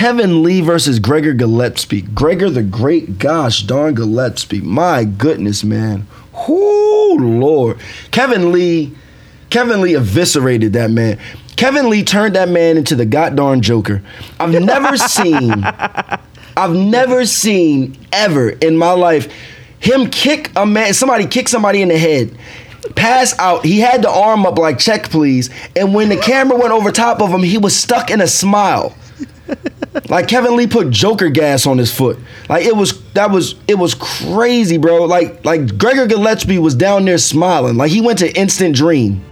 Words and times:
Kevin 0.00 0.42
Lee 0.42 0.62
versus 0.62 0.98
Gregor 0.98 1.34
Gillespie. 1.34 2.00
Gregor 2.00 2.48
the 2.48 2.62
Great, 2.62 3.18
gosh 3.18 3.64
darn 3.64 3.94
Gillespie. 3.94 4.62
My 4.62 5.04
goodness, 5.04 5.62
man. 5.62 6.06
Whoo, 6.48 7.18
Lord. 7.18 7.78
Kevin 8.10 8.50
Lee, 8.50 8.94
Kevin 9.50 9.82
Lee 9.82 9.94
eviscerated 9.94 10.72
that 10.72 10.90
man. 10.90 11.18
Kevin 11.56 11.90
Lee 11.90 12.02
turned 12.02 12.34
that 12.34 12.48
man 12.48 12.78
into 12.78 12.94
the 12.94 13.04
goddamn 13.04 13.60
Joker. 13.60 14.02
I've 14.40 14.52
never 14.52 14.96
seen, 14.96 15.64
I've 15.64 16.74
never 16.74 17.26
seen 17.26 17.98
ever 18.10 18.48
in 18.48 18.78
my 18.78 18.92
life 18.92 19.30
him 19.80 20.08
kick 20.08 20.50
a 20.56 20.64
man, 20.64 20.94
somebody 20.94 21.26
kick 21.26 21.46
somebody 21.46 21.82
in 21.82 21.88
the 21.88 21.98
head, 21.98 22.34
pass 22.94 23.38
out. 23.38 23.66
He 23.66 23.80
had 23.80 24.00
the 24.00 24.10
arm 24.10 24.46
up 24.46 24.58
like 24.58 24.78
check 24.78 25.10
please, 25.10 25.50
and 25.76 25.92
when 25.92 26.08
the 26.08 26.16
camera 26.16 26.56
went 26.56 26.72
over 26.72 26.90
top 26.90 27.20
of 27.20 27.28
him, 27.28 27.42
he 27.42 27.58
was 27.58 27.76
stuck 27.76 28.10
in 28.10 28.22
a 28.22 28.26
smile. 28.26 28.96
Like 30.08 30.28
Kevin 30.28 30.56
Lee 30.56 30.66
put 30.66 30.90
Joker 30.90 31.28
gas 31.28 31.66
on 31.66 31.78
his 31.78 31.92
foot. 31.92 32.18
Like 32.48 32.64
it 32.64 32.74
was 32.74 33.02
that 33.12 33.30
was 33.30 33.54
it 33.68 33.76
was 33.76 33.94
crazy, 33.94 34.78
bro. 34.78 35.04
Like 35.04 35.44
like 35.44 35.76
Gregor 35.78 36.06
Gillespie 36.06 36.58
was 36.58 36.74
down 36.74 37.04
there 37.04 37.18
smiling. 37.18 37.76
Like 37.76 37.90
he 37.90 38.00
went 38.00 38.18
to 38.20 38.38
instant 38.38 38.74
dream. 38.74 39.24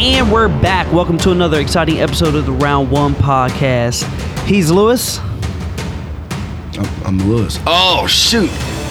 And 0.00 0.32
we're 0.32 0.48
back. 0.48 0.90
Welcome 0.92 1.18
to 1.18 1.30
another 1.32 1.60
exciting 1.60 2.00
episode 2.00 2.34
of 2.34 2.46
the 2.46 2.52
Round 2.52 2.90
One 2.90 3.14
podcast. 3.14 4.04
He's 4.46 4.70
Lewis. 4.70 5.20
I'm, 6.78 7.04
I'm 7.06 7.18
Lewis. 7.30 7.58
Oh 7.66 8.06
shoot! 8.06 8.50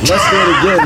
Let's 0.10 0.30
do 0.30 0.38
it 0.38 0.50
again. 0.60 0.86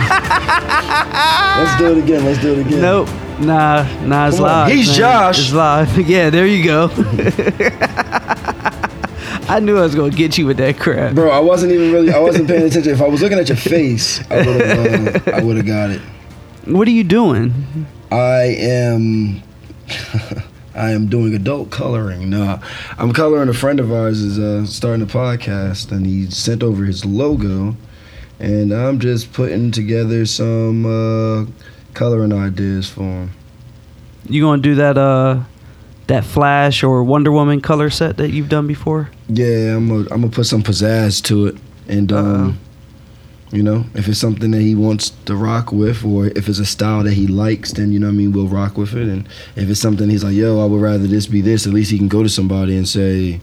Let's 1.57 1.77
do 1.77 1.91
it 1.91 1.97
again. 2.03 2.25
Let's 2.25 2.39
do 2.41 2.53
it 2.53 2.59
again. 2.67 2.81
Nope. 2.81 3.09
Nah, 3.39 3.83
nah, 4.05 4.27
it's 4.27 4.37
Come 4.37 4.45
on. 4.45 4.51
live. 4.51 4.71
He's 4.71 4.87
man. 4.89 4.97
Josh. 4.97 5.39
It's 5.39 5.53
live. 5.53 5.97
Yeah, 6.07 6.29
there 6.29 6.45
you 6.45 6.63
go. 6.63 6.89
I 9.49 9.59
knew 9.61 9.77
I 9.77 9.81
was 9.81 9.95
gonna 9.95 10.11
get 10.11 10.37
you 10.37 10.45
with 10.45 10.57
that 10.57 10.77
crap. 10.79 11.15
Bro, 11.15 11.31
I 11.31 11.39
wasn't 11.39 11.71
even 11.73 11.91
really. 11.91 12.13
I 12.13 12.19
wasn't 12.19 12.47
paying 12.47 12.63
attention. 12.67 12.93
If 12.93 13.01
I 13.01 13.07
was 13.07 13.21
looking 13.21 13.39
at 13.39 13.49
your 13.49 13.57
face, 13.57 14.21
I 14.31 14.37
would 14.45 14.61
have. 14.61 15.27
Uh, 15.27 15.31
I 15.31 15.43
would 15.43 15.57
have 15.57 15.65
got 15.65 15.89
it. 15.89 16.01
What 16.65 16.87
are 16.87 16.91
you 16.91 17.03
doing? 17.03 17.87
I 18.11 18.55
am. 18.59 19.41
I 20.73 20.91
am 20.91 21.07
doing 21.07 21.33
adult 21.33 21.69
coloring. 21.69 22.29
No, 22.29 22.59
I'm 22.97 23.13
coloring. 23.13 23.49
A 23.49 23.53
friend 23.53 23.79
of 23.79 23.91
ours 23.91 24.21
is 24.21 24.39
uh, 24.39 24.65
starting 24.65 25.03
a 25.03 25.07
podcast, 25.07 25.91
and 25.91 26.05
he 26.05 26.29
sent 26.29 26.63
over 26.63 26.85
his 26.85 27.05
logo, 27.05 27.75
and 28.39 28.71
I'm 28.71 28.99
just 28.99 29.33
putting 29.33 29.71
together 29.71 30.25
some 30.25 30.85
uh, 30.85 31.45
coloring 31.93 32.33
ideas 32.33 32.89
for 32.89 33.03
him. 33.03 33.31
You 34.29 34.43
gonna 34.43 34.61
do 34.61 34.75
that 34.75 34.97
uh 34.97 35.41
that 36.07 36.23
Flash 36.25 36.83
or 36.83 37.03
Wonder 37.03 37.31
Woman 37.31 37.61
color 37.61 37.89
set 37.89 38.17
that 38.17 38.31
you've 38.31 38.49
done 38.49 38.67
before? 38.67 39.09
Yeah, 39.27 39.75
I'm 39.75 39.87
gonna 39.87 40.01
I'm 40.11 40.21
gonna 40.21 40.29
put 40.29 40.45
some 40.45 40.61
pizzazz 40.63 41.23
to 41.25 41.47
it, 41.47 41.55
and 41.87 42.11
um, 42.11 42.59
you 43.51 43.61
know, 43.63 43.83
if 43.95 44.07
it's 44.07 44.19
something 44.19 44.51
that 44.51 44.61
he 44.61 44.75
wants 44.75 45.09
to 45.25 45.35
rock 45.35 45.71
with, 45.71 46.05
or 46.05 46.27
if 46.27 46.47
it's 46.47 46.59
a 46.59 46.65
style 46.65 47.03
that 47.03 47.13
he 47.13 47.27
likes, 47.27 47.73
then 47.73 47.91
you 47.91 47.99
know 47.99 48.07
what 48.07 48.13
I 48.13 48.15
mean, 48.15 48.31
we'll 48.31 48.47
rock 48.47 48.77
with 48.77 48.93
it. 48.93 49.07
And 49.09 49.27
if 49.55 49.69
it's 49.69 49.79
something 49.79 50.09
he's 50.09 50.23
like, 50.23 50.35
yo, 50.35 50.61
I 50.61 50.65
would 50.65 50.81
rather 50.81 51.05
this 51.07 51.27
be 51.27 51.41
this, 51.41 51.67
at 51.67 51.73
least 51.73 51.91
he 51.91 51.97
can 51.97 52.07
go 52.07 52.23
to 52.23 52.29
somebody 52.29 52.77
and 52.77 52.87
say, 52.87 53.41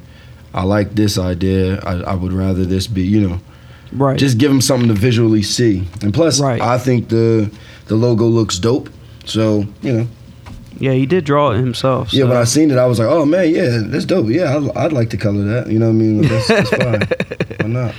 I 0.54 0.62
like 0.64 0.94
this 0.94 1.18
idea. 1.18 1.78
I, 1.80 2.00
I 2.00 2.14
would 2.14 2.32
rather 2.32 2.64
this 2.64 2.86
be, 2.86 3.02
you 3.02 3.28
know, 3.28 3.40
Right. 3.92 4.18
just 4.18 4.36
give 4.38 4.50
him 4.50 4.60
something 4.60 4.88
to 4.88 4.94
visually 4.94 5.42
see. 5.42 5.86
And 6.02 6.12
plus, 6.12 6.40
Right. 6.40 6.60
I 6.60 6.78
think 6.78 7.08
the 7.08 7.50
the 7.86 7.94
logo 7.96 8.26
looks 8.26 8.58
dope. 8.58 8.88
So 9.24 9.66
you 9.82 9.92
know, 9.92 10.06
yeah, 10.78 10.92
he 10.92 11.06
did 11.06 11.24
draw 11.24 11.52
it 11.52 11.56
himself. 11.58 12.12
yeah. 12.12 12.22
so- 12.24 12.28
When 12.28 12.36
I 12.36 12.44
seen 12.44 12.70
it, 12.70 12.76
I 12.78 12.86
was 12.86 12.98
like, 12.98 13.08
oh 13.08 13.24
man, 13.26 13.48
yeah, 13.54 13.80
that's 13.84 14.04
dope. 14.04 14.28
Yeah, 14.28 14.56
I'd, 14.56 14.76
I'd 14.76 14.92
like 14.92 15.08
to 15.10 15.16
color 15.16 15.42
that. 15.44 15.70
You 15.72 15.78
know 15.78 15.86
what 15.86 15.92
I 15.92 15.94
mean? 15.96 16.20
That's, 16.22 16.48
that's 16.48 16.70
fine. 16.70 17.08
Why 17.60 17.66
not? 17.66 17.94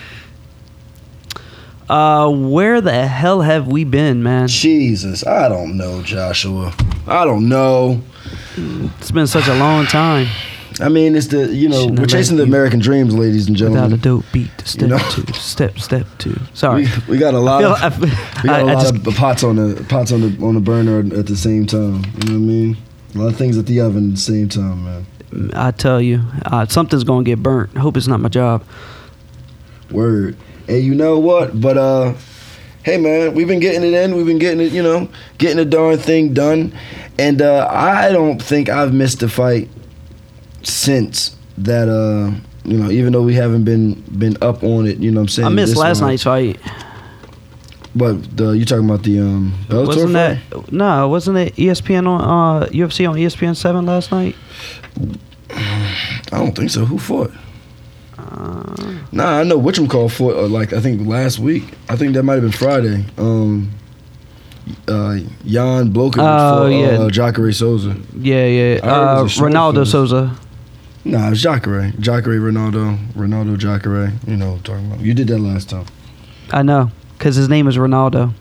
Uh, 1.89 2.29
where 2.29 2.81
the 2.81 3.07
hell 3.07 3.41
have 3.41 3.67
we 3.67 3.83
been, 3.83 4.21
man? 4.21 4.47
Jesus, 4.47 5.25
I 5.25 5.49
don't 5.49 5.75
know, 5.77 6.01
Joshua. 6.03 6.73
I 7.07 7.25
don't 7.25 7.49
know. 7.49 8.01
It's 8.55 9.11
been 9.11 9.25
such 9.27 9.47
a 9.47 9.55
long 9.55 9.85
time 9.85 10.27
I 10.81 10.87
mean, 10.89 11.15
it's 11.15 11.27
the 11.27 11.53
you 11.53 11.67
know 11.67 11.81
Shouldn't 11.81 11.99
we're 11.99 12.05
chasing 12.05 12.37
the 12.37 12.43
American 12.43 12.79
dreams, 12.79 13.13
ladies 13.13 13.47
and 13.47 13.55
gentlemen. 13.57 13.91
without 13.91 13.99
a 13.99 14.01
dope 14.01 14.25
beat. 14.31 14.51
Step 14.63 14.89
know? 14.89 14.97
two, 15.11 15.25
step 15.33 15.77
step 15.79 16.05
two. 16.19 16.37
Sorry. 16.53 16.83
We, 17.07 17.13
we 17.13 17.17
got 17.17 17.33
a 17.33 17.39
lot 17.39 17.61
feel- 17.61 17.71
of 17.73 18.03
I 18.03 18.41
we 18.43 18.47
got 18.47 18.55
I- 18.55 18.59
a 18.61 18.65
lot 18.75 18.81
just- 18.83 19.07
of 19.07 19.15
pots 19.15 19.43
on 19.43 19.55
the 19.57 19.83
pots 19.89 20.11
on 20.13 20.21
the 20.21 20.45
on 20.45 20.53
the 20.55 20.61
burner 20.61 20.99
at 20.99 21.25
the 21.27 21.35
same 21.35 21.65
time. 21.65 21.95
You 21.95 21.95
know 21.95 22.03
what 22.03 22.29
I 22.31 22.37
mean? 22.37 22.77
A 23.15 23.17
lot 23.17 23.27
of 23.27 23.35
things 23.37 23.57
at 23.57 23.65
the 23.65 23.81
oven 23.81 24.09
at 24.09 24.15
the 24.15 24.21
same 24.21 24.47
time, 24.47 24.85
man. 24.85 25.51
I 25.53 25.71
tell 25.71 26.01
you, 26.01 26.21
uh, 26.45 26.65
something's 26.67 27.03
gonna 27.03 27.23
get 27.23 27.43
burnt. 27.43 27.71
I 27.75 27.79
hope 27.79 27.97
it's 27.97 28.07
not 28.07 28.19
my 28.21 28.29
job. 28.29 28.63
Word. 29.91 30.37
Hey, 30.69 30.81
you 30.81 30.93
know 30.93 31.17
what? 31.17 31.59
But 31.59 31.79
uh, 31.79 32.13
hey 32.83 32.97
man, 32.97 33.33
we've 33.33 33.47
been 33.47 33.59
getting 33.59 33.81
it 33.81 33.91
in. 33.91 34.15
We've 34.15 34.27
been 34.27 34.37
getting 34.37 34.61
it, 34.61 34.71
you 34.71 34.83
know, 34.83 35.09
getting 35.39 35.57
the 35.57 35.65
darn 35.65 35.97
thing 35.97 36.31
done. 36.31 36.77
And 37.17 37.41
uh, 37.41 37.67
I 37.71 38.11
don't 38.11 38.39
think 38.39 38.69
I've 38.69 38.93
missed 38.93 39.23
a 39.23 39.29
fight 39.29 39.67
since 40.61 41.35
that. 41.57 41.89
Uh, 41.89 42.39
you 42.65 42.77
know, 42.77 42.91
even 42.91 43.13
though 43.13 43.23
we 43.23 43.33
haven't 43.33 43.63
been 43.63 43.95
been 44.15 44.37
up 44.43 44.63
on 44.63 44.85
it, 44.85 44.99
you 44.99 45.09
know 45.09 45.21
what 45.21 45.23
I'm 45.23 45.27
saying. 45.29 45.47
I 45.47 45.49
missed 45.49 45.75
last 45.75 46.01
night's 46.01 46.21
fight. 46.21 46.59
But 47.95 48.37
the 48.37 48.51
you 48.51 48.63
talking 48.63 48.85
about 48.85 49.01
the 49.01 49.21
um 49.21 49.51
Bellator 49.69 49.87
wasn't 49.87 50.13
fight? 50.13 50.49
that 50.51 50.71
no? 50.71 51.09
Wasn't 51.09 51.35
it 51.35 51.55
ESPN 51.55 52.07
on 52.07 52.21
uh, 52.21 52.67
UFC 52.67 53.09
on 53.09 53.15
ESPN 53.15 53.55
seven 53.55 53.87
last 53.87 54.11
night? 54.11 54.35
I 55.49 56.05
don't 56.29 56.55
think 56.55 56.69
so. 56.69 56.85
Who 56.85 56.99
fought? 56.99 57.31
Nah, 59.11 59.39
I 59.39 59.43
know 59.43 59.59
Whatchamacall 59.59 60.11
fought 60.11 60.35
uh, 60.35 60.47
like 60.47 60.73
I 60.73 60.81
think 60.81 61.07
last 61.07 61.39
week. 61.39 61.63
I 61.89 61.95
think 61.95 62.13
that 62.13 62.23
might 62.23 62.33
have 62.35 62.43
been 62.43 62.51
Friday. 62.51 63.05
Um, 63.17 63.71
uh, 64.87 65.17
Jan 65.45 65.91
Blachowicz 65.91 66.17
Oh, 66.19 66.59
fought 66.59 66.65
yeah. 66.67 66.87
uh, 66.99 67.09
Jacare 67.09 67.51
Souza. 67.51 67.95
yeah, 68.17 68.45
yeah. 68.45 68.79
I 68.83 68.85
heard 68.87 69.01
it 69.15 69.19
Uh, 69.19 69.23
was 69.23 69.31
a 69.31 69.35
short 69.35 69.51
Ronaldo. 69.51 69.87
Souza. 69.87 70.35
Nah, 71.05 71.31
it's 71.31 71.41
Jacare. 71.41 71.91
Jacare 71.99 72.39
Ronaldo. 72.39 72.97
Ronaldo 73.13 73.57
Jacare. 73.57 74.13
You 74.27 74.37
know 74.37 74.51
what 74.51 74.57
I'm 74.57 74.63
talking 74.63 74.91
about. 74.91 74.99
You 75.03 75.13
did 75.13 75.27
that 75.29 75.39
last 75.39 75.69
time. 75.69 75.85
I 76.51 76.61
know, 76.61 76.91
cause 77.19 77.35
his 77.35 77.49
name 77.49 77.67
is 77.67 77.77
Ronaldo. 77.77 78.33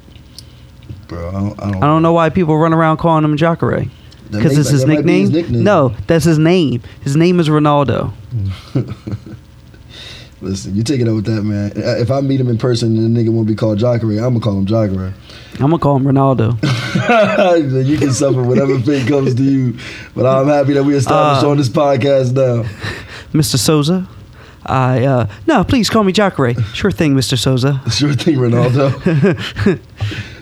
Bro, 1.08 1.28
I 1.28 1.32
don't, 1.32 1.60
I 1.62 1.70
don't, 1.72 1.82
I 1.82 1.86
don't 1.86 2.02
know 2.02 2.12
why 2.12 2.28
people 2.28 2.58
run 2.58 2.74
around 2.74 2.98
calling 2.98 3.24
him 3.24 3.36
Jacare. 3.36 3.84
Because 4.30 4.58
it's 4.58 4.68
his 4.68 4.84
might 4.84 5.06
be 5.06 5.24
nickname? 5.24 5.64
No, 5.64 5.94
that's 6.06 6.24
his 6.26 6.38
name. 6.38 6.82
His 7.00 7.16
name 7.16 7.40
is 7.40 7.48
Ronaldo. 7.48 8.12
Listen, 10.40 10.74
you 10.76 10.84
take 10.84 11.00
it 11.00 11.08
up 11.08 11.14
with 11.16 11.24
that, 11.24 11.42
man. 11.42 11.72
If 11.74 12.10
I 12.12 12.20
meet 12.20 12.40
him 12.40 12.48
in 12.48 12.58
person 12.58 12.96
and 12.96 13.16
the 13.16 13.20
nigga 13.20 13.30
won't 13.32 13.48
be 13.48 13.56
called 13.56 13.78
Jacare, 13.78 14.10
I'm 14.24 14.34
gonna 14.34 14.40
call 14.40 14.56
him 14.58 14.66
Jacare. 14.66 15.12
I'm 15.54 15.58
gonna 15.70 15.78
call 15.78 15.96
him 15.96 16.04
Ronaldo. 16.04 16.56
You 17.88 17.96
can 17.98 18.12
suffer 18.12 18.42
whatever 18.42 18.78
fate 18.80 19.06
comes 19.08 19.34
to 19.34 19.42
you. 19.42 19.76
But 20.14 20.26
I'm 20.26 20.46
happy 20.48 20.72
that 20.74 20.84
we 20.84 20.94
established 20.94 21.44
Uh, 21.44 21.50
on 21.50 21.56
this 21.56 21.68
podcast 21.68 22.32
now. 22.34 22.62
Mr. 23.32 23.58
Souza. 23.58 24.08
I 24.64 25.04
uh 25.04 25.26
no, 25.46 25.64
please 25.64 25.90
call 25.90 26.04
me 26.04 26.12
Jacare. 26.12 26.54
Sure 26.74 26.90
thing, 26.90 27.14
Mr. 27.14 27.36
Souza. 27.38 27.80
Sure 27.90 28.12
thing, 28.14 28.36
Ronaldo. 28.36 28.92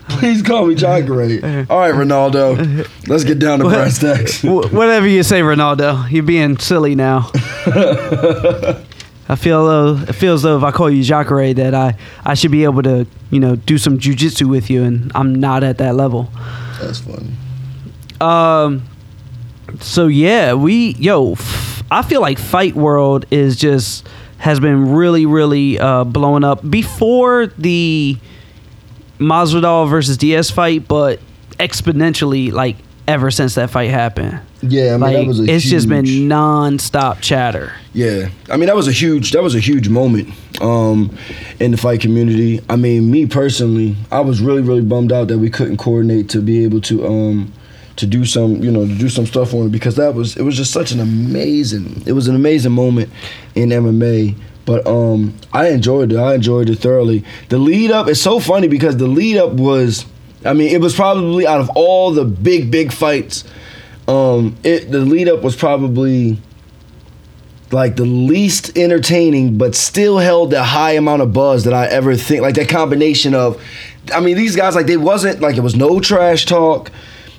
Please 0.09 0.41
call 0.41 0.67
me 0.67 0.77
Jacare. 0.77 1.67
All 1.69 1.81
right, 1.81 1.93
Ronaldo. 1.93 2.87
Let's 3.09 3.25
get 3.25 3.41
down 3.41 3.59
to 3.59 3.65
brass 3.65 3.99
tacks. 3.99 4.41
Whatever 4.45 5.09
you 5.09 5.25
say, 5.25 5.41
Ronaldo. 5.41 6.09
You're 6.13 6.23
being 6.23 6.59
silly 6.59 6.95
now. 6.95 7.31
I 9.29 9.35
feel 9.37 9.65
though 9.67 9.97
it 10.09 10.13
feels 10.15 10.43
though 10.43 10.57
if 10.57 10.63
I 10.63 10.71
call 10.71 10.89
you 10.91 11.03
Jacare 11.03 11.53
that 11.55 11.75
I 11.75 11.97
I 12.25 12.35
should 12.35 12.51
be 12.53 12.65
able 12.65 12.83
to 12.85 13.07
you 13.31 13.41
know 13.41 13.57
do 13.57 13.77
some 13.79 13.99
jujitsu 13.99 14.49
with 14.49 14.71
you, 14.71 14.85
and 14.85 15.11
I'm 15.15 15.35
not 15.35 15.65
at 15.65 15.79
that 15.79 15.95
level. 15.97 16.31
That's 16.81 17.01
funny. 17.01 17.31
Um. 18.21 18.85
So 19.81 20.07
yeah, 20.07 20.55
we 20.55 20.95
yo, 20.95 21.33
f- 21.33 21.83
I 21.91 22.03
feel 22.03 22.21
like 22.21 22.39
Fight 22.39 22.77
World 22.77 23.27
is 23.31 23.57
just 23.57 24.07
has 24.39 24.61
been 24.61 24.93
really 24.93 25.27
really 25.27 25.79
uh, 25.79 26.05
blowing 26.05 26.45
up 26.45 26.69
before 26.69 27.47
the 27.59 28.17
Masvidal 29.19 29.89
versus 29.89 30.17
Diaz 30.17 30.51
fight, 30.51 30.87
but 30.87 31.21
exponentially 31.59 32.53
like 32.53 32.77
ever 33.09 33.31
since 33.31 33.55
that 33.55 33.71
fight 33.71 33.91
happened. 33.91 34.41
Yeah, 34.63 34.89
I 34.89 34.91
mean 34.93 35.01
like 35.01 35.17
that 35.17 35.27
was 35.27 35.41
a 35.41 35.45
it's 35.45 35.65
just 35.65 35.89
been 35.89 36.05
huge- 36.05 36.27
non-stop 36.29 37.21
chatter. 37.21 37.73
Yeah, 37.93 38.29
I 38.51 38.57
mean 38.57 38.67
that 38.67 38.77
was 38.77 38.89
a 38.89 38.93
huge 38.93 39.33
that 39.33 39.43
was 39.43 39.55
a 39.55 39.61
huge 39.61 39.89
moment 39.89 40.29
um, 40.61 41.17
in 41.61 41.71
the 41.71 41.77
fight 41.77 42.01
community. 42.01 42.61
I 42.69 42.77
mean, 42.77 43.11
me 43.11 43.27
personally, 43.27 43.97
I 44.11 44.21
was 44.21 44.41
really 44.41 44.63
really 44.63 44.83
bummed 44.83 45.13
out 45.13 45.29
that 45.29 45.39
we 45.39 45.51
couldn't 45.51 45.77
coordinate 45.77 46.29
to 46.31 46.41
be 46.41 46.65
able 46.65 46.81
to 46.83 47.07
um, 47.07 47.53
to 47.97 48.07
do 48.07 48.25
some 48.25 48.63
you 48.63 48.71
know 48.71 48.87
to 48.87 48.95
do 48.95 49.09
some 49.09 49.27
stuff 49.27 49.55
on 49.55 49.67
it 49.67 49.73
because 49.73 49.97
that 49.97 50.15
was 50.15 50.37
it 50.37 50.43
was 50.43 50.57
just 50.57 50.73
such 50.73 50.91
an 50.93 51.01
amazing 51.01 52.03
it 52.07 52.13
was 52.13 52.29
an 52.29 52.35
amazing 52.35 52.73
moment 52.73 53.11
in 53.55 53.69
MMA 53.71 54.35
But 54.67 54.85
um, 54.87 55.33
I 55.53 55.69
enjoyed 55.69 56.13
it. 56.13 56.19
I 56.19 56.35
enjoyed 56.35 56.69
it 56.69 56.81
thoroughly. 56.81 57.25
The 57.51 57.59
lead 57.59 57.93
up 57.93 58.09
is 58.09 58.21
so 58.21 58.41
funny 58.41 58.67
because 58.69 58.97
the 58.97 59.07
lead 59.07 59.37
up 59.37 59.53
was, 59.53 60.05
I 60.47 60.53
mean, 60.53 60.73
it 60.73 60.81
was 60.81 60.95
probably 60.95 61.47
out 61.47 61.61
of 61.61 61.71
all 61.75 62.13
the 62.13 62.25
big 62.25 62.71
big 62.71 62.93
fights, 62.93 63.45
um, 64.09 64.57
it 64.63 64.91
the 64.91 65.01
lead 65.01 65.29
up 65.29 65.43
was 65.43 65.57
probably 65.57 66.39
like 67.73 67.97
the 67.97 68.05
least 68.05 68.77
entertaining, 68.79 69.59
but 69.59 69.75
still 69.75 70.19
held 70.19 70.51
the 70.51 70.63
high 70.63 70.93
amount 70.93 71.23
of 71.23 71.33
buzz 71.33 71.65
that 71.65 71.75
I 71.75 71.87
ever 71.87 72.15
think. 72.17 72.43
Like 72.43 72.55
that 72.55 72.69
combination 72.69 73.35
of, 73.35 73.61
I 74.15 74.21
mean, 74.21 74.37
these 74.37 74.55
guys 74.55 74.75
like 74.75 74.87
they 74.87 74.97
wasn't 74.97 75.41
like 75.41 75.57
it 75.57 75.63
was 75.63 75.75
no 75.75 76.01
trash 76.01 76.47
talk. 76.47 76.91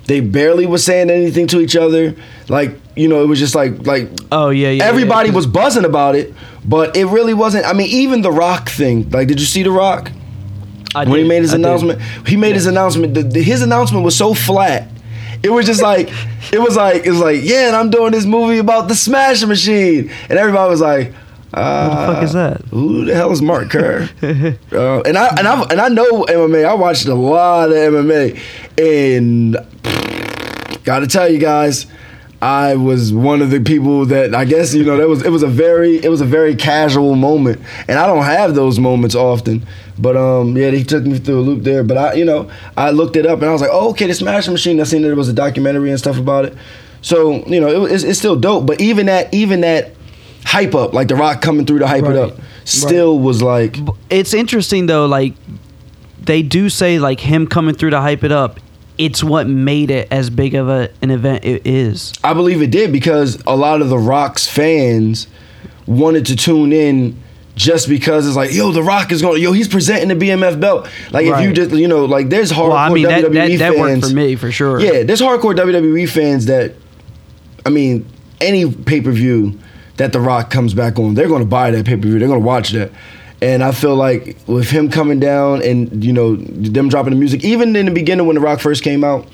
They 0.06 0.20
barely 0.20 0.64
was 0.64 0.84
saying 0.84 1.10
anything 1.10 1.46
to 1.48 1.60
each 1.60 1.76
other. 1.76 2.14
Like 2.48 2.78
you 2.96 3.08
know, 3.08 3.22
it 3.22 3.26
was 3.26 3.38
just 3.38 3.54
like 3.54 3.86
like 3.86 4.10
Oh 4.30 4.50
yeah, 4.50 4.70
yeah. 4.70 4.84
everybody 4.84 5.30
yeah. 5.30 5.34
was 5.34 5.46
buzzing 5.46 5.84
about 5.84 6.14
it, 6.14 6.34
but 6.64 6.96
it 6.96 7.06
really 7.06 7.34
wasn't. 7.34 7.64
I 7.66 7.72
mean, 7.72 7.88
even 7.88 8.22
the 8.22 8.32
Rock 8.32 8.68
thing. 8.68 9.08
Like, 9.10 9.28
did 9.28 9.40
you 9.40 9.46
see 9.46 9.62
the 9.62 9.70
Rock 9.70 10.12
I 10.94 11.04
when 11.04 11.20
he 11.20 11.28
made 11.28 11.42
his 11.42 11.52
I 11.52 11.56
did. 11.58 11.66
announcement? 11.66 12.02
He 12.26 12.36
made 12.36 12.54
his 12.54 12.66
announcement. 12.66 13.14
The, 13.14 13.22
the- 13.22 13.42
his 13.42 13.62
announcement 13.62 14.04
was 14.04 14.16
so 14.16 14.34
flat. 14.34 14.88
It 15.42 15.50
was 15.50 15.66
just 15.66 15.82
like 15.82 16.08
it 16.52 16.60
was 16.60 16.74
like 16.76 17.04
it 17.06 17.10
was 17.10 17.20
like 17.20 17.40
yeah, 17.44 17.68
and 17.68 17.76
I'm 17.76 17.90
doing 17.90 18.10
this 18.12 18.24
movie 18.24 18.58
about 18.58 18.88
the 18.88 18.94
Smash 18.94 19.44
Machine, 19.44 20.10
and 20.28 20.38
everybody 20.38 20.70
was 20.70 20.80
like. 20.80 21.12
Uh, 21.54 21.88
Who 21.88 21.96
the 22.06 22.12
fuck 22.14 22.22
is 22.24 22.32
that? 22.34 22.60
Who 22.66 23.04
the 23.06 23.14
hell 23.14 23.32
is 23.32 23.40
Mark 23.40 23.70
Kerr? 23.70 24.06
uh, 24.22 25.00
and 25.00 25.16
I 25.16 25.28
and 25.38 25.48
I 25.48 25.62
and 25.70 25.80
I 25.80 25.88
know 25.88 26.24
MMA. 26.26 26.66
I 26.68 26.74
watched 26.74 27.06
a 27.06 27.14
lot 27.14 27.70
of 27.70 27.74
MMA, 27.76 28.38
and 28.78 29.56
Got 30.84 31.00
to 31.00 31.06
tell 31.06 31.30
you 31.30 31.38
guys, 31.38 31.86
I 32.42 32.76
was 32.76 33.12
one 33.12 33.42
of 33.42 33.50
the 33.50 33.60
people 33.60 34.06
that 34.06 34.34
I 34.34 34.44
guess 34.44 34.74
you 34.74 34.84
know 34.84 34.96
that 34.98 35.08
was 35.08 35.22
it 35.24 35.30
was 35.30 35.42
a 35.42 35.46
very 35.48 35.96
it 36.02 36.08
was 36.08 36.20
a 36.20 36.24
very 36.26 36.54
casual 36.54 37.14
moment, 37.16 37.60
and 37.88 37.98
I 37.98 38.06
don't 38.06 38.24
have 38.24 38.54
those 38.54 38.78
moments 38.78 39.14
often. 39.14 39.66
But 39.98 40.16
um, 40.16 40.56
yeah, 40.56 40.70
he 40.70 40.84
took 40.84 41.04
me 41.04 41.18
through 41.18 41.40
a 41.40 41.42
loop 41.42 41.64
there. 41.64 41.82
But 41.82 41.96
I, 41.96 42.12
you 42.14 42.24
know, 42.24 42.50
I 42.76 42.90
looked 42.90 43.16
it 43.16 43.26
up 43.26 43.40
and 43.40 43.48
I 43.48 43.52
was 43.52 43.60
like, 43.60 43.70
oh, 43.72 43.90
okay, 43.90 44.06
the 44.06 44.14
Smash 44.14 44.48
Machine. 44.48 44.80
I 44.80 44.84
seen 44.84 45.02
that 45.02 45.08
there 45.08 45.16
was 45.16 45.28
a 45.28 45.32
documentary 45.32 45.90
and 45.90 45.98
stuff 45.98 46.18
about 46.18 46.44
it. 46.44 46.56
So 47.02 47.44
you 47.46 47.60
know, 47.60 47.84
it, 47.84 47.92
it's, 47.92 48.04
it's 48.04 48.18
still 48.18 48.36
dope. 48.36 48.66
But 48.66 48.80
even 48.80 49.06
that 49.06 49.32
even 49.34 49.60
that 49.62 49.92
hype 50.44 50.74
up, 50.74 50.92
like 50.94 51.08
the 51.08 51.16
Rock 51.16 51.40
coming 51.42 51.66
through 51.66 51.80
to 51.80 51.86
hype 51.86 52.04
it 52.04 52.16
up, 52.16 52.36
still 52.64 53.18
was 53.18 53.42
like 53.42 53.76
It's 54.10 54.34
interesting 54.34 54.86
though, 54.86 55.06
like 55.06 55.34
they 56.20 56.42
do 56.42 56.68
say 56.68 56.98
like 56.98 57.20
him 57.20 57.46
coming 57.46 57.74
through 57.74 57.90
to 57.90 58.00
hype 58.00 58.24
it 58.24 58.32
up. 58.32 58.60
It's 58.98 59.22
what 59.22 59.46
made 59.46 59.92
it 59.92 60.08
as 60.10 60.28
big 60.28 60.54
of 60.54 60.68
a, 60.68 60.90
an 61.02 61.10
event 61.12 61.44
it 61.44 61.64
is. 61.64 62.12
I 62.24 62.34
believe 62.34 62.60
it 62.62 62.72
did 62.72 62.90
because 62.92 63.40
a 63.46 63.56
lot 63.56 63.80
of 63.80 63.90
the 63.90 63.98
Rock's 63.98 64.48
fans 64.48 65.28
wanted 65.86 66.26
to 66.26 66.36
tune 66.36 66.72
in 66.72 67.16
just 67.58 67.88
because 67.88 68.26
it's 68.26 68.36
like, 68.36 68.52
yo, 68.52 68.70
the 68.70 68.82
Rock 68.82 69.10
is 69.10 69.20
going, 69.20 69.42
yo, 69.42 69.52
he's 69.52 69.68
presenting 69.68 70.16
the 70.16 70.26
BMF 70.26 70.60
belt. 70.60 70.88
Like 71.10 71.26
if 71.26 71.40
you 71.42 71.52
just, 71.52 71.72
you 71.72 71.88
know, 71.88 72.04
like 72.04 72.28
there's 72.28 72.52
hardcore 72.52 72.68
Well, 72.68 72.76
I 72.76 72.88
mean 72.90 73.06
WWE 73.06 73.32
that, 73.32 73.58
that 73.58 73.74
fans. 73.74 73.78
worked 73.78 74.04
for 74.06 74.14
me 74.14 74.36
for 74.36 74.52
sure. 74.52 74.80
Yeah, 74.80 75.02
there's 75.02 75.20
hardcore 75.20 75.54
WWE 75.56 76.08
fans 76.08 76.46
that, 76.46 76.74
I 77.66 77.70
mean, 77.70 78.06
any 78.40 78.70
pay 78.72 79.00
per 79.00 79.10
view 79.10 79.58
that 79.96 80.12
The 80.12 80.20
Rock 80.20 80.50
comes 80.50 80.72
back 80.72 80.98
on, 81.00 81.14
they're 81.14 81.26
going 81.28 81.42
to 81.42 81.48
buy 81.48 81.72
that 81.72 81.84
pay 81.84 81.96
per 81.96 82.02
view. 82.02 82.18
They're 82.20 82.28
going 82.28 82.40
to 82.40 82.46
watch 82.46 82.70
that. 82.70 82.92
And 83.42 83.62
I 83.62 83.72
feel 83.72 83.96
like 83.96 84.36
with 84.46 84.70
him 84.70 84.88
coming 84.88 85.18
down 85.18 85.62
and 85.62 86.04
you 86.04 86.12
know 86.12 86.36
them 86.36 86.88
dropping 86.88 87.10
the 87.12 87.18
music, 87.18 87.44
even 87.44 87.74
in 87.74 87.86
the 87.86 87.92
beginning 87.92 88.26
when 88.26 88.34
The 88.34 88.40
Rock 88.40 88.60
first 88.60 88.82
came 88.82 89.02
out 89.02 89.28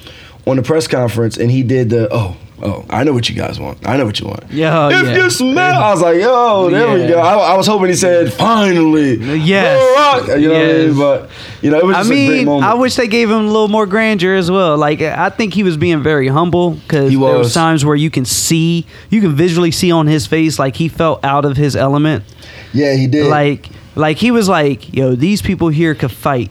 on 0.47 0.57
the 0.57 0.63
press 0.63 0.87
conference, 0.87 1.37
and 1.37 1.51
he 1.51 1.63
did 1.63 1.91
the 1.91 2.09
oh 2.11 2.37
oh 2.65 2.85
I 2.91 3.05
know 3.05 3.13
what 3.13 3.29
you 3.29 3.35
guys 3.35 3.61
want. 3.61 3.87
I 3.87 3.97
know 3.97 4.07
what 4.07 4.19
you 4.19 4.27
want. 4.27 4.51
Yeah, 4.51 4.89
if 4.89 5.07
yeah. 5.07 5.17
you 5.17 5.31
smell, 5.31 5.83
I 5.83 5.93
was 5.93 6.03
like 6.03 6.21
yo, 6.21 6.71
there 6.71 6.93
we 6.93 7.07
go. 7.07 7.21
I, 7.21 7.53
I 7.53 7.57
was 7.57 7.67
hoping 7.67 7.89
he 7.89 7.95
said 7.95 8.33
finally. 8.33 9.17
Yes. 9.37 9.79
Rock. 9.97 10.39
You 10.41 10.49
know 10.49 10.55
what 10.55 10.63
I 10.63 10.73
mean? 10.73 10.99
But 10.99 11.31
you 11.63 11.71
know 11.71 11.79
it 11.79 11.85
was 11.85 11.97
I 11.97 12.01
just 12.01 12.11
a 12.11 12.15
great 12.15 12.29
mean, 12.29 12.47
moment. 12.47 12.65
I 12.73 12.75
wish 12.75 12.97
they 12.97 13.09
gave 13.09 13.31
him 13.31 13.37
a 13.37 13.47
little 13.47 13.69
more 13.69 13.87
grandeur 13.87 14.35
as 14.35 14.51
well. 14.51 14.77
Like 14.77 15.01
I 15.01 15.31
think 15.31 15.55
he 15.55 15.63
was 15.63 15.77
being 15.77 16.03
very 16.03 16.29
humble 16.29 16.73
because 16.73 17.11
there 17.11 17.19
was. 17.21 17.55
times 17.55 17.85
where 17.85 17.97
you 17.97 18.11
can 18.11 18.25
see, 18.25 18.87
you 19.11 19.21
can 19.21 19.35
visually 19.35 19.71
see 19.71 19.93
on 19.93 20.07
his 20.07 20.27
face 20.27 20.59
like 20.59 20.77
he 20.77 20.89
felt 20.89 21.25
out 21.25 21.45
of 21.45 21.57
his 21.57 21.77
element. 21.77 22.25
yeah, 22.73 22.95
he 22.95 23.07
did. 23.07 23.27
Like 23.27 23.69
like 23.95 24.17
he 24.17 24.31
was 24.31 24.49
like, 24.49 24.93
"Yo, 24.95 25.15
these 25.15 25.43
people 25.43 25.69
here 25.69 25.95
could 25.95 26.13
fight." 26.13 26.51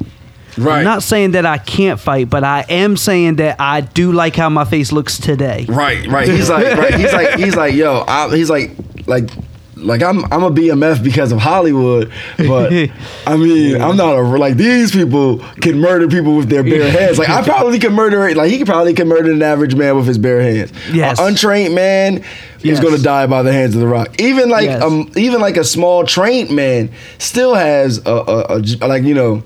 Right. 0.57 0.79
I'm 0.79 0.83
not 0.83 1.03
saying 1.03 1.31
that 1.31 1.45
I 1.45 1.57
can't 1.57 2.00
fight, 2.00 2.29
but 2.29 2.44
I 2.44 2.65
am 2.69 2.97
saying 2.97 3.38
that 3.38 3.59
I 3.59 3.81
do 3.81 4.11
like 4.11 4.35
how 4.35 4.50
my 4.50 4.65
face 4.65 4.91
looks 4.91 5.17
today. 5.17 5.65
Right, 5.67 6.05
right. 6.07 6.27
He's 6.27 6.50
like, 6.50 6.77
right. 6.77 6.94
He's 6.94 7.13
like, 7.13 7.39
he's 7.39 7.55
like, 7.55 7.73
yo. 7.75 8.03
I, 8.07 8.29
he's 8.35 8.50
like, 8.50 8.71
like, 9.07 9.29
like 9.75 10.01
I'm, 10.01 10.23
I'm 10.31 10.44
a 10.44 10.51
BMF 10.51 11.03
because 11.03 11.31
of 11.33 11.39
Hollywood, 11.39 12.09
but 12.38 12.71
I 13.27 13.35
mean, 13.35 13.81
I'm 13.81 13.97
not 13.97 14.15
a 14.15 14.21
like 14.21 14.55
these 14.55 14.91
people 14.91 15.39
can 15.59 15.79
murder 15.79 16.07
people 16.07 16.38
with 16.38 16.47
their 16.47 16.63
bare 16.63 16.89
hands. 16.89 17.17
Like 17.19 17.27
I 17.29 17.44
probably 17.44 17.79
could 17.79 17.91
murder, 17.91 18.33
like 18.33 18.49
he 18.49 18.59
could 18.59 18.67
probably 18.67 18.94
could 18.94 19.07
murder 19.07 19.31
an 19.31 19.41
average 19.41 19.75
man 19.75 19.97
with 19.97 20.07
his 20.07 20.17
bare 20.17 20.41
hands. 20.41 20.71
Yes. 20.94 21.19
An 21.19 21.27
untrained 21.27 21.75
man 21.75 22.17
is 22.19 22.23
Yes. 22.63 22.79
going 22.79 22.95
to 22.95 23.01
die 23.01 23.27
by 23.27 23.44
the 23.44 23.51
hands 23.51 23.75
of 23.75 23.81
the 23.81 23.88
Rock. 23.88 24.21
Even 24.21 24.47
like, 24.47 24.65
Yes. 24.65 24.81
um, 24.81 25.11
even 25.17 25.41
like 25.41 25.57
a 25.57 25.65
small 25.65 26.06
trained 26.06 26.49
man 26.51 26.89
still 27.17 27.53
has 27.56 27.97
a, 28.06 28.09
a, 28.09 28.57
a 28.81 28.88
like 28.88 29.03
you 29.03 29.15
know. 29.15 29.44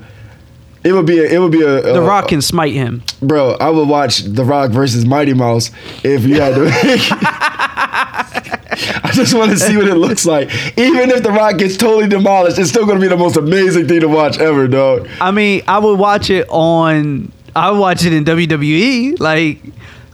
It 0.88 0.94
would 0.94 1.06
be 1.06 1.20
a, 1.20 1.24
it 1.30 1.38
would 1.40 1.52
be 1.52 1.62
a, 1.64 1.82
The 1.82 2.02
a- 2.02 2.06
Rock 2.08 2.30
can 2.30 2.42
smite 2.42 2.72
him. 2.74 3.04
Bro, 3.22 3.58
I 3.60 3.70
would 3.70 3.90
watch 3.90 4.20
The 4.20 4.46
Rock 4.46 4.72
versus 4.72 5.06
Mighty 5.06 5.34
Mouse 5.34 5.70
if 6.04 6.24
you 6.26 6.40
had 6.40 6.56
to. 6.56 6.68
I 8.00 9.12
just 9.14 9.34
want 9.34 9.52
to 9.52 9.58
see 9.58 9.76
what 9.76 9.88
it 9.88 9.96
looks 9.96 10.26
like. 10.26 10.50
Even 10.78 11.10
if 11.10 11.24
The 11.24 11.32
Rock 11.32 11.58
gets 11.58 11.76
totally 11.78 12.08
demolished, 12.08 12.58
it's 12.60 12.70
still 12.70 12.86
going 12.86 12.98
to 12.98 13.02
be 13.02 13.08
the 13.08 13.18
most 13.18 13.36
amazing 13.36 13.88
thing 13.88 14.02
to 14.02 14.08
watch 14.08 14.38
ever, 14.40 14.68
dog. 14.68 15.08
I 15.20 15.32
mean, 15.32 15.64
I 15.68 15.80
would 15.80 16.00
watch 16.00 16.30
it 16.30 16.48
on. 16.50 17.32
I 17.56 17.72
would 17.72 17.80
watch 17.80 18.06
it 18.06 18.14
in 18.14 18.24
WWE. 18.24 19.20
Like, 19.20 19.60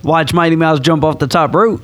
watch 0.03 0.33
Mighty 0.33 0.55
Mouse 0.55 0.79
jump 0.79 1.03
off 1.03 1.19
the 1.19 1.27
top 1.27 1.53
rope. 1.53 1.81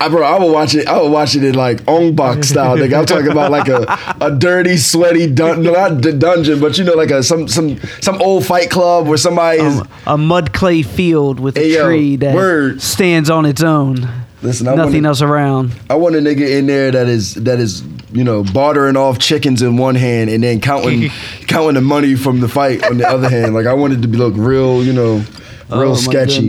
I, 0.00 0.08
bro, 0.08 0.22
I 0.22 0.36
would 0.38 0.52
watch 0.52 0.74
it. 0.74 0.88
I 0.88 1.00
would 1.00 1.12
watch 1.12 1.36
it 1.36 1.44
in 1.44 1.54
like 1.54 1.86
Ong 1.88 2.14
Bak 2.16 2.42
style. 2.42 2.76
Nigga. 2.76 2.98
I'm 2.98 3.06
talking 3.06 3.30
about 3.30 3.50
like 3.52 3.68
a, 3.68 3.86
a 4.20 4.30
dirty, 4.32 4.76
sweaty 4.76 5.28
dun- 5.32 5.62
not 5.62 6.00
d- 6.00 6.12
dungeon, 6.18 6.60
but 6.60 6.76
you 6.76 6.82
know, 6.84 6.94
like 6.94 7.10
a 7.10 7.22
some 7.22 7.46
some 7.46 7.78
some 8.00 8.20
old 8.20 8.44
fight 8.44 8.68
club 8.70 9.06
where 9.06 9.16
somebody 9.18 9.60
is. 9.60 9.80
Um, 9.80 9.88
a 10.06 10.18
mud 10.18 10.52
clay 10.52 10.82
field 10.82 11.38
with 11.38 11.56
a 11.56 11.76
tree 11.80 12.16
that 12.16 12.34
word. 12.34 12.82
stands 12.82 13.30
on 13.30 13.44
its 13.46 13.62
own. 13.62 14.08
Listen, 14.42 14.66
I 14.66 14.74
Nothing 14.74 14.94
wanna- 14.94 15.08
else 15.08 15.22
around. 15.22 15.72
I 15.88 15.94
want 15.94 16.16
a 16.16 16.18
nigga 16.18 16.50
in 16.58 16.66
there 16.66 16.90
that 16.90 17.06
is 17.06 17.34
that 17.34 17.60
is 17.60 17.84
you 18.12 18.24
know 18.24 18.42
bartering 18.42 18.96
off 18.96 19.18
chickens 19.20 19.62
in 19.62 19.76
one 19.76 19.94
hand 19.94 20.30
and 20.30 20.42
then 20.42 20.60
counting 20.60 21.10
counting 21.46 21.74
the 21.74 21.80
money 21.80 22.16
from 22.16 22.40
the 22.40 22.48
fight 22.48 22.82
on 22.84 22.98
the 22.98 23.06
other 23.08 23.28
hand. 23.28 23.54
Like 23.54 23.66
I 23.66 23.74
wanted 23.74 24.00
it 24.00 24.02
to 24.02 24.08
be 24.08 24.16
look 24.18 24.34
real, 24.36 24.82
you 24.82 24.92
know, 24.92 25.24
real 25.70 25.92
Oh, 25.92 25.94
sketchy. 25.94 26.48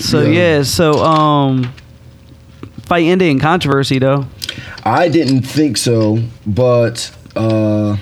So 0.00 0.22
Yeah. 0.22 0.56
yeah. 0.56 0.62
so 0.62 0.94
um, 1.04 1.72
fight 2.86 3.04
ended 3.04 3.28
in 3.28 3.38
controversy 3.38 3.98
though. 3.98 4.26
I 4.84 5.08
didn't 5.08 5.42
think 5.42 5.76
so, 5.76 6.18
but 6.46 7.10
uh, 7.36 7.96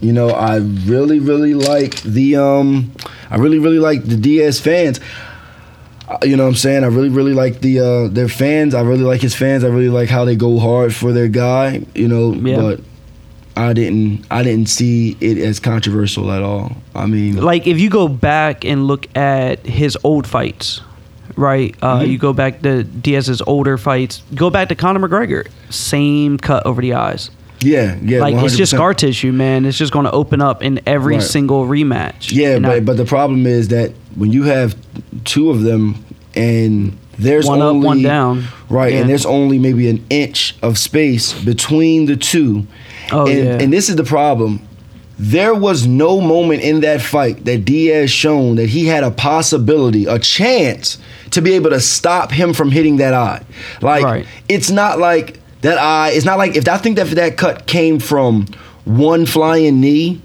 you 0.00 0.12
know, 0.12 0.30
I 0.30 0.56
really 0.56 1.18
really 1.20 1.54
like 1.54 2.00
the 2.02 2.36
um, 2.36 2.92
I 3.30 3.36
really 3.36 3.58
really 3.58 3.78
like 3.78 4.04
the 4.04 4.16
Diaz 4.16 4.58
fans. 4.60 4.98
Uh, 6.08 6.18
You 6.24 6.36
know 6.36 6.44
what 6.44 6.50
I'm 6.50 6.56
saying? 6.56 6.82
I 6.84 6.88
really, 6.88 7.10
really 7.10 7.34
like 7.34 7.60
the 7.60 7.80
uh, 7.80 8.08
their 8.08 8.28
fans. 8.28 8.74
I 8.74 8.80
really 8.80 9.04
like 9.04 9.20
his 9.20 9.34
fans. 9.34 9.62
I 9.62 9.68
really 9.68 9.90
like 9.90 10.08
how 10.08 10.24
they 10.24 10.36
go 10.36 10.58
hard 10.58 10.94
for 10.94 11.12
their 11.12 11.28
guy. 11.28 11.82
You 11.94 12.08
know, 12.08 12.32
Yeah. 12.32 12.56
but 12.56 12.80
I 13.56 13.72
didn't 13.74 14.24
I 14.30 14.42
didn't 14.42 14.68
see 14.70 15.16
it 15.20 15.36
as 15.38 15.60
controversial 15.60 16.32
at 16.32 16.42
all. 16.42 16.72
I 16.94 17.06
mean, 17.06 17.36
Like 17.36 17.66
if 17.66 17.78
you 17.78 17.90
go 17.90 18.08
back 18.08 18.64
and 18.64 18.86
look 18.86 19.06
at 19.16 19.64
his 19.66 19.96
old 20.02 20.26
fights, 20.26 20.80
right? 21.40 21.74
Uh, 21.82 22.00
Mhm. 22.00 22.08
You 22.08 22.18
go 22.18 22.32
back 22.32 22.62
to 22.62 22.84
Diaz's 22.84 23.42
older 23.46 23.76
fights. 23.78 24.22
Go 24.34 24.50
back 24.50 24.68
to 24.68 24.74
Conor 24.74 25.08
McGregor. 25.08 25.46
Same 25.70 26.38
cut 26.38 26.64
over 26.66 26.80
the 26.80 26.94
eyes. 26.94 27.30
yeah, 27.62 27.96
yeah, 28.02 28.20
like 28.20 28.34
it's 28.36 28.56
just 28.56 28.72
scar 28.72 28.94
tissue, 28.94 29.32
man. 29.32 29.66
It's 29.66 29.76
just 29.76 29.92
going 29.92 30.06
to 30.06 30.10
open 30.12 30.40
up 30.40 30.62
in 30.62 30.80
every 30.86 31.16
Right. 31.16 31.22
single 31.22 31.66
rematch. 31.66 32.32
Yeah, 32.32 32.58
but 32.58 32.70
I- 32.70 32.80
but 32.80 32.96
the 32.96 33.04
problem 33.04 33.44
is 33.46 33.68
that 33.68 33.92
when 34.16 34.32
you 34.32 34.44
have 34.44 34.74
two 35.24 35.50
of 35.50 35.62
them 35.62 35.96
and 36.34 36.92
there's 37.18 37.46
One 37.46 37.60
up, 37.60 37.66
only 37.74 37.86
one 37.86 38.02
down. 38.02 38.44
right, 38.70 38.92
Yeah. 38.94 39.00
and 39.00 39.10
there's 39.10 39.26
only 39.26 39.58
maybe 39.58 39.90
an 39.90 40.00
inch 40.08 40.54
of 40.62 40.78
space 40.78 41.34
between 41.34 42.06
the 42.06 42.16
two. 42.16 42.66
Oh, 43.12 43.26
and, 43.26 43.38
yeah. 43.44 43.58
and 43.60 43.70
this 43.72 43.90
is 43.90 43.96
the 43.96 44.04
problem. 44.04 44.60
There 45.22 45.54
was 45.54 45.86
no 45.86 46.18
moment 46.22 46.62
in 46.62 46.80
that 46.80 47.02
fight 47.02 47.44
that 47.44 47.66
Diaz 47.66 48.10
shown 48.10 48.56
that 48.56 48.70
he 48.70 48.86
had 48.86 49.04
a 49.04 49.10
possibility, 49.10 50.06
a 50.06 50.18
chance 50.18 50.96
to 51.32 51.42
be 51.42 51.52
able 51.52 51.68
to 51.70 51.80
stop 51.80 52.32
him 52.32 52.54
from 52.54 52.70
hitting 52.70 52.96
that 52.96 53.12
eye. 53.12 53.42
Like 53.82 54.02
Right. 54.02 54.26
it's 54.48 54.70
not 54.70 54.98
like 54.98 55.38
that 55.60 55.76
eye. 55.76 56.12
It's 56.14 56.24
not 56.24 56.38
like 56.38 56.56
if 56.56 56.66
I 56.66 56.78
think 56.78 56.96
that 56.96 57.08
that 57.08 57.36
cut 57.36 57.66
came 57.66 57.98
from 57.98 58.46
one 58.86 59.26
flying 59.26 59.78
knee, 59.78 60.22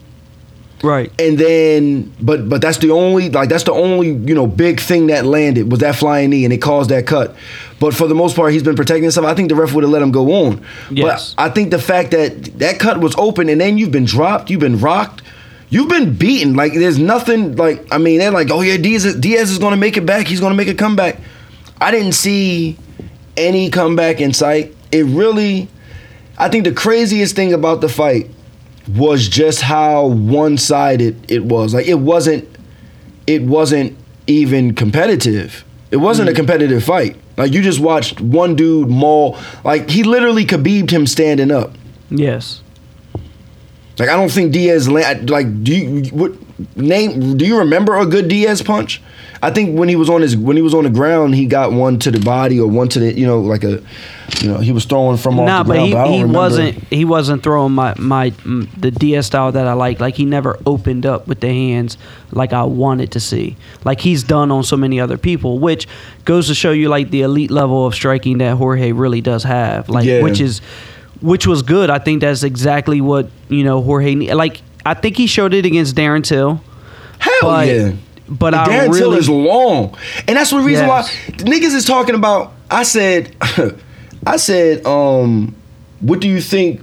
Right. 0.83 1.11
And 1.19 1.37
then, 1.37 2.13
but 2.21 2.47
but 2.49 2.61
that's 2.61 2.77
the 2.77 2.91
only 2.91 3.29
like 3.29 3.49
that's 3.49 3.63
the 3.63 3.71
only 3.71 4.09
you 4.09 4.35
know 4.35 4.45
big 4.45 4.79
thing 4.79 5.07
that 5.07 5.25
landed 5.25 5.71
was 5.71 5.79
that 5.79 5.95
flying 5.95 6.29
knee, 6.29 6.43
and 6.43 6.53
it 6.53 6.59
caused 6.59 6.89
that 6.89 7.07
cut. 7.07 7.35
But 7.79 7.93
for 7.93 8.07
the 8.07 8.15
most 8.15 8.35
part, 8.35 8.53
he's 8.53 8.63
been 8.63 8.75
protecting 8.75 9.03
himself. 9.03 9.25
I 9.25 9.33
think 9.33 9.49
the 9.49 9.55
ref 9.55 9.73
would 9.73 9.83
have 9.83 9.91
let 9.91 10.01
him 10.01 10.11
go 10.11 10.45
on. 10.45 10.63
Yes. 10.91 11.33
But 11.33 11.43
I 11.43 11.49
think 11.49 11.71
the 11.71 11.79
fact 11.79 12.11
that 12.11 12.59
that 12.59 12.79
cut 12.79 12.99
was 12.99 13.15
open, 13.17 13.49
and 13.49 13.59
then 13.59 13.77
you've 13.77 13.91
been 13.91 14.05
dropped, 14.05 14.49
you've 14.49 14.59
been 14.59 14.79
rocked, 14.79 15.21
you've 15.69 15.89
been 15.89 16.13
beaten. 16.15 16.55
Like 16.55 16.73
there's 16.73 16.99
nothing. 16.99 17.55
Like 17.55 17.85
I 17.91 17.97
mean, 17.97 18.19
they're 18.19 18.31
like, 18.31 18.51
oh 18.51 18.61
yeah, 18.61 18.77
Diaz 18.77 19.05
is, 19.05 19.15
Diaz 19.15 19.51
is 19.51 19.57
going 19.57 19.71
to 19.71 19.77
make 19.77 19.97
it 19.97 20.05
back. 20.05 20.27
He's 20.27 20.39
going 20.39 20.51
to 20.51 20.57
make 20.57 20.67
a 20.67 20.75
comeback. 20.75 21.19
I 21.79 21.91
didn't 21.91 22.13
see 22.13 22.77
any 23.37 23.69
comeback 23.69 24.21
in 24.21 24.33
sight. 24.33 24.75
It 24.91 25.05
really. 25.05 25.69
I 26.37 26.49
think 26.49 26.65
the 26.65 26.73
craziest 26.73 27.33
thing 27.33 27.53
about 27.53 27.79
the 27.79 27.87
fight 27.87 28.29
was 28.87 29.27
just 29.27 29.61
how 29.61 30.07
one-sided 30.07 31.31
it 31.31 31.45
was. 31.45 31.73
Like 31.73 31.87
it 31.87 31.95
wasn't 31.99 32.47
it 33.27 33.41
wasn't 33.43 33.97
even 34.27 34.75
competitive. 34.75 35.63
It 35.91 35.97
wasn't 35.97 36.29
a 36.29 36.31
mm. 36.31 36.35
competitive 36.35 36.83
fight. 36.83 37.15
Like 37.37 37.53
you 37.53 37.61
just 37.61 37.79
watched 37.79 38.21
one 38.21 38.55
dude 38.55 38.89
maul 38.89 39.37
like 39.63 39.89
he 39.89 40.03
literally 40.03 40.45
Khabib'd 40.45 40.91
him 40.91 41.07
standing 41.07 41.51
up. 41.51 41.73
Yes. 42.09 42.61
Like 43.97 44.09
I 44.09 44.15
don't 44.15 44.31
think 44.31 44.51
Diaz 44.51 44.89
land, 44.89 45.29
like 45.29 45.63
do 45.63 45.75
you 45.75 46.03
what 46.09 46.33
name 46.75 47.37
do 47.37 47.45
you 47.45 47.59
remember 47.59 47.97
a 47.97 48.05
good 48.05 48.27
Diaz 48.27 48.61
punch? 48.61 49.01
I 49.41 49.51
think 49.51 49.77
when 49.77 49.89
he 49.89 49.95
was 49.95 50.09
on 50.09 50.21
his 50.21 50.35
when 50.35 50.55
he 50.55 50.61
was 50.61 50.73
on 50.73 50.85
the 50.85 50.89
ground, 50.89 51.35
he 51.35 51.45
got 51.45 51.71
one 51.71 51.99
to 51.99 52.11
the 52.11 52.19
body 52.19 52.59
or 52.59 52.67
one 52.67 52.87
to 52.89 52.99
the 52.99 53.13
you 53.13 53.25
know 53.25 53.41
like 53.41 53.63
a 53.63 53.81
you 54.41 54.47
know 54.47 54.57
he 54.57 54.71
was 54.71 54.85
throwing 54.85 55.17
from 55.17 55.39
off 55.39 55.65
the 55.67 55.73
but 55.73 55.73
ground. 55.75 55.87
he, 55.87 55.93
but 55.93 56.07
he 56.09 56.23
wasn't 56.25 56.75
he 56.89 57.05
wasn't 57.05 57.43
throwing 57.43 57.73
my 57.73 57.93
my 57.97 58.29
the 58.77 58.91
Diaz 58.91 59.27
style 59.27 59.51
that 59.51 59.67
I 59.67 59.73
like. 59.73 59.99
Like 59.99 60.15
he 60.15 60.25
never 60.25 60.57
opened 60.65 61.05
up 61.05 61.27
with 61.27 61.41
the 61.41 61.47
hands 61.49 61.97
like 62.31 62.53
I 62.53 62.63
wanted 62.63 63.11
to 63.11 63.19
see. 63.19 63.55
Like 63.83 63.99
he's 64.01 64.23
done 64.23 64.51
on 64.51 64.63
so 64.63 64.77
many 64.77 64.99
other 64.99 65.17
people, 65.17 65.59
which 65.59 65.87
goes 66.23 66.47
to 66.47 66.55
show 66.55 66.71
you 66.71 66.89
like 66.89 67.11
the 67.11 67.21
elite 67.21 67.51
level 67.51 67.85
of 67.85 67.93
striking 67.93 68.39
that 68.39 68.55
Jorge 68.57 68.93
really 68.93 69.21
does 69.21 69.43
have. 69.43 69.89
Like 69.89 70.05
Yeah. 70.05 70.21
which 70.23 70.39
is 70.39 70.59
which 71.21 71.45
was 71.45 71.61
good. 71.61 71.89
I 71.89 71.99
think 71.99 72.21
that's 72.21 72.43
exactly 72.43 73.01
what 73.01 73.29
you 73.49 73.63
know 73.63 73.81
Jorge 73.81 74.15
like. 74.33 74.61
I 74.87 74.93
think 74.93 75.17
he 75.17 75.25
showed 75.27 75.53
it 75.53 75.65
against 75.65 75.95
Darren 75.95 76.23
Till. 76.23 76.61
Hell 77.19 77.65
yeah. 77.65 77.91
But 78.27 78.51
The 78.51 78.59
I 78.61 78.65
Till 78.87 78.91
really- 78.91 79.17
is 79.19 79.29
long, 79.29 79.95
and 80.27 80.37
that's 80.37 80.49
the 80.51 80.59
reason 80.59 80.87
Yes. 80.87 81.09
why 81.29 81.33
niggas 81.37 81.75
is 81.75 81.85
talking 81.85 82.15
about. 82.15 82.53
I 82.69 82.83
said, 82.83 83.35
I 84.27 84.37
said, 84.37 84.85
um, 84.85 85.53
what 86.01 86.19
do 86.19 86.27
you 86.27 86.41
think 86.41 86.81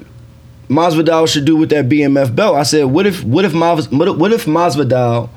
Masvidal 0.69 1.27
should 1.29 1.45
do 1.45 1.57
with 1.57 1.71
that 1.71 1.89
BMF 1.89 2.35
belt? 2.35 2.57
I 2.57 2.63
said, 2.63 2.85
what 2.87 3.07
if, 3.07 3.25
what 3.25 3.45
if, 3.45 3.53
Mas, 3.53 3.91
what 3.91 4.09
if, 4.09 4.17
what 4.17 4.33
if 4.33 4.47
Masvidal 4.47 5.29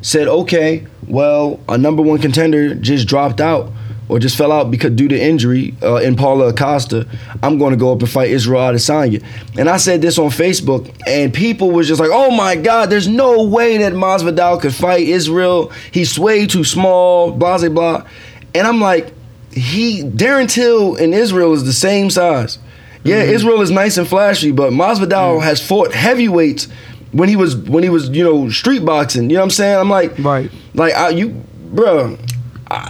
said, 0.00 0.26
okay, 0.28 0.86
well, 1.06 1.60
a 1.68 1.76
number 1.76 2.02
one 2.02 2.18
contender 2.18 2.74
just 2.74 3.06
dropped 3.06 3.40
out 3.40 3.70
or 4.08 4.18
just 4.18 4.36
fell 4.36 4.52
out 4.52 4.70
because 4.70 4.90
due 4.92 5.08
to 5.08 5.18
injury 5.20 5.74
uh, 5.82 5.96
in 5.96 6.16
Paulo 6.16 6.52
Costa, 6.52 7.06
I'm 7.42 7.58
going 7.58 7.70
to 7.70 7.76
go 7.76 7.92
up 7.92 8.00
and 8.00 8.10
fight 8.10 8.30
Israel 8.30 8.60
Adesanya. 8.72 9.24
And 9.56 9.68
I 9.68 9.76
said 9.78 10.02
this 10.02 10.18
on 10.18 10.30
Facebook, 10.30 10.92
and 11.06 11.32
people 11.32 11.70
was 11.70 11.88
just 11.88 12.00
like, 12.00 12.10
"Oh 12.12 12.30
my 12.30 12.56
God, 12.56 12.90
there's 12.90 13.08
no 13.08 13.44
way 13.44 13.78
that 13.78 13.92
Masvidal 13.92 14.60
could 14.60 14.74
fight 14.74 15.06
Israel. 15.06 15.70
He's 15.92 16.18
way 16.18 16.46
too 16.46 16.64
small." 16.64 17.30
Blah 17.32 17.58
blah 17.58 17.68
blah. 17.68 18.06
And 18.54 18.66
I'm 18.66 18.80
like, 18.80 19.12
he 19.50 20.02
Darren 20.02 20.50
Till 20.50 20.96
in 20.96 21.14
Israel 21.14 21.52
is 21.54 21.64
the 21.64 21.72
same 21.72 22.10
size. 22.10 22.58
Yeah, 23.04 23.22
Israel 23.22 23.60
is 23.62 23.70
nice 23.70 23.96
and 23.96 24.06
flashy, 24.06 24.52
but 24.52 24.72
Masvidal 24.72 25.42
has 25.42 25.60
fought 25.66 25.92
heavyweights 25.92 26.68
when 27.10 27.28
he 27.28 27.36
was 27.36 27.56
when 27.56 27.82
he 27.82 27.88
was 27.88 28.08
you 28.10 28.22
know 28.24 28.48
street 28.50 28.84
boxing. 28.84 29.28
You 29.30 29.34
know 29.36 29.40
what 29.40 29.44
I'm 29.46 29.50
saying? 29.50 29.78
I'm 29.78 29.90
like, 29.90 30.18
Right. 30.18 30.50
like 30.74 30.94
I, 30.94 31.08
you, 31.10 31.30
bro. 31.72 32.16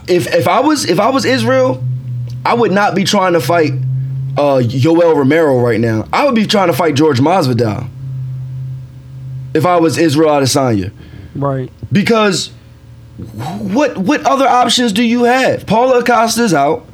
If 0.09 0.33
if 0.35 0.47
I 0.49 0.61
was 0.61 0.85
if 0.85 0.99
I 1.01 1.11
was 1.11 1.25
Israel, 1.25 1.83
I 2.45 2.55
would 2.55 2.73
not 2.73 2.95
be 2.95 3.05
trying 3.05 3.33
to 3.35 3.41
fight 3.41 3.73
uh, 4.37 4.61
Yoel 4.63 5.15
Romero 5.17 5.59
right 5.61 5.81
now. 5.81 6.07
I 6.13 6.25
would 6.25 6.35
be 6.35 6.47
trying 6.47 6.69
to 6.69 6.73
fight 6.73 6.95
George 6.95 7.21
Masvidal. 7.21 7.89
If 9.55 9.67
I 9.67 9.77
was 9.79 9.99
Israel 9.99 10.31
Adesanya, 10.31 10.93
Right. 11.35 11.71
because 11.93 12.51
what 13.19 13.99
what 13.99 14.23
other 14.25 14.47
options 14.49 14.93
do 14.93 15.03
you 15.03 15.25
have? 15.25 15.67
Paulo 15.67 16.03
Costa's 16.03 16.55
out. 16.55 16.87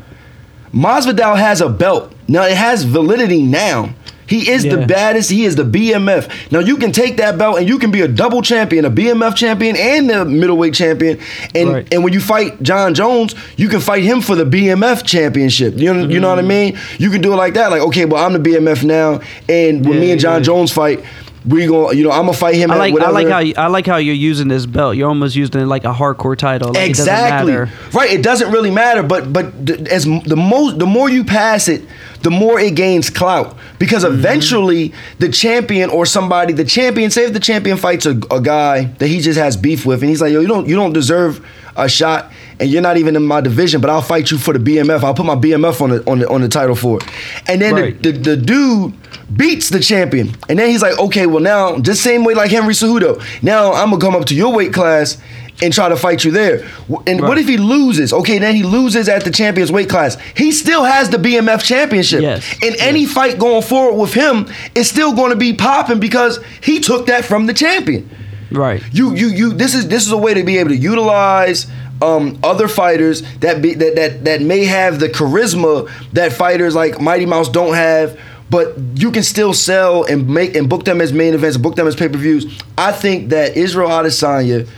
Masvidal 0.73 1.37
has 1.39 1.61
a 1.61 1.69
belt. 1.69 2.13
Now 2.27 2.43
it 2.45 2.57
has 2.57 2.83
validity 2.85 3.43
now. 3.43 3.91
He 4.29 4.51
is 4.51 4.63
the 4.63 4.87
baddest. 4.87 5.31
He 5.31 5.45
is 5.45 5.57
the 5.57 5.65
BMF. 5.65 6.53
Now 6.53 6.59
you 6.61 6.77
can 6.77 6.93
take 6.93 7.17
that 7.17 7.39
belt 7.39 7.59
and 7.59 7.69
you 7.69 7.79
can 7.79 7.91
be 7.91 8.03
a 8.03 8.09
double 8.09 8.43
champion, 8.43 8.85
a 8.85 8.91
BMF 8.91 9.35
champion 9.35 9.77
and 9.77 10.09
the 10.11 10.25
middleweight 10.25 10.75
champion. 10.75 11.19
And 11.55 11.69
Right. 11.71 11.89
and 11.95 12.05
when 12.05 12.13
you 12.13 12.21
fight 12.21 12.63
Jon 12.63 12.95
Jones, 12.95 13.35
you 13.57 13.69
can 13.69 13.81
fight 13.81 14.03
him 14.05 14.21
for 14.21 14.35
the 14.37 14.45
BMF 14.45 15.05
championship. 15.05 15.75
You 15.77 15.93
know, 15.95 16.09
you 16.09 16.21
know 16.21 16.29
what 16.29 16.39
I 16.39 16.43
Mm-hmm. 16.43 16.49
mean? 16.49 16.79
You 16.99 17.11
can 17.11 17.21
do 17.21 17.33
it 17.33 17.37
like 17.37 17.55
that. 17.55 17.71
Like, 17.71 17.83
okay, 17.83 18.05
well, 18.05 18.25
I'm 18.25 18.33
the 18.33 18.39
BMF 18.39 18.85
now, 18.85 19.21
and 19.49 19.85
when 19.85 19.95
Yeah, 19.95 20.01
me 20.01 20.11
and 20.13 20.21
John 20.21 20.41
yeah. 20.41 20.45
Jones 20.45 20.73
fight, 20.73 21.03
we 21.47 21.67
going 21.67 21.97
you 21.97 22.05
know, 22.05 22.11
I'm 22.11 22.27
gonna 22.27 22.33
fight 22.33 22.57
him 22.57 22.71
I 22.71 22.77
like 22.77 22.95
I 23.01 23.11
like 23.11 23.29
how 23.29 23.39
you, 23.39 23.55
I 23.57 23.67
like 23.69 23.87
how 23.87 23.97
you're 23.97 24.15
using 24.15 24.49
this 24.49 24.67
belt. 24.67 24.97
You're 24.97 25.09
almost 25.09 25.37
using 25.37 25.61
it 25.61 25.67
like 25.67 25.85
a 25.85 25.93
hardcore 25.93 26.37
title. 26.37 26.73
Like 26.73 26.89
exactly 26.89 27.53
It 27.53 27.69
right 27.95 28.11
it 28.11 28.23
doesn't 28.23 28.51
really 28.51 28.71
matter 28.71 29.03
but 29.03 29.33
but 29.33 29.67
th- 29.67 29.81
as 29.89 30.05
the 30.05 30.37
most 30.37 30.79
the 30.79 30.87
more 30.87 31.09
you 31.09 31.25
pass 31.25 31.69
it 31.69 31.83
the 32.23 32.31
more 32.31 32.59
it 32.59 32.75
gains 32.75 33.11
clout 33.11 33.57
because 33.79 34.05
Mm-hmm. 34.05 34.15
eventually 34.19 34.93
the 35.19 35.29
champion 35.29 35.91
or 35.91 36.05
somebody 36.07 36.53
the 36.53 36.65
champion 36.65 37.11
say 37.11 37.25
if 37.25 37.33
the 37.33 37.41
champion 37.41 37.77
fights 37.77 38.07
a, 38.07 38.19
a 38.31 38.41
guy 38.41 38.85
that 38.99 39.07
he 39.09 39.21
just 39.21 39.39
has 39.39 39.57
beef 39.57 39.87
with 39.87 40.01
and 40.03 40.09
he's 40.11 40.21
like 40.21 40.33
yo 40.33 40.41
you 40.41 40.49
don't 40.49 40.67
you 40.69 40.75
don't 40.77 40.93
deserve 40.93 41.45
a 41.77 41.89
shot 41.89 42.33
and 42.61 42.69
you're 42.71 42.83
not 42.83 42.97
even 42.97 43.17
in 43.17 43.25
my 43.25 43.41
division 43.41 43.81
but 43.81 43.91
I'll 43.91 44.03
fight 44.03 44.31
you 44.31 44.39
for 44.39 44.53
the 44.57 44.59
BMF 44.59 45.03
I'll 45.05 45.15
put 45.15 45.27
my 45.27 45.35
BMF 45.37 45.81
on 45.81 45.91
the 45.91 46.11
on 46.11 46.19
the 46.21 46.29
on 46.29 46.41
the 46.41 46.49
title 46.49 46.75
for 46.75 46.99
it 46.99 47.05
and 47.47 47.61
then 47.61 47.75
Right. 47.75 48.03
the, 48.03 48.13
the 48.13 48.19
the 48.31 48.37
dude 48.37 48.95
beats 49.37 49.69
the 49.71 49.81
champion 49.81 50.35
and 50.49 50.59
then 50.59 50.69
he's 50.71 50.83
like 50.83 50.99
okay 50.99 51.27
well 51.27 51.43
now 51.43 51.79
just 51.79 52.03
same 52.03 52.25
way 52.25 52.35
like 52.35 52.51
Henry 52.51 52.75
Cejudo 52.75 53.23
now 53.43 53.73
I'm 53.73 53.91
gonna 53.91 54.01
come 54.01 54.15
up 54.17 54.27
to 54.27 54.35
your 54.35 54.53
weight 54.55 54.73
class 54.73 55.19
and 55.61 55.73
try 55.73 55.89
to 55.89 55.97
fight 55.97 56.25
you 56.25 56.31
there. 56.31 56.65
And 57.09 57.21
what 57.21 57.37
if 57.37 57.49
he 57.49 57.57
loses? 57.57 58.13
Okay, 58.13 58.39
then 58.39 58.55
he 58.55 58.63
loses 58.63 59.09
at 59.09 59.25
the 59.25 59.33
champion's 59.33 59.73
weight 59.73 59.89
class. 59.91 60.17
He 60.37 60.53
still 60.53 60.85
has 60.85 61.11
the 61.11 61.17
BMF 61.17 61.65
championship. 61.65 62.21
Yes. 62.23 62.49
And 62.63 62.77
any 62.77 63.07
fight 63.07 63.41
going 63.41 63.63
forward 63.63 64.01
with 64.01 64.15
him 64.15 64.47
is 64.77 64.89
still 64.89 65.17
going 65.17 65.31
to 65.31 65.37
be 65.37 65.53
popping 65.55 65.99
because 65.99 66.39
he 66.63 66.79
took 66.79 67.07
that 67.07 67.25
from 67.25 67.47
the 67.47 67.55
champion. 67.55 68.09
Right. 68.53 68.81
You 68.93 69.17
you 69.17 69.27
you 69.31 69.53
this 69.53 69.75
is 69.75 69.89
this 69.89 70.07
is 70.07 70.13
a 70.13 70.17
way 70.17 70.33
to 70.33 70.45
be 70.45 70.59
able 70.59 70.71
to 70.71 70.77
utilize 70.77 71.67
um, 72.01 72.39
other 72.43 72.69
fighters 72.69 73.23
that 73.39 73.61
be 73.61 73.75
that, 73.75 73.97
that 73.97 74.25
that 74.25 74.43
may 74.43 74.65
have 74.65 75.01
the 75.01 75.09
charisma 75.09 75.91
that 76.13 76.33
fighters 76.33 76.75
like 76.75 77.01
Mighty 77.01 77.27
Mouse 77.27 77.49
don't 77.49 77.75
have, 77.75 78.19
but 78.51 78.75
you 78.95 79.11
can 79.11 79.23
still 79.23 79.53
sell 79.53 80.05
and 80.05 80.29
make 80.29 80.55
and 80.55 80.69
book 80.69 80.85
them 80.85 81.01
as 81.01 81.13
main 81.13 81.35
events, 81.35 81.57
book 81.57 81.77
them 81.77 81.87
as 81.87 81.97
pay-per-views. 81.97 82.61
I 82.77 82.93
think 82.93 83.31
that 83.31 83.57
Israel 83.57 83.89
Adesanya, 83.89 84.69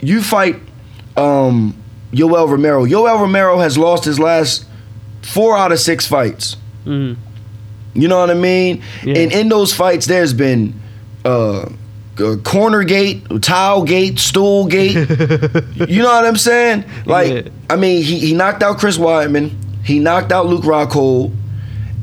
you 0.00 0.22
fight 0.22 0.56
um, 1.16 1.74
Yoel 2.12 2.48
Romero. 2.50 2.84
Yoel 2.84 3.20
Romero 3.20 3.58
has 3.58 3.78
lost 3.78 4.04
his 4.04 4.18
last 4.18 4.66
four 5.22 5.56
out 5.56 5.72
of 5.72 5.78
six 5.78 6.06
fights. 6.06 6.56
Mhm. 6.84 7.16
You 7.94 8.08
know 8.08 8.18
what 8.18 8.30
I 8.30 8.34
mean? 8.34 8.82
Yeah. 9.02 9.16
And 9.16 9.32
in 9.32 9.48
those 9.48 9.72
fights, 9.72 10.06
there's 10.06 10.34
been 10.34 10.74
uh, 11.24 11.68
corner 12.44 12.84
gate, 12.84 13.24
towel 13.42 13.84
gate, 13.84 14.18
stool 14.18 14.66
gate. 14.66 14.94
you 15.88 16.02
know 16.02 16.08
what 16.08 16.26
I'm 16.26 16.36
saying? 16.36 16.84
Like, 17.04 17.46
Yeah. 17.46 17.50
I 17.70 17.76
mean, 17.76 18.02
he, 18.02 18.18
he 18.18 18.34
knocked 18.34 18.62
out 18.62 18.78
Chris 18.78 18.98
Weidman, 18.98 19.52
he 19.84 19.98
knocked 19.98 20.32
out 20.32 20.46
Luke 20.46 20.64
Rockhold, 20.64 21.34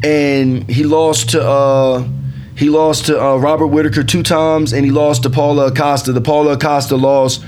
and 0.04 0.70
he 0.70 0.84
lost 0.84 1.32
to 1.32 1.44
uh, 1.44 2.08
he 2.56 2.70
lost 2.70 3.08
to 3.08 3.22
uh, 3.22 3.38
Robert 3.38 3.68
Whittaker 3.68 4.04
two 4.04 4.24
times, 4.24 4.74
and 4.74 4.86
he 4.86 4.92
lost 4.92 5.24
to 5.24 5.30
Paulo 5.30 5.72
Costa. 5.72 6.14
The 6.14 6.22
Paulo 6.22 6.58
Costa 6.58 6.96
loss 6.96 7.40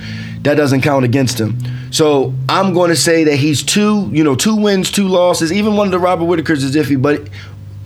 that 0.41 0.55
doesn't 0.55 0.81
count 0.81 1.05
against 1.05 1.39
him. 1.39 1.57
So 1.91 2.33
I'm 2.49 2.73
going 2.73 2.89
to 2.89 2.95
say 2.95 3.23
that 3.25 3.35
he's 3.37 3.63
two, 3.63 4.09
you 4.11 4.23
know, 4.23 4.35
two 4.35 4.55
wins, 4.55 4.91
two 4.91 5.07
losses. 5.07 5.51
Even 5.51 5.75
one 5.75 5.87
of 5.87 5.91
the 5.91 5.99
Robert 5.99 6.25
Whittakers 6.25 6.63
is 6.63 6.75
iffy, 6.75 7.01
but 7.01 7.29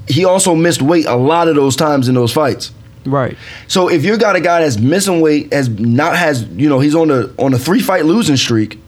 he 0.08 0.26
also 0.26 0.56
missed 0.56 0.82
weight 0.82 1.06
a 1.06 1.16
lot 1.16 1.48
of 1.48 1.56
those 1.56 1.76
times 1.76 2.08
in 2.08 2.16
those 2.16 2.34
fights. 2.34 2.72
Right. 3.10 3.38
So 3.68 3.90
if 3.90 4.04
you 4.06 4.18
got 4.18 4.36
a 4.36 4.42
guy 4.42 4.62
that's 4.62 4.78
missing 4.78 5.22
weight, 5.22 5.52
has 5.54 5.70
not 5.70 6.16
has 6.16 6.44
you 6.50 6.70
know 6.70 6.80
he's 6.80 6.96
on 6.96 7.12
a 7.12 7.30
on 7.38 7.54
a 7.54 7.60
three 7.60 7.82
fight 7.82 8.06
losing 8.06 8.38
streak, 8.38 8.80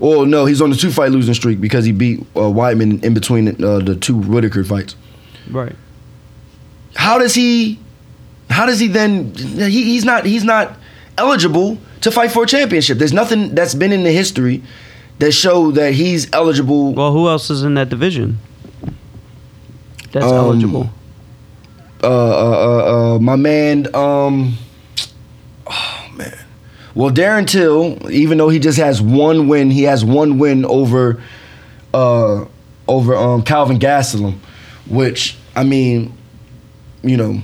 or 0.00 0.26
no, 0.26 0.44
he's 0.46 0.60
on 0.62 0.72
a 0.72 0.76
two 0.76 0.90
fight 0.90 1.10
losing 1.12 1.34
streak 1.34 1.60
because 1.60 1.84
he 1.84 1.92
beat 1.92 2.20
uh, 2.34 2.40
Weidman 2.40 3.04
in 3.04 3.14
between 3.14 3.48
uh, 3.64 3.78
the 3.80 3.96
two 3.96 4.16
Whittaker 4.16 4.64
fights. 4.64 4.96
Right. 5.50 5.74
How 6.94 7.18
does 7.18 7.34
he? 7.34 7.78
How 8.50 8.66
does 8.66 8.78
he 8.80 8.88
then? 8.88 9.34
He, 9.34 9.84
he's 9.84 10.04
not 10.04 10.24
he's 10.24 10.44
not 10.44 10.76
eligible 11.18 11.78
to 12.02 12.10
fight 12.10 12.30
for 12.30 12.44
a 12.44 12.46
championship. 12.46 12.98
There's 12.98 13.12
nothing 13.12 13.54
that's 13.54 13.74
been 13.74 13.92
in 13.92 14.02
the 14.04 14.12
history 14.12 14.62
that 15.18 15.32
show 15.32 15.70
that 15.72 15.94
he's 15.94 16.32
eligible. 16.32 16.92
Well, 16.94 17.12
who 17.12 17.28
else 17.28 17.50
is 17.50 17.62
in 17.62 17.74
that 17.74 17.88
division? 17.88 18.38
That's 20.12 20.26
Um, 20.26 20.34
eligible. 20.34 20.90
Uh, 22.02 22.06
uh, 22.06 22.50
uh, 22.50 23.14
uh, 23.14 23.18
my 23.18 23.36
man, 23.36 23.86
um, 23.94 24.56
oh 25.66 26.10
man. 26.14 26.38
Well, 26.94 27.10
Darren 27.10 27.46
Till, 27.46 28.10
even 28.10 28.38
though 28.38 28.48
he 28.48 28.58
just 28.58 28.78
has 28.78 29.02
one 29.02 29.48
win, 29.48 29.70
he 29.70 29.82
has 29.82 30.04
one 30.04 30.38
win 30.38 30.64
over 30.64 31.22
uh 31.92 32.44
over 32.88 33.14
um 33.16 33.42
Calvin 33.42 33.78
Gastelum, 33.78 34.38
which 34.88 35.36
I 35.54 35.64
mean, 35.64 36.16
you 37.02 37.16
know, 37.16 37.40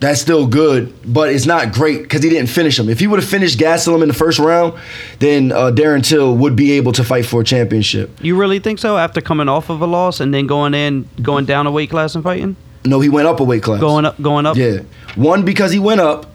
that's 0.00 0.20
still 0.20 0.46
good, 0.46 0.94
but 1.04 1.32
it's 1.32 1.46
not 1.46 1.72
great 1.72 2.02
because 2.02 2.22
he 2.22 2.30
didn't 2.30 2.48
finish 2.48 2.78
him. 2.78 2.88
If 2.88 3.00
he 3.00 3.06
would 3.06 3.20
have 3.20 3.28
finished 3.28 3.58
Gastelum 3.58 4.02
in 4.02 4.08
the 4.08 4.14
first 4.14 4.38
round, 4.38 4.78
then 5.18 5.52
uh, 5.52 5.72
Darren 5.72 6.04
Till 6.04 6.36
would 6.36 6.54
be 6.54 6.72
able 6.72 6.92
to 6.92 7.04
fight 7.04 7.26
for 7.26 7.40
a 7.40 7.44
championship. 7.44 8.10
You 8.22 8.36
really 8.36 8.60
think 8.60 8.78
so? 8.78 8.96
After 8.96 9.20
coming 9.20 9.48
off 9.48 9.70
of 9.70 9.80
a 9.80 9.86
loss 9.86 10.20
and 10.20 10.32
then 10.32 10.46
going 10.46 10.74
in, 10.74 11.08
going 11.20 11.44
down 11.46 11.66
a 11.66 11.70
weight 11.70 11.90
class 11.90 12.14
and 12.14 12.22
fighting, 12.22 12.56
No, 12.84 13.00
he 13.00 13.08
went 13.08 13.28
up 13.28 13.40
a 13.40 13.44
weight 13.44 13.62
class. 13.62 13.80
going 13.80 14.04
up, 14.04 14.20
going 14.20 14.46
up. 14.46 14.56
Yeah. 14.56 14.80
One 15.16 15.44
because 15.44 15.72
he 15.72 15.78
went 15.78 16.00
up, 16.00 16.26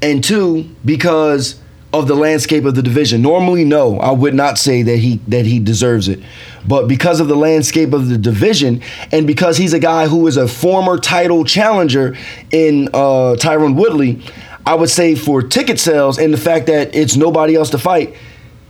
and 0.00 0.22
two 0.22 0.70
because 0.84 1.60
of 1.92 2.08
the 2.08 2.14
landscape 2.14 2.64
of 2.64 2.74
the 2.74 2.82
division. 2.82 3.20
Normally, 3.20 3.64
no, 3.64 3.98
I 3.98 4.12
would 4.12 4.34
not 4.34 4.58
say 4.58 4.82
that 4.82 4.96
he 4.96 5.16
that 5.28 5.44
he 5.44 5.58
deserves 5.58 6.08
it, 6.08 6.20
but 6.66 6.88
because 6.88 7.20
of 7.20 7.28
the 7.28 7.36
landscape 7.36 7.92
of 7.92 8.08
the 8.08 8.16
division, 8.16 8.82
and 9.10 9.26
because 9.26 9.56
he's 9.58 9.72
a 9.72 9.78
guy 9.78 10.06
who 10.06 10.26
is 10.26 10.36
a 10.36 10.48
former 10.48 10.98
title 10.98 11.44
challenger 11.44 12.16
in 12.50 12.88
uh, 12.88 13.36
Tyron 13.38 13.74
Woodley, 13.74 14.22
I 14.64 14.74
would 14.74 14.90
say 14.90 15.14
for 15.14 15.42
ticket 15.42 15.78
sales 15.78 16.18
and 16.18 16.32
the 16.32 16.38
fact 16.38 16.66
that 16.66 16.94
it's 16.94 17.16
nobody 17.16 17.54
else 17.54 17.70
to 17.70 17.78
fight. 17.78 18.16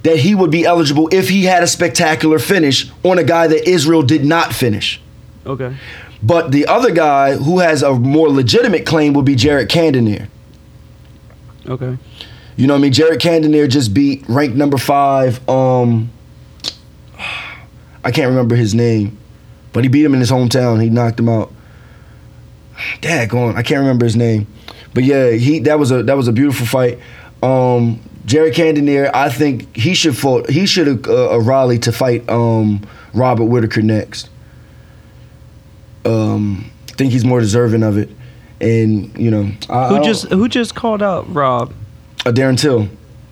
That 0.03 0.17
he 0.19 0.35
would 0.35 0.51
be 0.51 0.65
eligible 0.65 1.09
if 1.13 1.29
he 1.29 1.45
had 1.45 1.63
a 1.63 1.69
spectacular 1.69 2.41
finish 2.41 2.91
on 3.05 3.19
a 3.19 3.23
guy 3.23 3.47
that 3.47 3.69
Israel 3.69 4.03
did 4.03 4.25
not 4.25 4.53
finish. 4.53 5.01
Okay. 5.47 5.77
But 6.23 6.53
the 6.53 6.67
other 6.67 6.93
guy 6.93 7.35
who 7.37 7.59
has 7.59 7.83
a 7.83 7.93
more 7.95 8.29
legitimate 8.29 8.87
claim 8.87 9.13
would 9.15 9.25
be 9.25 9.35
Jared 9.35 9.69
Cannonier. 9.69 10.29
Okay. 11.67 11.99
You 12.57 12.67
know 12.67 12.75
what 12.75 12.79
I 12.79 12.83
mean? 12.83 12.93
Jared 12.93 13.21
Cannonier 13.21 13.67
just 13.67 13.93
beat 13.93 14.25
ranked 14.29 14.57
number 14.57 14.79
five. 14.79 15.47
Um, 15.49 16.11
I 18.05 18.11
can't 18.11 18.29
remember 18.29 18.55
his 18.55 18.75
name, 18.75 19.19
but 19.73 19.85
he 19.85 19.89
beat 19.89 20.05
him 20.05 20.15
in 20.15 20.21
his 20.21 20.31
hometown. 20.31 20.83
He 20.83 20.91
knocked 20.91 21.19
him 21.19 21.29
out. 21.29 21.53
Daggone, 23.01 23.55
I 23.55 23.63
can't 23.63 23.81
remember 23.81 24.05
his 24.05 24.17
name, 24.17 24.47
but 24.93 25.05
yeah, 25.05 25.31
he 25.31 25.61
that 25.61 25.79
was 25.79 25.93
a 25.93 26.03
that 26.03 26.17
was 26.17 26.27
a 26.27 26.33
beautiful 26.33 26.67
fight. 26.67 26.99
Um, 27.43 28.01
Jared 28.25 28.55
Cannonier, 28.55 29.11
I 29.15 29.29
think 29.29 29.75
he 29.77 29.95
should 29.95 30.17
fought. 30.17 30.49
He 30.51 30.67
should 30.67 30.87
have 30.87 31.07
uh, 31.07 31.35
uh, 31.35 31.39
rallied 31.39 31.83
to 31.85 31.93
fight 31.93 32.29
um, 32.29 32.87
Robert 33.15 33.45
Whittaker 33.45 33.83
next. 33.83 34.31
Um, 36.05 36.71
I 36.89 36.93
think 36.95 37.13
he's 37.13 37.25
more 37.25 37.41
deserving 37.41 37.83
of 37.83 37.97
it, 37.99 38.11
and 38.61 39.17
you 39.19 39.31
know, 39.31 39.51
I, 39.71 39.75
I 39.85 39.89
Who 39.89 39.95
don't- 39.97 40.05
just 40.05 40.29
who 40.29 40.49
just 40.49 40.75
called 40.75 41.03
out 41.03 41.33
Rob? 41.33 41.73
uh, 42.27 42.31
Darren 42.31 42.59
Till. 42.59 42.89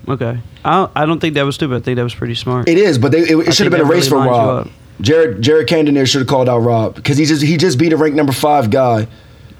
Okay. 0.07 0.39
I 0.65 0.75
don't, 0.75 0.91
I 0.95 1.05
don't 1.05 1.19
think 1.19 1.35
that 1.35 1.43
was 1.43 1.55
stupid. 1.55 1.75
I 1.77 1.79
think 1.79 1.95
that 1.95 2.03
was 2.03 2.13
pretty 2.15 2.35
smart. 2.35 2.67
It 2.67 2.77
is, 2.77 2.97
but 2.97 3.11
they, 3.11 3.19
it, 3.21 3.47
it 3.47 3.53
should 3.53 3.65
have 3.65 3.71
been 3.71 3.81
a 3.81 3.85
race 3.85 4.11
really 4.11 4.25
for 4.25 4.31
Rob. 4.31 4.69
Jared 4.99 5.41
Jared 5.41 5.67
Cannonier 5.67 6.05
should 6.05 6.19
have 6.19 6.27
called 6.27 6.47
out 6.49 6.59
Rob 6.59 6.95
because 6.95 7.17
he 7.17 7.25
just 7.25 7.41
he 7.41 7.57
just 7.57 7.77
beat 7.79 7.93
a 7.93 7.97
ranked 7.97 8.15
number 8.17 8.31
five 8.33 8.69
guy, 8.69 9.07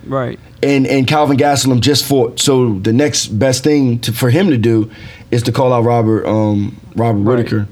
right. 0.06 0.40
and 0.62 0.86
and 0.86 1.08
Calvin 1.08 1.38
Gastelum 1.38 1.80
just 1.80 2.06
fought. 2.06 2.40
So 2.40 2.78
the 2.80 2.94
next 2.94 3.28
best 3.28 3.64
thing 3.64 4.00
to, 4.02 4.12
for 4.14 4.30
him 4.30 4.50
to 4.50 4.58
do 4.58 4.92
is 5.32 5.42
to 5.44 5.52
call 5.52 5.74
out 5.74 5.84
Robert 5.84 6.26
um 6.28 6.80
Robert 6.96 7.20
Right. 7.22 7.38
Whittaker. 7.38 7.68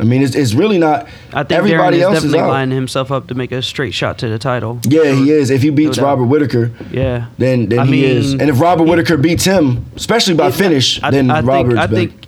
I 0.00 0.04
mean, 0.04 0.22
it's, 0.22 0.34
it's 0.36 0.54
really 0.54 0.78
not. 0.78 1.08
I 1.32 1.42
think 1.42 1.52
everybody 1.58 1.96
Darren 1.96 2.00
is 2.00 2.02
else 2.04 2.16
is 2.18 2.22
definitely 2.24 2.40
out. 2.40 2.48
lining 2.50 2.76
himself 2.76 3.10
up 3.10 3.26
to 3.28 3.34
make 3.34 3.50
a 3.50 3.60
straight 3.62 3.92
shot 3.94 4.18
to 4.18 4.28
the 4.28 4.38
title. 4.38 4.78
Yeah, 4.84 5.12
he 5.12 5.30
is. 5.32 5.50
If 5.50 5.62
he 5.62 5.70
beats 5.70 5.96
doubt. 5.96 6.04
Robert 6.04 6.26
Whittaker, 6.26 6.70
Yeah. 6.92 7.26
then 7.38 7.68
then 7.68 7.80
I 7.80 7.84
he 7.86 7.90
mean, 7.90 8.04
is. 8.04 8.32
And 8.32 8.42
if 8.42 8.60
Robert 8.60 8.84
Whittaker 8.84 9.16
beats 9.16 9.44
him, 9.44 9.86
especially 9.96 10.34
by 10.34 10.50
finish, 10.52 11.02
I- 11.02 11.10
then 11.10 11.30
I 11.30 11.36
think- 11.40 11.48
Robert's 11.48 11.78
I 11.80 11.86
back. 11.86 11.94
think. 11.94 12.26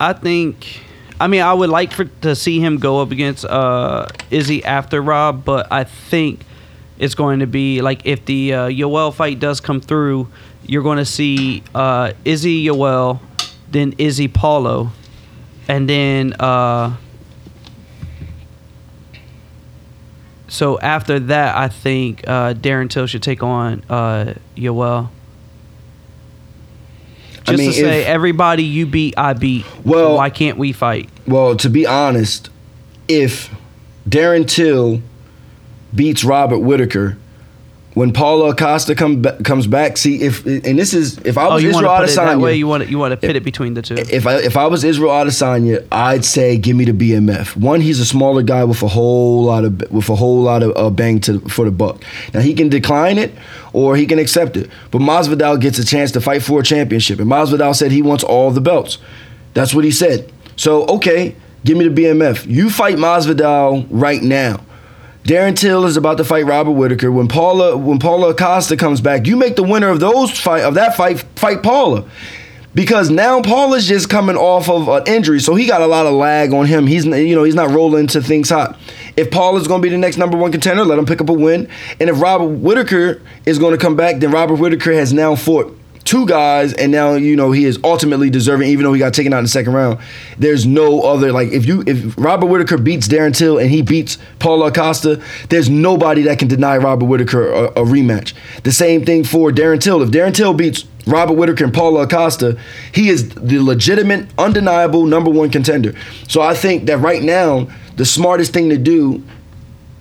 I 0.00 0.12
think. 0.12 0.80
I 1.20 1.28
mean, 1.28 1.42
I 1.42 1.52
would 1.52 1.70
like 1.70 1.92
for 1.92 2.04
to 2.22 2.34
see 2.34 2.58
him 2.58 2.78
go 2.78 3.00
up 3.00 3.10
against 3.12 3.44
uh, 3.44 4.06
Izzy 4.30 4.64
after 4.64 5.00
Rob, 5.00 5.44
but 5.44 5.70
I 5.70 5.84
think 5.84 6.40
it's 6.98 7.14
going 7.14 7.40
to 7.40 7.46
be 7.46 7.80
like 7.80 8.02
if 8.04 8.24
the 8.24 8.54
uh, 8.54 8.68
Yoel 8.68 9.14
fight 9.14 9.38
does 9.38 9.60
come 9.60 9.80
through, 9.80 10.28
you're 10.66 10.82
going 10.82 10.98
to 10.98 11.04
see 11.04 11.62
uh, 11.74 12.12
Izzy 12.24 12.66
Yoel, 12.66 13.20
then 13.70 13.94
Izzy 13.98 14.26
Paulo, 14.26 14.90
and 15.68 15.88
then. 15.88 16.32
Uh, 16.34 16.96
so 20.48 20.78
after 20.80 21.18
that, 21.18 21.56
I 21.56 21.68
think 21.68 22.24
uh, 22.28 22.52
Darren 22.54 22.90
Till 22.90 23.06
should 23.06 23.22
take 23.22 23.42
on 23.42 23.82
uh, 23.88 24.34
Yoel. 24.56 25.08
I 27.38 27.44
Just 27.44 27.58
mean, 27.58 27.70
to 27.70 27.76
say, 27.76 28.02
if- 28.02 28.06
everybody 28.06 28.62
you 28.62 28.86
beat, 28.86 29.14
I 29.16 29.32
beat. 29.32 29.64
Well- 29.84 30.16
why 30.16 30.30
can't 30.30 30.58
we 30.58 30.72
fight? 30.72 31.08
Well, 31.26 31.56
to 31.56 31.70
be 31.70 31.86
honest, 31.86 32.50
if 33.08 33.54
Darren 34.08 34.46
Till 34.46 35.00
beats 35.94 36.22
Robert 36.24 36.58
Whittaker, 36.58 37.16
when 37.94 38.12
Paulo 38.12 38.54
Costa 38.54 38.94
come 38.94 39.22
comes 39.44 39.66
back, 39.66 39.96
see 39.98 40.22
if 40.22 40.46
and 40.46 40.78
this 40.78 40.94
is 40.94 41.18
if 41.18 41.36
I 41.36 41.46
Oh, 41.46 41.54
was 41.54 41.64
want 41.64 41.76
Israel 41.76 41.92
to 41.94 42.00
put 42.02 42.10
it 42.10 42.16
that 42.16 42.38
way? 42.40 42.54
You 42.54 42.66
want 42.66 42.84
to, 42.84 42.90
you 42.90 42.98
want 42.98 43.12
to 43.12 43.16
pit 43.18 43.36
it 43.36 43.44
between 43.44 43.74
the 43.74 43.82
two? 43.82 43.96
if 43.96 44.26
I 44.26 44.36
if 44.36 44.56
I 44.56 44.66
was 44.66 44.82
Israel 44.82 45.10
Adesanya, 45.10 45.86
I'd 45.92 46.24
say 46.24 46.56
give 46.56 46.74
me 46.76 46.84
the 46.86 46.92
BMF. 46.92 47.54
One, 47.56 47.80
he's 47.80 48.00
a 48.00 48.06
smaller 48.06 48.42
guy 48.42 48.64
with 48.64 48.82
a 48.82 48.88
whole 48.88 49.44
lot 49.44 49.64
of 49.64 49.90
with 49.92 50.08
a 50.08 50.16
whole 50.16 50.40
lot 50.42 50.62
of 50.62 50.72
uh, 50.76 50.88
bang 50.90 51.20
to 51.20 51.40
for 51.48 51.64
the 51.66 51.70
buck. 51.70 52.02
Now 52.32 52.40
he 52.40 52.54
can 52.54 52.68
decline 52.70 53.18
it 53.18 53.32
or 53.74 53.96
he 53.96 54.06
can 54.06 54.18
accept 54.18 54.56
it, 54.56 54.70
but 54.90 55.00
Masvidal 55.00 55.60
gets 55.60 55.78
a 55.78 55.84
chance 55.84 56.12
to 56.12 56.20
fight 56.20 56.42
for 56.42 56.60
a 56.60 56.62
championship, 56.62 57.18
and 57.20 57.30
Masvidal 57.30 57.74
said 57.74 57.90
he 57.92 58.02
wants 58.02 58.24
all 58.24 58.50
the 58.50 58.60
belts. 58.60 58.98
That's 59.54 59.74
what 59.74 59.84
he 59.84 59.90
said. 59.90 60.32
So 60.56 60.86
okay, 60.86 61.34
give 61.64 61.76
me 61.76 61.88
the 61.88 62.02
BMF. 62.02 62.46
You 62.46 62.70
fight 62.70 62.96
Masvidal 62.96 63.86
right 63.90 64.22
now. 64.22 64.64
Darren 65.24 65.56
Till 65.56 65.84
is 65.84 65.96
about 65.96 66.18
to 66.18 66.24
fight 66.24 66.46
Robert 66.46 66.72
Whittaker. 66.72 67.12
When 67.12 67.28
Paulo 67.28 67.76
when 67.76 68.00
Paulo 68.00 68.34
Costa 68.34 68.76
comes 68.76 69.00
back, 69.00 69.26
you 69.26 69.36
make 69.36 69.54
the 69.54 69.62
winner 69.62 69.88
of 69.88 70.00
those 70.00 70.36
fight 70.36 70.64
of 70.64 70.74
that 70.74 70.96
fight 70.96 71.20
fight 71.36 71.62
Paulo. 71.62 72.08
Because 72.74 73.10
now 73.10 73.42
Paulo's 73.42 73.86
just 73.86 74.08
coming 74.08 74.34
off 74.34 74.68
of 74.68 74.88
an 74.88 75.02
injury, 75.06 75.40
so 75.40 75.54
he 75.54 75.66
got 75.66 75.82
a 75.82 75.86
lot 75.86 76.06
of 76.06 76.14
lag 76.14 76.52
on 76.54 76.66
him. 76.66 76.86
He's 76.86 77.04
you 77.04 77.36
know 77.36 77.44
he's 77.44 77.54
not 77.54 77.70
rolling 77.70 78.08
to 78.08 78.22
things 78.22 78.48
hot. 78.50 78.76
If 79.16 79.30
Paulo's 79.30 79.68
going 79.68 79.80
to 79.80 79.86
be 79.86 79.90
the 79.90 79.98
next 79.98 80.16
number 80.16 80.36
one 80.36 80.50
contender, 80.50 80.84
let 80.84 80.98
him 80.98 81.06
pick 81.06 81.20
up 81.20 81.28
a 81.28 81.34
win. 81.34 81.68
And 82.00 82.10
if 82.10 82.20
Robert 82.20 82.46
Whittaker 82.46 83.22
is 83.46 83.58
going 83.58 83.72
to 83.72 83.78
come 83.78 83.94
back, 83.94 84.20
then 84.20 84.32
Robert 84.32 84.56
Whittaker 84.56 84.92
has 84.94 85.12
now 85.12 85.36
fought 85.36 85.78
two 86.02 86.26
guys, 86.26 86.72
and 86.74 86.92
now 86.92 87.14
you 87.14 87.36
know 87.36 87.52
he 87.52 87.64
is 87.64 87.78
ultimately 87.84 88.30
deserving, 88.30 88.68
even 88.68 88.84
though 88.84 88.92
he 88.92 88.98
got 88.98 89.14
taken 89.14 89.32
out 89.32 89.38
in 89.38 89.44
the 89.44 89.48
second 89.50 89.72
round. 89.72 89.98
There's 90.38 90.66
no 90.66 91.02
other 91.02 91.32
like 91.32 91.50
if 91.52 91.66
you 91.66 91.82
if 91.86 92.14
Robert 92.16 92.46
Whittaker 92.46 92.78
beats 92.78 93.08
Darren 93.08 93.36
Till 93.36 93.58
and 93.58 93.70
he 93.70 93.82
beats 93.82 94.18
Paulo 94.38 94.70
Costa, 94.70 95.22
there's 95.48 95.68
nobody 95.68 96.22
that 96.22 96.38
can 96.38 96.48
deny 96.48 96.76
Robert 96.76 97.06
Whittaker 97.06 97.50
a, 97.50 97.64
a 97.66 97.84
rematch. 97.84 98.34
The 98.62 98.72
same 98.72 99.04
thing 99.04 99.24
for 99.24 99.50
Darren 99.50 99.80
Till. 99.80 100.02
If 100.02 100.10
Darren 100.10 100.34
Till 100.34 100.54
beats 100.54 100.84
Robert 101.06 101.34
Whittaker 101.34 101.64
and 101.64 101.74
Paulo 101.74 102.06
Costa, 102.06 102.58
he 102.92 103.08
is 103.08 103.30
the 103.30 103.58
legitimate, 103.58 104.28
undeniable 104.38 105.06
number 105.06 105.30
one 105.30 105.50
contender. 105.50 105.94
So 106.28 106.40
I 106.40 106.54
think 106.54 106.86
that 106.86 106.98
right 106.98 107.22
now 107.22 107.68
the 107.96 108.04
smartest 108.04 108.52
thing 108.52 108.70
to 108.70 108.78
do 108.78 109.22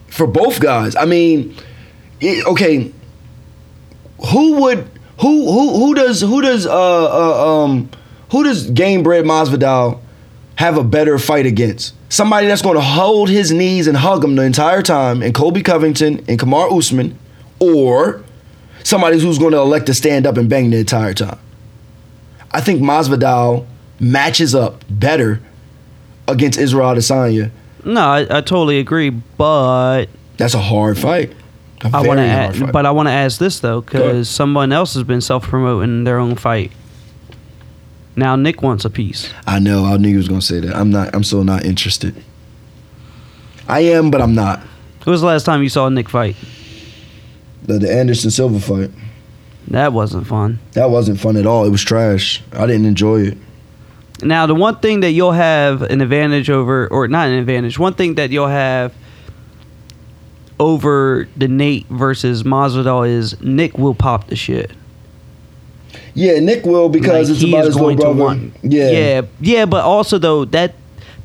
for 0.08 0.28
both 0.28 0.60
guys. 0.60 0.96
I 0.96 1.06
mean, 1.06 1.56
it, 2.20 2.46
okay, 2.46 2.92
who 4.28 4.62
would 4.62 4.88
who 5.22 5.52
who 5.52 5.80
who 5.80 5.94
does 5.94 6.22
who 6.22 6.42
does 6.42 6.66
uh, 6.66 6.72
uh 6.72 7.64
um 7.64 7.90
who 8.32 8.44
does 8.44 8.70
Gamebred 8.72 9.24
Masvidal 9.24 10.00
have 10.56 10.78
a 10.78 10.84
better 10.84 11.20
fight 11.20 11.46
against? 11.46 11.94
Somebody 12.10 12.48
that's 12.48 12.62
going 12.62 12.76
to 12.76 12.82
hold 12.82 13.30
his 13.30 13.52
knees 13.52 13.88
and 13.88 13.96
hug 13.96 14.24
him 14.24 14.36
the 14.36 14.44
entire 14.44 14.82
time, 14.82 15.22
and 15.22 15.34
Colby 15.34 15.62
Covington 15.62 16.24
and 16.28 16.40
Kamaru 16.40 16.78
Usman, 16.78 17.18
or 17.60 18.24
somebody 18.84 19.20
who's 19.20 19.38
going 19.38 19.52
to 19.52 19.60
elect 19.60 19.86
to 19.86 19.94
stand 19.94 20.26
up 20.26 20.38
and 20.38 20.50
bang 20.50 20.72
the 20.72 20.78
entire 20.78 21.14
time. 21.14 21.40
I 22.52 22.62
think 22.62 22.82
Masvidal 22.82 23.66
matches 24.00 24.56
up 24.56 24.84
better 24.90 25.42
against 26.28 26.60
Israel 26.60 26.96
Adesanya. 26.96 27.52
No, 27.86 28.02
I, 28.02 28.22
I 28.22 28.42
totally 28.42 28.80
agree, 28.80 29.10
but 29.10 30.08
That's 30.38 30.54
a 30.54 30.60
hard 30.60 30.98
fight. 30.98 31.34
I 31.84 32.02
want 32.08 32.20
to 32.20 32.24
add, 32.24 32.72
but 32.72 32.86
I 32.86 32.92
want 32.92 33.08
to 33.08 33.12
ask 33.12 33.40
this 33.40 33.60
though, 33.60 33.82
because 33.82 34.30
someone 34.30 34.72
else 34.72 34.94
has 34.94 35.04
been 35.04 35.22
self 35.22 35.44
promoting 35.44 36.04
their 36.04 36.18
own 36.18 36.36
fight. 36.36 36.72
Now 38.16 38.36
Nick 38.36 38.62
wants 38.62 38.86
a 38.86 38.90
piece. 38.90 39.32
I 39.48 39.60
know. 39.60 39.86
I 39.86 39.98
knew 39.98 40.10
you 40.10 40.18
was 40.18 40.28
gonna 40.28 40.42
say 40.42 40.60
that. 40.60 40.76
I'm 40.76 40.92
not. 40.92 41.16
I'm 41.16 41.24
still 41.24 41.44
not 41.44 41.66
interested. 41.66 42.16
I 43.68 43.82
am, 43.82 44.12
but 44.12 44.22
I'm 44.22 44.36
not. 44.36 44.60
When 45.04 45.12
was 45.12 45.22
the 45.22 45.28
last 45.28 45.46
time 45.46 45.64
you 45.64 45.70
saw 45.70 45.90
Nick 45.90 46.10
fight? 46.10 46.36
The, 47.64 47.80
the 47.80 47.92
Anderson 47.92 48.32
Silva 48.32 48.60
fight. 48.60 48.92
That 49.68 49.94
wasn't 49.94 50.28
fun. 50.28 50.60
That 50.74 50.90
wasn't 50.90 51.20
fun 51.20 51.38
at 51.38 51.46
all. 51.46 51.66
It 51.66 51.70
was 51.70 51.84
trash. 51.84 52.42
I 52.54 52.66
didn't 52.68 52.86
enjoy 52.86 53.22
it. 53.22 53.38
Now, 54.24 54.46
the 54.46 54.56
one 54.56 54.78
thing 54.78 55.00
that 55.00 55.12
you'll 55.12 55.32
have 55.32 55.82
an 55.82 56.02
advantage 56.02 56.50
over, 56.50 56.88
or 56.90 57.08
not 57.08 57.30
an 57.30 57.36
advantage, 57.36 57.80
one 57.80 57.94
thing 57.94 58.16
that 58.16 58.30
you'll 58.30 58.48
have 58.48 58.94
over 60.62 61.28
the 61.36 61.48
Nate 61.48 61.88
versus 61.88 62.44
Masvidal 62.44 63.10
is 63.10 63.42
Nick 63.42 63.78
will 63.80 63.96
pop 63.96 64.28
the 64.28 64.36
shit. 64.36 64.72
Yeah, 66.14 66.40
Nick 66.40 66.66
will 66.66 66.88
because 66.88 67.30
Like, 67.30 67.36
it's 67.38 67.44
about 67.44 67.66
his 67.66 67.76
little 67.76 68.14
brother. 68.14 68.40
Yeah, 68.62 68.92
yeah, 68.92 69.22
yeah. 69.40 69.66
But 69.66 69.84
also 69.84 70.20
though 70.20 70.46
that 70.46 70.76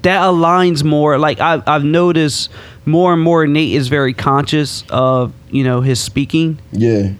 that 0.02 0.22
aligns 0.22 0.82
more. 0.82 1.18
Like 1.18 1.38
I've 1.40 1.62
I've 1.68 1.84
noticed 1.84 2.50
more 2.86 3.12
and 3.12 3.22
more. 3.22 3.46
Nate 3.46 3.74
is 3.74 3.88
very 3.88 4.14
conscious 4.14 4.84
of 4.88 5.32
you 5.50 5.62
know 5.64 5.82
his 5.82 6.00
speaking. 6.00 6.58
yeah. 6.72 7.12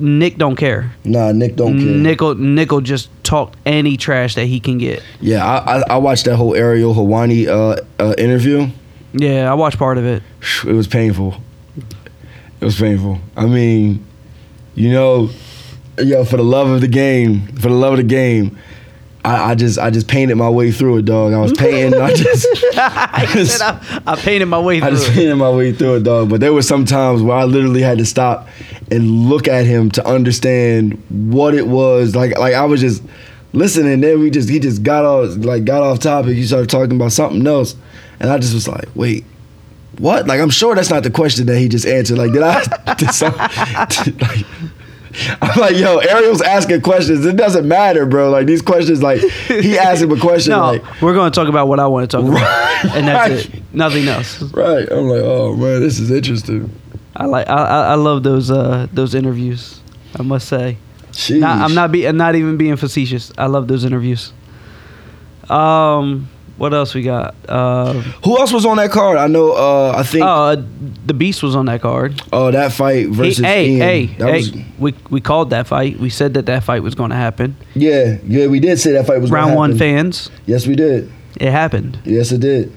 Nick 0.00 0.38
don't 0.38 0.56
care. 0.56 0.92
Nah, 1.04 1.30
Nick 1.30 1.54
don't 1.54 1.78
care. 1.78 1.86
Nick 1.86 2.20
will, 2.20 2.34
Nick 2.34 2.72
will 2.72 2.80
just 2.80 3.08
talk 3.22 3.54
any 3.64 3.96
trash 3.96 4.34
that 4.34 4.46
he 4.46 4.58
can 4.58 4.76
get. 4.76 5.00
Yeah, 5.20 5.44
I, 5.46 5.76
I 5.78 5.82
I 5.90 5.96
watched 5.98 6.24
that 6.24 6.34
whole 6.34 6.56
Ariel 6.56 6.92
Helwani 6.94 7.46
uh, 7.46 7.80
uh, 8.02 8.14
interview. 8.18 8.68
Yeah, 9.14 9.50
I 9.50 9.54
watched 9.54 9.78
part 9.78 9.96
of 9.98 10.04
it. 10.04 10.22
It 10.66 10.72
was 10.72 10.86
painful. 10.88 11.34
It 12.60 12.64
was 12.64 12.78
painful. 12.78 13.18
I 13.36 13.46
mean, 13.46 14.04
you 14.74 14.90
know, 14.90 15.30
yo, 15.98 16.24
for 16.24 16.36
the 16.36 16.42
love 16.44 16.68
of 16.68 16.80
the 16.80 16.88
game, 16.88 17.46
for 17.56 17.68
the 17.68 17.74
love 17.74 17.92
of 17.92 17.98
the 17.98 18.02
game, 18.04 18.58
I, 19.24 19.52
I 19.52 19.54
just 19.54 19.78
I 19.78 19.90
just 19.90 20.08
painted 20.08 20.34
my 20.36 20.50
way 20.50 20.70
through 20.72 20.98
it, 20.98 21.04
dog. 21.04 21.32
I 21.32 21.38
was 21.40 21.52
painting. 21.52 21.98
I 22.00 22.12
just 22.12 22.46
I, 22.76 23.44
said 23.44 23.60
I, 23.62 24.02
I 24.06 24.16
painted 24.16 24.46
my 24.46 24.58
way 24.58 24.78
I 24.78 24.88
through 24.88 24.90
just 24.98 25.08
it. 25.10 25.14
painted 25.14 25.36
my 25.36 25.50
way 25.50 25.72
through 25.72 25.96
it, 25.96 26.02
dog. 26.02 26.28
But 26.28 26.40
there 26.40 26.52
were 26.52 26.62
some 26.62 26.84
times 26.84 27.22
where 27.22 27.36
I 27.36 27.44
literally 27.44 27.82
had 27.82 27.98
to 27.98 28.04
stop 28.04 28.48
and 28.90 29.08
look 29.28 29.46
at 29.48 29.64
him 29.64 29.90
to 29.92 30.06
understand 30.06 31.02
what 31.08 31.54
it 31.54 31.66
was. 31.68 32.14
Like 32.16 32.36
like 32.38 32.54
I 32.54 32.64
was 32.64 32.80
just 32.80 33.02
listening. 33.52 33.94
and 33.94 34.02
Then 34.02 34.20
we 34.20 34.28
just 34.30 34.48
he 34.48 34.58
just 34.58 34.82
got 34.82 35.04
off 35.04 35.36
like 35.38 35.64
got 35.64 35.82
off 35.82 36.00
topic. 36.00 36.34
He 36.36 36.44
started 36.46 36.68
talking 36.68 36.96
about 36.96 37.12
something 37.12 37.46
else, 37.46 37.76
and 38.24 38.32
I 38.32 38.38
just 38.38 38.54
was 38.54 38.66
like, 38.66 38.88
wait. 38.94 39.22
What? 39.98 40.26
Like 40.26 40.40
I'm 40.40 40.48
sure 40.48 40.74
that's 40.74 40.88
not 40.88 41.02
the 41.02 41.10
question 41.10 41.44
that 41.46 41.58
he 41.58 41.68
just 41.68 41.86
answered. 41.86 42.16
Like 42.16 42.32
did 42.32 42.42
I? 42.42 42.94
Did 42.94 43.10
some, 43.10 43.32
did, 44.02 44.20
like, 44.20 44.46
I'm 45.42 45.60
like, 45.60 45.76
yo, 45.76 45.98
Ariel's 45.98 46.40
asking 46.40 46.80
questions. 46.80 47.24
It 47.26 47.36
doesn't 47.36 47.68
matter, 47.68 48.06
bro. 48.06 48.30
Like 48.30 48.46
these 48.46 48.62
questions, 48.62 49.02
like 49.02 49.20
he 49.20 49.78
asked 49.78 50.02
him 50.02 50.10
a 50.10 50.18
question, 50.18 50.52
No, 50.52 50.72
like 50.72 51.02
we're 51.02 51.12
going 51.12 51.30
to 51.30 51.38
talk 51.38 51.48
about 51.48 51.68
what 51.68 51.78
I 51.80 51.86
want 51.86 52.10
to 52.10 52.16
talk 52.16 52.26
about, 52.26 52.96
and 52.96 53.06
that's 53.06 53.46
right. 53.46 53.54
it. 53.54 53.74
Nothing 53.74 54.08
else. 54.08 54.42
right. 54.54 54.90
I'm 54.90 55.04
like, 55.08 55.22
oh 55.22 55.54
man, 55.54 55.80
this 55.80 56.00
is 56.00 56.10
interesting. 56.10 56.72
I 57.14 57.26
like. 57.26 57.46
I, 57.48 57.54
I 57.54 57.80
I 57.88 57.94
love 57.94 58.22
those 58.22 58.50
uh 58.50 58.88
those 58.92 59.14
interviews. 59.14 59.80
I 60.18 60.22
must 60.22 60.48
say. 60.48 60.78
Not, 61.30 61.58
I'm 61.58 61.74
not 61.74 61.92
be 61.92 62.08
I'm 62.08 62.16
not 62.16 62.34
even 62.34 62.56
being 62.56 62.76
facetious. 62.76 63.32
I 63.36 63.46
love 63.46 63.68
those 63.68 63.84
interviews. 63.84 64.32
Um, 65.48 66.28
what 66.56 66.72
else 66.72 66.94
we 66.94 67.02
got? 67.02 67.34
Uh, 67.48 67.92
Who 68.24 68.38
else 68.38 68.52
was 68.52 68.64
on 68.64 68.76
that 68.76 68.90
card? 68.90 69.16
I 69.18 69.26
know. 69.26 69.52
Uh, 69.52 69.94
I 69.96 70.02
think. 70.02 70.24
uh, 70.24 70.56
the 71.06 71.14
Beast 71.14 71.42
was 71.42 71.54
on 71.56 71.66
that 71.66 71.80
card. 71.82 72.20
Oh, 72.32 72.50
that 72.50 72.72
fight 72.72 73.08
versus 73.08 73.38
hey, 73.44 73.70
Ian. 73.70 73.80
hey, 73.80 74.06
that 74.18 74.28
hey, 74.28 74.36
was, 74.36 74.52
we 74.78 74.94
we 75.10 75.20
called 75.20 75.50
that 75.50 75.66
fight. 75.66 75.98
We 75.98 76.10
said 76.10 76.34
that 76.34 76.46
that 76.46 76.62
fight 76.64 76.82
was 76.82 76.94
going 76.94 77.10
to 77.10 77.16
happen. 77.16 77.56
yeah, 77.74 78.18
yeah. 78.26 78.46
We 78.46 78.60
did 78.60 78.78
say 78.78 78.92
that 78.92 79.06
fight 79.06 79.20
was 79.20 79.30
gonna 79.30 79.42
Round 79.46 79.56
one 79.56 79.76
fans, 79.78 80.30
Yes, 80.46 80.66
we 80.66 80.74
did. 80.76 81.10
it 81.40 81.50
happened. 81.50 81.98
Yes, 82.04 82.30
it 82.32 82.40
did. 82.40 82.72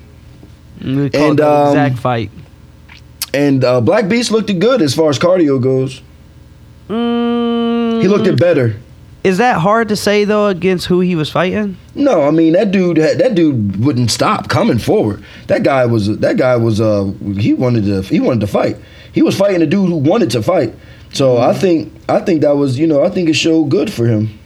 We 0.83 1.09
called 1.09 1.13
And, 1.31 1.39
the 1.39 1.49
um, 1.49 1.67
exact 1.69 1.97
fight. 1.99 2.31
And 3.33 3.63
uh, 3.63 3.81
Black 3.81 4.07
Beast 4.09 4.31
looked 4.31 4.57
good 4.59 4.81
as 4.81 4.93
far 4.95 5.09
as 5.09 5.19
cardio 5.19 5.61
goes. 5.61 6.01
Mm, 6.89 8.01
He 8.01 8.07
looked 8.07 8.27
it 8.27 8.39
better. 8.39 8.75
Is 9.23 9.39
that 9.39 9.59
hard 9.59 9.89
to 9.89 9.95
say 9.95 10.23
though 10.23 10.47
against 10.47 10.85
who 10.85 10.99
he 11.01 11.15
was 11.15 11.29
fighting? 11.29 11.75
No, 11.95 12.21
I 12.23 12.31
mean 12.31 12.53
that 12.53 12.71
dude. 12.71 12.97
had- 12.97 13.17
That 13.17 13.35
dude 13.35 13.83
wouldn't 13.83 14.09
stop 14.11 14.47
coming 14.47 14.77
forward. 14.79 15.23
That 15.47 15.63
guy 15.63 15.85
was. 15.85 16.17
That 16.19 16.37
guy 16.37 16.55
was. 16.55 16.79
Uh, 16.79 17.11
he 17.37 17.53
wanted 17.53 17.85
to. 17.85 18.01
He 18.03 18.19
wanted 18.19 18.39
to 18.41 18.47
fight. 18.47 18.77
He 19.11 19.21
was 19.21 19.35
fighting 19.37 19.61
a 19.61 19.65
dude 19.65 19.89
who 19.89 19.95
wanted 19.97 20.29
to 20.31 20.41
fight. 20.41 20.73
So 21.11 21.37
I 21.37 21.53
think. 21.53 21.91
I 22.07 22.19
think 22.19 22.41
that 22.41 22.55
was. 22.55 22.79
You 22.79 22.87
know. 22.87 23.03
I 23.03 23.09
think 23.09 23.27
it 23.27 23.33
showed 23.33 23.65
good 23.69 23.91
for 23.91 24.05
him. 24.07 24.37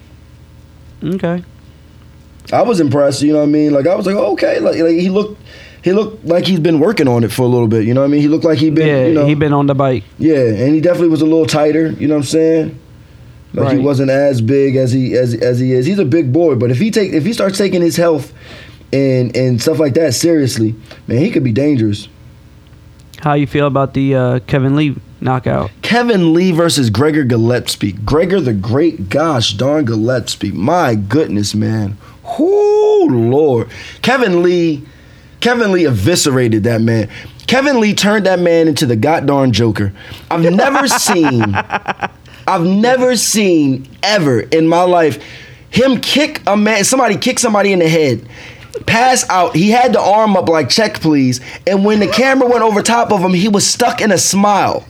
Okay. 1.04 1.44
I 2.52 2.62
was 2.62 2.80
impressed. 2.80 3.22
You 3.22 3.32
know 3.32 3.38
what 3.40 3.44
I 3.44 3.52
mean? 3.52 3.72
Like 3.72 3.86
I 3.86 3.94
was 3.94 4.06
like, 4.06 4.16
okay. 4.16 4.58
Like, 4.58 4.76
like 4.78 4.96
he 4.96 5.10
looked. 5.10 5.40
He 5.84 5.92
looked 5.92 6.24
like 6.24 6.46
he's 6.46 6.60
been 6.60 6.78
working 6.78 7.08
on 7.08 7.24
it 7.24 7.32
for 7.32 7.42
a 7.42 7.46
little 7.48 7.66
bit. 7.66 7.84
You 7.84 7.92
know 7.92 8.02
what 8.02 8.06
I 8.06 8.10
mean? 8.10 8.20
He 8.20 8.28
looked 8.28 8.44
like 8.44 8.58
he'd 8.58 8.74
been. 8.74 8.86
yeah, 8.86 9.06
you 9.06 9.14
know, 9.14 9.26
he 9.26 9.34
been 9.34 9.52
on 9.52 9.66
the 9.66 9.74
bike. 9.74 10.04
Yeah, 10.18 10.36
and 10.36 10.74
he 10.76 10.80
definitely 10.80 11.08
was 11.08 11.22
a 11.22 11.26
little 11.26 11.46
tighter. 11.46 11.88
You 11.90 12.06
know 12.06 12.14
what 12.14 12.20
I'm 12.20 12.26
saying? 12.26 12.78
Like 13.54 13.76
he 13.76 13.82
wasn't 13.82 14.10
as 14.10 14.40
big 14.40 14.76
as 14.76 14.92
he 14.92 15.16
as 15.16 15.34
as 15.34 15.58
he 15.58 15.72
is. 15.72 15.84
He's 15.86 15.98
a 15.98 16.04
big 16.04 16.32
boy, 16.32 16.54
but 16.54 16.70
if 16.70 16.78
he 16.78 16.90
take 16.90 17.12
if 17.12 17.24
he 17.24 17.32
starts 17.32 17.58
taking 17.58 17.82
his 17.82 17.96
health 17.96 18.32
and 18.92 19.36
and 19.36 19.60
stuff 19.60 19.78
like 19.78 19.94
that 19.94 20.14
seriously, 20.14 20.74
man, 21.06 21.18
he 21.18 21.30
could 21.30 21.44
be 21.44 21.52
dangerous. 21.52 22.08
How 23.20 23.34
you 23.34 23.46
feel 23.46 23.66
about 23.66 23.94
the 23.94 24.14
uh, 24.16 24.38
Kevin 24.40 24.74
Lee 24.74 24.96
knockout? 25.20 25.70
Kevin 25.82 26.32
Lee 26.34 26.50
versus 26.50 26.90
Gregor 26.90 27.22
Gillespie. 27.22 27.92
Gregor 27.92 28.40
the 28.40 28.52
Great, 28.52 29.08
gosh 29.08 29.52
darn 29.52 29.84
Gillespie. 29.84 30.50
My 30.50 30.96
goodness, 30.96 31.54
man. 31.54 31.96
Whoo, 32.38 33.06
Lord. 33.08 33.68
Kevin 34.00 34.42
Lee, 34.42 34.84
Kevin 35.40 35.70
Lee 35.70 35.84
eviscerated 35.84 36.64
that 36.64 36.80
man. 36.80 37.08
Kevin 37.46 37.80
Lee 37.80 37.94
turned 37.94 38.26
that 38.26 38.40
man 38.40 38.66
into 38.66 38.86
the 38.86 38.96
goddamn 38.96 39.52
Joker. 39.52 39.92
I've 40.30 40.40
never 40.40 40.88
seen, 40.88 41.42
I've 42.46 42.64
never 42.64 43.16
seen 43.16 43.88
ever 44.02 44.40
in 44.40 44.66
my 44.66 44.82
life 44.82 45.22
him 45.72 46.00
kick 46.00 46.42
a 46.46 46.56
man, 46.56 46.84
somebody 46.84 47.16
kick 47.16 47.38
somebody 47.38 47.72
in 47.72 47.78
the 47.78 47.88
head. 47.88 48.28
Pass 48.86 49.28
out. 49.28 49.56
He 49.56 49.70
had 49.70 49.94
the 49.94 50.00
arm 50.00 50.36
up 50.36 50.48
like 50.48 50.68
check 50.68 51.00
please. 51.00 51.40
And 51.66 51.84
when 51.84 51.98
the 51.98 52.08
camera 52.08 52.48
went 52.48 52.62
over 52.62 52.82
top 52.82 53.10
of 53.10 53.20
him, 53.20 53.32
he 53.32 53.48
was 53.48 53.66
stuck 53.66 54.00
in 54.00 54.12
a 54.12 54.18
smile. 54.18 54.86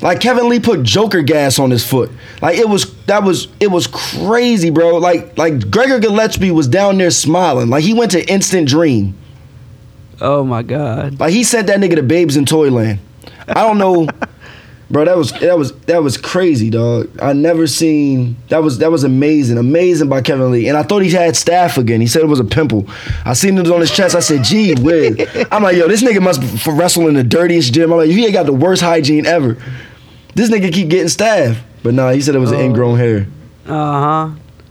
Like 0.00 0.20
Kevin 0.20 0.48
Lee 0.48 0.60
put 0.60 0.82
Joker 0.82 1.22
gas 1.22 1.58
on 1.58 1.70
his 1.70 1.86
foot. 1.86 2.10
Like 2.40 2.56
it 2.56 2.68
was 2.68 2.94
that 3.04 3.22
was 3.22 3.48
it 3.60 3.68
was 3.68 3.86
crazy, 3.86 4.70
bro. 4.70 4.98
Like 4.98 5.36
like 5.36 5.70
Gregor 5.70 5.98
Gillespie 5.98 6.50
was 6.50 6.68
down 6.68 6.98
there 6.98 7.10
smiling. 7.10 7.68
Like 7.68 7.84
he 7.84 7.94
went 7.94 8.12
to 8.12 8.32
instant 8.32 8.68
dream. 8.68 9.16
Oh 10.20 10.44
my 10.44 10.62
God. 10.62 11.20
Like 11.20 11.32
he 11.32 11.42
sent 11.44 11.66
that 11.66 11.80
nigga 11.80 11.96
to 11.96 12.02
Babes 12.02 12.36
in 12.36 12.46
Toyland. 12.46 13.00
I 13.48 13.66
don't 13.66 13.78
know, 13.78 14.08
bro. 14.94 15.04
That 15.04 15.18
was 15.18 15.32
that 15.40 15.58
was 15.58 15.72
that 15.82 16.02
was 16.02 16.16
crazy, 16.16 16.70
dog. 16.70 17.10
I 17.20 17.34
never 17.34 17.66
seen 17.66 18.36
that 18.48 18.62
was 18.62 18.78
that 18.78 18.90
was 18.90 19.04
amazing, 19.04 19.58
amazing 19.58 20.08
by 20.08 20.22
Kevin 20.22 20.52
Lee. 20.52 20.68
And 20.68 20.78
I 20.78 20.82
thought 20.84 21.00
he 21.02 21.10
had 21.10 21.34
staph 21.34 21.76
again. 21.76 22.00
He 22.00 22.06
said 22.06 22.22
it 22.22 22.28
was 22.28 22.40
a 22.40 22.44
pimple. 22.44 22.86
I 23.26 23.34
seen 23.34 23.58
it 23.58 23.70
on 23.70 23.80
his 23.80 23.90
chest. 23.90 24.14
I 24.14 24.20
said, 24.20 24.44
gee, 24.44 24.74
weird. 24.74 25.20
I'm 25.52 25.62
like, 25.62 25.76
yo, 25.76 25.88
this 25.88 26.02
nigga 26.02 26.22
must 26.22 26.42
f- 26.42 26.68
wrestle 26.70 27.08
in 27.08 27.14
the 27.14 27.24
dirtiest 27.24 27.74
gym. 27.74 27.92
I'm 27.92 27.98
like, 27.98 28.08
he 28.08 28.24
ain't 28.24 28.32
got 28.32 28.46
the 28.46 28.54
worst 28.54 28.80
hygiene 28.80 29.26
ever. 29.26 29.58
This 30.34 30.48
nigga 30.48 30.72
keep 30.72 30.88
getting 30.88 31.08
staph, 31.08 31.58
But 31.82 31.94
nah, 31.94 32.12
he 32.12 32.22
said 32.22 32.34
it 32.34 32.38
was 32.38 32.52
an 32.52 32.60
ingrown 32.60 32.96
hair. 32.96 33.26
Uh 33.66 34.28
huh. 34.28 34.30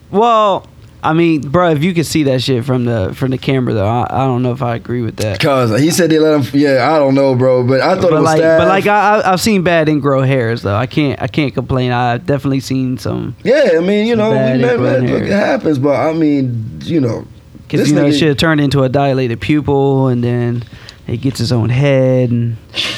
Well, 0.09 0.67
I 1.03 1.13
mean, 1.13 1.41
bro, 1.41 1.71
if 1.71 1.83
you 1.83 1.93
could 1.93 2.05
see 2.05 2.23
that 2.23 2.41
shit 2.41 2.63
from 2.65 2.85
the 2.85 3.13
from 3.13 3.31
the 3.31 3.37
camera 3.37 3.73
though, 3.73 3.85
I, 3.87 4.07
I 4.09 4.25
don't 4.25 4.41
know 4.41 4.51
if 4.53 4.61
I 4.61 4.75
agree 4.75 5.01
with 5.01 5.17
that. 5.17 5.39
Cause 5.39 5.77
he 5.79 5.91
said 5.91 6.09
they 6.09 6.17
let 6.19 6.39
him. 6.39 6.59
Yeah, 6.59 6.89
I 6.91 6.97
don't 6.97 7.13
know, 7.13 7.35
bro. 7.35 7.67
But 7.67 7.81
I 7.81 7.95
thought 7.95 8.11
it 8.11 8.15
was 8.15 8.23
like, 8.23 8.41
staph. 8.41 8.57
but 8.59 8.67
like, 8.69 8.87
I, 8.87 9.17
I- 9.19 9.33
I've 9.33 9.41
seen 9.41 9.63
bad 9.63 9.87
ingrow 9.87 10.25
hairs 10.25 10.61
though. 10.61 10.75
I 10.75 10.85
can't, 10.87 11.21
I 11.21 11.27
can't 11.27 11.53
complain. 11.53 11.91
I've 11.91 12.25
definitely 12.25 12.61
seen 12.61 12.97
some 12.97 13.35
yeah, 13.43 13.71
I 13.75 13.79
mean, 13.81 14.07
you 14.07 14.15
know, 14.15 14.31
Bad 14.31 14.55
we 14.57 14.61
met, 14.61 14.73
ingrown 14.75 15.07
look, 15.07 15.23
it 15.23 15.29
happens. 15.31 15.77
But 15.79 15.95
I 15.99 16.13
mean, 16.13 16.79
you 16.83 17.01
know, 17.01 17.25
because 17.67 17.89
you 17.89 17.95
know 17.95 18.05
it 18.05 18.11
nigga- 18.11 18.19
should 18.19 18.27
have 18.29 18.37
turned 18.37 18.61
into 18.61 18.83
a 18.83 18.89
dilated 18.89 19.41
pupil, 19.41 20.07
and 20.07 20.23
then 20.23 20.63
he 21.05 21.17
gets 21.17 21.37
his 21.37 21.51
own 21.51 21.69
head, 21.69 22.31
and 22.31 22.55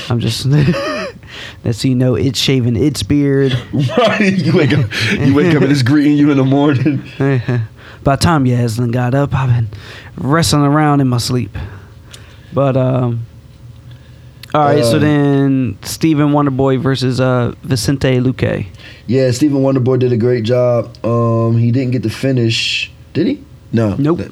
I'm 0.10 0.20
just 0.20 0.46
that's 1.64 1.84
you 1.84 1.96
know 1.96 2.14
it's 2.16 2.40
shaving 2.40 2.76
its 2.76 3.02
beard. 3.04 3.52
Right. 3.98 4.34
You 4.38 4.56
wake 4.56 4.74
up 4.74 4.86
you 5.20 5.34
wake 5.34 5.56
up 5.56 5.64
and 5.64 5.72
it's 5.72 5.82
greeting 5.82 6.18
you 6.18 6.30
in 6.32 6.38
the 6.38 6.44
morning. 6.46 7.04
By 8.06 8.16
the 8.16 8.22
time 8.22 8.46
Yaslin 8.46 8.92
got 8.94 9.14
up, 9.14 9.34
I've 9.36 9.50
been 9.50 9.68
wrestling 10.18 10.62
around 10.62 11.02
in 11.02 11.10
my 11.10 11.18
sleep. 11.18 11.58
But 12.54 12.78
um, 12.78 13.26
all 14.54 14.62
right. 14.62 14.84
so 14.86 14.96
Um, 14.96 15.02
then 15.02 15.78
Stephen 15.82 16.28
Wonderboy 16.30 16.80
versus 16.80 17.20
uh 17.20 17.54
Vicente 17.64 18.20
Luque. 18.20 18.68
Yeah, 19.08 19.32
Stephen 19.32 19.62
Wonderboy 19.62 20.00
did 20.00 20.14
a 20.14 20.18
great 20.18 20.46
job. 20.46 20.96
Um 21.06 21.58
he 21.58 21.72
didn't 21.72 21.92
get 21.92 22.04
the 22.04 22.10
finish. 22.10 22.92
Did 23.14 23.28
he? 23.28 23.44
No. 23.74 23.96
Nope. 23.98 24.20
That- 24.20 24.32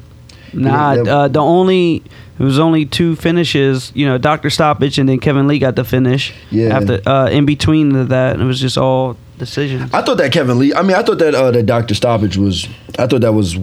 Nah, 0.55 0.93
that- 0.95 1.07
uh, 1.07 1.27
the 1.29 1.39
only 1.41 2.03
it 2.39 2.43
was 2.43 2.59
only 2.59 2.86
two 2.86 3.15
finishes. 3.15 3.91
You 3.95 4.05
know, 4.05 4.19
Doctor 4.19 4.51
Stoppage 4.51 4.99
and 4.99 5.09
then 5.09 5.19
Kevin 5.19 5.47
Lee 5.47 5.57
got 5.57 5.75
the 5.75 5.83
finish. 5.83 6.31
Yeah. 6.51 6.77
After 6.77 7.01
uh, 7.09 7.29
in 7.31 7.45
between 7.47 8.07
that, 8.09 8.39
it 8.39 8.43
was 8.43 8.59
just 8.62 8.77
all 8.77 9.17
decisions. 9.37 9.93
I 9.93 10.01
thought 10.01 10.17
that 10.17 10.31
Kevin 10.31 10.59
Lee 10.59 10.73
I 10.73 10.81
mean 10.81 10.95
I 10.95 11.03
thought 11.03 11.19
that 11.19 11.35
uh 11.35 11.51
that 11.51 11.65
Dr. 11.65 11.95
Stoppage 11.95 12.37
was 12.37 12.67
I 12.99 13.07
thought 13.07 13.21
that 13.21 13.33
was 13.33 13.57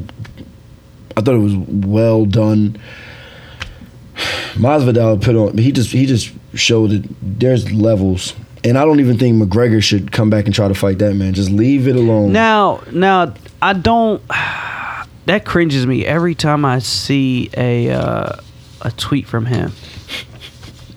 I 1.17 1.21
thought 1.23 1.35
it 1.35 1.39
was 1.39 1.55
well 1.55 2.25
done. 2.27 2.79
Masvidal 4.55 5.23
put 5.23 5.37
on 5.37 5.57
he 5.59 5.73
just 5.73 5.91
he 5.93 6.07
just 6.07 6.33
showed 6.55 6.91
that 6.91 7.09
there's 7.23 7.71
levels. 7.73 8.35
And 8.63 8.77
I 8.77 8.85
don't 8.85 9.01
even 9.01 9.17
think 9.17 9.43
McGregor 9.43 9.83
should 9.83 10.13
come 10.13 10.29
back 10.29 10.45
and 10.45 10.55
try 10.55 10.69
to 10.69 10.75
fight 10.75 10.99
that 10.99 11.15
man. 11.15 11.33
Just 11.33 11.51
leave 11.51 11.89
it 11.89 11.97
alone. 11.97 12.33
Now, 12.33 12.83
now 12.93 13.33
I 13.63 13.73
don't. 13.73 14.23
That 15.27 15.45
cringes 15.45 15.87
me 15.87 16.05
every 16.05 16.35
time 16.35 16.65
I 16.65 16.81
see 16.81 17.51
a 17.57 17.91
uh, 17.91 18.37
a 18.81 18.91
tweet 18.93 19.29
from 19.29 19.47
him, 19.47 19.71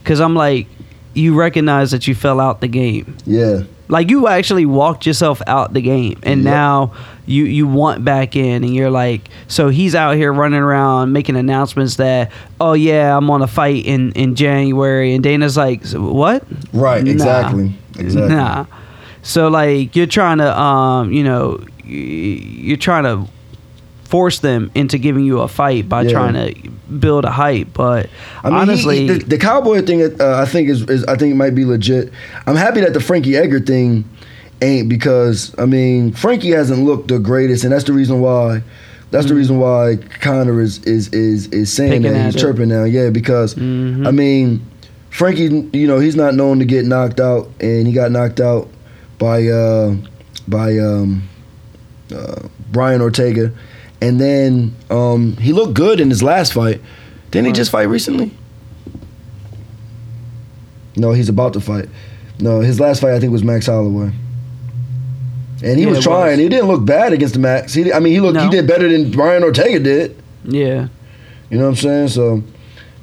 because 0.01 0.19
I'm 0.19 0.33
like, 0.33 0.67
you 1.13 1.35
recognize 1.35 1.91
that 1.91 2.07
you 2.07 2.15
fell 2.15 2.39
out 2.39 2.59
the 2.59 2.67
game. 2.69 3.15
yeah. 3.25 3.63
Like 3.93 4.09
you 4.09 4.27
actually 4.27 4.65
walked 4.65 5.05
yourself 5.05 5.41
out 5.47 5.73
the 5.73 5.81
game, 5.81 6.19
and 6.23 6.43
Yep. 6.43 6.51
now 6.51 6.91
you 7.27 7.45
you 7.45 7.67
want 7.67 8.03
back 8.03 8.35
in, 8.35 8.63
and 8.63 8.73
you're 8.73 8.89
like, 8.89 9.29
so 9.47 9.69
he's 9.69 9.93
out 9.93 10.15
here 10.15 10.33
running 10.33 10.59
around 10.61 11.11
making 11.13 11.35
announcements 11.35 11.97
that, 11.97 12.31
oh 12.59 12.73
yeah, 12.73 13.15
I'm 13.15 13.29
on 13.29 13.41
a 13.43 13.47
fight 13.47 13.85
in 13.85 14.11
in 14.13 14.33
January, 14.35 15.13
and 15.13 15.23
Dana's 15.23 15.55
like, 15.57 15.85
what? 15.93 16.43
Right, 16.73 17.03
Nah. 17.03 17.11
exactly, 17.11 17.73
exactly. 17.99 18.35
Nah. 18.35 18.65
So 19.21 19.47
like 19.47 19.95
you're 19.95 20.07
trying 20.07 20.39
to, 20.39 20.59
um, 20.59 21.11
you 21.13 21.23
know, 21.23 21.63
you're 21.85 22.77
trying 22.77 23.03
to 23.03 23.27
force 24.13 24.37
them 24.41 24.69
into 24.75 24.99
giving 24.99 25.25
you 25.25 25.39
a 25.39 25.47
fight 25.47 25.89
by 25.89 26.03
Yeah. 26.03 26.11
trying 26.11 26.33
to 26.35 26.69
build 26.99 27.25
a 27.25 27.31
hype, 27.31 27.69
but 27.73 28.07
I 28.43 28.49
mean, 28.51 28.59
honestly, 28.59 28.99
he- 28.99 29.07
the, 29.07 29.25
the 29.25 29.37
cowboy 29.39 29.81
thing, 29.81 30.03
uh, 30.03 30.35
I 30.37 30.45
think 30.45 30.69
is, 30.69 30.83
is, 30.87 31.03
I 31.05 31.15
think 31.17 31.31
it 31.31 31.35
might 31.35 31.55
be 31.55 31.65
legit. 31.65 32.11
I'm 32.45 32.55
happy 32.55 32.81
that 32.81 32.93
the 32.93 32.99
Frankie 32.99 33.35
Edgar 33.35 33.59
thing 33.59 34.05
ain't 34.61 34.87
because 34.87 35.55
I 35.57 35.65
mean 35.65 36.11
Frankie 36.13 36.51
hasn't 36.51 36.83
looked 36.85 37.07
the 37.07 37.17
greatest, 37.17 37.63
and 37.63 37.73
that's 37.73 37.85
the 37.85 37.93
reason 37.93 38.21
why. 38.21 38.61
That's 39.09 39.25
the 39.27 39.33
reason 39.33 39.57
why 39.57 39.97
Conor 40.21 40.61
is 40.61 40.77
is 40.83 41.07
is 41.11 41.47
is 41.47 41.73
saying 41.73 42.03
Mm-hmm. 42.03 42.03
Picking 42.03 42.13
that 42.13 42.19
at 42.19 42.25
he's 42.27 42.35
it. 42.35 42.39
chirping 42.39 42.69
now. 42.69 42.83
Yeah, 42.83 43.09
because 43.09 43.55
Mhm. 43.55 44.07
I 44.07 44.11
mean, 44.11 44.61
Frankie, 45.09 45.49
you 45.73 45.87
know, 45.87 45.97
he's 45.99 46.15
not 46.15 46.35
known 46.35 46.59
to 46.59 46.65
get 46.65 46.85
knocked 46.85 47.19
out, 47.19 47.49
and 47.59 47.87
he 47.87 47.93
got 47.93 48.11
knocked 48.11 48.39
out 48.39 48.69
by 49.17 49.47
uh, 49.47 49.95
by 50.47 50.77
um, 50.77 51.23
uh, 52.15 52.41
Brian 52.71 53.01
Ortega, 53.01 53.51
and 54.03 54.19
then 54.19 54.75
um, 54.89 55.37
he 55.37 55.53
looked 55.53 55.73
good 55.73 55.99
in 55.99 56.09
his 56.09 56.21
last 56.21 56.53
fight. 56.53 56.81
Didn't 57.31 57.47
he 57.47 57.51
just 57.53 57.71
fight 57.71 57.83
recently? 57.83 58.31
No, 60.95 61.11
he's 61.13 61.29
about 61.29 61.53
to 61.53 61.61
fight. 61.61 61.89
No, 62.39 62.59
his 62.59 62.79
last 62.79 63.01
fight 63.01 63.13
I 63.13 63.19
think 63.19 63.31
was 63.31 63.43
Max 63.43 63.65
Holloway. 63.67 64.11
And 65.63 65.77
he 65.77 65.83
Yeah, 65.85 65.89
was 65.89 65.99
it 65.99 66.03
trying. 66.03 66.31
was. 66.31 66.39
He 66.39 66.49
didn't 66.49 66.67
look 66.67 66.85
bad 66.85 67.13
against 67.13 67.33
the 67.33 67.39
Max. 67.39 67.73
He, 67.73 67.91
I 67.93 67.99
mean, 67.99 68.13
he 68.13 68.19
looked. 68.19 68.37
He 68.37 68.45
No. 68.45 68.51
did 68.51 68.67
better 68.67 68.87
than 68.89 69.11
Brian 69.11 69.43
Ortega 69.43 69.79
did. 69.79 70.15
yeah. 70.43 70.87
You 71.49 71.59
know 71.59 71.65
what 71.65 71.69
I'm 71.71 71.75
saying? 71.75 72.07
So, 72.07 72.41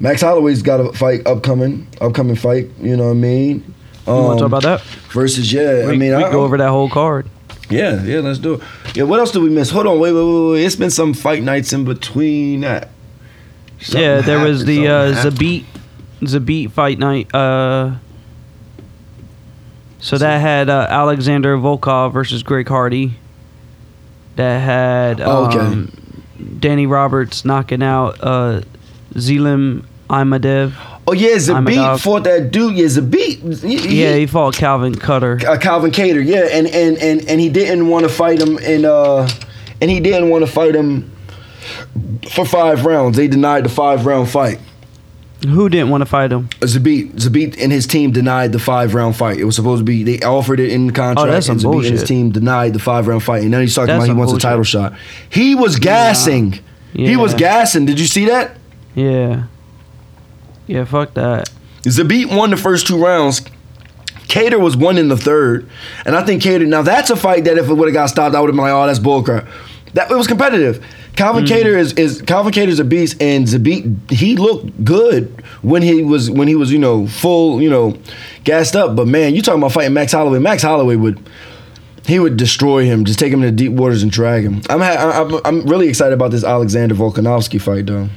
Max 0.00 0.22
Holloway's 0.22 0.60
got 0.62 0.80
a 0.80 0.92
fight 0.92 1.24
upcoming. 1.26 1.86
Upcoming 2.00 2.34
fight. 2.34 2.68
You 2.82 2.96
know 2.96 3.04
what 3.04 3.10
I 3.10 3.14
mean? 3.14 3.74
You 4.08 4.12
want 4.12 4.38
to 4.38 4.42
talk 4.42 4.46
about 4.46 4.62
that? 4.64 4.80
Versus 5.12 5.52
yeah. 5.52 5.86
we, 5.86 5.92
I 5.92 5.96
mean, 5.96 6.16
we 6.16 6.24
I, 6.24 6.32
go 6.32 6.42
over 6.42 6.56
that 6.58 6.68
whole 6.70 6.88
card. 6.90 7.28
Yeah, 7.70 8.02
yeah. 8.02 8.18
Let's 8.20 8.38
do 8.38 8.54
it. 8.54 8.62
Yeah. 8.94 9.04
What 9.04 9.20
else 9.20 9.30
did 9.32 9.42
we 9.42 9.50
miss? 9.50 9.70
Hold 9.70 9.86
on. 9.86 9.98
Wait, 10.00 10.12
wait, 10.12 10.22
wait, 10.24 10.50
wait. 10.52 10.64
It's 10.64 10.76
been 10.76 10.90
some 10.90 11.14
fight 11.14 11.42
nights 11.42 11.72
in 11.72 11.84
between 11.84 12.60
that. 12.62 12.88
Something 13.80 14.00
yeah, 14.02 14.20
there 14.20 14.40
was 14.40 14.64
the 14.66 14.88
uh, 14.88 15.14
something 15.22 15.64
happened. 15.64 15.64
Zabit 16.20 16.66
Zabit 16.68 16.70
fight 16.72 16.98
night. 16.98 17.34
Uh, 17.34 17.94
so 20.00 20.18
that 20.18 20.38
had 20.40 20.68
uh, 20.70 20.86
Alexander 20.88 21.56
Volkov 21.56 22.12
versus 22.12 22.42
Greg 22.42 22.68
Hardy. 22.68 23.14
That 24.36 24.58
had 24.60 25.20
Oh, 25.20 25.46
okay. 25.46 25.58
um, 25.58 25.92
Danny 26.58 26.86
Roberts 26.86 27.44
knocking 27.44 27.82
out 27.82 28.16
uh, 28.22 28.62
Zelim 29.14 29.84
Imadaev. 30.08 30.72
Oh 31.10 31.12
yeah, 31.12 31.30
a 31.30 31.36
Zabit 31.38 31.74
dog. 31.74 32.00
fought 32.00 32.24
that 32.24 32.52
dude. 32.52 32.76
Yeah, 32.76 32.84
Zabit. 32.86 33.62
He, 33.64 33.76
he- 33.78 34.02
Yeah, 34.02 34.14
he 34.14 34.26
fought 34.26 34.54
Calvin 34.54 34.94
Kattar. 34.94 35.42
uh, 35.44 35.58
Calvin 35.58 35.90
Kattar, 35.90 36.24
yeah, 36.24 36.46
and 36.52 36.66
and 36.68 36.96
and 36.98 37.28
and 37.28 37.40
he 37.40 37.48
didn't 37.48 37.88
want 37.88 38.04
to 38.04 38.08
fight 38.08 38.40
him, 38.40 38.58
and 38.62 38.84
uh, 38.84 39.28
and 39.80 39.90
he 39.90 39.98
didn't 40.00 40.28
want 40.30 40.44
to 40.46 40.50
fight 40.50 40.74
him 40.76 41.10
for 42.30 42.44
five 42.46 42.84
rounds. 42.86 43.16
They 43.16 43.26
denied 43.28 43.64
the 43.64 43.68
five 43.68 44.06
round 44.06 44.28
fight. 44.30 44.60
Who 45.42 45.68
didn't 45.70 45.88
want 45.88 46.02
to 46.02 46.06
fight 46.06 46.30
him? 46.32 46.48
Zabit, 46.60 47.12
Zabit 47.14 47.56
and 47.58 47.72
his 47.72 47.86
team 47.86 48.12
denied 48.12 48.52
the 48.52 48.58
five 48.58 48.94
round 48.94 49.16
fight. 49.16 49.38
It 49.38 49.44
was 49.44 49.56
supposed 49.56 49.80
to 49.80 49.84
be 49.84 50.02
they 50.04 50.20
offered 50.20 50.60
it 50.60 50.70
in 50.70 50.86
the 50.88 50.92
contract, 50.92 51.28
Oh, 51.28 51.32
that's 51.32 51.48
and 51.48 51.58
Zabit 51.58 51.86
and 51.86 51.92
his 51.98 52.04
team 52.04 52.30
denied 52.30 52.74
the 52.74 52.78
five 52.78 53.08
round 53.08 53.22
fight. 53.22 53.42
And 53.42 53.52
then 53.54 53.62
he's 53.62 53.74
talking 53.74 53.86
That's 53.88 54.04
about 54.04 54.12
he 54.12 54.18
wants 54.18 54.32
bullshit. 54.32 54.44
a 54.44 54.48
title 54.48 54.64
shot. 54.64 54.92
He 55.30 55.54
was 55.54 55.76
gassing. 55.76 56.58
He 56.92 57.16
was 57.16 57.32
gassing. 57.34 57.86
Did 57.86 57.98
you 57.98 58.06
see 58.06 58.26
that? 58.26 58.56
Yeah. 58.94 59.44
Yeah, 60.70 60.84
fuck 60.84 61.14
that. 61.14 61.50
Zabit 61.82 62.32
won 62.32 62.50
the 62.50 62.56
first 62.56 62.86
two 62.86 63.02
rounds. 63.02 63.40
Kattar 64.28 64.60
was 64.60 64.76
one 64.76 64.98
in 64.98 65.08
the 65.08 65.16
third, 65.16 65.68
and 66.06 66.14
I 66.14 66.24
think 66.24 66.44
Kattar. 66.44 66.64
Now 66.68 66.82
that's 66.82 67.10
a 67.10 67.16
fight 67.16 67.42
that 67.44 67.58
if 67.58 67.68
it 67.68 67.74
would 67.74 67.88
have 67.88 67.92
got 67.92 68.06
stopped, 68.06 68.36
I 68.36 68.40
would 68.40 68.46
have 68.46 68.54
been 68.54 68.62
like, 68.62 68.72
"Oh, 68.72 68.86
that's 68.86 69.00
bullcrap." 69.00 69.48
That 69.94 70.12
it 70.12 70.14
was 70.14 70.28
competitive. 70.28 70.86
Calvin 71.16 71.44
mm. 71.44 71.48
Kattar 71.48 71.76
is 71.76 71.92
is 71.94 72.22
Calvin 72.22 72.52
Kattar's 72.52 72.78
a 72.78 72.84
beast, 72.84 73.20
and 73.20 73.48
Zabit 73.48 74.12
he 74.12 74.36
looked 74.36 74.84
good 74.84 75.42
when 75.62 75.82
he 75.82 76.04
was 76.04 76.30
when 76.30 76.46
he 76.46 76.54
was 76.54 76.70
you 76.70 76.78
know 76.78 77.08
full 77.08 77.60
you 77.60 77.68
know 77.68 77.98
gassed 78.44 78.76
up. 78.76 78.94
But 78.94 79.08
man, 79.08 79.34
you 79.34 79.42
talking 79.42 79.60
about 79.60 79.72
fighting 79.72 79.92
Max 79.92 80.12
Holloway? 80.12 80.38
Max 80.38 80.62
Holloway 80.62 80.94
would 80.94 81.18
he 82.06 82.20
would 82.20 82.36
destroy 82.36 82.84
him, 82.84 83.04
just 83.04 83.18
take 83.18 83.32
him 83.32 83.42
to 83.42 83.50
deep 83.50 83.72
waters 83.72 84.04
and 84.04 84.12
drag 84.12 84.44
him. 84.44 84.62
I'm 84.70 84.80
ha- 84.80 85.24
I'm 85.24 85.40
I'm 85.44 85.66
really 85.66 85.88
excited 85.88 86.14
about 86.14 86.30
this 86.30 86.44
Alexander 86.44 86.94
Volkanovski 86.94 87.60
fight 87.60 87.86
though. 87.86 88.08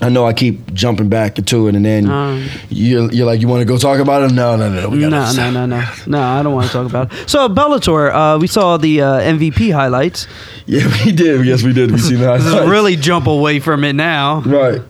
I 0.00 0.08
know 0.08 0.26
I 0.26 0.32
keep 0.32 0.72
jumping 0.72 1.08
back 1.08 1.34
to 1.36 1.68
it, 1.68 1.74
and 1.76 1.84
then 1.84 2.08
Um, 2.10 2.44
you're, 2.70 3.12
you're 3.12 3.26
like, 3.26 3.40
you 3.40 3.46
want 3.46 3.60
to 3.60 3.64
go 3.66 3.76
talk 3.76 4.00
about 4.00 4.22
it? 4.22 4.32
No, 4.34 4.56
no, 4.56 4.68
no, 4.72 4.88
no. 4.88 5.08
No, 5.08 5.08
no, 5.32 5.50
no, 5.50 5.66
no, 5.66 5.84
no. 6.06 6.20
I 6.20 6.42
don't 6.42 6.54
want 6.54 6.66
to 6.68 6.72
talk 6.72 6.86
about 6.86 7.12
it. 7.12 7.28
So 7.28 7.48
Bellator, 7.48 8.10
uh, 8.12 8.38
we 8.40 8.46
saw 8.46 8.78
the 8.78 9.02
uh, 9.02 9.20
MVP 9.20 9.72
highlights. 9.72 10.26
Yeah, 10.64 10.86
we 11.04 11.10
did. 11.10 11.44
Yes, 11.44 11.62
we 11.64 11.72
did. 11.72 11.90
We 11.90 11.98
seen 11.98 12.20
that. 12.20 12.40
Let's 12.40 12.68
really 12.68 12.94
jump 12.94 13.26
away 13.26 13.58
from 13.58 13.82
it 13.82 13.94
now. 13.94 14.40
right. 14.42 14.80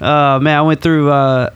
Uh, 0.00 0.38
man, 0.40 0.58
I 0.58 0.62
went 0.62 0.80
through. 0.80 1.10
Uh, 1.10 1.50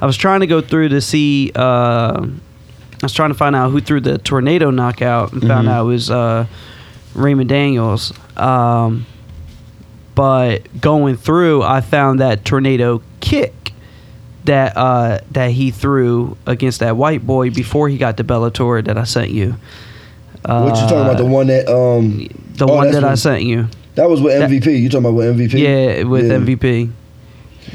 I 0.00 0.06
was 0.06 0.16
trying 0.16 0.40
to 0.40 0.46
go 0.48 0.60
through 0.60 0.88
to 0.90 1.00
see. 1.00 1.52
Uh, 1.54 2.26
I 2.26 3.04
was 3.04 3.12
trying 3.12 3.30
to 3.30 3.34
find 3.36 3.54
out 3.54 3.70
who 3.70 3.80
threw 3.80 4.00
the 4.00 4.18
tornado 4.18 4.70
knockout, 4.70 5.32
and 5.32 5.42
found 5.46 5.68
Mhm. 5.68 5.70
out 5.70 5.82
it 5.84 5.88
was 5.88 6.10
uh, 6.10 6.46
Raymond 7.14 7.48
Daniels. 7.48 8.12
Um, 8.36 9.06
but 10.18 10.80
going 10.80 11.16
through, 11.16 11.62
I 11.62 11.80
found 11.80 12.18
that 12.18 12.44
tornado 12.44 13.00
kick 13.20 13.72
that 14.46 14.76
uh, 14.76 15.20
that 15.30 15.52
he 15.52 15.70
threw 15.70 16.36
against 16.44 16.80
that 16.80 16.96
white 16.96 17.24
boy 17.24 17.50
before 17.50 17.88
he 17.88 17.98
got 17.98 18.16
to 18.16 18.24
Bellator 18.24 18.84
that 18.84 18.98
I 18.98 19.04
sent 19.04 19.30
you. 19.30 19.54
Uh, 20.44 20.62
What 20.64 20.74
you 20.74 20.82
talking 20.88 21.00
about? 21.02 21.18
The 21.18 21.24
one 21.24 21.46
that 21.46 21.68
um 21.68 22.26
The 22.54 22.66
Oh, 22.66 22.74
one 22.74 22.90
that 22.90 23.04
I 23.04 23.14
sent 23.14 23.44
you. 23.44 23.68
that 23.94 24.10
was 24.10 24.20
with 24.20 24.36
That- 24.36 24.50
MVP. 24.50 24.80
You 24.80 24.88
talking 24.88 25.04
about 25.06 25.14
with 25.14 25.38
MVP? 25.38 25.52
Yeah, 25.60 26.02
with 26.02 26.26
Yeah. 26.26 26.38
MVP. 26.38 26.90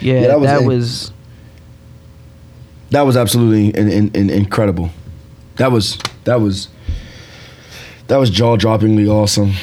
Yeah, 0.01 0.13
Yeah, 0.21 0.27
that 0.27 0.39
was 0.41 0.49
that 0.49 0.63
was 0.65 1.11
That 2.89 3.01
was 3.05 3.15
absolutely 3.15 3.69
in, 3.79 3.89
in, 3.89 4.11
in, 4.13 4.29
incredible. 4.29 4.89
That 5.55 5.71
was 5.71 5.97
that 6.25 6.41
was 6.41 6.67
that 8.07 8.17
was 8.17 8.29
jaw 8.29 8.57
droppingly 8.57 9.07
awesome. 9.07 9.53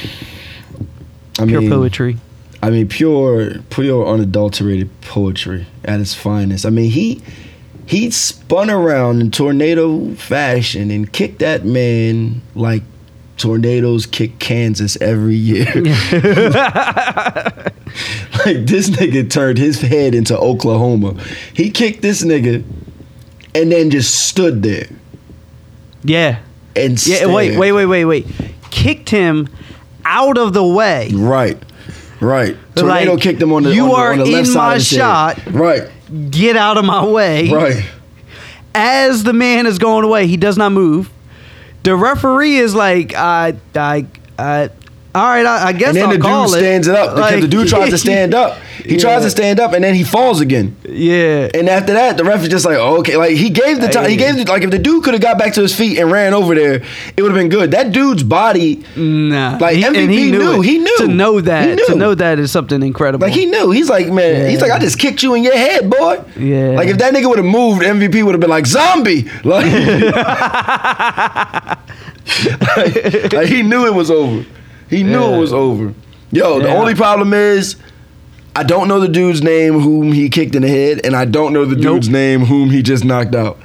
I 1.38 1.45
pure 1.45 1.61
mean, 1.61 1.71
poetry. 1.71 2.16
I 2.62 2.70
mean, 2.70 2.88
pure, 2.88 3.59
pure 3.70 4.07
unadulterated 4.07 4.90
poetry 5.01 5.66
at 5.85 5.99
its 6.01 6.14
finest. 6.14 6.66
I 6.66 6.70
mean, 6.70 6.90
he 6.90 7.23
he 7.87 8.11
spun 8.11 8.70
around 8.70 9.20
in 9.20 9.31
tornado 9.31 10.14
fashion 10.14 10.90
and 10.90 11.11
kicked 11.12 11.38
that 11.40 11.64
man 11.64 12.42
like 12.55 12.83
tornadoes 13.38 14.05
kick 14.07 14.38
Kansas 14.38 14.96
every 15.01 15.35
year. 15.35 15.64
like 18.44 18.66
this 18.66 18.90
nigga 18.90 19.29
turned 19.29 19.59
his 19.59 19.81
head 19.81 20.14
into 20.14 20.37
Oklahoma. 20.38 21.14
He 21.55 21.70
kicked 21.70 22.03
this 22.03 22.23
nigga 22.23 22.62
and 23.55 23.73
then 23.73 23.90
just 23.90 24.29
stood 24.29 24.62
there 24.62 24.87
Yeah. 26.05 26.38
and 26.77 27.05
Yeah, 27.07 27.27
wait, 27.27 27.57
wait, 27.59 27.73
wait, 27.73 27.87
wait, 27.87 28.05
wait. 28.05 28.27
Kicked 28.70 29.11
him 29.11 29.49
out 30.05 30.38
of 30.38 30.53
the 30.53 30.64
way. 30.64 31.11
Right, 31.12 31.61
right. 32.21 32.57
Tornado 32.75 33.13
Like, 33.15 33.23
kicked 33.23 33.41
him 33.43 33.53
on 33.53 33.63
the 33.65 33.75
you 33.75 33.85
on 33.85 33.89
the, 33.91 33.95
are 33.97 34.13
on 34.13 34.19
the 34.19 34.25
left 34.27 34.39
in 34.49 34.53
side 34.53 34.55
my 34.57 34.73
of 34.73 34.79
his 34.79 34.91
head. 34.91 34.97
shot. 34.99 35.47
Right, 35.47 35.83
Get 36.31 36.57
out 36.57 36.77
of 36.79 36.85
my 36.85 37.05
way. 37.05 37.51
right. 37.51 37.85
As 38.75 39.25
the 39.25 39.33
man 39.33 39.67
is 39.67 39.79
going 39.79 40.05
away, 40.05 40.27
he 40.29 40.37
does 40.37 40.57
not 40.57 40.71
move. 40.73 41.11
The 41.83 41.97
referee 41.97 42.57
is 42.57 42.75
like, 42.75 43.15
I, 43.15 43.55
I, 43.75 44.07
I. 44.39 44.71
All 45.12 45.25
right, 45.25 45.44
I, 45.44 45.68
I 45.68 45.73
guess 45.73 45.88
and 45.88 45.96
then 45.96 46.05
I'll 46.25 46.46
the 46.46 46.51
dude 46.51 46.59
stands 46.61 46.87
it 46.88 46.94
up 46.94 47.16
because 47.16 47.33
Like- 47.33 47.40
the 47.40 47.49
dude 47.49 47.68
tries 47.68 47.90
to 47.90 47.99
stand 47.99 48.35
up. 48.35 48.59
He 48.81 48.96
tries 48.96 49.23
to 49.25 49.31
stand 49.31 49.61
up 49.61 49.75
and 49.75 49.85
then 49.85 49.94
he 49.94 50.05
falls 50.05 50.40
again. 50.40 50.75
Yeah. 50.88 51.51
And 51.53 51.68
after 51.68 51.92
that, 51.92 52.16
the 52.16 52.25
ref 52.25 52.40
is 52.42 52.49
just 52.49 52.64
like, 52.64 52.79
oh, 52.79 53.01
okay, 53.01 53.14
like 53.18 53.33
he 53.37 53.51
gave 53.51 53.79
the 53.79 53.88
time. 53.88 54.09
He 54.09 54.16
gave 54.16 54.37
the, 54.37 54.44
like 54.51 54.62
if 54.62 54.70
the 54.70 54.79
dude 54.79 55.05
could 55.05 55.12
have 55.12 55.20
got 55.23 55.37
back 55.38 55.53
to 55.55 55.61
his 55.61 55.77
feet 55.77 55.99
and 55.99 56.11
ran 56.11 56.33
over 56.33 56.55
there, 56.55 56.83
it 57.14 57.20
would 57.23 57.31
have 57.31 57.38
been 57.38 57.51
good. 57.51 57.73
That 57.73 57.92
dude's 57.92 58.23
body, 58.23 58.83
Nah. 58.96 59.59
Like, 59.61 59.77
He- 59.77 59.83
MVP 59.85 60.09
he 60.11 60.31
knew, 60.31 60.38
knew. 60.38 60.61
He 60.62 60.79
knew. 60.79 60.96
To 60.96 61.09
know 61.09 61.37
He 61.37 61.42
that. 61.42 61.79
To 61.88 61.94
know 61.94 62.14
that 62.14 62.38
is 62.38 62.51
something 62.51 62.83
incredible. 62.83 63.27
like 63.27 63.35
he 63.37 63.44
knew. 63.44 63.70
He's 63.70 63.90
like, 63.90 64.09
man, 64.09 64.49
he's 64.49 64.62
like, 64.62 64.73
I 64.73 64.79
just 64.79 64.99
kicked 64.99 65.23
you 65.23 65.35
in 65.35 65.44
your 65.44 65.57
head, 65.57 65.90
boy. 65.90 66.25
Yeah. 66.38 66.70
Like 66.70 66.88
if 66.88 66.96
that 66.99 67.12
nigga 67.12 67.29
would 67.29 67.37
have 67.38 67.44
moved, 67.44 67.83
MVP 67.83 68.23
would 68.25 68.33
have 68.35 68.40
been 68.40 68.49
like 68.49 68.64
zombie. 68.66 69.29
Like, 69.44 69.66
like, 72.77 73.33
like, 73.35 73.49
he 73.49 73.62
knew 73.62 73.85
it 73.87 73.94
was 73.94 74.11
over. 74.11 74.44
He 74.90 75.03
knew 75.03 75.12
Yeah. 75.20 75.37
it 75.37 75.40
was 75.40 75.53
over. 75.53 75.94
Yo, 76.33 76.61
the 76.61 76.68
only 76.68 76.94
problem 76.94 77.33
is. 77.33 77.76
I 78.57 78.64
don't 78.64 78.88
know 78.88 78.98
the 78.98 79.09
dude's 79.09 79.42
name 79.42 79.79
whom 79.79 80.11
he 80.12 80.29
kicked 80.29 80.57
in 80.57 80.62
the 80.62 80.68
head, 80.68 81.00
and 81.05 81.14
I 81.14 81.24
don't 81.24 81.53
know 81.53 81.64
the 81.64 81.76
Nope. 81.76 81.94
dude's 81.94 82.09
name 82.09 82.40
whom 82.44 82.68
he 82.68 82.83
just 82.83 83.05
knocked 83.05 83.35
out. 83.37 83.59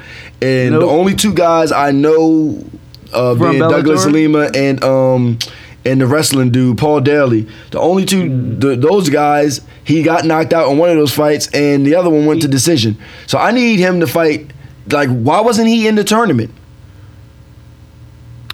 And 0.44 0.72
Nope. 0.74 0.82
the 0.82 0.88
only 0.88 1.16
two 1.16 1.34
guys 1.34 1.72
I 1.72 1.90
know 1.92 2.64
uh, 3.12 3.34
being 3.34 3.58
Douglas 3.60 4.06
Lima 4.06 4.52
and 4.54 4.84
um 4.84 5.40
and 5.86 6.00
the 6.02 6.06
wrestling 6.06 6.52
dude 6.52 6.78
Paul 6.78 7.02
Daley. 7.02 7.48
The 7.72 7.80
only 7.80 8.06
two 8.06 8.58
th- 8.62 8.80
those 8.80 9.10
guys 9.10 9.62
he 9.84 10.04
got 10.04 10.24
knocked 10.24 10.54
out 10.54 10.70
in 10.72 10.78
one 10.78 10.92
of 10.92 10.98
those 10.98 11.14
fights, 11.14 11.48
and 11.54 11.84
the 11.86 11.96
other 11.96 12.12
one 12.12 12.28
went 12.28 12.44
to 12.44 12.48
decision. 12.48 12.96
So 13.26 13.40
I 13.40 13.50
need 13.52 13.80
him 13.80 14.00
to 14.02 14.08
fight. 14.08 14.52
Like, 14.92 15.10
why 15.10 15.42
wasn't 15.42 15.68
he 15.68 15.88
in 15.88 15.96
the 15.96 16.04
tournament? 16.04 16.52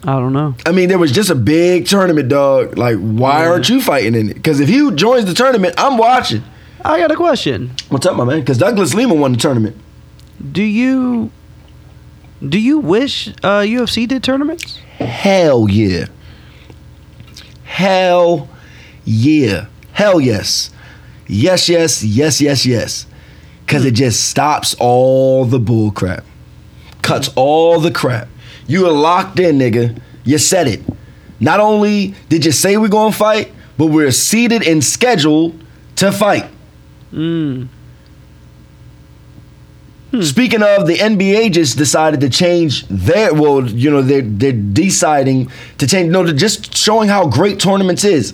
I 0.04 0.14
don't 0.14 0.34
know. 0.34 0.56
I 0.66 0.72
mean, 0.72 0.90
there 0.90 0.98
was 0.98 1.12
just 1.12 1.30
a 1.30 1.36
big 1.36 1.86
tournament, 1.86 2.30
dog. 2.30 2.78
Like, 2.78 2.98
why 2.98 3.46
aren't 3.46 3.70
you 3.70 3.82
fighting 3.82 4.16
in 4.16 4.30
it? 4.30 4.34
Because 4.34 4.60
if 4.60 4.68
he 4.68 4.90
joins 4.96 5.26
the 5.26 5.34
tournament, 5.34 5.76
I'm 5.78 5.98
watching. 5.98 6.44
I 6.84 6.98
got 7.00 7.12
a 7.12 7.16
question. 7.16 7.72
What's 7.90 8.06
up, 8.08 8.16
my 8.16 8.24
man? 8.24 8.40
Because 8.40 8.58
Douglas 8.58 8.96
Lima 8.96 9.14
won 9.14 9.34
the 9.34 9.38
tournament. 9.38 9.78
Do 10.52 10.64
you 10.64 11.32
do 12.48 12.58
you 12.60 12.80
wish 12.80 13.28
uh, 13.44 13.62
UFC 13.62 14.08
did 14.08 14.24
tournaments? 14.24 14.78
Hell 14.98 15.70
yeah. 15.70 16.08
Hell 17.64 18.50
yeah. 19.06 19.68
Hell 19.94 20.20
yes. 20.20 20.72
Yes, 21.28 21.70
yes, 21.70 22.04
yes, 22.04 22.42
yes, 22.42 22.66
yes. 22.66 23.06
Because 23.66 23.86
it 23.86 23.92
just 23.92 24.28
stops 24.30 24.76
all 24.80 25.46
the 25.46 25.60
bull 25.60 25.92
crap, 25.92 26.26
cuts 27.04 27.30
all 27.36 27.80
the 27.80 27.92
crap. 27.92 28.28
You 28.72 28.88
are 28.88 28.92
locked 28.92 29.40
in, 29.40 29.58
nigga. 29.60 30.00
You 30.24 30.38
said 30.38 30.68
it. 30.68 30.82
Not 31.40 31.60
only 31.60 32.14
did 32.30 32.46
you 32.46 32.52
say 32.52 32.78
we're 32.78 32.88
going 32.88 33.12
to 33.12 33.18
fight, 33.18 33.52
but 33.78 33.88
we're 33.88 34.12
seated 34.12 34.66
and 34.68 34.84
scheduled 34.84 35.62
to 35.98 36.12
fight. 36.12 36.46
Mm. 37.12 37.68
Speaking 40.22 40.62
of, 40.62 40.88
the 40.88 40.96
NBA 40.96 41.54
just 41.54 41.78
decided 41.78 42.20
to 42.22 42.30
change 42.30 42.86
their. 42.88 43.34
Well, 43.34 43.66
you 43.70 43.90
know, 43.90 44.02
they're 44.02 44.22
they're 44.22 44.52
deciding 44.52 45.50
to 45.78 45.88
change. 45.88 46.12
No, 46.12 46.24
they're 46.24 46.34
just 46.36 46.76
showing 46.78 47.08
how 47.08 47.28
great 47.28 47.60
tournaments 47.62 48.04
is. 48.04 48.34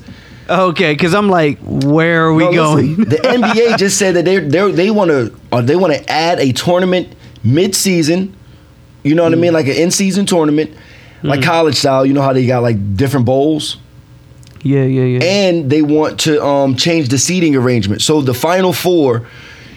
Okay, 0.50 0.94
because 0.94 1.14
I'm 1.14 1.30
like, 1.30 1.60
where 1.62 2.26
are 2.26 2.34
we 2.34 2.46
No, 2.46 2.52
going? 2.54 2.96
listen, 2.96 3.10
the 3.10 3.18
NBA 3.18 3.78
just 3.78 4.00
said 4.00 4.16
that 4.16 4.26
they 4.26 4.40
they 4.40 4.72
they 4.72 4.90
want 4.92 5.12
to 5.12 5.36
uh, 5.52 5.62
they 5.62 5.76
want 5.76 5.94
to 5.94 6.10
add 6.12 6.40
a 6.40 6.52
tournament 6.52 7.10
mid 7.44 7.76
season. 7.76 8.36
You 9.08 9.16
know 9.16 9.24
what 9.24 9.34
I 9.34 9.36
mean, 9.38 9.54
like 9.54 9.68
an 9.68 9.76
in 9.76 9.92
season 9.92 10.26
tournament, 10.26 10.72
like 11.24 11.42
college 11.42 11.76
style. 11.76 12.06
You 12.06 12.14
know 12.14 12.22
how 12.22 12.34
they 12.34 12.46
got 12.46 12.62
like 12.62 12.96
different 12.96 13.26
bowls, 13.26 13.78
yeah, 14.62 14.84
yeah, 14.84 15.04
yeah. 15.04 15.24
and 15.24 15.70
they 15.70 15.82
want 15.82 16.20
to 16.22 16.44
um, 16.44 16.76
change 16.76 17.10
the 17.10 17.18
seating 17.18 17.56
arrangement. 17.56 18.02
So 18.02 18.22
the 18.22 18.34
final 18.34 18.74
four, 18.74 19.28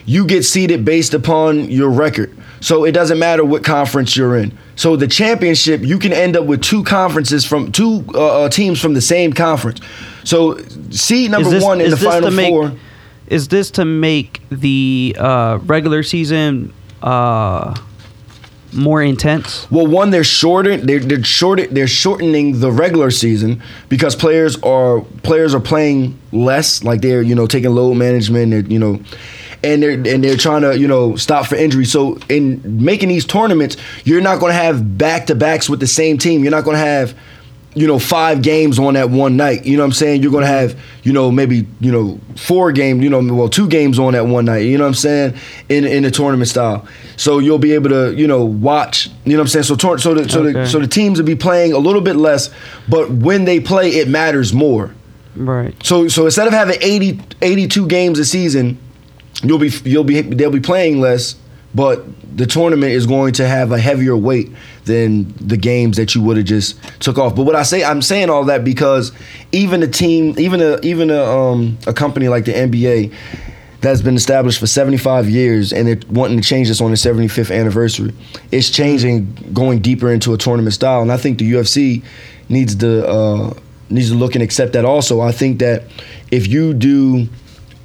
you 0.07 0.27
get 0.27 0.45
seated 0.45 0.85
based 0.85 1.15
upon 1.15 1.71
your 1.71 1.91
record. 1.91 2.37
So 2.63 2.85
it 2.85 2.93
doesn't 2.93 3.19
matter 3.19 3.43
what 3.43 3.65
conference 3.65 4.15
you're 4.17 4.37
in. 4.37 4.57
So 4.77 4.95
the 4.95 5.09
championship, 5.09 5.81
you 5.83 5.99
can 5.99 6.13
end 6.13 6.37
up 6.37 6.45
with 6.45 6.61
two 6.63 6.85
conferences 6.85 7.45
from 7.47 7.73
two 7.73 8.05
uh, 8.15 8.43
uh, 8.45 8.49
teams 8.51 8.79
from 8.81 8.93
the 8.93 9.01
same 9.01 9.33
conference. 9.33 9.81
So 10.25 10.59
seed 10.91 11.31
number 11.31 11.49
this- 11.49 11.65
one 11.65 11.81
in 11.81 11.91
the 11.91 11.97
final 11.97 12.31
make- 12.31 12.51
four. 12.51 12.73
Is 13.29 13.47
this 13.47 13.71
to 13.73 13.85
make 13.85 14.43
the 14.51 15.15
uh, 15.17 15.61
regular 15.63 16.03
season 16.03 16.73
uh, 17.01 17.81
more 18.73 19.03
intense? 19.03 19.71
Well, 19.71 19.87
one, 19.87 20.11
they're 20.11 20.25
shorter. 20.25 20.77
They're 20.77 21.01
they're 21.01 21.25
shorter. 21.25 21.67
They're 21.67 21.87
shortening 21.87 22.61
the 22.61 22.71
regular 22.71 23.11
season 23.11 23.63
because 23.89 24.17
players 24.17 24.61
are 24.63 25.01
players 25.23 25.55
are 25.55 25.61
playing 25.61 26.19
less. 26.33 26.85
Like 26.85 27.01
they're 27.01 27.23
you 27.23 27.35
know 27.35 27.47
taking 27.47 27.71
load 27.71 27.95
management. 27.95 28.51
They're, 28.51 28.61
you 28.61 28.79
know, 28.79 29.01
and 29.63 29.83
they're 29.83 29.93
and 29.93 30.25
they're 30.25 30.37
trying 30.37 30.63
to 30.63 30.79
you 30.79 30.89
know 30.89 31.17
stop 31.17 31.47
for 31.47 31.57
injury. 31.57 31.85
So 31.85 32.19
in 32.29 32.85
making 32.85 33.09
these 33.09 33.25
tournaments, 33.25 33.77
you're 34.05 34.21
not 34.21 34.41
going 34.41 34.51
to 34.51 34.59
have 34.59 34.99
back 34.99 35.27
to 35.27 35.35
backs 35.35 35.69
with 35.69 35.81
the 35.81 35.87
same 35.87 36.19
team. 36.19 36.43
You're 36.43 36.51
not 36.51 36.65
going 36.65 36.77
to 36.77 36.85
have 36.85 37.15
you 37.75 37.87
know 37.87 37.99
five 37.99 38.43
games 38.43 38.79
on 38.79 38.95
that 38.95 39.11
one 39.11 39.37
night. 39.37 39.65
You 39.65 39.77
know 39.77 39.83
what 39.83 39.89
I'm 39.89 39.93
saying? 39.93 40.23
You're 40.23 40.33
to 40.41 40.47
have 40.47 40.79
you 41.03 41.13
know 41.13 41.31
maybe 41.31 41.67
you 41.81 41.93
know 41.93 42.19
four 42.37 42.73
games. 42.73 43.03
You 43.03 43.11
know 43.11 43.23
well 43.35 43.49
two 43.49 43.69
games 43.69 43.99
on 43.99 44.13
that 44.15 44.27
one 44.27 44.45
night. 44.45 44.61
You 44.61 44.79
know 44.79 44.85
what 44.85 44.89
I'm 44.89 44.95
saying? 44.95 45.35
In 45.69 45.85
in 45.85 46.03
the 46.03 46.11
tournament 46.11 46.49
style. 46.49 46.87
So 47.17 47.39
you'll 47.39 47.59
be 47.59 47.73
able 47.73 47.91
to 47.91 48.15
you 48.15 48.27
know 48.27 48.45
watch. 48.45 49.07
You 49.25 49.33
know 49.33 49.39
what 49.39 49.43
I'm 49.43 49.49
saying? 49.49 49.65
So 49.65 49.77
tor- 49.77 49.99
so 49.99 50.15
the, 50.15 50.29
so 50.29 50.43
the 50.43 50.67
so 50.67 50.79
the 50.79 50.89
teams 50.89 51.19
will 51.19 51.27
be 51.27 51.37
playing 51.37 51.73
a 51.73 51.79
little 51.79 52.01
bit 52.01 52.17
less, 52.17 52.51
but 52.89 53.11
when 53.11 53.45
they 53.45 53.61
play, 53.61 53.91
it 53.91 54.09
matters 54.09 54.53
more. 54.53 54.95
Right. 55.37 55.75
So 55.85 56.09
so 56.09 56.25
instead 56.25 56.49
of 56.49 56.53
having 56.53 56.77
80, 56.81 57.21
82 57.41 57.87
games 57.87 58.19
a 58.19 58.25
season, 58.25 58.79
you'll 59.43 59.59
be 59.59 59.71
you'll 59.85 60.05
be 60.05 60.23
they'll 60.23 60.51
be 60.51 60.61
playing 60.61 61.01
less, 61.01 61.37
but 61.75 62.05
the 62.35 62.47
tournament 62.47 62.93
is 62.93 63.07
going 63.07 63.33
to 63.35 63.47
have 63.47 63.73
a 63.73 63.79
heavier 63.79 64.17
weight 64.17 64.51
than 64.85 65.33
the 65.37 65.57
games 65.57 65.97
that 65.97 66.15
you 66.15 66.23
would 66.23 66.37
have 66.37 66.47
just 66.47 66.79
took 67.01 67.19
off. 67.19 67.35
But 67.35 67.45
what 67.45 67.57
I 67.57 67.63
say 67.63 67.85
I'm 67.85 68.03
saying 68.03 68.31
all 68.31 68.45
that 68.45 68.65
because 68.65 69.13
even 69.53 69.83
a 69.83 69.89
team, 69.89 70.35
even 70.39 70.61
a 70.61 70.79
even 70.83 71.11
a 71.11 71.23
um 71.23 71.79
a 71.87 71.93
company 71.93 72.29
like 72.29 72.45
the 72.45 72.53
NBA 72.53 73.13
that's 73.81 74.03
been 74.03 74.17
established 74.17 74.61
for 74.61 74.67
75 74.67 75.29
years 75.29 75.73
and 75.73 75.89
they're 75.89 76.01
wanting 76.11 76.39
to 76.41 76.47
change 76.47 76.69
this 76.69 76.81
on 76.81 76.91
the 76.91 76.97
75th 76.97 77.55
anniversary. 77.55 78.13
It's 78.53 78.71
changing, 78.71 79.33
going 79.55 79.81
deeper 79.81 80.13
into 80.13 80.35
a 80.35 80.37
tournament 80.37 80.75
style, 80.75 81.01
and 81.01 81.11
I 81.11 81.17
think 81.17 81.39
the 81.39 81.51
UFC 81.51 82.03
needs 82.49 82.75
to 82.77 83.09
uh, 83.09 83.55
needs 83.89 84.11
to 84.11 84.17
look 84.17 84.35
and 84.35 84.43
accept 84.43 84.75
that. 84.75 84.85
Also, 84.85 85.21
I 85.21 85.33
think 85.33 85.61
that 85.61 85.85
if 86.31 86.47
you 86.47 86.75
do 86.75 87.29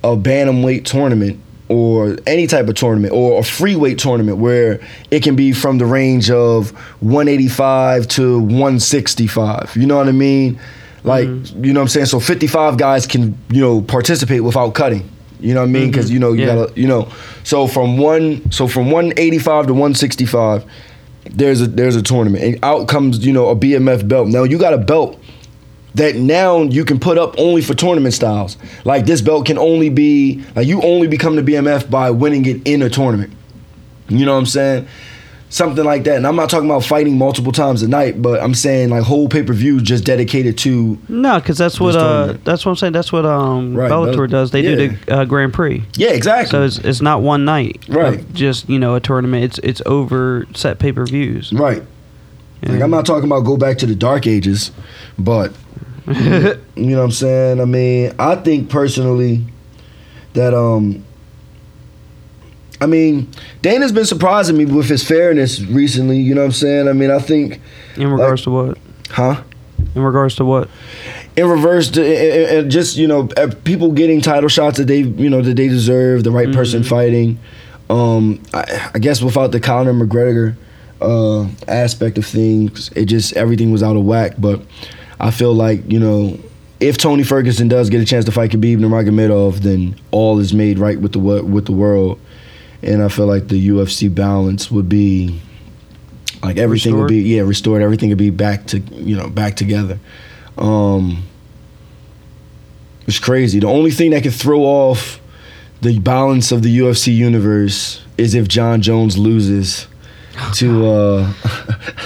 a 0.03 0.15
bantamweight 0.15 0.85
tournament 0.85 1.39
or 1.67 2.15
any 2.27 2.45
type 2.47 2.67
of 2.67 2.75
tournament 2.75 3.13
or 3.13 3.39
a 3.39 3.43
free 3.43 3.75
weight 3.75 3.97
tournament 3.97 4.37
where 4.37 4.79
it 5.09 5.23
can 5.23 5.35
be 5.35 5.51
from 5.51 5.77
the 5.77 5.85
range 5.85 6.29
of 6.29 6.71
185 7.01 8.07
to 8.07 8.39
165. 8.39 9.75
You 9.75 9.87
know 9.87 9.97
what 9.97 10.07
I 10.07 10.11
mean? 10.11 10.59
Like, 11.03 11.27
mm-hmm. 11.27 11.63
you 11.63 11.73
know 11.73 11.79
what 11.79 11.85
I'm 11.85 11.89
saying? 11.89 12.05
So 12.07 12.19
55 12.19 12.77
guys 12.77 13.07
can, 13.07 13.37
you 13.49 13.61
know, 13.61 13.81
participate 13.81 14.43
without 14.43 14.73
cutting. 14.73 15.09
You 15.39 15.53
know 15.53 15.61
what 15.61 15.69
I 15.69 15.71
mean? 15.71 15.83
Mm-hmm. 15.83 15.91
Because 15.91 16.11
you 16.11 16.19
know 16.19 16.33
you 16.33 16.45
Yeah. 16.45 16.55
gotta, 16.55 16.79
you 16.79 16.87
know. 16.87 17.09
So 17.43 17.67
from 17.67 17.97
one, 17.97 18.49
so 18.51 18.67
from 18.67 18.89
185 18.91 19.67
to 19.67 19.73
165, 19.73 20.65
there's 21.31 21.61
a 21.61 21.67
there's 21.67 21.95
a 21.95 22.01
tournament, 22.01 22.43
and 22.43 22.59
out 22.63 22.87
comes 22.87 23.25
you 23.25 23.33
know 23.33 23.49
a 23.49 23.55
BMF 23.55 24.07
belt. 24.07 24.27
Now 24.27 24.43
you 24.43 24.57
got 24.57 24.73
a 24.73 24.77
belt 24.77 25.19
that 25.95 26.15
now 26.15 26.61
you 26.63 26.85
can 26.85 26.99
put 26.99 27.17
up 27.17 27.35
only 27.37 27.61
for 27.61 27.73
tournament 27.73 28.13
styles. 28.13 28.57
Like 28.83 29.05
this 29.05 29.21
belt 29.21 29.45
can 29.45 29.57
only 29.57 29.89
be 29.89 30.43
like 30.55 30.67
you 30.67 30.81
only 30.81 31.07
become 31.07 31.35
the 31.35 31.41
BMF 31.41 31.89
by 31.89 32.11
winning 32.11 32.45
it 32.45 32.61
in 32.67 32.81
a 32.81 32.89
tournament. 32.89 33.33
You 34.07 34.25
know 34.25 34.33
what 34.33 34.39
I'm 34.39 34.45
saying? 34.45 34.87
Something 35.49 35.85
like 35.85 36.03
that. 36.03 36.17
And 36.17 36.27
I'm 36.27 36.35
not 36.35 36.49
talking 36.49 36.69
about 36.69 36.83
fighting 36.83 37.17
multiple 37.17 37.51
times 37.53 37.81
a 37.81 37.87
night, 37.87 38.21
but 38.21 38.41
I'm 38.41 38.53
saying 38.53 38.89
like 38.89 39.03
whole 39.03 39.29
pay 39.29 39.41
per 39.41 39.53
view 39.53 39.79
just 39.79 40.03
dedicated 40.03 40.57
to 40.59 40.97
No, 41.07 41.39
because 41.39 41.57
that's 41.57 41.79
what 41.79 41.95
uh, 41.95 42.35
that's 42.43 42.65
what 42.65 42.71
I'm 42.71 42.75
saying. 42.75 42.93
That's 42.93 43.13
what 43.13 43.25
um 43.25 43.73
Right, 43.73 43.89
Bellator 43.89 44.29
does. 44.29 44.51
They 44.51 44.63
do 44.63 44.75
the 44.89 45.13
uh, 45.13 45.23
Grand 45.25 45.53
Prix. 45.53 45.83
yeah 45.95 46.09
exactly. 46.09 46.49
So 46.51 46.63
it's, 46.63 46.77
it's 46.79 47.01
not 47.01 47.21
one 47.21 47.45
night, 47.45 47.85
Right. 47.87 48.21
Just 48.33 48.67
you 48.67 48.79
know 48.79 48.95
a 48.95 48.99
tournament. 48.99 49.45
It's 49.45 49.59
it's 49.59 49.81
over 49.85 50.45
set 50.53 50.77
pay 50.79 50.91
per 50.91 51.05
views. 51.05 51.53
right. 51.53 51.83
Like 52.63 52.81
I'm 52.81 52.89
not 52.89 53.05
talking 53.05 53.25
about 53.25 53.41
go 53.41 53.57
back 53.57 53.77
to 53.77 53.85
the 53.85 53.93
dark 53.95 54.25
ages, 54.25 54.71
but 55.19 55.53
you 56.07 56.55
know 56.75 56.97
what 56.99 57.03
I'm 57.05 57.11
saying? 57.11 57.59
I 57.61 57.65
mean, 57.65 58.13
I 58.19 58.35
think 58.35 58.69
personally 58.69 59.45
that 60.33 60.53
um 60.53 61.03
I 62.81 62.87
mean, 62.87 63.29
Dana's 63.61 63.91
been 63.93 64.05
surprising 64.05 64.57
me 64.57 64.65
with 64.65 64.87
his 64.89 65.01
fairness 65.03 65.61
recently, 65.61 66.17
you 66.19 66.35
know 66.35 66.41
what 66.41 66.47
I'm 66.47 66.51
saying? 66.51 66.87
I 66.89 66.93
mean, 66.93 67.09
I 67.09 67.19
think 67.19 67.61
In 67.95 68.09
regards 68.11 68.43
to 68.43 68.51
what? 68.51 68.77
huh? 69.09 69.41
In 69.95 70.01
regards 70.01 70.35
to 70.35 70.45
what? 70.45 70.69
in 71.37 71.47
reverse 71.49 71.89
to 71.91 72.01
and- 72.01 72.59
and 72.59 72.71
just 72.71 72.95
you 72.95 73.07
know 73.07 73.27
people 73.65 73.91
getting 73.91 74.21
title 74.21 74.47
shots 74.47 74.77
that 74.77 74.85
they 74.87 74.99
you 75.01 75.29
know 75.29 75.41
that 75.41 75.57
they 75.57 75.67
deserve 75.67 76.23
the 76.23 76.31
right 76.31 76.49
person 76.53 76.81
fighting 76.81 77.37
um 77.89 78.41
I, 78.53 78.91
I 78.93 78.99
guess 78.99 79.21
without 79.21 79.51
the 79.51 79.59
Conor 79.59 79.91
McGregor 79.93 80.55
uh 81.01 81.45
aspect 81.67 82.17
of 82.17 82.25
things 82.25 82.89
it 82.95 83.05
just 83.07 83.33
everything 83.33 83.73
was 83.73 83.83
out 83.83 83.97
of 83.97 84.05
whack 84.05 84.35
but 84.37 84.61
I 85.19 85.31
feel 85.31 85.53
like 85.53 85.89
you 85.91 85.99
know 85.99 86.37
if 86.79 86.97
Tony 86.97 87.23
Ferguson 87.23 87.67
does 87.67 87.89
get 87.89 88.01
a 88.01 88.05
chance 88.05 88.25
to 88.25 88.31
fight 88.31 88.51
Khabib 88.51 88.77
Nurmagomedov 88.79 89.59
then 89.59 89.95
all 90.11 90.39
is 90.39 90.53
made 90.53 90.77
right 90.77 90.99
with 90.99 91.13
the 91.13 91.19
with 91.19 91.65
the 91.65 91.71
world. 91.71 92.19
And 92.83 93.01
I 93.01 93.07
feel 93.07 93.25
like 93.25 93.47
the 93.47 93.69
UFC 93.69 94.13
balance 94.13 94.69
would 94.69 94.87
be 94.89 95.41
like 96.43 96.57
everything 96.57 96.97
would 96.97 97.07
be 97.07 97.21
yeah 97.21 97.41
restored. 97.41 97.81
Everything 97.81 98.09
would 98.09 98.17
be 98.17 98.29
back 98.29 98.67
to 98.67 98.79
you 98.79 99.15
know 99.15 99.29
back 99.29 99.55
together. 99.55 99.99
Um 100.57 101.23
it's 103.07 103.19
crazy. 103.19 103.59
The 103.59 103.67
only 103.67 103.91
thing 103.91 104.11
that 104.11 104.23
could 104.23 104.33
throw 104.33 104.61
off 104.61 105.19
the 105.81 105.99
balance 105.99 106.51
of 106.51 106.63
the 106.63 106.79
UFC 106.79 107.15
universe 107.15 108.01
is 108.17 108.33
if 108.33 108.47
Jon 108.47 108.81
Jones 108.81 109.17
loses 109.17 109.87
to 110.55 110.87
uh 110.87 111.33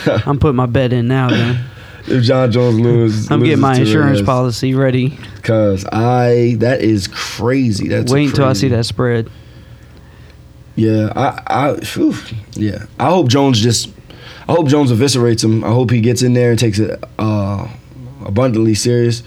I'm 0.26 0.40
putting 0.40 0.58
my 0.58 0.66
bet 0.68 0.94
in 0.94 1.08
now. 1.08 1.30
Then 1.30 1.66
if 2.08 2.24
Jon 2.24 2.52
Jones 2.52 2.80
loses 2.80 3.32
I'm 3.32 3.44
getting 3.44 3.60
my 3.60 3.78
insurance 3.78 4.22
policy 4.22 4.74
ready. 4.74 5.18
Cause 5.44 5.86
I 5.86 6.56
that 6.60 6.82
is 6.82 7.08
crazy. 7.08 7.88
That's 7.88 8.12
Wait 8.12 8.30
until 8.30 8.46
I 8.46 8.54
see 8.54 8.68
that 8.70 8.86
spread. 8.86 9.30
Yeah, 10.76 11.12
I, 11.14 11.42
I, 11.48 11.76
phew, 11.82 12.16
yeah. 12.54 12.86
I 12.98 13.10
hope 13.10 13.28
Jones 13.28 13.60
just. 13.60 13.92
I 14.48 14.54
hope 14.54 14.68
Jones 14.68 14.92
eviscerates 14.92 15.44
him. 15.44 15.64
I 15.64 15.68
hope 15.68 15.92
he 15.92 16.02
gets 16.02 16.24
in 16.24 16.34
there 16.34 16.52
and 16.52 16.58
takes 16.58 16.80
it 16.80 17.04
uh, 17.20 17.68
abundantly 18.26 18.74
serious. 18.74 19.22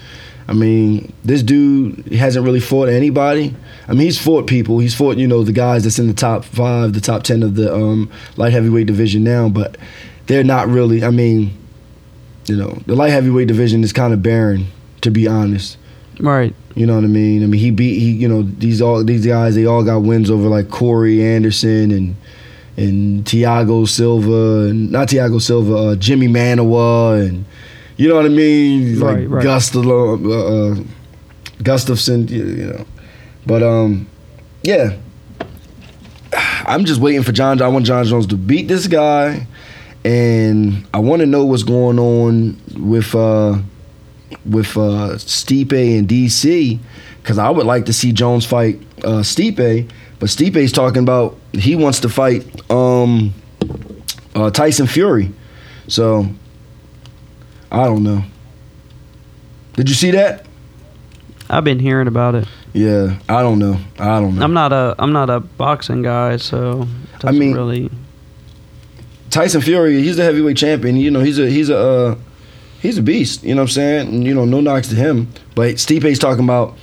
I 0.47 0.53
mean, 0.53 1.13
this 1.23 1.43
dude 1.43 2.11
hasn't 2.11 2.43
really 2.43 2.59
fought 2.59 2.89
anybody. 2.89 3.55
I 3.87 3.91
mean, 3.91 4.01
he's 4.01 4.21
fought 4.21 4.47
people. 4.47 4.79
He's 4.79 4.95
fought, 4.95 5.17
you 5.17 5.27
know, 5.27 5.43
the 5.43 5.53
guys 5.53 5.83
that's 5.83 5.99
in 5.99 6.07
the 6.07 6.13
top 6.13 6.43
five, 6.43 6.93
the 6.93 7.01
top 7.01 7.23
ten 7.23 7.43
of 7.43 7.55
the 7.55 7.73
um, 7.73 8.11
light 8.35 8.51
heavyweight 8.51 8.87
division 8.87 9.23
now, 9.23 9.47
but 9.47 9.77
they're 10.27 10.43
not 10.43 10.67
really. 10.67 11.03
I 11.03 11.11
mean, 11.11 11.55
you 12.45 12.55
know, 12.55 12.81
the 12.85 12.95
light 12.95 13.11
heavyweight 13.11 13.47
division 13.47 13.83
is 13.83 13.93
kind 13.93 14.13
of 14.13 14.21
barren, 14.21 14.67
to 15.01 15.11
be 15.11 15.27
honest. 15.27 15.77
Right. 16.19 16.53
You 16.75 16.85
know 16.85 16.95
what 16.95 17.03
I 17.03 17.07
mean? 17.07 17.43
I 17.43 17.47
mean, 17.47 17.59
he 17.59 17.71
beat 17.71 17.99
he. 17.99 18.11
You 18.11 18.27
know, 18.27 18.43
these 18.43 18.81
all 18.81 19.03
these 19.03 19.25
guys. 19.25 19.55
They 19.55 19.65
all 19.65 19.83
got 19.83 19.99
wins 19.99 20.29
over 20.29 20.47
like 20.47 20.69
Corey 20.69 21.23
Anderson 21.23 21.91
and 21.91 22.15
and 22.77 23.25
Tiago 23.25 23.85
Silva 23.85 24.69
and 24.69 24.91
not 24.91 25.07
Thiago 25.07 25.41
Silva, 25.41 25.73
uh, 25.73 25.95
Jimi 25.95 26.27
Manuwa 26.27 27.27
and 27.27 27.45
you 27.97 28.07
know 28.07 28.15
what 28.15 28.25
I 28.25 28.29
mean? 28.29 28.99
Like 28.99 29.15
Right, 29.17 29.29
right. 29.29 29.43
Gustav, 29.43 29.85
uh, 29.85 29.91
uh, 29.91 30.75
Gustafsson, 31.59 32.29
you, 32.29 32.45
you 32.45 32.65
know. 32.65 32.85
But 33.45 33.63
um, 33.63 34.07
yeah. 34.63 34.97
I'm 36.65 36.85
just 36.85 36.99
waiting 36.99 37.23
for 37.23 37.31
Jon. 37.31 37.61
I 37.61 37.67
want 37.67 37.85
Jon 37.85 38.05
Jones 38.05 38.27
to 38.27 38.37
beat 38.37 38.67
this 38.67 38.87
guy, 38.87 39.47
and 40.05 40.85
I 40.93 40.99
want 40.99 41.21
to 41.21 41.25
know 41.25 41.45
what's 41.45 41.63
going 41.63 41.99
on 41.99 42.59
with 42.77 43.15
uh, 43.15 43.59
with 44.45 44.75
uh, 44.77 45.15
Stipe 45.17 45.71
and 45.97 46.07
DC, 46.07 46.79
because 47.21 47.37
I 47.37 47.49
would 47.49 47.65
like 47.65 47.85
to 47.85 47.93
see 47.93 48.11
Jones 48.11 48.45
fight 48.45 48.81
uh, 49.03 49.21
Stipe, 49.23 49.89
but 50.19 50.29
Stipe's 50.29 50.71
talking 50.71 51.03
about 51.03 51.37
he 51.53 51.75
wants 51.75 51.99
to 52.01 52.09
fight 52.09 52.45
um, 52.71 53.33
uh, 54.35 54.49
Tyson 54.51 54.87
Fury, 54.87 55.31
so 55.87 56.27
I 57.71 57.85
don't 57.85 58.03
know. 58.03 58.23
Did 59.75 59.89
you 59.89 59.95
see 59.95 60.11
that? 60.11 60.45
I've 61.49 61.63
been 61.63 61.79
hearing 61.79 62.07
about 62.07 62.35
it. 62.35 62.47
Yeah, 62.73 63.19
I 63.29 63.41
don't 63.41 63.59
know. 63.59 63.77
I 63.99 64.19
don't 64.19 64.35
know. 64.35 64.43
I'm 64.43 64.53
not 64.53 64.73
a 64.73 64.95
I'm 64.97 65.13
not 65.13 65.29
a 65.29 65.39
boxing 65.39 66.01
guy, 66.01 66.37
so 66.37 66.87
doesn't 67.19 67.39
mean- 67.39 67.53
really. 67.53 67.89
Tyson 69.33 69.61
Fury, 69.61 69.99
he's 70.03 70.17
the 70.17 70.23
heavyweight 70.23 70.57
champion. 70.57 70.95
You 70.95 71.09
know, 71.09 71.21
he's 71.21 71.39
a 71.39 71.49
he's 71.49 71.71
a 71.71 71.77
uh, 71.77 72.15
he's 72.83 72.99
a 72.99 73.01
beast. 73.01 73.43
You 73.43 73.55
know 73.55 73.61
what 73.61 73.69
I'm 73.69 73.73
saying? 73.73 74.07
And, 74.09 74.23
you 74.23 74.35
know, 74.35 74.45
no 74.45 74.61
knocks 74.61 74.89
to 74.89 74.95
him. 74.95 75.27
But 75.55 75.79
Stipe's 75.79 76.19
talking 76.19 76.43
about. 76.43 76.75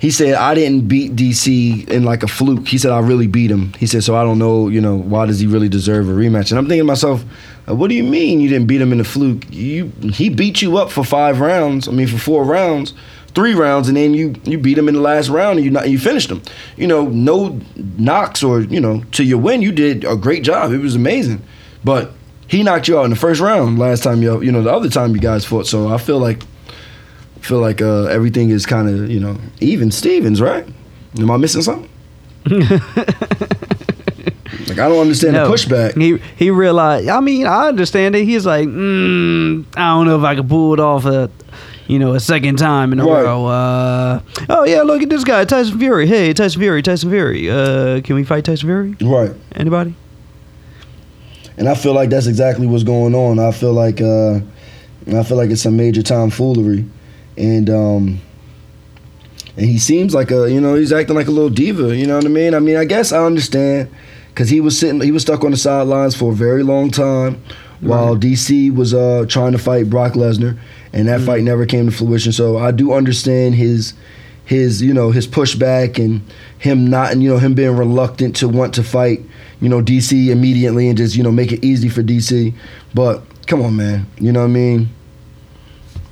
He 0.00 0.12
said 0.12 0.34
I 0.34 0.54
didn't 0.54 0.86
beat 0.86 1.16
DC 1.16 1.88
in 1.88 2.04
like 2.04 2.22
a 2.22 2.28
fluke. 2.28 2.68
He 2.68 2.78
said 2.78 2.92
I 2.92 3.00
really 3.00 3.26
beat 3.26 3.50
him. 3.50 3.72
He 3.74 3.86
said 3.86 4.04
so 4.04 4.14
I 4.16 4.22
don't 4.22 4.38
know. 4.38 4.68
You 4.68 4.80
know 4.80 4.96
why 4.96 5.26
does 5.26 5.40
he 5.40 5.46
really 5.46 5.68
deserve 5.68 6.08
a 6.08 6.12
rematch? 6.12 6.50
And 6.50 6.58
I'm 6.58 6.66
thinking 6.66 6.82
to 6.82 6.84
myself, 6.84 7.24
uh, 7.68 7.74
what 7.74 7.88
do 7.88 7.96
you 7.96 8.04
mean 8.04 8.40
you 8.40 8.48
didn't 8.48 8.68
beat 8.68 8.80
him 8.80 8.92
in 8.92 9.00
a 9.00 9.04
fluke? 9.04 9.44
You 9.50 9.92
he 10.04 10.30
beat 10.30 10.62
you 10.62 10.78
up 10.78 10.92
for 10.92 11.04
five 11.04 11.40
rounds. 11.40 11.88
I 11.88 11.90
mean 11.90 12.06
for 12.06 12.16
four 12.16 12.44
rounds, 12.44 12.94
three 13.34 13.54
rounds, 13.54 13.88
and 13.88 13.96
then 13.96 14.14
you 14.14 14.36
you 14.44 14.56
beat 14.56 14.78
him 14.78 14.88
in 14.88 14.94
the 14.94 15.00
last 15.00 15.30
round 15.30 15.58
and 15.58 15.64
you 15.64 15.72
not 15.72 15.90
you 15.90 15.98
finished 15.98 16.30
him. 16.30 16.42
You 16.76 16.86
know 16.86 17.08
no 17.08 17.60
knocks 17.74 18.44
or 18.44 18.60
you 18.60 18.80
know 18.80 19.02
to 19.12 19.24
your 19.24 19.38
win 19.38 19.62
you 19.62 19.72
did 19.72 20.04
a 20.04 20.14
great 20.14 20.44
job. 20.44 20.70
It 20.70 20.78
was 20.78 20.94
amazing. 20.94 21.42
But 21.84 22.12
he 22.48 22.62
knocked 22.62 22.88
you 22.88 22.98
out 22.98 23.04
in 23.04 23.10
the 23.10 23.16
first 23.16 23.40
round 23.40 23.78
last 23.78 24.02
time 24.02 24.22
you 24.22 24.40
you 24.42 24.50
know 24.52 24.62
the 24.62 24.72
other 24.72 24.88
time 24.88 25.14
you 25.14 25.20
guys 25.20 25.44
fought. 25.44 25.66
So 25.66 25.88
I 25.88 25.98
feel 25.98 26.18
like 26.18 26.42
feel 27.40 27.60
like 27.60 27.80
uh, 27.80 28.04
everything 28.04 28.50
is 28.50 28.66
kind 28.66 28.88
of 28.88 29.10
you 29.10 29.20
know 29.20 29.36
even 29.60 29.90
Stevens, 29.90 30.40
right? 30.40 30.66
Am 31.18 31.30
I 31.30 31.36
missing 31.36 31.62
something? 31.62 31.88
like 34.68 34.78
I 34.78 34.88
don't 34.88 35.00
understand 35.00 35.34
No. 35.34 35.46
the 35.48 35.54
pushback. 35.54 35.94
He 36.00 36.18
he 36.36 36.50
realized. 36.50 37.08
I 37.08 37.20
mean, 37.20 37.46
I 37.46 37.68
understand 37.68 38.14
it. 38.16 38.24
He's 38.24 38.46
like, 38.46 38.66
mm, 38.68 39.64
I 39.76 39.88
don't 39.94 40.06
know 40.06 40.18
if 40.18 40.24
I 40.24 40.34
could 40.34 40.48
pull 40.48 40.72
it 40.74 40.80
off 40.80 41.04
a, 41.04 41.30
you 41.86 41.98
know, 41.98 42.14
a 42.14 42.20
second 42.20 42.56
time 42.56 42.92
in 42.92 43.00
a 43.00 43.04
Right. 43.06 43.22
row. 43.24 43.46
Uh, 43.46 44.20
oh 44.48 44.64
yeah, 44.64 44.82
look 44.82 45.02
at 45.02 45.08
this 45.10 45.24
guy, 45.24 45.44
Tyson 45.44 45.78
Fury. 45.78 46.06
Hey, 46.06 46.32
Tyson 46.32 46.60
Fury, 46.60 46.82
Tyson 46.82 47.10
Fury. 47.10 47.50
Uh, 47.50 48.00
can 48.02 48.14
we 48.16 48.24
fight 48.24 48.44
Tyson 48.44 48.68
Fury? 48.68 48.96
Right. 49.02 49.32
Anybody? 49.54 49.94
And 51.58 51.68
I 51.68 51.74
feel 51.74 51.92
like 51.92 52.08
that's 52.08 52.26
exactly 52.26 52.66
what's 52.66 52.84
going 52.84 53.14
on. 53.14 53.40
I 53.40 53.50
feel 53.50 53.72
like 53.72 54.00
uh, 54.00 54.36
I 55.08 55.22
feel 55.24 55.36
like 55.36 55.50
it's 55.50 55.62
some 55.62 55.76
major 55.76 56.02
tomfoolery, 56.02 56.86
and 57.36 57.68
um, 57.68 58.20
and 59.56 59.66
he 59.66 59.78
seems 59.78 60.14
like 60.14 60.30
a 60.30 60.50
you 60.50 60.60
know 60.60 60.76
he's 60.76 60.92
acting 60.92 61.16
like 61.16 61.26
a 61.26 61.32
little 61.32 61.50
diva. 61.50 61.96
You 61.96 62.06
know 62.06 62.16
what 62.16 62.24
I 62.24 62.28
mean? 62.28 62.54
I 62.54 62.60
mean 62.60 62.76
I 62.76 62.84
guess 62.84 63.12
I 63.12 63.24
understand 63.24 63.90
because 64.28 64.48
he 64.48 64.60
was 64.60 64.78
sitting 64.78 65.00
he 65.00 65.10
was 65.10 65.22
stuck 65.22 65.42
on 65.42 65.50
the 65.50 65.56
sidelines 65.56 66.14
for 66.14 66.30
a 66.32 66.34
very 66.34 66.62
long 66.62 66.92
time 66.92 67.42
while 67.80 68.16
DC 68.16 68.74
was 68.74 68.94
uh, 68.94 69.24
trying 69.28 69.52
to 69.52 69.58
fight 69.58 69.90
Brock 69.90 70.12
Lesnar, 70.12 70.58
and 70.92 71.08
that 71.08 71.20
fight 71.22 71.42
never 71.42 71.66
came 71.66 71.86
to 71.86 71.92
fruition. 71.92 72.32
So 72.32 72.56
I 72.56 72.70
do 72.70 72.92
understand 72.92 73.56
his 73.56 73.94
his 74.44 74.80
you 74.80 74.94
know 74.94 75.10
his 75.10 75.26
pushback 75.26 76.02
and 76.02 76.22
him 76.58 76.88
not 76.88 77.12
and 77.12 77.22
you 77.22 77.28
know 77.28 77.38
him 77.38 77.54
being 77.54 77.76
reluctant 77.76 78.36
to 78.36 78.48
want 78.48 78.74
to 78.74 78.82
fight 78.82 79.20
you 79.60 79.68
know 79.68 79.80
DC 79.82 80.28
immediately 80.28 80.88
and 80.88 80.98
just 80.98 81.16
you 81.16 81.22
know 81.22 81.32
make 81.32 81.52
it 81.52 81.64
easy 81.64 81.88
for 81.88 82.02
DC. 82.02 82.54
But 82.94 83.22
come 83.46 83.62
on, 83.62 83.76
man, 83.76 84.06
you 84.18 84.32
know 84.32 84.40
what 84.40 84.46
I 84.46 84.50
mean? 84.50 84.88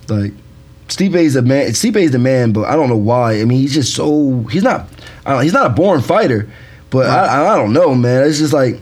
Like 0.09 0.33
Stipe's 0.89 1.35
a 1.35 1.43
man. 1.43 1.69
Stipe's 1.71 2.13
the 2.13 2.19
man, 2.19 2.53
but 2.53 2.65
I 2.65 2.77
don't 2.77 2.89
know 2.89 2.97
why. 2.97 3.41
I 3.41 3.45
mean, 3.45 3.59
he's 3.59 3.75
just 3.75 3.95
so 3.95 4.45
he's 4.51 4.63
not. 4.63 4.89
I 5.25 5.33
don't, 5.33 5.43
he's 5.43 5.53
not 5.53 5.67
a 5.67 5.75
born 5.75 6.01
fighter, 6.01 6.49
but 6.91 7.07
I, 7.07 7.53
I 7.53 7.57
don't 7.57 7.73
know, 7.73 7.95
man. 7.95 8.27
It's 8.27 8.39
just 8.39 8.53
like 8.53 8.81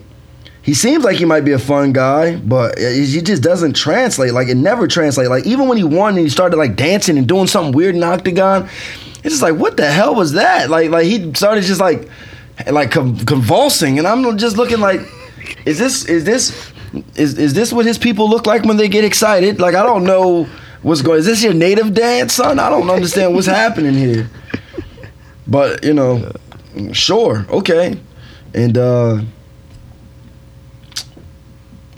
he 0.62 0.74
seems 0.74 1.04
like 1.04 1.16
he 1.16 1.24
might 1.24 1.42
be 1.42 1.52
a 1.52 1.58
fun 1.58 1.92
guy, 1.92 2.36
but 2.36 2.78
he 2.78 3.20
just 3.20 3.42
doesn't 3.42 3.74
translate. 3.74 4.32
Like 4.32 4.48
it 4.48 4.56
never 4.56 4.86
translates. 4.86 5.30
Like 5.30 5.46
even 5.46 5.68
when 5.68 5.78
he 5.78 5.84
won 5.84 6.14
and 6.14 6.24
he 6.24 6.28
started 6.28 6.56
like 6.56 6.76
dancing 6.76 7.16
and 7.16 7.26
doing 7.26 7.46
something 7.46 7.72
weird 7.72 7.94
in 7.94 8.00
the 8.00 8.06
octagon, 8.06 8.68
it's 9.24 9.32
just 9.32 9.42
like 9.42 9.56
what 9.56 9.78
the 9.78 9.90
hell 9.90 10.14
was 10.14 10.32
that? 10.32 10.68
Like 10.68 10.90
like 10.90 11.06
he 11.06 11.32
started 11.32 11.64
just 11.64 11.80
like 11.80 12.08
like 12.70 12.90
convulsing, 12.90 13.98
and 13.98 14.06
I'm 14.06 14.36
just 14.36 14.58
looking 14.58 14.80
like, 14.80 15.00
is 15.64 15.78
this 15.78 16.04
is 16.04 16.24
this 16.24 16.72
is 17.16 17.38
is 17.38 17.54
this 17.54 17.72
what 17.72 17.86
his 17.86 17.96
people 17.96 18.28
look 18.28 18.46
like 18.46 18.64
when 18.64 18.76
they 18.76 18.88
get 18.88 19.02
excited? 19.02 19.58
Like 19.58 19.74
I 19.74 19.82
don't 19.82 20.04
know 20.04 20.44
what's 20.82 21.00
going. 21.00 21.20
Is 21.20 21.26
this 21.26 21.42
your 21.42 21.54
native 21.54 21.94
dance, 21.94 22.34
son? 22.34 22.58
I 22.58 22.68
don't 22.68 22.88
understand 22.90 23.34
what's 23.34 23.46
happening 23.46 23.94
here. 23.94 24.28
But 25.46 25.82
you 25.84 25.94
know, 25.94 26.30
sure, 26.92 27.46
okay, 27.48 27.98
and 28.52 28.76
uh 28.76 29.22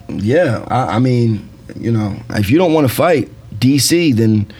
yeah, 0.09 0.64
I, 0.68 0.97
I 0.97 0.99
mean, 1.01 1.49
you 1.74 1.91
know, 1.91 2.16
if 2.31 2.51
you 2.51 2.59
don't 2.59 2.72
want 2.72 2.89
to 2.89 2.95
fight 2.95 3.29
DC, 3.59 4.14
then 4.14 4.51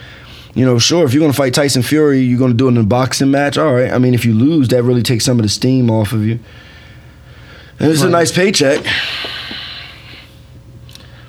you 0.57 0.64
know, 0.64 0.78
sure, 0.78 1.04
if 1.04 1.12
you're 1.12 1.20
gonna 1.20 1.34
fight 1.34 1.52
Tyson 1.52 1.82
Fury, 1.82 2.20
you're 2.20 2.38
gonna 2.38 2.54
do 2.54 2.66
it 2.66 2.70
in 2.70 2.78
a 2.78 2.82
boxing 2.82 3.30
match. 3.30 3.59
All 3.59 3.74
right. 3.74 3.92
I 3.92 3.98
mean, 3.98 4.14
if 4.14 4.24
you 4.24 4.32
lose, 4.32 4.68
that 4.68 4.82
really 4.82 5.02
takes 5.02 5.24
some 5.24 5.38
of 5.38 5.42
the 5.42 5.50
steam 5.50 5.90
off 5.90 6.12
of 6.12 6.24
you. 6.24 6.40
And 7.78 7.92
it's 7.92 8.00
a 8.00 8.09
nice 8.09 8.32
paycheck. 8.32 8.84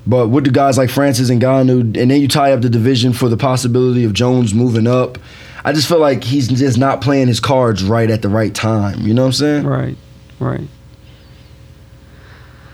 But 0.08 0.30
with 0.30 0.46
the 0.46 0.52
guys 0.52 0.78
like 0.78 0.90
Francis 0.90 1.30
and 1.30 1.42
Ngannou, 1.42 1.98
and 1.98 2.10
then 2.10 2.22
you 2.22 2.30
tie 2.30 2.54
up 2.54 2.62
the 2.62 2.70
division 2.70 3.12
for 3.12 3.28
the 3.28 3.36
possibility 3.36 4.06
of 4.06 4.14
Jones 4.14 4.54
moving 4.54 4.88
up, 4.88 5.18
I 5.66 5.74
just 5.74 5.90
feel 5.90 6.00
like 6.00 6.24
he's 6.24 6.48
just 6.48 6.78
not 6.78 7.02
playing 7.02 7.28
his 7.28 7.42
cards 7.42 7.84
right 7.84 8.10
at 8.10 8.22
the 8.22 8.30
right 8.30 8.56
time. 8.56 9.02
You 9.02 9.14
know 9.14 9.24
what 9.24 9.28
I'm 9.28 9.34
saying? 9.34 9.66
Right, 9.66 9.98
right. 10.40 10.68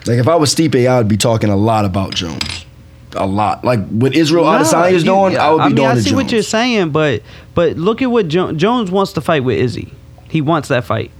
Like 0.06 0.20
if 0.20 0.28
I 0.28 0.36
was 0.36 0.54
Stipe, 0.54 0.88
I 0.88 1.00
would 1.00 1.08
be 1.08 1.18
talking 1.18 1.50
a 1.50 1.56
lot 1.56 1.86
about 1.86 2.14
Jones, 2.14 2.63
a 3.16 3.26
lot. 3.26 3.64
Like 3.64 3.86
what 3.90 4.16
Israel 4.16 4.46
Nah, 4.46 4.60
Adesanya 4.64 4.92
is 4.94 5.04
doing, 5.04 5.38
I 5.38 5.52
would 5.52 5.58
be 5.60 5.64
mean, 5.68 5.76
doing 5.76 5.88
I 5.88 6.00
see 6.00 6.16
what 6.16 6.32
you're 6.32 6.42
saying, 6.44 6.90
but 6.92 7.22
but 7.56 7.78
look 7.78 8.02
at 8.02 8.10
what 8.12 8.28
jo- 8.28 8.52
Jones 8.54 8.92
wants 8.92 9.14
to 9.14 9.22
fight 9.22 9.44
with 9.44 9.58
Izzy. 9.58 9.94
He 10.30 10.42
wants 10.42 10.70
that 10.70 10.84
fight. 10.86 11.12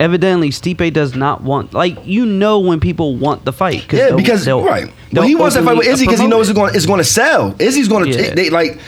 Evidently, 0.00 0.50
Stipe 0.50 0.92
does 0.92 1.14
not 1.16 1.42
want. 1.42 1.74
Like 1.74 1.98
you 2.06 2.24
know 2.26 2.60
when 2.60 2.80
people 2.80 3.16
want 3.16 3.44
the 3.44 3.52
fight. 3.52 3.92
yeah, 3.92 4.06
they'll- 4.08 4.16
because 4.16 4.44
they'll- 4.44 4.62
right. 4.64 4.90
Well, 5.12 5.24
he 5.26 5.34
wants 5.34 5.56
that 5.56 5.64
fight 5.64 5.76
with 5.76 5.86
Izzy 5.86 6.06
because 6.06 6.20
he 6.20 6.26
knows 6.26 6.48
it. 6.48 6.52
it's 6.52 6.58
going 6.58 6.74
it's 6.74 6.86
going 6.86 6.98
to 6.98 7.04
sell. 7.04 7.54
Izzy's 7.58 7.88
going 7.88 8.10
to 8.12 8.22
Yeah. 8.22 8.34
they 8.34 8.50
like 8.50 8.78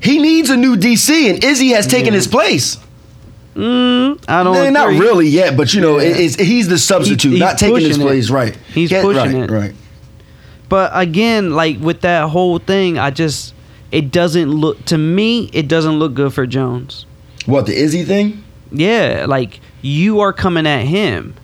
he 0.00 0.18
needs 0.18 0.50
a 0.50 0.56
new 0.56 0.76
DC, 0.76 1.30
and 1.30 1.42
Izzy 1.42 1.68
has 1.70 1.86
taken 1.86 2.12
Yeah. 2.12 2.18
his 2.18 2.26
place. 2.26 2.78
Mm, 3.56 4.18
I 4.26 4.42
don't. 4.42 4.56
Eh, 4.56 4.70
not 4.70 4.88
really 4.88 5.28
yet, 5.28 5.56
but 5.56 5.72
you 5.74 5.80
know, 5.80 5.98
Yeah. 5.98 6.08
it- 6.08 6.20
it's, 6.20 6.34
he's 6.36 6.66
the 6.68 6.76
substitute, 6.78 7.30
he's 7.32 7.40
not 7.40 7.56
taking 7.56 7.80
his 7.86 7.98
place. 7.98 8.28
Right. 8.30 8.56
He's 8.72 8.90
pushing 8.90 9.14
right, 9.16 9.34
it. 9.34 9.50
Right. 9.50 9.74
But 10.68 10.90
again, 10.94 11.52
like 11.52 11.78
with 11.80 12.00
that 12.02 12.28
whole 12.30 12.58
thing, 12.58 12.98
I 12.98 13.10
just 13.10 13.54
it 13.92 14.10
doesn't 14.10 14.50
look 14.50 14.84
to 14.86 14.98
me. 14.98 15.50
It 15.52 15.68
doesn't 15.68 15.98
look 15.98 16.14
good 16.14 16.32
for 16.32 16.46
Jones. 16.46 17.06
What 17.46 17.66
the 17.66 17.74
Izzy 17.74 18.04
thing? 18.04 18.42
Yeah, 18.70 19.26
like 19.28 19.60
you 19.82 20.20
are 20.20 20.32
coming 20.32 20.66
at 20.66 20.82
him. 20.82 21.34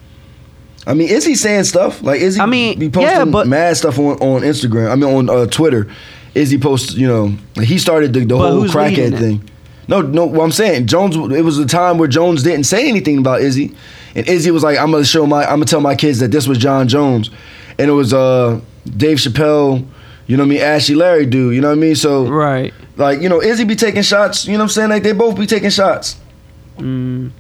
I 0.87 0.95
mean, 0.95 1.09
is 1.09 1.25
he 1.25 1.35
saying 1.35 1.65
stuff 1.65 2.03
like 2.03 2.21
is 2.21 2.37
he? 2.37 2.41
I 2.41 2.47
mean, 2.47 2.79
be 2.79 2.89
posting 2.89 3.11
yeah, 3.11 3.25
but- 3.25 3.47
mad 3.47 3.77
stuff 3.77 3.99
on, 3.99 4.17
on 4.19 4.43
Instagram. 4.43 4.91
I 4.91 4.97
mean, 4.97 5.15
on 5.15 5.31
uh, 5.31 5.47
Twitter. 5.47 5.89
Izzy 6.33 6.59
posts, 6.59 6.95
you 6.95 7.09
know, 7.09 7.37
he 7.61 7.77
started 7.77 8.13
the, 8.13 8.25
the 8.25 8.39
whole 8.39 8.63
crackhead 8.65 9.19
thing. 9.19 9.51
No, 9.89 10.01
no. 10.01 10.27
What 10.27 10.45
I'm 10.45 10.53
saying, 10.53 10.87
Jones. 10.87 11.17
It 11.17 11.45
was 11.45 11.59
a 11.59 11.67
time 11.67 11.99
where 11.99 12.07
Jones 12.07 12.45
didn't 12.45 12.65
say 12.65 12.89
anything 12.89 13.19
about 13.19 13.41
Izzy, 13.41 13.75
and 14.15 14.29
Izzy 14.29 14.53
was 14.53 14.63
like, 14.63 14.79
"I'm 14.79 14.93
gonna 14.93 15.05
show 15.05 15.27
my, 15.27 15.43
I'm 15.43 15.57
gonna 15.57 15.65
tell 15.65 15.81
my 15.81 15.97
kids 15.97 16.21
that 16.21 16.31
this 16.31 16.47
was 16.47 16.57
Jon 16.59 16.87
Jones," 16.87 17.31
and 17.79 17.91
it 17.91 17.95
was 17.95 18.15
uh, 18.15 18.61
Dave 18.97 19.19
Chappelle, 19.19 19.85
you 20.27 20.37
know 20.37 20.43
what 20.45 20.49
I 20.49 20.51
mean, 20.51 20.61
Ashy 20.63 20.95
Larry 20.95 21.27
do, 21.27 21.51
you 21.51 21.61
know 21.61 21.69
what 21.69 21.79
I 21.79 21.81
mean? 21.81 21.97
So 21.97 22.27
Right. 22.27 22.73
like, 22.97 23.21
you 23.21 23.29
know, 23.29 23.43
Izzy 23.43 23.65
be 23.65 23.77
taking 23.77 24.03
shots, 24.03 24.47
you 24.47 24.53
know 24.53 24.59
what 24.59 24.63
I'm 24.65 24.69
saying? 24.71 24.91
Like 24.91 25.03
they 25.03 25.13
both 25.13 25.39
be 25.39 25.47
taking 25.47 25.71
shots. 25.71 26.17
Mm, 26.79 27.31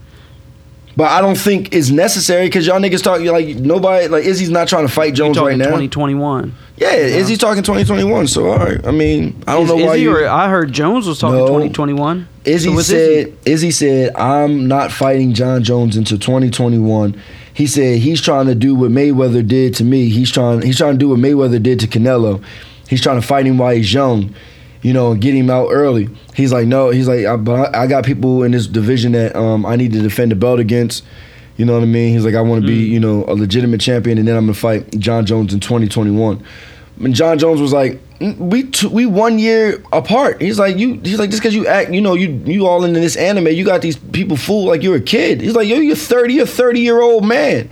But 0.96 1.10
I 1.10 1.20
don't 1.22 1.38
think 1.38 1.72
it's 1.74 1.88
necessary 1.90 2.46
because 2.46 2.66
y'all 2.66 2.80
niggas 2.80 3.02
talk 3.02 3.20
like 3.22 3.56
nobody 3.56 4.08
like 4.08 4.24
Izzy's 4.24 4.50
not 4.50 4.68
trying 4.68 4.86
to 4.86 4.92
fight 4.92 5.14
Jones 5.14 5.38
right 5.38 5.56
now. 5.56 5.64
2021. 5.66 6.52
Yeah, 6.76 6.92
Izzy's 6.94 7.38
talking 7.38 7.62
2021. 7.62 8.26
So 8.26 8.50
all 8.50 8.58
right, 8.58 8.84
I 8.86 8.90
mean, 8.90 9.42
I 9.46 9.54
don't 9.54 9.62
Is, 9.64 9.68
know 9.68 9.76
why 9.76 9.92
Izzy 9.94 10.02
you. 10.02 10.16
or- 10.16 10.28
I 10.28 10.48
heard 10.50 10.72
Jones 10.72 11.06
was 11.06 11.18
talking 11.18 11.38
No. 11.38 11.46
2021. 11.46 12.26
Izzy 12.44 12.74
So 12.74 12.80
said 12.82 13.32
Izzy 13.46 13.70
said 13.70 14.14
I'm 14.16 14.66
not 14.68 14.90
fighting 14.92 15.32
Jon 15.32 15.62
Jones 15.62 15.96
until 15.96 16.18
2021. 16.18 17.14
He 17.54 17.66
said 17.66 17.98
he's 17.98 18.20
trying 18.20 18.46
to 18.46 18.54
do 18.54 18.74
what 18.74 18.90
Mayweather 18.90 19.46
did 19.46 19.74
to 19.76 19.84
me. 19.84 20.08
He's 20.08 20.30
trying 20.30 20.62
he's 20.62 20.78
trying 20.78 20.94
to 20.94 20.98
do 20.98 21.08
what 21.08 21.18
Mayweather 21.18 21.62
did 21.62 21.80
to 21.80 21.86
Canelo. 21.86 22.42
He's 22.88 23.02
trying 23.02 23.20
to 23.20 23.26
fight 23.26 23.46
him 23.46 23.58
while 23.58 23.74
he's 23.74 23.92
young, 23.92 24.34
you 24.82 24.92
know, 24.92 25.12
and 25.12 25.20
get 25.20 25.34
him 25.34 25.50
out 25.50 25.68
early. 25.70 26.08
He's 26.34 26.52
like 26.52 26.66
no, 26.66 26.90
he's 26.90 27.08
like 27.08 27.26
I, 27.26 27.36
but 27.36 27.74
I, 27.74 27.86
got 27.86 28.04
people 28.04 28.42
in 28.42 28.52
this 28.52 28.66
division 28.66 29.12
that 29.12 29.36
um, 29.36 29.66
I 29.66 29.76
need 29.76 29.92
to 29.92 30.00
defend 30.00 30.32
the 30.32 30.36
belt 30.36 30.60
against. 30.60 31.04
You 31.56 31.66
know 31.66 31.74
what 31.74 31.82
I 31.82 31.86
mean? 31.86 32.14
He's 32.14 32.24
like 32.24 32.34
I 32.34 32.40
want 32.40 32.62
to 32.62 32.66
be 32.66 32.74
you 32.74 33.00
know 33.00 33.24
a 33.26 33.34
legitimate 33.34 33.80
champion, 33.80 34.18
and 34.18 34.26
then 34.26 34.36
I'm 34.36 34.44
gonna 34.44 34.54
fight 34.54 34.98
Jon 34.98 35.26
Jones 35.26 35.52
in 35.52 35.60
2021. 35.60 36.42
And 37.02 37.14
Jon 37.14 37.38
Jones 37.38 37.60
was 37.60 37.72
like, 37.72 37.92
"Mm, 37.92 38.09
we 38.20 38.64
t- 38.64 38.86
we 38.86 39.06
one 39.06 39.38
year 39.38 39.82
apart. 39.92 40.42
He's 40.42 40.58
like, 40.58 40.76
you. 40.76 41.00
He's 41.00 41.18
like, 41.18 41.30
just 41.30 41.42
because 41.42 41.54
you 41.54 41.66
act, 41.66 41.90
you 41.90 42.02
know, 42.02 42.14
you 42.14 42.28
you 42.44 42.66
all 42.66 42.84
into 42.84 43.00
this 43.00 43.16
anime, 43.16 43.48
you 43.48 43.64
got 43.64 43.80
these 43.80 43.96
people 43.96 44.36
fooled 44.36 44.68
like 44.68 44.82
you're 44.82 44.96
a 44.96 45.00
kid. 45.00 45.40
He's 45.40 45.54
like, 45.54 45.66
yo, 45.66 45.76
you're 45.76 45.96
30, 45.96 46.34
you're 46.34 46.44
a 46.44 46.46
30 46.46 46.80
year 46.80 47.00
old 47.00 47.26
man. 47.26 47.70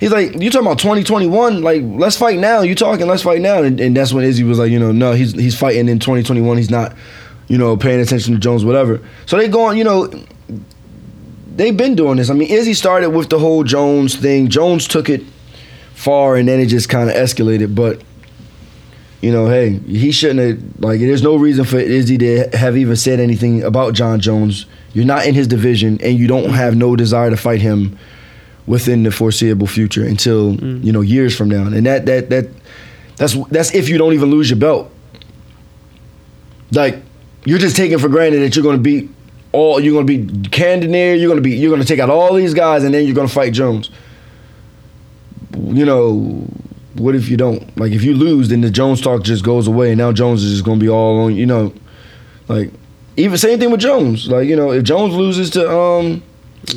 He's 0.00 0.10
like, 0.10 0.34
you 0.34 0.50
talking 0.50 0.66
about 0.66 0.80
2021? 0.80 1.62
Like, 1.62 1.82
let's 1.84 2.16
fight 2.16 2.38
now. 2.38 2.62
You 2.62 2.74
talking? 2.74 3.06
Let's 3.06 3.22
fight 3.22 3.40
now. 3.40 3.62
And, 3.62 3.78
and 3.80 3.96
that's 3.96 4.12
when 4.12 4.24
Izzy 4.24 4.42
was 4.42 4.58
like, 4.58 4.72
you 4.72 4.80
know, 4.80 4.92
no, 4.92 5.12
he's 5.12 5.32
he's 5.32 5.56
fighting 5.56 5.88
in 5.88 5.98
2021. 5.98 6.56
He's 6.56 6.70
not, 6.70 6.96
you 7.48 7.58
know, 7.58 7.76
paying 7.76 8.00
attention 8.00 8.32
to 8.32 8.40
Jones, 8.40 8.64
whatever. 8.64 9.00
So 9.26 9.36
they 9.36 9.48
going, 9.48 9.78
you 9.78 9.84
know. 9.84 10.10
They've 11.54 11.76
been 11.76 11.94
doing 11.94 12.16
this. 12.16 12.30
I 12.30 12.32
mean, 12.32 12.48
Izzy 12.48 12.72
started 12.72 13.10
with 13.10 13.28
the 13.28 13.38
whole 13.38 13.62
Jones 13.62 14.16
thing. 14.16 14.48
Jones 14.48 14.88
took 14.88 15.10
it 15.10 15.22
far, 15.92 16.36
and 16.36 16.48
then 16.48 16.60
it 16.60 16.66
just 16.66 16.88
kind 16.88 17.10
of 17.10 17.14
escalated. 17.14 17.74
But 17.74 18.00
you 19.22 19.30
know, 19.32 19.46
hey, 19.48 19.78
he 19.86 20.12
shouldn't 20.12 20.40
have. 20.40 20.80
Like, 20.84 21.00
there's 21.00 21.22
no 21.22 21.36
reason 21.36 21.64
for 21.64 21.78
Izzy 21.78 22.18
to 22.18 22.48
have 22.54 22.76
even 22.76 22.96
said 22.96 23.20
anything 23.20 23.62
about 23.62 23.94
Jon 23.94 24.20
Jones. 24.20 24.66
You're 24.92 25.06
not 25.06 25.24
in 25.26 25.34
his 25.34 25.46
division, 25.46 25.98
and 26.02 26.18
you 26.18 26.26
don't 26.26 26.50
have 26.50 26.76
no 26.76 26.96
desire 26.96 27.30
to 27.30 27.36
fight 27.36 27.62
him 27.62 27.96
within 28.66 29.04
the 29.04 29.10
foreseeable 29.10 29.66
future 29.66 30.04
until 30.04 30.54
Mm. 30.56 30.84
you 30.84 30.92
know 30.92 31.00
years 31.00 31.34
from 31.36 31.48
now. 31.48 31.62
And 31.66 31.86
that 31.86 32.04
that 32.06 32.30
that 32.30 32.48
that's 33.16 33.34
that's 33.50 33.72
if 33.74 33.88
you 33.88 33.96
don't 33.96 34.12
even 34.12 34.30
lose 34.30 34.50
your 34.50 34.58
belt. 34.58 34.90
Like, 36.72 36.96
you're 37.44 37.58
just 37.58 37.76
taking 37.76 37.98
for 37.98 38.08
granted 38.08 38.40
that 38.40 38.56
you're 38.56 38.62
going 38.62 38.76
to 38.76 38.82
beat 38.82 39.08
all. 39.52 39.78
You're 39.78 39.92
going 39.92 40.06
to 40.06 40.18
be 40.18 40.48
Cannonier. 40.48 41.14
You're 41.14 41.28
going 41.28 41.36
to 41.36 41.42
be. 41.42 41.52
You're 41.56 41.70
going 41.70 41.82
to 41.82 41.86
take 41.86 42.00
out 42.00 42.10
all 42.10 42.34
these 42.34 42.54
guys, 42.54 42.82
and 42.82 42.92
then 42.94 43.04
you're 43.04 43.14
going 43.14 43.28
to 43.28 43.34
fight 43.34 43.52
Jones. 43.52 43.90
You 45.54 45.84
know, 45.84 46.46
what 46.96 47.14
if 47.14 47.28
you 47.28 47.36
don't? 47.36 47.76
Like, 47.78 47.92
if 47.92 48.02
you 48.02 48.14
lose, 48.14 48.48
then 48.48 48.60
the 48.60 48.70
Jones 48.70 49.00
talk 49.00 49.22
just 49.22 49.44
goes 49.44 49.66
away, 49.66 49.90
and 49.90 49.98
now 49.98 50.12
Jones 50.12 50.42
is 50.42 50.52
just 50.52 50.64
going 50.64 50.78
to 50.78 50.84
be 50.84 50.88
all 50.90 51.20
on. 51.20 51.34
You 51.36 51.46
know, 51.46 51.72
like 52.48 52.70
even 53.16 53.36
same 53.38 53.58
thing 53.58 53.70
with 53.70 53.80
Jones. 53.80 54.28
Like, 54.28 54.48
you 54.48 54.56
know, 54.56 54.72
if 54.72 54.84
Jones 54.84 55.14
loses 55.14 55.50
to 55.50 55.70
um 55.70 56.22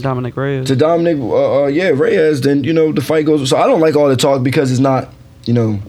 Dominick 0.01 0.36
Reyes. 0.36 0.68
to 0.68 0.76
Dominick, 0.76 1.18
uh, 1.20 1.63
uh, 1.63 1.68
yeah, 1.68 1.89
Reyes, 1.89 2.41
then 2.41 2.63
you 2.63 2.74
know 2.74 2.91
the 2.91 3.01
fight 3.01 3.26
goes. 3.26 3.49
So 3.49 3.57
I 3.57 3.68
don't 3.68 3.82
like 3.82 3.95
all 3.95 4.07
the 4.09 4.16
talk 4.16 4.43
because 4.43 4.72
it's 4.72 4.80
not, 4.80 5.09
you 5.45 5.53
know, 5.53 5.80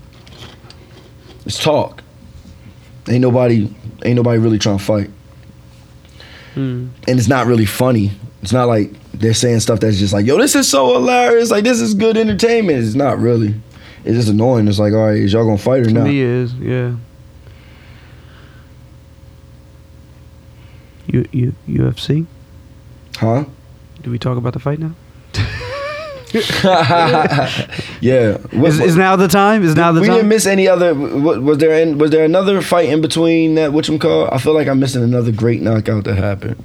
it's 1.44 1.62
talk. 1.62 2.02
Ain't 3.08 3.20
nobody, 3.22 3.72
ain't 4.04 4.16
nobody 4.16 4.38
really 4.38 4.58
trying 4.58 4.78
to 4.78 4.84
fight, 4.84 5.10
Mm. 6.56 6.88
and 7.06 7.18
it's 7.18 7.28
not 7.28 7.46
really 7.46 7.66
funny. 7.66 8.10
It's 8.42 8.52
not 8.52 8.66
like 8.66 8.90
they're 9.12 9.34
saying 9.34 9.60
stuff 9.60 9.80
that's 9.80 9.98
just 9.98 10.12
like, 10.12 10.26
yo, 10.26 10.38
this 10.38 10.54
is 10.54 10.68
so 10.68 10.92
hilarious. 10.94 11.50
Like 11.50 11.64
this 11.64 11.80
is 11.80 11.94
good 11.94 12.16
entertainment. 12.16 12.84
It's 12.84 12.94
not 12.94 13.18
really. 13.18 13.54
It's 14.06 14.16
just 14.16 14.28
annoying. 14.28 14.68
It's 14.68 14.78
like, 14.78 14.92
all 14.92 15.06
right, 15.06 15.16
is 15.16 15.32
y'all 15.32 15.44
gonna 15.44 15.58
fight 15.58 15.80
or 15.80 15.84
To 15.86 15.92
not? 15.92 16.04
me 16.04 16.20
is 16.20 16.54
yeah. 16.54 16.94
U, 21.08 21.24
U, 21.32 21.54
UFC. 21.68 22.26
Huh? 23.16 23.44
Do 24.02 24.10
we 24.10 24.18
talk 24.18 24.36
about 24.38 24.52
the 24.52 24.58
fight 24.58 24.78
now? 24.78 24.92
yeah. 28.00 28.36
What- 28.52 28.68
Is, 28.68 28.80
is 28.80 28.96
now 28.96 29.16
the 29.16 29.28
time? 29.28 29.62
Is 29.62 29.74
now 29.76 29.92
the 29.92 30.00
we 30.00 30.06
time? 30.08 30.14
We 30.16 30.18
didn't 30.20 30.28
miss 30.28 30.46
any 30.46 30.68
other. 30.68 30.94
wa- 30.94 31.38
Was 31.38 31.58
there? 31.58 31.80
an- 31.82 31.98
Was 31.98 32.10
there 32.10 32.24
another 32.24 32.60
fight 32.60 32.88
in 32.88 33.00
between 33.00 33.54
that? 33.54 33.72
Which 33.72 33.88
call? 34.00 34.28
I 34.32 34.38
feel 34.38 34.52
like 34.54 34.68
I'm 34.68 34.80
missing 34.80 35.02
another 35.02 35.32
great 35.32 35.62
knockout 35.62 36.04
that 36.04 36.16
happened. 36.16 36.62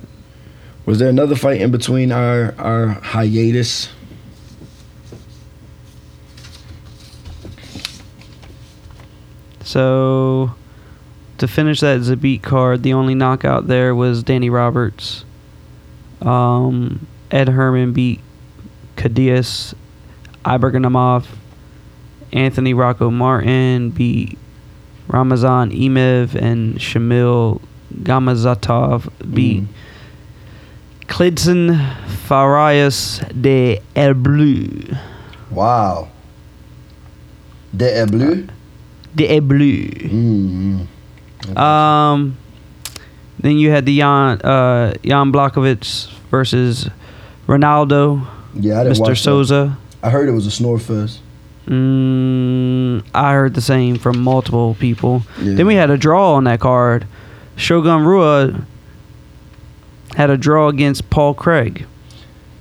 Was 0.86 0.98
there 1.00 1.10
another 1.10 1.36
fight 1.36 1.62
in 1.62 1.72
between 1.72 2.12
our 2.12 2.54
our 2.58 2.88
hiatus? 2.88 3.89
So, 9.72 10.53
to 11.38 11.47
finish 11.47 11.80
that 11.80 12.01
Zabit 12.01 12.41
card, 12.41 12.84
the 12.84 12.91
only 12.91 13.15
knockout 13.15 13.67
there 13.67 13.95
was 13.95 14.22
Danny 14.22 14.49
Roberts. 14.49 15.24
Um, 16.22 17.07
Ed 17.32 17.47
Herman 17.47 17.93
beat 17.93 18.19
Khadis 18.97 19.74
Ibragimov. 20.43 21.26
Anthony 22.34 22.74
Rocco 22.74 23.09
Martin 23.11 23.91
beat 23.91 24.38
Ramazan 25.07 25.72
Emeev 25.72 26.36
and 26.36 26.76
Shamil 26.76 27.61
Gamzatov 28.03 29.09
beat 29.34 29.63
Mm. 29.63 29.67
Klidson 31.07 31.95
Farias 32.28 33.19
de 33.41 33.80
Elbleu. 33.95 34.97
Wow. 35.49 36.09
De 37.76 38.05
Bleu. 38.05 38.47
El 39.20 39.41
Bleu. 39.41 39.88
Mm-hmm. 39.88 41.57
Um, 41.57 42.38
then 43.39 43.57
you 43.57 43.72
had 43.72 43.86
the 43.86 43.97
Jan 43.97 44.41
uh, 44.41 44.93
Jan 45.03 45.32
Blachowicz 45.32 46.09
versus 46.30 46.89
Ronaldo, 47.47 48.26
yeah, 48.53 48.80
I 48.80 48.84
didn't 48.84 48.97
Mr. 48.97 48.99
watch 49.01 49.09
that. 49.09 49.16
Souza. 49.18 49.78
I 50.03 50.09
heard 50.09 50.30
it 50.30 50.32
was 50.32 50.45
a 50.45 50.51
snore 50.51 50.80
fest. 50.80 51.20
Mm, 51.68 53.03
I 53.14 53.34
heard 53.34 53.53
the 53.53 53.62
same 53.62 53.97
from 53.97 54.20
multiple 54.22 54.76
people. 54.80 55.24
Yeah. 55.39 55.55
Then 55.55 55.68
we 55.68 55.76
had 55.76 55.89
a 55.89 55.97
draw 55.97 56.34
on 56.34 56.45
that 56.45 56.59
card. 56.59 57.05
Shogun 57.55 58.03
Rua 58.03 58.66
had 60.16 60.30
a 60.30 60.38
draw 60.38 60.70
against 60.70 61.09
Paul 61.09 61.34
Craig. 61.34 61.86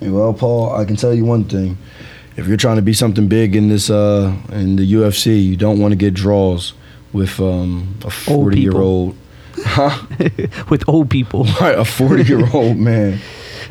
Well, 0.00 0.32
Paul, 0.32 0.74
I 0.74 0.84
can 0.84 0.96
tell 0.96 1.14
you 1.14 1.24
one 1.24 1.44
thing. 1.44 1.76
If 2.40 2.48
you're 2.48 2.56
trying 2.56 2.76
to 2.76 2.82
be 2.82 2.94
something 2.94 3.28
big 3.28 3.54
in 3.54 3.68
this 3.68 3.90
uh 3.90 4.34
in 4.50 4.76
the 4.76 4.92
UFC, 4.94 5.44
you 5.44 5.56
don't 5.56 5.78
want 5.78 5.92
to 5.92 5.96
get 5.96 6.14
draws 6.14 6.72
with 7.12 7.38
um 7.38 7.96
a 8.02 8.10
40 8.10 8.58
year 8.58 8.76
old. 8.76 9.14
Huh? 9.58 10.06
with 10.70 10.88
old 10.88 11.10
people. 11.10 11.46
Right, 11.60 11.78
a 11.78 11.84
40 11.84 12.24
year 12.24 12.48
old 12.54 12.76
man. 12.90 13.18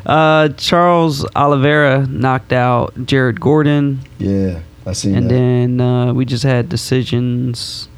Uh, 0.06 0.50
Charles 0.50 1.26
Oliveira 1.34 2.06
knocked 2.06 2.52
out 2.52 2.94
Jared 3.06 3.40
Gordon. 3.40 4.00
Yeah, 4.18 4.60
I 4.86 4.92
seen 4.92 5.16
and 5.16 5.24
that. 5.28 5.34
then 5.34 5.80
uh, 5.80 6.14
we 6.14 6.24
just 6.24 6.44
had 6.44 6.68
decisions. 6.68 7.88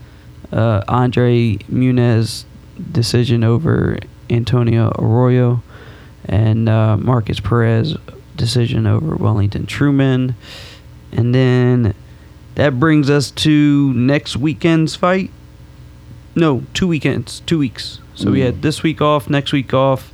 Uh, 0.51 0.83
Andre 0.89 1.57
Muniz 1.71 2.45
decision 2.93 3.45
over 3.45 3.99
Antonio 4.31 4.91
Arroyo, 4.99 5.63
and 6.25 6.69
uh, 6.69 6.97
Markus 6.97 7.41
Perez 7.41 7.97
decision 8.37 8.87
over 8.87 9.15
Wellington 9.17 9.67
Turman, 9.67 10.35
and 11.13 11.35
then 11.35 11.95
that 12.55 12.79
brings 12.79 13.09
us 13.11 13.31
to 13.31 13.93
next 13.95 14.37
weekend's 14.37 14.95
fight. 14.97 15.31
No, 16.35 16.63
two 16.75 16.87
weekends, 16.89 17.41
two 17.41 17.59
weeks. 17.59 17.99
So 18.15 18.31
we 18.31 18.41
Mm. 18.41 18.45
had 18.45 18.63
this 18.63 18.83
week 18.83 19.01
off, 19.01 19.29
next 19.31 19.53
week 19.53 19.73
off. 19.75 20.13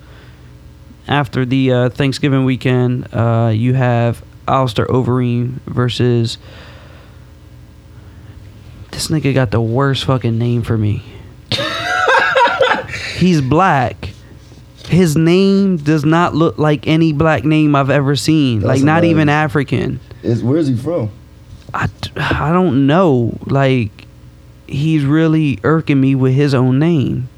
After 1.06 1.44
the 1.46 1.72
uh, 1.72 1.88
Thanksgiving 1.90 2.44
weekend, 2.44 3.08
uh, 3.14 3.50
you 3.54 3.74
have 3.74 4.22
Alistair 4.46 4.86
Overeem 4.86 5.60
versus. 5.66 6.38
This 8.90 9.08
nigga 9.08 9.32
got 9.34 9.50
the 9.50 9.60
worst 9.60 10.04
fucking 10.04 10.38
name 10.38 10.62
for 10.62 10.76
me. 10.76 11.02
He's 13.16 13.40
black. 13.40 14.10
His 14.88 15.16
name 15.16 15.76
does 15.76 16.04
not 16.04 16.34
look 16.34 16.58
like 16.58 16.86
any 16.86 17.12
black 17.12 17.44
name 17.44 17.74
I've 17.76 17.90
ever 17.90 18.16
seen. 18.16 18.60
That's 18.60 18.68
like 18.78 18.82
not 18.82 19.04
even. 19.04 19.28
African. 19.28 20.00
Is 20.22 20.42
where's 20.42 20.68
he 20.68 20.76
from? 20.76 21.10
I, 21.74 21.88
I 22.16 22.50
don't 22.52 22.86
know. 22.86 23.36
Like 23.46 23.90
he's 24.66 25.04
really 25.04 25.58
irking 25.62 26.00
me 26.00 26.14
with 26.14 26.34
his 26.34 26.54
own 26.54 26.78
name. 26.78 27.28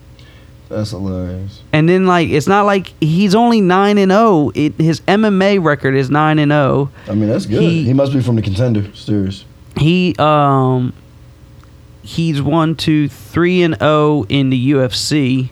That's 0.69 0.91
hilarious. 0.91 1.63
And 1.73 1.89
then 1.89 2.07
like 2.07 2.29
it's 2.29 2.47
not 2.47 2.65
like 2.67 2.93
he's 3.01 3.35
only 3.35 3.61
nine 3.61 3.99
and 3.99 4.13
zero. 4.13 4.53
It 4.55 4.75
his 4.75 5.01
MMA 5.03 5.63
record 5.63 5.95
is 5.97 6.11
nine 6.11 6.39
and 6.39 6.53
zero. 6.53 6.91
I 7.09 7.15
mean, 7.15 7.29
that's 7.29 7.47
good. 7.47 7.61
He- 7.61 7.85
He, 7.85 7.93
must 7.93 8.13
be 8.13 8.21
from 8.23 8.37
the 8.37 8.43
contender 8.43 8.95
series. 8.95 9.45
He 9.77 10.15
um 10.19 10.93
he's 12.03 12.41
one, 12.41 12.77
two, 12.77 13.09
three, 13.09 13.63
and 13.63 13.77
zero 13.79 14.25
in 14.29 14.51
the 14.51 14.71
UFC. 14.73 15.51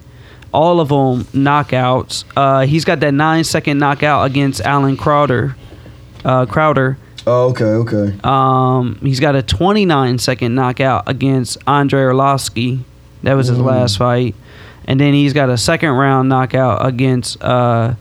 All 0.53 0.81
of 0.81 0.89
them 0.89 1.25
knockouts. 1.33 2.25
Uh, 2.37 2.67
he's 2.67 2.85
got 2.85 3.01
that 3.01 3.13
nine 3.13 3.45
second 3.45 3.79
knockout 3.79 4.27
against 4.27 4.61
Allen 4.63 4.97
Crowder. 4.97 5.57
Uh, 6.25 6.47
Crowder. 6.47 6.99
Oh, 7.27 7.51
okay, 7.51 7.65
okay. 7.65 8.19
Um, 8.25 8.99
he's 9.03 9.21
got 9.21 9.37
a 9.37 9.43
29 9.43 10.19
second 10.19 10.55
knockout 10.55 11.05
against 11.07 11.59
Andrei 11.67 12.01
Arlovsky. 12.03 12.81
That 13.23 13.35
was 13.35 13.49
his 13.49 13.59
Mm. 13.59 13.65
last 13.67 13.99
fight. 13.99 14.35
And 14.87 14.99
then 14.99 15.13
he's 15.13 15.35
got 15.35 15.51
a 15.51 15.59
second 15.59 15.91
round 15.91 16.31
knockout 16.31 16.87
against 16.87 17.43
uh, 17.45 17.95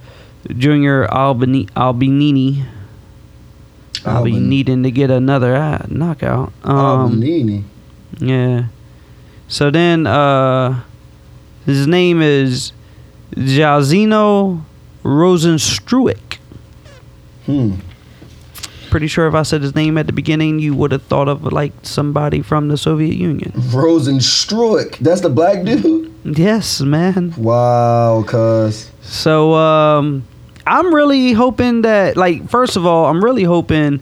Junior 0.55 1.05
Albini- 1.13 1.67
Albinini. 1.75 2.63
I'll 4.05 4.23
be 4.23 4.39
needing 4.39 4.83
to 4.83 4.91
get 4.91 5.11
another 5.11 5.55
uh, 5.55 5.85
knockout. 5.89 6.53
Um, 6.63 6.75
Albinini. 7.21 7.63
yeah. 8.19 8.65
So 9.49 9.69
then, 9.69 10.07
uh, 10.07 10.81
his 11.67 11.85
name 11.85 12.21
is 12.21 12.71
Jairzinho 13.35 14.63
Rozenstruik. 15.03 16.37
Hmm. 17.45 17.75
Pretty 18.89 19.07
sure 19.07 19.27
if 19.27 19.33
I 19.33 19.43
said 19.43 19.61
his 19.61 19.75
name 19.75 19.97
at 19.97 20.07
the 20.07 20.13
beginning, 20.13 20.59
you 20.59 20.73
would 20.73 20.93
have 20.93 21.03
thought 21.03 21.27
of 21.27 21.43
like 21.51 21.73
somebody 21.83 22.41
from 22.41 22.69
the 22.69 22.77
Soviet 22.77 23.15
Union. 23.15 23.51
Rozenstruik. 23.51 24.97
That's 24.99 25.21
the 25.21 25.29
black 25.29 25.63
dude? 25.65 26.11
Yes, 26.23 26.81
man. 26.81 27.33
Wow, 27.37 28.23
cuz. 28.25 28.89
So 29.01 29.53
um, 29.53 30.25
I'm 30.65 30.93
really 30.95 31.33
hoping 31.33 31.81
that, 31.83 32.17
like, 32.17 32.49
first 32.49 32.75
of 32.75 32.85
all, 32.85 33.05
I'm 33.05 33.23
really 33.23 33.43
hoping, 33.43 34.01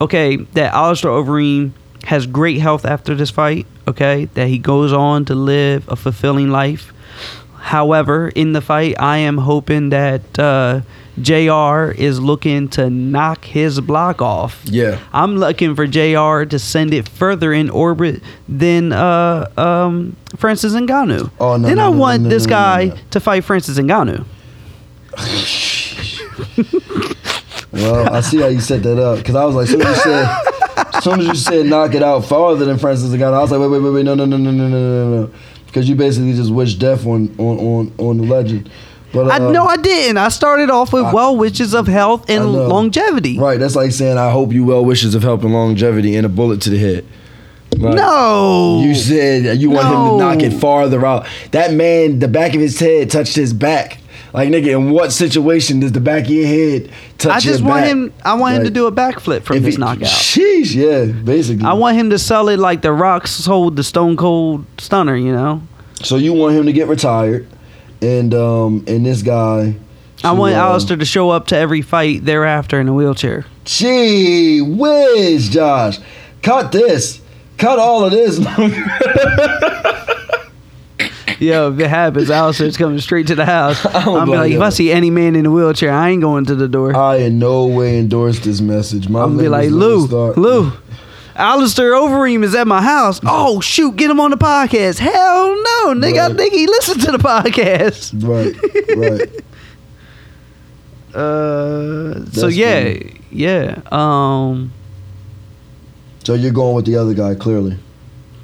okay, 0.00 0.36
that 0.36 0.72
Alistair 0.74 1.10
Overeem 1.10 1.72
has 2.06 2.26
great 2.26 2.60
health 2.60 2.84
after 2.84 3.14
this 3.14 3.30
fight. 3.30 3.66
Okay, 3.86 4.26
that 4.34 4.48
he 4.48 4.58
goes 4.58 4.92
on 4.92 5.24
to 5.26 5.34
live 5.34 5.88
a 5.88 5.96
fulfilling 5.96 6.50
life. 6.50 6.92
However, 7.58 8.28
in 8.28 8.52
the 8.52 8.60
fight, 8.60 8.94
I 8.98 9.18
am 9.18 9.38
hoping 9.38 9.90
that 9.90 10.38
uh, 10.38 10.80
Jr. 11.20 11.92
is 11.96 12.20
looking 12.20 12.68
to 12.70 12.90
knock 12.90 13.44
his 13.44 13.80
block 13.80 14.20
off. 14.20 14.60
Yeah. 14.64 14.98
I'm 15.12 15.38
looking 15.38 15.74
for 15.74 15.86
JR 15.86 16.44
to 16.44 16.58
send 16.58 16.92
it 16.92 17.08
further 17.08 17.52
in 17.52 17.70
orbit 17.70 18.22
than 18.48 18.92
uh, 18.92 19.50
um, 19.56 20.16
Francis 20.36 20.74
Ngannou. 20.74 21.30
Oh, 21.40 21.56
no, 21.56 21.68
Then 21.68 21.76
no, 21.76 21.88
I 21.88 21.90
no, 21.90 21.98
want 21.98 22.22
no, 22.24 22.28
this 22.28 22.46
guy 22.46 22.88
to 23.10 23.20
fight 23.20 23.44
Francis 23.44 23.78
Ngannou. 23.78 24.24
Well, 27.74 28.14
I 28.14 28.20
see 28.20 28.40
how 28.40 28.46
you 28.46 28.60
set 28.60 28.84
that 28.84 29.02
up 29.02 29.18
because 29.18 29.34
I 29.34 29.44
was 29.44 29.56
like, 29.56 29.64
as 29.68 29.72
you 29.72 29.94
said, 29.96 30.28
as 30.76 31.04
soon 31.04 31.20
as 31.20 31.26
you 31.28 31.34
said 31.34 31.66
knock 31.66 31.94
it 31.94 32.02
out 32.02 32.24
farther 32.24 32.64
than 32.64 32.78
Francis 32.78 33.10
Ngannou, 33.10 33.34
I 33.34 33.40
was 33.42 33.50
like, 33.50 33.60
wait, 33.60 33.68
wait, 33.68 33.80
wait, 33.82 33.90
wait, 33.90 34.04
no, 34.04 34.14
no, 34.14 34.24
no, 34.24 34.36
no, 34.36 34.50
no, 34.50 34.68
no, 34.68 34.78
no, 35.10 35.20
no, 35.26 35.30
because 35.66 35.88
you 35.88 35.94
basically 35.94 36.32
just 36.34 36.50
wished 36.52 36.78
death 36.78 37.06
on 37.06 37.34
on 37.38 37.58
on, 37.58 37.92
on 37.98 38.16
the 38.18 38.24
legend. 38.24 38.70
But 39.12 39.30
I 39.30 39.36
uh, 39.36 39.50
no, 39.52 39.64
I 39.64 39.76
didn't. 39.76 40.16
I 40.16 40.28
started 40.28 40.70
off 40.70 40.92
with 40.92 41.04
I- 41.04 41.12
well 41.12 41.36
wishes 41.36 41.72
of 41.74 41.86
health 41.86 42.28
and 42.28 42.52
longevity. 42.52 43.38
right. 43.38 43.58
That's 43.60 43.76
like 43.76 43.92
saying 43.92 44.18
I 44.18 44.30
hope 44.30 44.52
you 44.52 44.64
well 44.64 44.84
wishes 44.84 45.14
of 45.14 45.22
help 45.22 45.44
and 45.44 45.52
longevity 45.52 46.16
and 46.16 46.26
a 46.26 46.28
bullet 46.28 46.60
to 46.62 46.70
the 46.70 46.78
head. 46.78 47.04
Like, 47.78 47.94
No, 47.96 48.82
You 48.84 48.94
said 48.94 49.58
you 49.60 49.70
want 49.70 49.86
him 49.88 49.92
to 49.94 50.16
knock 50.18 50.42
it 50.42 50.52
farther 50.60 51.04
out. 51.04 51.26
That 51.50 51.72
man, 51.72 52.18
the 52.20 52.28
back 52.28 52.54
of 52.54 52.60
his 52.60 52.78
head 52.78 53.10
touched 53.10 53.34
his 53.34 53.52
back. 53.52 53.98
Like 54.34 54.48
nigga, 54.48 54.72
in 54.76 54.90
what 54.90 55.12
situation 55.12 55.78
does 55.78 55.92
the 55.92 56.00
back 56.00 56.24
of 56.24 56.30
your 56.30 56.44
head 56.46 56.90
touch 57.18 57.32
I 57.36 57.38
just 57.38 57.62
want 57.62 57.82
back? 57.82 57.86
him. 57.86 58.12
I 58.24 58.34
want 58.34 58.56
him 58.56 58.64
to 58.64 58.70
do 58.70 58.88
a 58.88 58.92
backflip 58.92 59.44
from 59.44 59.62
this 59.62 59.76
he- 59.76 59.80
knockout. 59.80 60.08
Sheesh, 60.08 60.74
yeah, 60.74 61.04
basically. 61.22 61.64
I 61.64 61.74
want 61.74 61.96
him 61.96 62.10
to 62.10 62.18
sell 62.18 62.48
it 62.48 62.58
like 62.58 62.82
the 62.82 62.92
Rock 62.92 63.28
sold 63.28 63.76
the 63.76 63.84
Stone 63.84 64.16
Cold 64.16 64.66
Stunner. 64.78 65.14
You 65.14 65.32
know, 65.32 65.62
So 66.02 66.16
you 66.16 66.32
want 66.32 66.56
him 66.56 66.66
to 66.66 66.72
get 66.72 66.88
retired, 66.88 67.46
and 68.02 68.34
um, 68.34 68.84
and 68.88 69.06
this 69.06 69.22
guy. 69.22 69.76
I 70.24 70.32
want 70.32 70.54
uh, 70.54 70.58
Alistair 70.58 70.96
to 70.96 71.04
show 71.04 71.30
up 71.30 71.46
to 71.48 71.56
every 71.56 71.82
fight 71.82 72.24
thereafter 72.24 72.80
in 72.80 72.88
a 72.88 72.92
wheelchair. 72.94 73.46
Gee 73.66 74.60
whiz, 74.62 75.48
Josh, 75.48 76.00
cut 76.42 76.72
this, 76.72 77.20
cut 77.56 77.78
all 77.78 78.04
of 78.04 78.10
this. 78.10 78.38
Yo, 81.40 81.72
if 81.72 81.80
it 81.80 81.88
happens, 81.88 82.30
Alistair's 82.30 82.76
coming 82.76 82.98
straight 83.00 83.26
to 83.28 83.34
the 83.34 83.44
house. 83.46 83.84
I'm 83.94 84.08
I'm 84.08 84.24
be 84.26 84.30
like, 84.32 84.38
like, 84.40 84.52
if. 84.52 84.60
I 84.60 84.68
see 84.70 84.92
any 84.92 85.10
man 85.10 85.36
in 85.36 85.46
a 85.46 85.50
wheelchair, 85.50 85.92
I 85.92 86.10
ain't 86.10 86.22
going 86.22 86.44
to 86.46 86.54
the 86.54 86.68
door. 86.68 86.94
I 86.96 87.16
in 87.16 87.38
no 87.38 87.66
way 87.66 87.98
endorse 87.98 88.38
this 88.40 88.60
message. 88.60 89.08
My 89.08 89.22
I'm 89.22 89.36
be 89.38 89.48
like, 89.48 89.70
Lou, 89.70 90.06
Lou, 90.06 90.72
Alistair 91.36 91.92
Overeem 91.92 92.44
is 92.44 92.54
at 92.54 92.66
my 92.66 92.80
house. 92.80 93.18
Oh 93.24 93.60
shoot, 93.60 93.96
get 93.96 94.10
him 94.10 94.20
on 94.20 94.30
the 94.30 94.36
podcast. 94.36 94.98
Hell 94.98 95.48
no, 95.54 95.94
nigga. 95.94 96.18
I 96.18 96.26
Right. 96.28 96.36
think 96.36 96.54
he 96.54 96.66
listened 96.66 97.00
to 97.02 97.12
the 97.12 97.18
podcast. 97.18 98.12
Right, 98.22 99.20
right. 99.20 99.30
Uh, 101.14 102.24
so 102.32 102.48
yeah, 102.48 102.82
funny. 102.82 103.20
yeah, 103.30 103.80
um, 103.92 104.72
So 106.24 106.34
you're 106.34 106.50
going 106.50 106.74
with 106.74 106.86
the 106.86 106.96
other 106.96 107.14
guy, 107.14 107.36
clearly. 107.36 107.78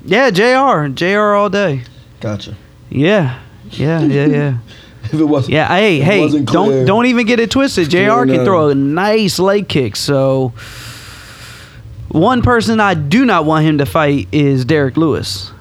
yeah. 0.04 0.30
Jr. 0.30 0.86
Jr. 0.94 1.34
all 1.34 1.50
day. 1.50 1.82
Gotcha. 2.20 2.54
Yeah, 2.90 3.38
yeah, 3.70 4.00
yeah, 4.02 4.26
yeah. 4.26 4.54
If 5.02 5.14
it 5.14 5.24
wasn't, 5.24 5.54
Yeah, 5.54 5.66
hey, 5.68 5.98
hey, 6.00 6.28
clear. 6.28 6.42
don't 6.42 6.84
don't 6.84 7.06
even 7.06 7.26
get 7.26 7.40
it 7.40 7.50
twisted. 7.50 7.88
Jr. 7.90 7.96
Clear 7.96 8.08
can 8.26 8.30
enough. 8.30 8.44
throw 8.44 8.68
a 8.68 8.74
nice 8.74 9.38
leg 9.38 9.66
kick. 9.68 9.96
So, 9.96 10.52
one 12.08 12.42
person 12.42 12.80
I 12.80 12.94
do 12.94 13.24
not 13.24 13.44
want 13.44 13.64
him 13.64 13.78
to 13.78 13.86
fight 13.86 14.28
is 14.32 14.64
Derrick 14.64 14.96
Lewis 14.96 15.52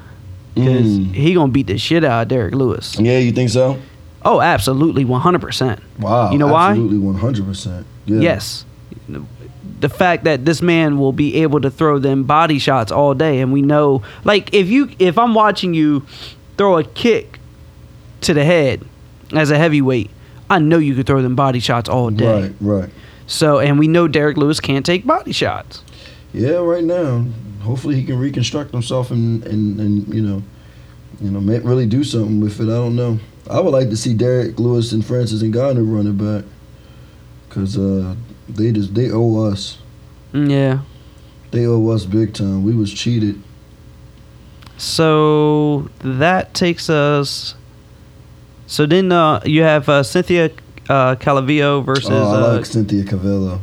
because 0.55 0.87
Mm. 0.99 1.13
he 1.13 1.33
gonna 1.33 1.51
beat 1.51 1.67
the 1.67 1.77
shit 1.77 2.03
out 2.03 2.23
of 2.23 2.27
Derrick 2.27 2.53
Lewis. 2.53 2.97
Yeah, 2.99 3.17
you 3.19 3.31
think 3.31 3.49
so? 3.49 3.77
Oh, 4.23 4.41
absolutely, 4.41 5.05
one 5.05 5.21
hundred 5.21 5.41
percent. 5.41 5.79
Wow. 5.99 6.31
You 6.31 6.37
know 6.37 6.47
why? 6.47 6.71
Absolutely, 6.71 6.97
one 6.97 7.15
hundred 7.15 7.45
percent. 7.45 7.85
Yes, 8.05 8.65
the 9.79 9.89
fact 9.89 10.25
that 10.25 10.43
this 10.45 10.61
man 10.61 10.97
will 10.99 11.13
be 11.13 11.35
able 11.35 11.61
to 11.61 11.69
throw 11.69 11.99
them 11.99 12.23
body 12.23 12.59
shots 12.59 12.91
all 12.91 13.13
day, 13.13 13.39
and 13.39 13.53
we 13.53 13.61
know, 13.61 14.01
like, 14.25 14.53
if 14.53 14.67
you 14.69 14.89
if 14.99 15.17
I'm 15.17 15.33
watching 15.33 15.73
you 15.73 16.03
throw 16.59 16.77
a 16.77 16.83
kick 16.83 17.39
to 18.19 18.33
the 18.33 18.43
head 18.43 18.85
as 19.33 19.49
a 19.49 19.57
heavyweight, 19.57 20.11
I 20.49 20.59
know 20.59 20.77
you 20.77 20.93
could 20.93 21.07
throw 21.07 21.21
them 21.21 21.33
body 21.35 21.61
shots 21.61 21.87
all 21.87 22.09
day. 22.09 22.41
Right, 22.41 22.55
right. 22.59 22.89
So, 23.27 23.59
and 23.59 23.79
we 23.79 23.87
know 23.87 24.09
Derrick 24.09 24.35
Lewis 24.35 24.59
can't 24.59 24.85
take 24.85 25.07
body 25.07 25.31
shots. 25.31 25.83
Yeah, 26.33 26.55
right 26.57 26.83
now. 26.83 27.25
Hopefully, 27.61 27.95
he 27.95 28.03
can 28.03 28.19
reconstruct 28.19 28.71
himself 28.71 29.09
and 29.09 29.41
and, 29.45 29.79
and 29.79 30.13
you 30.13 30.21
know, 30.21 30.43
you 31.21 31.31
know, 31.31 31.39
really 31.39 31.85
do 31.85 32.03
something 32.03 32.41
with 32.41 32.59
it. 32.59 32.63
I 32.63 32.75
don't 32.75 32.95
know. 32.97 33.19
I 33.49 33.61
would 33.61 33.71
like 33.71 33.89
to 33.89 33.97
see 33.97 34.13
Derrick 34.13 34.59
Lewis 34.59 34.91
and 34.91 35.05
Francis 35.05 35.41
Ngannou 35.41 35.89
run 35.95 36.07
it 36.07 36.17
back, 36.17 36.43
cause 37.49 37.77
uh, 37.77 38.15
they 38.49 38.71
just 38.73 38.93
they 38.93 39.11
owe 39.11 39.45
us. 39.45 39.77
Mm, 40.33 40.51
Yeah. 40.51 40.79
They 41.51 41.65
owe 41.65 41.89
us 41.89 42.05
big 42.05 42.33
time. 42.33 42.63
We 42.63 42.75
was 42.75 42.93
cheated. 42.93 43.41
So 44.79 45.89
that 45.99 46.53
takes 46.53 46.89
us. 46.89 47.53
So 48.65 48.85
then 48.85 49.11
uh, 49.11 49.41
you 49.45 49.61
have 49.63 49.89
uh, 49.89 50.03
Cynthia 50.03 50.51
uh, 50.87 51.15
Calavillo 51.15 51.83
versus. 51.85 52.09
oh, 52.09 52.15
I 52.33 52.37
uh, 52.51 52.55
like 52.57 52.65
Cynthia 52.65 53.03
Cavello. 53.03 53.59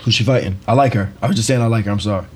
Who's 0.00 0.14
she 0.14 0.24
fighting? 0.24 0.58
I 0.66 0.74
like 0.74 0.94
her. 0.94 1.12
I 1.22 1.26
was 1.28 1.36
just 1.36 1.46
saying 1.48 1.62
I 1.62 1.66
like 1.66 1.84
her. 1.84 1.90
I'm 1.92 2.00
sorry. 2.00 2.26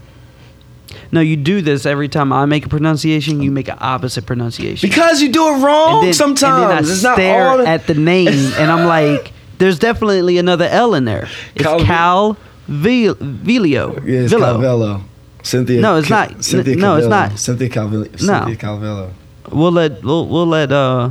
no, 1.10 1.20
you 1.20 1.36
do 1.36 1.60
this 1.62 1.84
every 1.84 2.08
time 2.08 2.32
I 2.32 2.44
make 2.46 2.66
a 2.66 2.68
pronunciation. 2.68 3.42
You 3.42 3.50
make 3.50 3.68
an 3.68 3.78
opposite 3.80 4.26
pronunciation. 4.26 4.88
Because 4.88 5.20
you 5.20 5.30
do 5.32 5.48
it 5.48 5.58
wrong 5.62 5.98
and 5.98 6.06
then, 6.08 6.14
sometimes. 6.14 6.62
and 6.62 6.70
then 6.70 6.76
I 6.76 6.80
it's 6.80 7.02
not 7.02 7.14
stare 7.16 7.66
at 7.66 7.86
the 7.88 7.94
name, 7.94 8.28
and 8.28 8.70
I'm 8.70 8.86
like, 8.86 9.32
"There's 9.58 9.80
definitely 9.80 10.38
another 10.38 10.66
L 10.66 10.94
in 10.94 11.04
there. 11.06 11.28
It's 11.56 11.64
Cal- 11.64 11.80
Cal 11.84 12.36
Vil- 12.68 13.16
Vilio. 13.16 13.94
yeah, 14.06 14.20
it's 14.20 14.32
Villo. 14.32 14.58
Calvello. 14.60 15.02
Cynthia. 15.42 15.80
No, 15.80 15.96
it's 15.96 16.08
Ca- 16.08 16.26
not. 16.32 16.44
Cynthia 16.44 16.76
No, 16.76 16.96
it's 16.96 17.06
not. 17.06 17.38
Cynthia 17.38 17.68
Calvello. 17.68 18.10
No. 18.22 18.44
Cynthia 18.44 18.56
Calvello. 18.56 19.10
We'll 19.50 19.72
let 19.72 20.02
we'll, 20.02 20.26
we'll 20.28 20.46
let 20.46 20.70
uh 20.72 21.10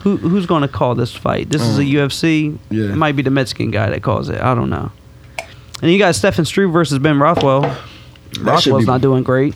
who 0.00 0.16
who's 0.16 0.46
going 0.46 0.62
to 0.62 0.68
call 0.68 0.94
this 0.94 1.14
fight? 1.14 1.50
This 1.50 1.62
is 1.62 1.78
a. 1.78 1.82
UFC. 1.82 2.58
Yeah. 2.70 2.86
It 2.92 2.96
might 2.96 3.16
be 3.16 3.22
the 3.22 3.30
Mexican 3.30 3.70
guy 3.70 3.90
that 3.90 4.02
calls 4.02 4.28
it. 4.28 4.40
I 4.40 4.54
don't 4.54 4.70
know. 4.70 4.90
And 5.82 5.90
you 5.92 5.98
got 5.98 6.14
Stefan 6.14 6.44
Struve 6.44 6.72
versus 6.72 6.98
Ben 6.98 7.18
Rothwell. 7.18 7.62
Rothwell's 8.40 8.84
be- 8.84 8.86
not 8.86 9.00
doing 9.00 9.22
great. 9.22 9.54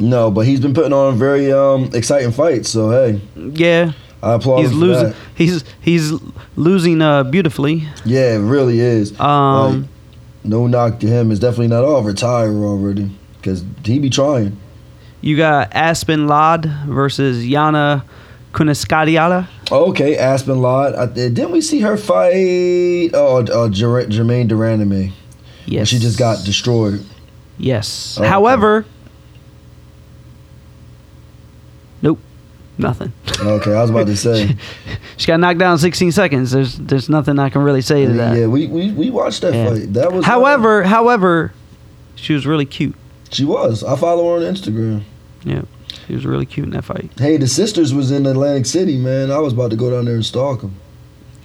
No, 0.00 0.30
but 0.30 0.46
he's 0.46 0.60
been 0.60 0.74
putting 0.74 0.92
on 0.92 1.16
very 1.16 1.52
um, 1.52 1.90
exciting 1.94 2.32
fights. 2.32 2.68
So 2.68 2.90
hey, 2.90 3.20
Yeah, 3.36 3.92
I 4.22 4.34
applaud 4.34 4.58
he's 4.62 4.70
him 4.72 4.78
for 4.80 4.84
losing. 4.86 5.08
that. 5.10 5.16
He's 5.36 5.64
he's 5.80 6.12
losing 6.56 7.00
uh 7.00 7.22
beautifully. 7.24 7.88
Yeah, 8.04 8.34
it 8.34 8.38
really 8.40 8.80
is. 8.80 9.18
Um, 9.20 9.82
Like, 9.82 9.90
no 10.44 10.66
knock 10.66 10.98
to 11.00 11.06
him. 11.06 11.30
It's 11.30 11.40
definitely 11.40 11.68
not 11.68 11.84
all 11.84 12.02
retire 12.02 12.48
already 12.52 13.10
because 13.44 13.62
he 13.84 13.98
be 13.98 14.08
trying. 14.08 14.56
you 15.20 15.36
got 15.36 15.68
Aspen 15.74 16.26
Ladd 16.26 16.64
versus 16.86 17.44
Yana 17.44 18.02
Kuniskadiala. 18.52 19.48
Okay, 19.70 20.16
Aspen. 20.16 20.64
I, 20.64 21.06
didn't 21.06 21.50
we 21.52 21.60
see 21.60 21.80
her 21.80 21.96
fight? 21.98 23.10
Oh, 23.12 23.38
uh, 23.44 23.68
Jer- 23.68 24.06
Jermaine 24.06 24.48
Duraname. 24.48 25.12
Yes, 25.66 25.88
She 25.88 25.98
just 25.98 26.18
got 26.18 26.44
destroyed. 26.44 27.04
Yes. 27.58 28.16
Oh, 28.18 28.22
okay. 28.22 28.30
However, 28.30 28.84
nope, 32.02 32.18
nothing. 32.78 33.12
Okay, 33.40 33.74
I 33.74 33.80
was 33.82 33.90
about 33.90 34.06
to 34.06 34.16
say. 34.16 34.56
she 35.16 35.26
got 35.26 35.38
knocked 35.40 35.58
down 35.58 35.72
in 35.72 35.78
16 35.78 36.12
seconds. 36.12 36.50
There's 36.50 36.76
there's 36.78 37.08
nothing 37.08 37.38
I 37.38 37.48
can 37.50 37.62
really 37.62 37.80
say 37.82 38.06
to 38.06 38.12
that. 38.14 38.36
yeah, 38.38 38.46
we, 38.46 38.66
we 38.66 38.90
we 38.92 39.10
watched 39.10 39.42
that 39.42 39.54
Yeah. 39.54 39.68
fight. 39.70 39.92
That 39.92 40.12
was. 40.12 40.24
uh, 40.24 40.28
However, 40.28 40.82
however, 40.84 41.52
she 42.16 42.32
was 42.34 42.46
really 42.46 42.66
cute. 42.66 42.94
She 43.34 43.44
was. 43.44 43.82
I 43.84 43.96
follow 43.96 44.24
her 44.30 44.46
on 44.46 44.54
Instagram. 44.54 45.02
Yeah, 45.44 45.62
she 46.06 46.14
was 46.14 46.24
really 46.24 46.46
cute 46.46 46.64
in 46.66 46.70
that 46.72 46.84
fight. 46.84 47.10
Hey, 47.18 47.36
the 47.36 47.46
sisters 47.48 47.92
was 47.92 48.10
in 48.10 48.24
Atlantic 48.26 48.66
City, 48.66 48.96
man. 48.96 49.30
I 49.30 49.38
was 49.38 49.52
about 49.52 49.70
to 49.70 49.76
go 49.76 49.90
down 49.90 50.04
there 50.06 50.14
and 50.14 50.24
stalk 50.24 50.62
them. 50.62 50.74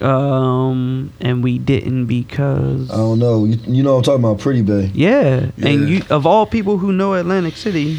Um, 0.02 1.12
and 1.20 1.44
we 1.44 1.58
didn't 1.60 2.06
because 2.06 2.90
I 2.90 2.96
don't 2.96 3.20
know. 3.20 3.44
You, 3.44 3.58
you 3.68 3.84
know, 3.84 3.98
I'm 3.98 4.04
talking 4.04 4.24
about 4.24 4.40
Pretty 4.40 4.62
Bay. 4.62 4.90
yeah, 4.94 5.50
Yeah. 5.58 5.68
and 5.68 5.90
you 5.90 6.02
of 6.10 6.26
all 6.26 6.46
people 6.46 6.78
who 6.78 6.94
know 6.94 7.14
Atlantic 7.16 7.58
City, 7.58 7.98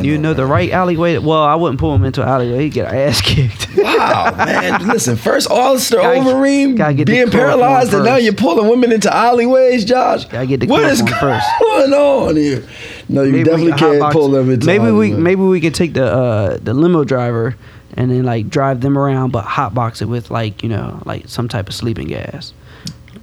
you 0.00 0.18
know 0.18 0.34
the 0.34 0.46
right 0.46 0.70
alleyway. 0.70 1.18
Well, 1.18 1.42
I 1.42 1.54
wouldn't 1.54 1.78
pull 1.80 1.94
him 1.94 2.04
into 2.04 2.22
an 2.22 2.28
alleyway; 2.28 2.64
he'd 2.64 2.72
get 2.72 2.92
ass 2.92 3.20
kicked. 3.24 3.68
Wow, 3.76 4.34
man! 4.36 4.86
Listen, 4.88 5.16
first 5.16 5.50
All-Star 5.50 6.00
Gotta- 6.02 6.20
Overeem 6.20 6.76
gotta 6.76 6.94
get 6.94 7.06
being 7.06 7.30
paralyzed, 7.30 7.92
and 7.94 8.04
now 8.04 8.16
you're 8.16 8.32
pulling 8.32 8.68
women 8.68 8.92
into 8.92 9.14
alleyways, 9.14 9.84
Josh. 9.84 10.24
Gotta 10.26 10.46
get 10.46 10.60
the 10.60 10.66
What 10.66 10.84
is 10.84 11.00
chloroform 11.02 11.20
first. 11.40 11.46
going 11.60 11.92
on 11.92 12.36
here? 12.36 12.64
No, 13.08 13.22
you 13.22 13.32
Maybe 13.32 13.44
definitely 13.44 13.72
can 13.72 14.00
can't 14.00 14.12
pull 14.12 14.28
them 14.30 14.50
into. 14.50 14.66
Maybe 14.66 14.90
we 14.90 15.12
maybe 15.12 15.42
we 15.42 15.60
could 15.60 15.74
take 15.74 15.92
the 15.94 16.06
uh, 16.06 16.58
the 16.62 16.74
limo 16.74 17.04
driver 17.04 17.54
and 17.96 18.10
then 18.10 18.24
like 18.24 18.48
drive 18.48 18.80
them 18.80 18.96
around, 18.98 19.30
but 19.30 19.44
hotbox 19.44 20.02
it 20.02 20.06
with 20.06 20.30
like 20.30 20.62
you 20.62 20.68
know 20.68 21.00
like 21.04 21.28
some 21.28 21.48
type 21.48 21.68
of 21.68 21.74
sleeping 21.74 22.08
gas 22.08 22.52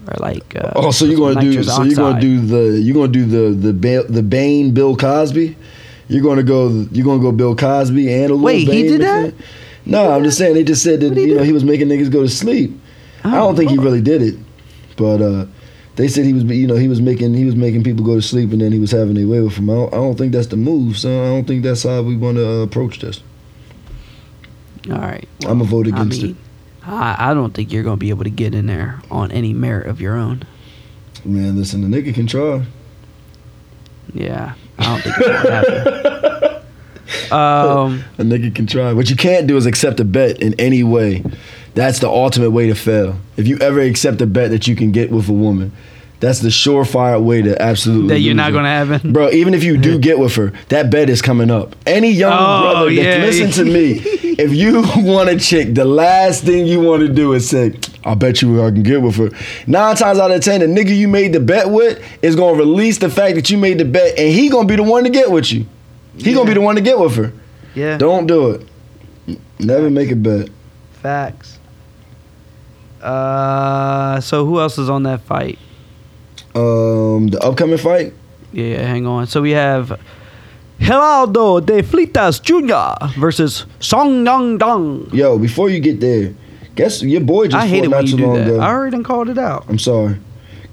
or 0.07 0.15
like. 0.19 0.55
Uh, 0.55 0.72
Oh, 0.76 0.91
so 0.91 1.05
you're 1.05 1.17
gonna 1.17 1.41
do? 1.41 1.61
So 1.63 1.84
you're 1.84 1.95
gonna 1.95 2.22
do 2.22 2.39
the? 2.39 2.80
You're 2.80 2.93
gonna 2.95 3.07
do 3.11 3.26
the 3.26 3.55
the 3.55 3.74
ba- 3.74 4.07
the 4.07 4.24
Bane 4.24 4.74
Bill 4.74 4.95
Cosby? 4.95 5.55
You're 6.12 6.24
gonna 6.24 6.43
go? 6.43 6.68
You're 6.91 7.05
gonna 7.05 7.22
go 7.22 7.32
Bill 7.32 7.55
Cosby 7.55 8.12
and 8.12 8.32
a 8.32 8.36
little 8.36 8.39
Wait, 8.39 8.68
he 8.68 8.84
did 8.84 9.01
that? 9.01 9.34
No, 9.86 10.12
I'm 10.12 10.24
just 10.26 10.38
saying. 10.38 10.55
They 10.55 10.64
just 10.64 10.84
said 10.84 10.99
that 10.99 11.16
you 11.16 11.36
know 11.36 11.39
do? 11.39 11.43
he 11.45 11.53
was 11.53 11.64
making 11.64 11.88
niggas 11.88 12.12
go 12.12 12.22
to 12.22 12.30
sleep. 12.30 12.78
I 13.24 13.30
Oh, 13.38 13.45
don't 13.47 13.55
think 13.55 13.72
he 13.72 13.78
really 13.78 14.01
did 14.01 14.22
it, 14.22 14.36
but 14.97 15.22
uh, 15.22 15.45
they 15.95 16.07
said 16.09 16.26
he 16.26 16.34
was 16.34 16.43
you 16.43 16.68
know 16.68 16.76
he 16.76 16.89
was 16.89 16.99
making 16.99 17.34
he 17.34 17.45
was 17.45 17.55
making 17.55 17.84
people 17.86 18.03
go 18.03 18.16
to 18.16 18.22
sleep 18.22 18.51
and 18.51 18.59
then 18.59 18.74
he 18.74 18.80
was 18.80 18.91
having 18.91 19.14
their 19.14 19.28
way 19.28 19.39
with 19.41 19.55
them. 19.55 19.70
I 19.70 19.74
don't, 19.74 19.93
I 19.93 19.97
don't 19.97 20.18
think 20.18 20.34
that's 20.34 20.47
the 20.47 20.57
move, 20.57 20.97
so 20.97 21.09
I 21.24 21.28
don't 21.28 21.45
think 21.47 21.64
that's 21.64 21.84
how 21.84 22.01
we 22.01 22.18
want 22.18 22.38
to 22.38 22.45
uh, 22.45 22.64
approach 22.64 22.99
this. 22.99 23.22
All 24.89 24.97
right. 24.97 25.28
I'ma 25.47 25.64
vote 25.64 25.88
I 25.88 25.91
against 25.91 26.24
mean, 26.24 26.38
I, 26.84 27.32
I 27.32 27.34
don't 27.34 27.53
think 27.53 27.72
you're 27.72 27.84
gonna 27.84 27.97
be 27.97 28.09
able 28.09 28.26
to 28.26 28.30
get 28.30 28.53
in 28.53 28.66
there 28.66 29.01
on 29.09 29.32
any 29.32 29.53
merit 29.53 29.88
of 29.88 30.01
your 30.01 30.16
own. 30.18 30.43
Man, 31.24 31.55
listen, 31.55 31.89
the 31.89 32.01
nigga 32.01 32.14
can 32.14 32.28
try. 32.28 32.66
Yeah, 34.14 34.55
I 34.82 34.86
don't 34.86 35.01
think 35.01 35.15
it's 35.17 35.27
gonna 35.43 35.55
happen. 35.55 36.57
Um, 37.29 38.03
A 38.17 38.23
nigga 38.23 38.53
can 38.55 38.67
try. 38.67 38.93
What 38.93 39.09
you 39.09 39.15
can't 39.17 39.45
do 39.47 39.57
is 39.57 39.65
accept 39.65 39.99
a 39.99 40.05
bet 40.05 40.41
in 40.41 40.53
any 40.59 40.82
way. 40.84 41.23
That's 41.75 41.99
the 41.99 42.09
ultimate 42.09 42.51
way 42.51 42.67
to 42.67 42.75
fail. 42.75 43.17
If 43.38 43.47
you 43.47 43.57
ever 43.57 43.82
accept 43.82 44.21
a 44.21 44.25
bet 44.25 44.51
that 44.51 44.65
you 44.67 44.75
can 44.77 44.91
get 44.91 45.11
with 45.11 45.27
a 45.27 45.34
woman, 45.34 45.73
that's 46.21 46.39
the 46.39 46.47
surefire 46.49 47.21
way 47.21 47.41
to 47.41 47.61
absolutely 47.61 48.09
that 48.09 48.19
you're 48.21 48.34
not 48.36 48.53
gonna 48.53 48.69
happen. 48.69 49.11
Bro, 49.11 49.32
even 49.32 49.53
if 49.53 49.63
you 49.63 49.75
do 49.77 49.97
get 49.99 50.19
with 50.19 50.36
her, 50.36 50.53
that 50.69 50.89
bet 50.89 51.09
is 51.09 51.21
coming 51.21 51.51
up. 51.51 51.75
Any 51.86 52.11
young 52.11 52.32
Oh, 52.34 52.61
brother 52.61 52.86
that 52.86 52.93
yeah. 52.93 53.17
listen 53.25 53.51
to 53.51 53.65
me, 53.65 53.91
if 54.38 54.53
you 54.53 54.82
want 55.05 55.29
a 55.29 55.38
chick, 55.38 55.73
the 55.73 55.86
last 55.86 56.43
thing 56.45 56.65
you 56.65 56.79
want 56.79 57.01
to 57.05 57.09
do 57.13 57.34
is 57.34 57.49
say, 57.49 57.73
I 58.03 58.15
bet 58.15 58.41
you 58.41 58.63
I 58.63 58.71
can 58.71 58.83
get 58.83 59.01
with 59.01 59.15
her. 59.17 59.29
Nine 59.67 59.95
times 59.95 60.17
out 60.19 60.31
of 60.31 60.41
ten, 60.41 60.61
the 60.61 60.65
nigga 60.65 60.95
you 60.95 61.07
made 61.07 61.33
the 61.33 61.39
bet 61.39 61.69
with 61.69 62.03
is 62.21 62.35
gonna 62.35 62.57
release 62.57 62.97
the 62.97 63.09
fact 63.09 63.35
that 63.35 63.49
you 63.49 63.57
made 63.57 63.77
the 63.77 63.85
bet 63.85 64.17
and 64.17 64.29
he 64.33 64.49
gonna 64.49 64.67
be 64.67 64.75
the 64.75 64.83
one 64.83 65.03
to 65.03 65.09
get 65.09 65.29
with 65.31 65.51
you. 65.51 65.65
He 66.17 66.33
gonna 66.33 66.47
be 66.47 66.53
the 66.55 66.61
one 66.61 66.75
to 66.75 66.81
get 66.81 66.97
with 66.99 67.15
her. 67.15 67.31
Yeah. 67.75 67.97
Don't 67.97 68.25
do 68.27 68.51
it. 68.51 69.37
Never 69.59 69.89
make 69.89 70.11
a 70.11 70.15
bet. 70.15 70.49
Facts. 71.01 71.59
Uh, 73.01 74.19
so 74.19 74.45
who 74.45 74.59
else 74.59 74.77
is 74.77 74.89
on 74.89 75.03
that 75.03 75.21
fight? 75.21 75.57
Um, 76.53 77.27
the 77.27 77.39
upcoming 77.41 77.77
fight. 77.77 78.13
Yeah, 78.51 78.85
hang 78.85 79.07
on. 79.07 79.27
So 79.27 79.41
we 79.41 79.51
have 79.51 79.99
Geraldo 80.79 81.65
de 81.65 81.81
Flitas 81.81 82.41
Jr. 82.41 83.19
versus 83.19 83.65
Song 83.79 84.25
Yang 84.25 84.57
Dong. 84.57 85.09
Yo, 85.13 85.37
before 85.37 85.69
you 85.69 85.79
get 85.79 85.99
there, 85.99 86.33
guess 86.76 87.01
your 87.01 87.22
boy 87.22 87.47
just 87.47 87.65
I 87.65 87.69
fought 87.69 87.89
not 87.89 88.07
too 88.07 88.17
long 88.17 88.36
that. 88.36 88.47
ago. 88.47 88.59
I 88.59 88.69
already 88.69 88.91
done 88.91 89.03
called 89.03 89.30
it 89.30 89.38
out. 89.38 89.65
I'm 89.67 89.80
sorry. 89.80 90.17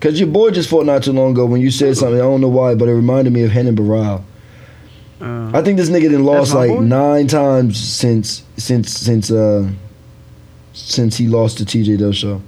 Cause 0.01 0.21
your 0.21 0.29
boy 0.29 0.51
just 0.53 0.71
fought 0.71 0.87
not 0.87 1.03
too 1.03 1.13
long 1.13 1.33
ago 1.33 1.45
when 1.45 1.61
you 1.61 1.71
said 1.73 1.97
something. 1.97 2.19
I 2.21 2.23
don't 2.23 2.41
know 2.41 2.49
why, 2.49 2.77
but 2.77 2.89
it 2.89 2.93
reminded 2.95 3.33
me 3.33 3.43
of 3.43 3.51
Henan 3.51 3.75
Baral. 3.75 4.25
Uh, 5.21 5.51
I 5.53 5.63
think 5.63 5.77
this 5.77 5.91
nigga 5.91 6.13
done 6.13 6.25
lost 6.25 6.55
like 6.55 6.71
boy? 6.71 6.81
nine 6.81 7.27
times 7.27 7.77
since 7.79 8.45
since 8.57 8.93
since 8.93 9.33
uh 9.33 9.69
since 10.73 11.17
he 11.17 11.27
lost 11.27 11.59
to 11.59 11.65
TJ 11.65 11.99
Dillashaw. 11.99 12.41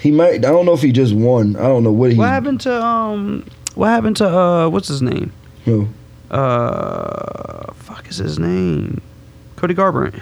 He 0.00 0.10
might. 0.10 0.44
I 0.44 0.50
don't 0.50 0.66
know 0.66 0.72
if 0.74 0.82
he 0.82 0.90
just 0.90 1.14
won. 1.14 1.54
I 1.56 1.62
don't 1.62 1.84
know 1.84 1.92
what 1.92 2.10
he. 2.10 2.18
what 2.18 2.28
happened 2.28 2.60
to 2.62 2.84
um? 2.84 3.46
What 3.76 3.86
happened 3.86 4.16
to 4.16 4.28
uh? 4.28 4.68
What's 4.68 4.88
his 4.88 5.00
name? 5.00 5.32
Who? 5.64 5.88
Uh, 6.30 7.72
fuck 7.74 8.08
is 8.08 8.16
his 8.16 8.38
name? 8.38 9.00
Cody 9.56 9.74
Garbrandt. 9.74 10.20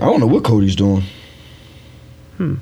I 0.00 0.04
don't 0.04 0.20
know 0.20 0.26
what 0.26 0.44
Cody's 0.44 0.74
doing. 0.76 1.02
Hmm. 2.38 2.54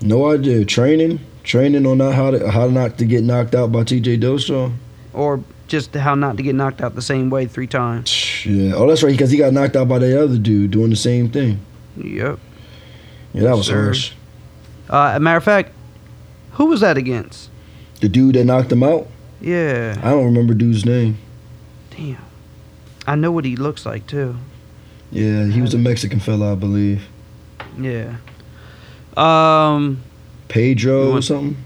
No 0.00 0.30
idea. 0.30 0.64
Training, 0.64 1.20
training 1.42 1.86
on 1.86 1.98
not 1.98 2.14
how 2.14 2.30
to 2.30 2.50
how 2.50 2.68
not 2.68 2.98
to 2.98 3.04
get 3.04 3.22
knocked 3.24 3.54
out 3.54 3.70
by 3.72 3.80
TJ 3.84 4.20
Dillashaw. 4.20 4.72
Or 5.12 5.42
just 5.68 5.94
how 5.94 6.14
not 6.14 6.36
to 6.38 6.42
get 6.42 6.54
knocked 6.54 6.80
out 6.80 6.94
the 6.94 7.02
same 7.02 7.30
way 7.30 7.46
three 7.46 7.66
times. 7.66 8.44
Yeah. 8.46 8.72
Oh, 8.74 8.86
that's 8.88 9.02
right. 9.02 9.12
Because 9.12 9.30
he 9.30 9.38
got 9.38 9.52
knocked 9.52 9.76
out 9.76 9.88
by 9.88 9.98
the 9.98 10.22
other 10.22 10.38
dude 10.38 10.70
doing 10.70 10.90
the 10.90 10.96
same 10.96 11.30
thing. 11.30 11.60
Yep. 11.96 12.38
Yeah, 13.32 13.42
that 13.42 13.56
was 13.56 13.66
Sir. 13.66 13.84
harsh. 13.84 14.12
Uh, 14.88 15.12
a 15.16 15.20
matter 15.20 15.36
of 15.38 15.44
fact, 15.44 15.72
who 16.52 16.66
was 16.66 16.80
that 16.80 16.96
against? 16.96 17.50
The 18.00 18.08
dude 18.08 18.34
that 18.34 18.44
knocked 18.44 18.72
him 18.72 18.82
out. 18.82 19.08
Yeah. 19.40 19.98
I 20.02 20.10
don't 20.10 20.24
remember 20.24 20.54
dude's 20.54 20.84
name. 20.84 21.18
Damn. 21.90 22.18
I 23.06 23.14
know 23.14 23.30
what 23.30 23.44
he 23.44 23.56
looks 23.56 23.84
like 23.84 24.06
too. 24.06 24.36
Yeah, 25.14 25.46
he 25.46 25.62
was 25.62 25.72
a 25.74 25.78
Mexican 25.78 26.18
fella, 26.18 26.52
I 26.52 26.54
believe. 26.56 27.06
Yeah. 27.78 28.16
Um, 29.16 30.02
Pedro 30.48 31.10
You 31.10 31.18
or 31.18 31.22
something. 31.22 31.56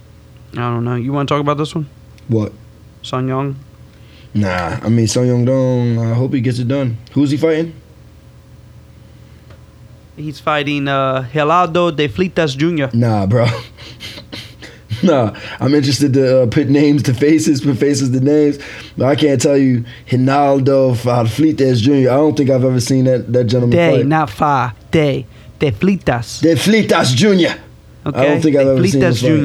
I 0.52 0.68
don't 0.70 0.84
know. 0.84 0.96
You 0.96 1.14
want 1.14 1.28
to 1.28 1.34
talk 1.34 1.40
about 1.40 1.56
this 1.56 1.74
one? 1.74 1.88
What? 2.28 2.52
Song 3.00 3.26
Young? 3.26 3.56
Nah, 4.34 4.78
I 4.82 4.88
mean 4.90 5.06
Sung 5.06 5.26
Young 5.26 5.46
Dong. 5.46 5.98
I 5.98 6.12
hope 6.12 6.34
he 6.34 6.42
gets 6.42 6.58
it 6.58 6.68
done. 6.68 6.98
Who's 7.12 7.30
he 7.30 7.38
fighting? 7.38 7.74
He's 10.14 10.40
fighting 10.40 10.86
uh, 10.86 11.26
Geraldo 11.32 11.94
de 11.94 12.08
Flitas 12.08 12.54
Jr. 12.54 12.94
Nah, 12.94 13.24
bro. 13.24 13.46
nah, 15.02 15.34
I'm 15.60 15.74
interested 15.74 16.12
to 16.14 16.42
uh, 16.42 16.46
put 16.46 16.68
names 16.68 17.02
to 17.04 17.14
faces, 17.14 17.60
put 17.60 17.76
faces 17.78 18.10
to 18.10 18.20
names. 18.20 18.58
But 18.96 19.06
I 19.06 19.14
can't 19.16 19.40
tell 19.40 19.56
you 19.56 19.84
Hinaldo 20.06 20.94
Fleetez 20.96 21.80
Jr. 21.82 22.10
I 22.10 22.14
don't 22.16 22.36
think 22.36 22.50
I've 22.50 22.64
ever 22.64 22.80
seen 22.80 23.04
that 23.04 23.32
that 23.32 23.44
gentleman 23.44 23.76
De, 23.78 23.96
fight. 23.98 24.06
not 24.06 24.30
Fa. 24.30 24.74
De. 24.90 25.26
De 25.58 25.70
Flitas. 25.72 26.40
De 26.40 26.54
Flitas 26.54 27.14
Jr. 27.14 27.58
Okay. 28.06 28.20
I 28.20 28.24
don't 28.26 28.40
think 28.40 28.56
I've 28.56 28.66
de 28.66 28.72
ever 28.72 28.86
seen 28.86 29.00
Flitas 29.02 29.20
this 29.20 29.22
fight. 29.22 29.42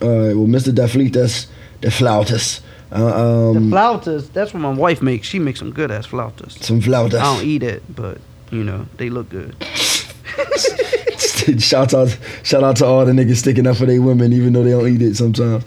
Jr. 0.00 0.04
All 0.04 0.18
right, 0.26 0.34
well, 0.36 0.46
Mr. 0.46 0.74
De 0.74 0.82
Flitas, 0.88 1.46
De 1.80 1.88
Flautas. 1.88 2.60
Uh, 2.90 3.52
The 3.52 3.58
um, 3.58 3.70
flautas, 3.70 4.30
that's 4.34 4.52
what 4.52 4.60
my 4.60 4.72
wife 4.72 5.00
makes. 5.00 5.26
She 5.26 5.38
makes 5.38 5.58
some 5.60 5.72
good 5.72 5.90
ass 5.90 6.06
flautas. 6.06 6.62
some 6.62 6.80
flautas. 6.80 7.20
I 7.20 7.36
don't 7.36 7.46
eat 7.46 7.62
it, 7.62 7.82
but, 7.94 8.18
you 8.50 8.62
know, 8.64 8.86
they 8.98 9.08
look 9.08 9.30
good. 9.30 9.54
shout 11.58 11.94
out, 11.94 12.16
shout 12.42 12.62
out 12.62 12.76
to 12.76 12.86
all 12.86 13.04
the 13.04 13.12
niggas 13.12 13.36
sticking 13.36 13.66
up 13.66 13.76
for 13.76 13.86
their 13.86 14.00
women, 14.00 14.32
even 14.32 14.52
though 14.52 14.62
they 14.62 14.70
don't 14.70 14.88
eat 14.88 15.02
it 15.02 15.16
sometimes. 15.16 15.64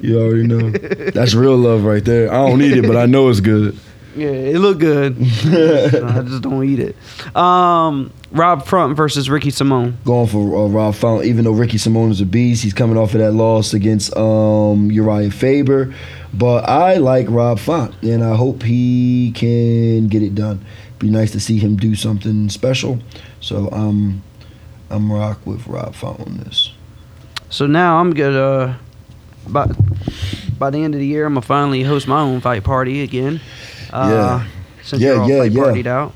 You 0.00 0.20
already 0.20 0.46
know. 0.46 0.70
That's 1.10 1.34
real 1.34 1.56
love 1.56 1.84
right 1.84 2.04
there. 2.04 2.32
I 2.32 2.48
don't 2.48 2.62
eat 2.62 2.76
it, 2.76 2.86
but 2.86 2.96
I 2.96 3.06
know 3.06 3.28
it's 3.28 3.40
good. 3.40 3.78
Yeah, 4.16 4.28
it 4.28 4.58
look 4.60 4.78
good. 4.78 5.14
I 5.20 6.22
just 6.22 6.40
don't 6.42 6.64
eat 6.64 6.78
it. 6.78 7.36
Um, 7.36 8.10
Rob 8.30 8.64
Font 8.64 8.96
versus 8.96 9.28
Ricky 9.28 9.50
Simone. 9.50 9.98
Going 10.06 10.26
for 10.26 10.64
uh, 10.64 10.68
Rob 10.68 10.94
Font, 10.94 11.26
even 11.26 11.44
though 11.44 11.52
Ricky 11.52 11.76
Simone 11.76 12.10
is 12.10 12.22
a 12.22 12.26
beast, 12.26 12.64
he's 12.64 12.72
coming 12.72 12.96
off 12.96 13.12
of 13.12 13.20
that 13.20 13.32
loss 13.32 13.74
against 13.74 14.16
um, 14.16 14.90
Uriah 14.90 15.30
Faber. 15.30 15.94
But 16.32 16.66
I 16.66 16.96
like 16.96 17.28
Rob 17.28 17.58
Font, 17.58 17.94
and 18.02 18.24
I 18.24 18.36
hope 18.36 18.62
he 18.62 19.32
can 19.32 20.08
get 20.08 20.22
it 20.22 20.34
done. 20.34 20.64
Be 20.98 21.10
nice 21.10 21.32
to 21.32 21.40
see 21.40 21.58
him 21.58 21.76
do 21.76 21.94
something 21.94 22.48
special. 22.48 22.98
So 23.40 23.70
um, 23.70 24.22
I'm 24.90 25.12
rock 25.12 25.44
with 25.46 25.66
Rob 25.66 25.94
on 26.02 26.42
this. 26.44 26.72
So 27.50 27.66
now 27.66 27.98
I'm 27.98 28.12
gonna 28.12 28.38
uh, 28.38 28.74
by 29.48 29.66
by 30.58 30.70
the 30.70 30.78
end 30.78 30.94
of 30.94 31.00
the 31.00 31.06
year, 31.06 31.26
I'm 31.26 31.34
gonna 31.34 31.42
finally 31.42 31.82
host 31.82 32.06
my 32.08 32.20
own 32.20 32.40
fight 32.40 32.64
party 32.64 33.02
again. 33.02 33.40
Uh, 33.92 34.08
Yeah. 34.10 34.46
Since 34.82 35.02
Yeah, 35.02 35.08
you're 35.12 35.20
all 35.22 35.28
yeah, 35.28 35.38
fight 35.42 35.52
yeah. 35.52 35.62
partied 35.62 35.86
out, 35.86 36.12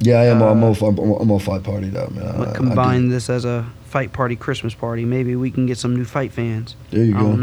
Yeah, 0.00 0.20
I 0.20 0.24
am. 0.26 0.42
I'm 0.42 0.62
Uh, 0.62 0.66
all, 0.66 0.88
I'm, 0.88 0.98
all- 0.98 1.20
I'm 1.20 1.30
all 1.30 1.38
fight 1.38 1.62
party 1.62 1.90
out, 1.96 2.14
man. 2.14 2.26
I- 2.26 2.30
I'm 2.34 2.42
I 2.42 2.52
combine 2.52 3.06
it. 3.06 3.10
this 3.10 3.30
as 3.30 3.44
a 3.46 3.64
fight 3.86 4.12
party 4.12 4.36
Christmas 4.36 4.74
party. 4.74 5.04
Maybe 5.06 5.34
we 5.36 5.50
can 5.50 5.64
get 5.66 5.78
some 5.78 5.96
new 5.96 6.04
fight 6.04 6.32
fans. 6.32 6.76
There 6.90 7.02
you 7.04 7.16
I 7.16 7.20
go. 7.20 7.26
I 7.26 7.28
don't 7.30 7.40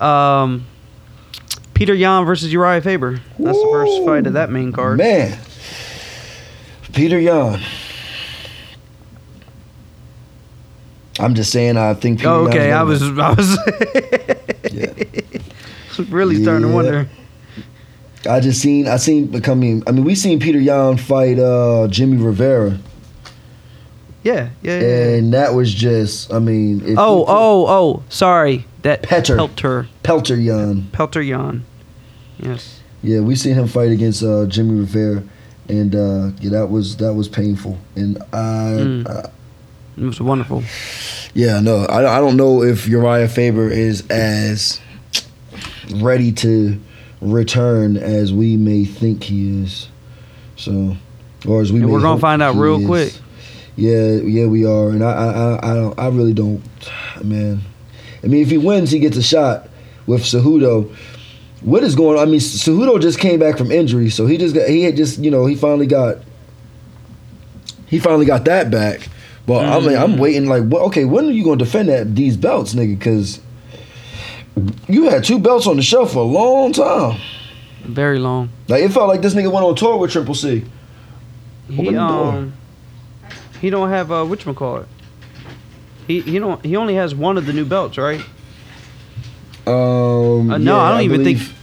know. 0.00 0.06
Um, 0.06 0.66
Peter 1.72 1.94
Yan 1.94 2.26
versus 2.26 2.52
Uriah 2.52 2.82
Faber. 2.82 3.20
That's 3.38 3.58
the 3.58 3.68
first 3.72 4.04
fight 4.04 4.26
of 4.26 4.34
that 4.34 4.50
main 4.50 4.72
card. 4.72 4.98
Man, 4.98 5.38
Peter 6.92 7.18
Yan. 7.18 7.60
I'm 11.18 11.34
just 11.34 11.50
saying. 11.52 11.76
I 11.76 11.94
think. 11.94 12.24
Oh, 12.24 12.46
okay, 12.48 12.72
I 12.72 12.82
was, 12.82 13.02
I 13.18 13.32
was 13.32 13.58
Yeah. 14.72 14.92
really 16.10 16.42
starting 16.42 16.68
to 16.68 16.74
wonder. 16.74 17.08
I 18.28 18.40
just 18.40 18.60
seen. 18.60 18.88
I 18.88 18.96
seen 18.96 19.26
becoming. 19.26 19.82
I 19.86 19.92
mean, 19.92 20.04
we 20.04 20.14
seen 20.14 20.40
Peter 20.40 20.58
Yan 20.58 20.96
fight 20.96 21.38
uh, 21.38 21.86
Jimmy 21.88 22.16
Rivera, 22.16 22.78
Yeah, 24.24 24.50
yeah, 24.62 24.80
yeah. 24.80 25.04
and 25.16 25.32
that 25.32 25.54
was 25.54 25.72
just. 25.72 26.32
I 26.32 26.38
mean. 26.40 26.82
if 26.84 26.98
Oh, 26.98 27.24
oh, 27.28 27.66
oh! 27.68 28.02
Sorry, 28.08 28.66
that 28.82 29.02
Petter. 29.02 29.36
Pelter, 29.36 29.88
Pelter 30.02 30.36
Yan. 30.36 30.88
Pelter 30.92 31.22
Yan. 31.22 31.64
Yes. 32.38 32.80
Yeah, 33.02 33.20
we 33.20 33.36
seen 33.36 33.54
him 33.54 33.68
fight 33.68 33.92
against 33.92 34.22
uh, 34.24 34.46
Jimmy 34.46 34.80
Rivera, 34.80 35.22
and 35.68 35.94
uh, 35.94 36.30
yeah, 36.40 36.50
that 36.50 36.66
was 36.68 36.96
that 36.96 37.14
was 37.14 37.28
painful. 37.28 37.78
And 37.94 38.18
I, 38.32 38.72
Mm. 38.76 39.08
uh, 39.08 39.28
It 39.96 40.02
was 40.04 40.20
wonderful. 40.20 40.62
yeah, 41.34 41.60
no, 41.60 41.84
I, 41.86 42.16
I 42.16 42.20
don't 42.20 42.36
know 42.36 42.62
if 42.62 42.86
Uriah 42.86 43.28
Faber 43.28 43.68
is 43.70 44.06
as 44.10 44.80
ready 45.94 46.32
to 46.32 46.78
return 47.20 47.96
as 47.96 48.32
we 48.32 48.56
may 48.56 48.84
think 48.84 49.24
he 49.24 49.62
is. 49.62 49.88
So, 50.56 50.96
or 51.48 51.60
as 51.62 51.72
we 51.72 51.80
And 51.80 51.90
we're 51.90 52.00
gonna 52.00 52.20
find 52.20 52.42
out 52.42 52.56
real 52.56 52.80
is. 52.80 52.86
quick. 52.86 53.14
Yeah, 53.76 54.12
yeah, 54.12 54.46
we 54.46 54.64
are, 54.64 54.88
and 54.90 55.04
I, 55.04 55.10
I, 55.12 55.30
I, 55.30 55.70
I 55.70 55.74
don't, 55.74 55.98
I 55.98 56.08
really 56.08 56.32
don't, 56.32 56.62
man. 57.22 57.60
I 58.24 58.26
mean, 58.26 58.42
if 58.42 58.48
he 58.48 58.56
wins, 58.58 58.90
he 58.90 58.98
gets 58.98 59.16
a 59.18 59.22
shot 59.22 59.68
with 60.06 60.22
Cejudo. 60.22 60.94
What 61.60 61.82
is 61.84 61.94
going? 61.94 62.18
on? 62.18 62.26
I 62.26 62.30
mean, 62.30 62.40
Cejudo 62.40 63.00
just 63.00 63.18
came 63.18 63.38
back 63.38 63.58
from 63.58 63.70
injury, 63.70 64.08
so 64.08 64.26
he 64.26 64.38
just 64.38 64.54
got, 64.54 64.68
he 64.68 64.82
had 64.82 64.96
just, 64.96 65.18
you 65.18 65.30
know, 65.30 65.44
he 65.44 65.54
finally 65.54 65.86
got, 65.86 66.18
he 67.86 67.98
finally 67.98 68.24
got 68.24 68.44
that 68.46 68.70
back. 68.70 69.08
But 69.46 69.64
I 69.64 69.78
mean, 69.80 69.96
I'm 69.96 70.14
Mm. 70.14 70.18
waiting. 70.18 70.46
Like, 70.48 70.64
what, 70.64 70.82
okay, 70.86 71.04
when 71.04 71.26
are 71.28 71.30
you 71.32 71.44
gonna 71.44 71.56
defend 71.56 71.88
that 71.88 72.14
these 72.16 72.36
belts, 72.36 72.74
nigga? 72.74 72.98
Because 72.98 73.40
you 74.88 75.04
had 75.08 75.22
two 75.24 75.38
belts 75.38 75.66
on 75.66 75.76
the 75.76 75.82
shelf 75.82 76.12
for 76.12 76.18
a 76.20 76.22
long 76.22 76.72
time. 76.72 77.18
Very 77.84 78.18
long. 78.18 78.48
Like, 78.68 78.82
it 78.82 78.92
felt 78.92 79.06
like 79.08 79.22
this 79.22 79.34
nigga 79.34 79.52
went 79.52 79.64
on 79.64 79.74
tour 79.76 79.96
with 79.98 80.10
Triple 80.10 80.34
C. 80.34 80.64
Open 81.70 81.76
He 81.76 81.84
the 81.86 81.92
door. 81.92 81.98
um, 82.32 82.52
he 83.60 83.70
don't 83.70 83.88
have 83.90 84.10
uh, 84.10 84.24
which 84.24 84.44
call 84.44 84.78
it. 84.78 84.86
He 86.08 86.20
he 86.20 86.38
don't 86.38 86.64
he 86.64 86.76
only 86.76 86.94
has 86.94 87.14
one 87.14 87.36
of 87.38 87.46
the 87.46 87.52
new 87.52 87.64
belts, 87.64 87.98
right? 87.98 88.20
Um, 89.66 90.50
Uh, 90.50 90.58
no, 90.58 90.76
yeah, 90.76 90.82
I 90.82 90.90
don't 90.92 91.00
even 91.02 91.20
believe- 91.20 91.42
think. 91.42 91.56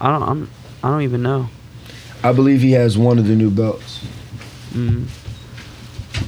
I 0.00 0.10
don't 0.10 0.22
I'm, 0.22 0.50
I 0.82 0.90
don't 0.90 1.02
even 1.02 1.22
know. 1.22 1.48
I 2.22 2.32
believe 2.32 2.60
he 2.62 2.72
has 2.72 2.96
one 2.98 3.18
of 3.18 3.26
the 3.28 3.34
new 3.36 3.50
belts. 3.50 4.04
Mm. 4.72 5.06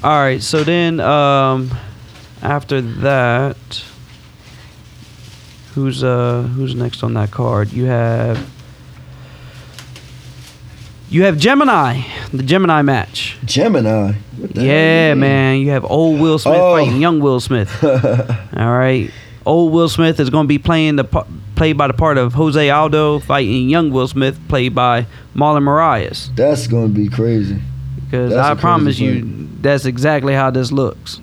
All 0.03 0.11
right, 0.19 0.43
so 0.43 0.65
then 0.65 0.99
um, 1.01 1.71
after 2.43 2.81
that, 2.81 3.57
who's 5.75 6.03
uh 6.03 6.43
who's 6.55 6.75
next 6.75 7.03
on 7.03 7.15
that 7.15 7.31
card? 7.31 7.71
You 7.73 7.85
have 7.85 8.49
you 11.11 11.25
have 11.25 11.37
Gemini, 11.39 12.03
the 12.33 12.43
Gemini 12.43 12.83
match. 12.83 13.37
Gemini. 13.45 14.13
What 14.39 14.55
the 14.55 14.61
hell 14.61 14.69
Yeah, 14.69 15.15
man, 15.15 15.59
you 15.59 15.71
have 15.71 15.85
old 15.85 16.19
Will 16.21 16.39
Smith 16.39 16.55
Oh. 16.57 16.77
fighting 16.77 17.01
young 17.01 17.21
Will 17.21 17.41
Smith. 17.41 17.83
All 17.85 18.73
right, 18.73 19.11
old 19.45 19.73
Will 19.73 19.89
Smith 19.91 20.19
is 20.19 20.31
going 20.31 20.45
to 20.45 20.49
be 20.49 20.59
playing 20.59 20.97
the 20.97 21.05
played 21.57 21.77
by 21.77 21.89
the 21.89 21.93
part 21.93 22.17
of 22.17 22.33
Jose 22.33 22.71
Aldo, 22.71 23.19
fighting 23.19 23.69
young 23.69 23.91
Will 23.91 24.09
Smith, 24.09 24.41
played 24.49 24.75
by 24.75 25.07
Marlon 25.35 25.63
Moraes. 25.65 26.35
That's 26.35 26.67
gonna 26.67 26.89
be 26.89 27.09
crazy. 27.11 27.61
Because 28.07 28.33
I 28.33 28.55
promise 28.55 28.99
you, 28.99 29.40
that's 29.61 29.85
exactly 29.85 30.35
how 30.35 30.51
this 30.51 30.73
looks. 30.73 31.21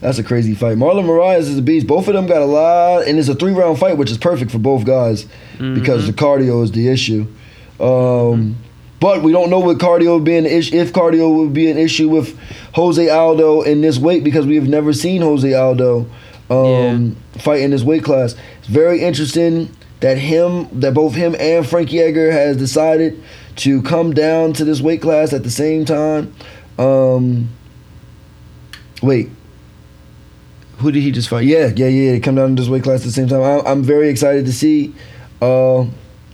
That's 0.00 0.18
a 0.18 0.22
crazy 0.24 0.54
fight. 0.54 0.76
Marlon 0.76 1.04
Moraes 1.06 1.40
is 1.40 1.56
a 1.58 1.62
beast. 1.62 1.86
Both 1.86 2.06
of 2.08 2.14
them 2.14 2.26
got 2.26 2.42
a 2.42 2.46
lot, 2.46 3.06
and 3.08 3.18
it's 3.18 3.28
a 3.28 3.34
three 3.34 3.52
round 3.52 3.78
fight, 3.78 3.96
which 3.96 4.10
is 4.10 4.18
perfect 4.18 4.50
for 4.50 4.58
both 4.58 4.84
guys 4.84 5.26
because 5.58 6.06
the 6.06 6.12
cardio 6.12 6.62
is 6.62 6.70
the 6.72 6.88
issue. 6.88 7.26
Um, 7.80 8.56
But 9.00 9.22
we 9.22 9.30
don't 9.32 9.50
know 9.50 9.60
what 9.60 9.78
cardio 9.78 10.14
would 10.14 10.24
be 10.24 10.36
an 10.36 10.46
issue 10.46 10.76
if 10.76 10.92
cardio 10.92 11.34
would 11.38 11.52
be 11.52 11.70
an 11.70 11.76
issue 11.78 12.08
with 12.08 12.38
Jose 12.74 13.08
Aldo 13.08 13.62
in 13.62 13.80
this 13.82 13.98
weight 13.98 14.24
because 14.24 14.46
we 14.46 14.54
have 14.56 14.68
never 14.68 14.92
seen 14.92 15.20
Jose 15.22 15.52
Aldo 15.52 16.06
um, 16.50 17.16
fight 17.38 17.60
in 17.60 17.70
this 17.72 17.82
weight 17.82 18.04
class. 18.04 18.34
It's 18.58 18.68
very 18.68 19.02
interesting 19.02 19.70
that 20.00 20.16
him 20.18 20.68
that 20.80 20.94
both 20.94 21.14
him 21.14 21.34
and 21.38 21.66
Frankie 21.66 22.00
Edgar 22.00 22.30
has 22.30 22.56
decided 22.56 23.22
to 23.56 23.82
come 23.82 24.12
down 24.14 24.52
to 24.54 24.64
this 24.64 24.80
weight 24.80 25.02
class 25.02 25.32
at 25.32 25.42
the 25.42 25.50
same 25.50 25.84
time. 25.84 26.34
Um, 26.78 27.48
wait, 29.06 29.30
who 30.78 30.92
did 30.92 31.02
he 31.02 31.10
just 31.10 31.28
fight? 31.28 31.46
Yeah, 31.46 31.72
yeah, 31.74 31.86
yeah. 31.86 32.12
They 32.12 32.20
come 32.20 32.34
down 32.34 32.54
to 32.56 32.62
this 32.62 32.68
weight 32.68 32.82
class 32.82 33.00
at 33.00 33.06
the 33.06 33.12
same 33.12 33.28
time. 33.28 33.42
I, 33.42 33.60
I'm 33.70 33.82
very 33.82 34.08
excited 34.10 34.44
to 34.46 34.52
see 34.52 34.94
uh, 35.40 35.86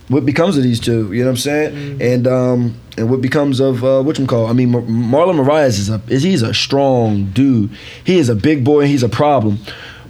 what 0.09 0.25
becomes 0.25 0.57
of 0.57 0.63
these 0.63 0.79
two. 0.79 1.11
You 1.13 1.19
know 1.21 1.27
what 1.29 1.31
I'm 1.31 1.37
saying? 1.37 2.01
And 2.01 2.27
um, 2.27 2.75
and 2.97 3.09
what 3.09 3.21
becomes 3.21 3.59
of 3.61 3.83
uh, 3.83 4.01
what 4.03 4.19
call? 4.27 4.47
I 4.47 4.53
mean, 4.53 4.71
Mar- 4.71 4.81
Marlon 4.81 5.43
Moraes 5.43 5.79
is 5.79 5.89
a 5.89 6.01
is 6.07 6.23
he's 6.23 6.41
a 6.41 6.53
strong 6.53 7.31
dude. 7.31 7.71
He 8.03 8.17
is 8.17 8.27
a 8.29 8.35
big 8.35 8.63
boy. 8.65 8.81
and 8.81 8.89
He's 8.89 9.03
a 9.03 9.09
problem, 9.09 9.59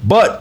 but. 0.04 0.40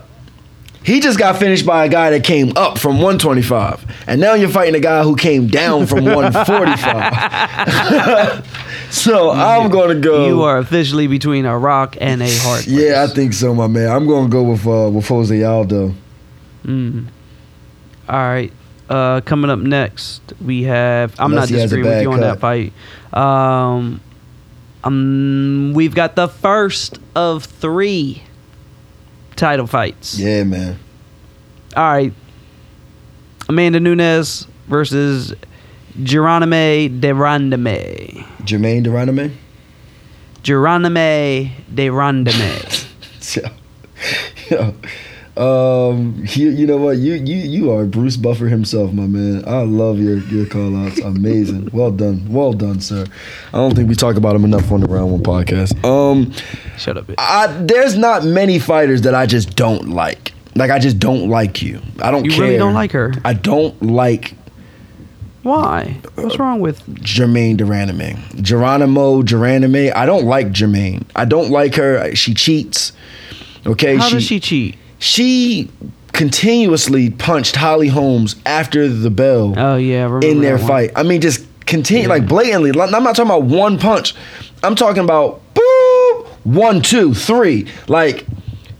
He 0.84 0.98
just 0.98 1.16
got 1.16 1.38
finished 1.38 1.64
by 1.64 1.84
a 1.84 1.88
guy 1.88 2.10
that 2.10 2.24
came 2.24 2.56
up 2.56 2.76
from 2.76 2.94
125, 2.94 3.86
and 4.08 4.20
now 4.20 4.34
you're 4.34 4.48
fighting 4.48 4.74
a 4.74 4.80
guy 4.80 5.04
who 5.04 5.14
came 5.14 5.46
down 5.46 5.86
from 5.86 6.04
145. 6.06 8.44
so 8.92 9.30
I'm 9.30 9.70
gonna 9.70 9.98
go. 9.98 10.26
You 10.26 10.42
are 10.42 10.58
officially 10.58 11.06
between 11.06 11.46
a 11.46 11.58
rock 11.58 11.96
and 12.00 12.22
a 12.22 12.28
hard 12.28 12.64
place. 12.64 12.66
Yeah, 12.66 13.02
I 13.02 13.06
think 13.06 13.32
so, 13.32 13.54
my 13.54 13.66
man. 13.66 13.90
I'm 13.90 14.06
gonna 14.06 14.28
go 14.28 14.42
with 14.42 14.66
uh, 14.66 14.90
with 14.90 15.06
Jose 15.08 15.42
Aldo. 15.42 15.94
Mm. 16.64 17.08
All 18.08 18.16
right. 18.16 18.52
Uh, 18.88 19.22
coming 19.22 19.50
up 19.50 19.58
next, 19.58 20.20
we 20.44 20.64
have. 20.64 21.18
I'm 21.18 21.32
Unless 21.32 21.50
not 21.50 21.54
he 21.54 21.60
has 21.60 21.72
a 21.72 21.76
disagreeing 21.76 21.96
with 21.96 22.02
you 22.02 22.12
on 22.12 22.20
that 22.20 22.40
fight. 22.40 22.72
Um, 23.12 24.00
um, 24.84 25.72
we've 25.74 25.94
got 25.94 26.14
the 26.14 26.28
first 26.28 26.98
of 27.14 27.44
three 27.44 28.22
title 29.36 29.66
fights. 29.66 30.18
Yeah, 30.18 30.44
man. 30.44 30.78
All 31.74 31.84
right. 31.84 32.12
Amanda 33.48 33.80
Nunes 33.80 34.46
versus 34.68 35.34
Geronime 36.02 36.88
de 37.00 37.12
Randame. 37.14 38.24
Jermaine 38.44 38.82
Duraname. 38.82 39.30
Geronime 40.42 41.50
de 41.72 41.88
Randame. 41.90 42.88
Yo, 44.50 44.74
um, 45.36 46.14
you, 46.34 46.50
you 46.50 46.66
know 46.66 46.76
what? 46.76 46.98
You 46.98 47.14
you 47.14 47.36
you 47.36 47.70
are 47.70 47.84
Bruce 47.84 48.16
Buffer 48.16 48.48
himself, 48.48 48.92
my 48.92 49.06
man. 49.06 49.44
I 49.46 49.62
love 49.62 49.98
your 49.98 50.18
your 50.18 50.46
call 50.46 50.76
outs. 50.76 50.98
Amazing. 51.00 51.70
well 51.72 51.90
done. 51.90 52.26
Well 52.28 52.52
done, 52.52 52.80
sir. 52.80 53.06
I 53.52 53.56
don't 53.58 53.74
think 53.74 53.88
we 53.88 53.94
talk 53.94 54.16
about 54.16 54.34
him 54.34 54.44
enough 54.44 54.70
on 54.72 54.80
the 54.80 54.88
Round 54.88 55.12
One 55.12 55.22
podcast. 55.22 55.82
Um, 55.84 56.32
Shut 56.76 56.96
up. 56.98 57.06
I, 57.18 57.46
there's 57.46 57.96
not 57.96 58.24
many 58.24 58.58
fighters 58.58 59.02
that 59.02 59.14
I 59.14 59.26
just 59.26 59.54
don't 59.56 59.90
like. 59.90 60.32
Like 60.54 60.70
I 60.70 60.78
just 60.78 60.98
don't 60.98 61.30
like 61.30 61.62
you. 61.62 61.80
I 62.02 62.10
don't 62.10 62.24
You 62.24 62.30
care. 62.32 62.40
You 62.40 62.44
really 62.46 62.58
don't 62.58 62.74
like 62.74 62.92
her? 62.92 63.14
I 63.24 63.32
don't 63.34 63.80
like 63.82 64.34
Why? 65.42 65.96
What's 66.14 66.38
wrong 66.38 66.60
with? 66.60 66.86
Jermaine 67.02 67.56
Duraname. 67.56 68.40
Geronimo 68.42 69.22
Duraname. 69.22 69.92
I 69.94 70.06
don't 70.06 70.24
like 70.24 70.48
Jermaine. 70.48 71.04
I 71.16 71.24
don't 71.24 71.50
like 71.50 71.74
her. 71.74 72.14
She 72.14 72.34
cheats. 72.34 72.92
Okay. 73.66 73.96
How 73.96 74.08
does 74.08 74.24
she 74.24 74.38
cheat? 74.40 74.76
She 74.98 75.68
continuously 76.12 77.10
punched 77.10 77.56
Holly 77.56 77.88
Holmes 77.88 78.36
after 78.46 78.86
the 78.88 79.10
bell 79.10 79.54
Oh 79.58 79.76
yeah, 79.76 80.20
in 80.20 80.40
their 80.40 80.58
fight. 80.58 80.92
I 80.94 81.02
mean, 81.02 81.20
just 81.20 81.44
continue 81.66 82.08
like 82.08 82.26
blatantly. 82.28 82.70
I'm 82.70 82.90
not 82.90 83.16
talking 83.16 83.30
about 83.30 83.44
one 83.44 83.78
punch. 83.78 84.14
I'm 84.62 84.76
talking 84.76 85.02
about 85.02 85.40
boop, 85.54 86.26
one, 86.44 86.82
two, 86.82 87.14
three. 87.14 87.66
Like 87.88 88.26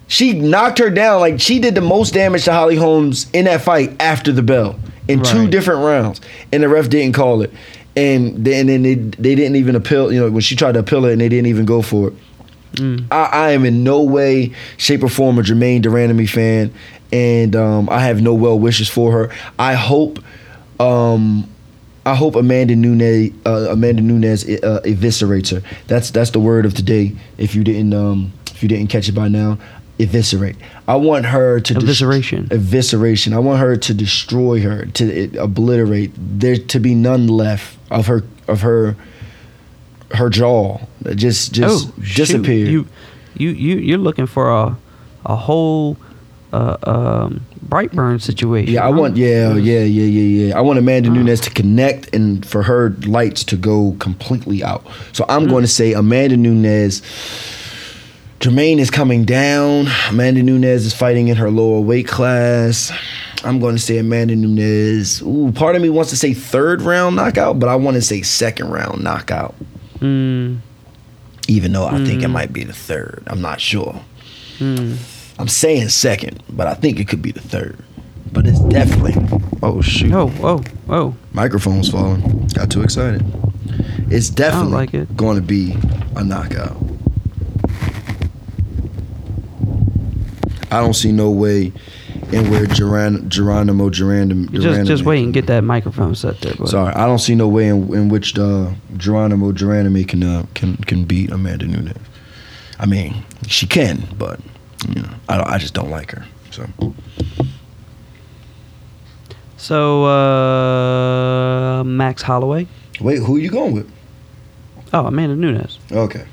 she 0.07 0.35
knocked 0.35 0.79
her 0.79 0.91
down. 0.91 1.21
Like 1.21 1.41
she 1.41 1.59
did 1.59 1.75
the 1.75 1.81
most 1.81 2.15
damage 2.15 2.45
to 2.45 2.53
Holly 2.53 2.77
Holmes 2.77 3.29
in 3.33 3.47
that 3.47 3.63
fight 3.63 3.97
after 4.01 4.31
the 4.31 4.43
bell 4.43 4.79
in 5.09 5.23
two 5.23 5.49
different 5.49 5.81
rounds, 5.81 6.21
and 6.53 6.63
the 6.63 6.69
ref 6.69 6.89
didn't 6.89 7.15
call 7.15 7.43
it. 7.43 7.53
And 7.95 8.45
then, 8.45 8.69
and 8.69 8.69
then 8.69 8.83
they, 8.83 8.95
they 8.95 9.35
didn't 9.35 9.57
even 9.57 9.77
appeal. 9.77 10.13
You 10.13 10.21
know, 10.21 10.31
when 10.31 10.41
she 10.41 10.57
tried 10.57 10.73
to 10.73 10.79
appeal 10.81 11.05
it, 11.05 11.13
and 11.13 11.21
they 11.21 11.29
didn't 11.29 11.49
even 11.49 11.67
go 11.67 11.83
for 11.83 12.09
it. 12.09 12.15
Mm. 12.73 13.07
I, 13.11 13.25
I 13.25 13.51
am 13.51 13.65
in 13.65 13.85
no 13.85 14.03
way, 14.03 14.53
shape, 14.79 15.03
or 15.03 15.09
form 15.09 15.39
a 15.39 15.43
Jermaine 15.43 15.83
Duranamy 15.83 16.29
fan, 16.29 16.73
and 17.13 17.55
um, 17.55 17.89
I 17.91 18.01
have 18.01 18.23
no 18.23 18.35
well 18.35 18.59
wishes 18.59 18.89
for 18.89 19.13
her. 19.13 19.35
I 19.59 19.75
hope, 19.75 20.19
um, 20.81 21.49
I 22.07 22.15
hope 22.15 22.35
Amanda 22.35 22.75
Nunes, 22.75 23.33
uh, 23.45 23.69
Amanda 23.71 24.01
Nunes 24.01 24.45
uh, 24.45 24.81
eviscerates 24.85 25.51
her. 25.51 25.67
That's 25.87 26.11
that's 26.11 26.31
the 26.31 26.41
word 26.41 26.65
of 26.65 26.73
today. 26.73 27.15
If 27.37 27.55
you 27.55 27.63
didn't, 27.63 27.93
um, 27.93 28.33
if 28.47 28.63
you 28.63 28.69
didn't 28.69 28.89
catch 28.89 29.09
it 29.09 29.13
by 29.13 29.29
now, 29.29 29.59
eviscerate. 30.03 30.57
I 30.87 30.97
want 30.97 31.27
her 31.27 31.61
to 31.61 31.75
dest- 31.75 32.03
Evisceration. 32.03 32.49
evisceration. 32.49 33.33
I 33.33 33.39
want 33.39 33.61
her 33.61 33.77
to 33.77 33.95
destroy 33.95 34.61
her, 34.61 34.87
to 34.87 35.37
obliterate. 35.39 36.13
There 36.17 36.57
to 36.57 36.81
be 36.81 36.95
none 36.95 37.29
left 37.29 37.79
of 37.91 38.07
her 38.07 38.25
of 38.49 38.61
her 38.63 38.97
her 40.15 40.29
jaw. 40.29 40.81
Just 41.15 41.53
just 41.53 41.89
oh, 41.89 42.03
disappear. 42.03 42.67
You, 42.67 42.87
you, 43.37 43.51
you, 43.51 43.77
you're 43.77 43.99
looking 43.99 44.27
for 44.27 44.51
a, 44.51 44.77
a 45.25 45.37
whole, 45.37 45.97
uh, 46.53 46.77
um, 46.85 47.41
Brightburn 47.67 48.21
situation. 48.21 48.75
Yeah, 48.75 48.85
I 48.85 48.91
want 48.91 49.17
yeah, 49.17 49.55
yeah, 49.55 49.81
yeah, 49.81 50.05
yeah, 50.05 50.47
yeah. 50.47 50.59
I 50.59 50.61
want 50.61 50.79
Amanda 50.79 51.09
Nunes 51.09 51.41
to 51.41 51.51
connect 51.51 52.15
and 52.15 52.45
for 52.45 52.63
her 52.65 52.91
lights 53.07 53.45
to 53.45 53.57
go 53.57 53.97
completely 53.99 54.63
out. 54.63 54.85
So 55.13 55.25
I'm 55.29 55.49
going 55.49 55.63
to 55.63 55.69
say 55.69 55.95
Amanda 55.95 56.37
Nunes. 56.37 57.03
Germaine 58.43 58.81
is 58.81 58.91
coming 58.91 59.25
down. 59.25 59.87
Amanda 60.09 60.43
Nunes 60.43 60.85
is 60.85 60.93
fighting 60.93 61.29
in 61.29 61.37
her 61.37 61.49
lower 61.51 61.81
weight 61.81 62.09
class. 62.09 62.91
I'm 63.45 63.61
going 63.61 63.77
to 63.77 63.81
say 63.83 63.99
Amanda 63.99 64.35
Nunes. 64.35 65.23
Ooh, 65.23 65.53
part 65.55 65.77
of 65.77 65.83
me 65.83 65.89
wants 65.89 66.11
to 66.11 66.17
say 66.17 66.35
third 66.35 66.83
round 66.83 67.15
knockout, 67.15 67.61
but 67.61 67.69
I 67.69 67.77
want 67.77 67.95
to 67.97 68.03
say 68.03 68.23
second 68.23 68.71
round 68.71 69.03
knockout. 69.05 69.55
Mm, 70.01 70.59
Even 71.47 71.73
though 71.73 71.87
I 71.87 72.05
think 72.05 72.23
it 72.25 72.29
might 72.29 72.53
be 72.53 72.65
the 72.65 72.73
third. 72.73 73.23
I'm 73.29 73.41
not 73.41 73.61
sure. 73.61 74.01
mm. 74.59 74.97
I'm 75.39 75.49
saying 75.49 75.89
second, 75.91 76.43
but 76.51 76.67
I 76.67 76.75
think 76.75 76.99
it 76.99 77.07
could 77.09 77.23
be 77.23 77.31
the 77.31 77.41
third. 77.41 77.79
But 78.33 78.47
it's 78.49 78.61
definitely. 78.61 79.15
Oh 79.63 79.81
shoot! 79.83 80.13
Oh, 80.13 80.33
oh, 80.43 80.65
oh. 80.89 81.17
Microphone's 81.33 81.89
falling. 81.91 82.49
Got 82.55 82.71
too 82.71 82.83
excited. 82.83 83.23
It's 84.11 84.31
definitely 84.31 84.73
like 84.73 84.95
it. 84.95 85.17
going 85.17 85.37
to 85.37 85.43
be 85.43 85.77
a 86.17 86.25
knockout. 86.25 86.77
I 90.73 90.81
don't 90.81 90.95
see 90.95 91.13
no 91.13 91.31
way 91.31 91.71
in 92.33 92.51
where 92.51 92.65
Geron- 92.67 93.29
Geronimo 93.29 93.91
Geronimo. 93.91 94.49
Just, 94.59 94.87
just 94.87 95.05
wait 95.05 95.23
and 95.23 95.33
get 95.35 95.47
that 95.49 95.63
microphone 95.65 96.15
set 96.15 96.41
there. 96.41 96.55
But 96.59 96.69
Sorry, 96.69 96.95
I 96.95 97.05
don't 97.07 97.19
see 97.19 97.35
no 97.35 97.47
way 97.47 97.69
in, 97.69 97.95
in 97.95 98.09
which 98.09 98.39
uh, 98.39 98.71
Geronimo 98.97 99.53
Geronimo 99.53 100.03
can 100.05 100.23
uh, 100.23 100.47
can 100.55 100.77
can 100.79 101.05
beat 101.05 101.31
Amanda 101.31 101.67
Nunes. 101.67 101.97
I 102.79 102.87
mean, 102.87 103.23
she 103.47 103.67
can, 103.67 104.09
but 104.19 104.41
you 104.89 105.03
know, 105.03 105.11
I 105.29 105.37
don't, 105.37 105.49
I 105.49 105.59
just 105.59 105.75
don't 105.75 105.91
like 105.91 106.11
her. 106.13 106.25
So 106.51 106.67
So, 109.57 110.05
uh, 110.07 111.85
Max 111.85 112.23
Holloway. 112.23 112.67
wait, 113.01 113.19
who 113.19 113.37
are 113.37 113.39
you 113.41 113.51
going 113.51 113.75
with? 113.75 113.91
Oh, 114.93 115.07
Amanda 115.07 115.37
Nunes. 115.37 115.79
Okay. 115.93 116.25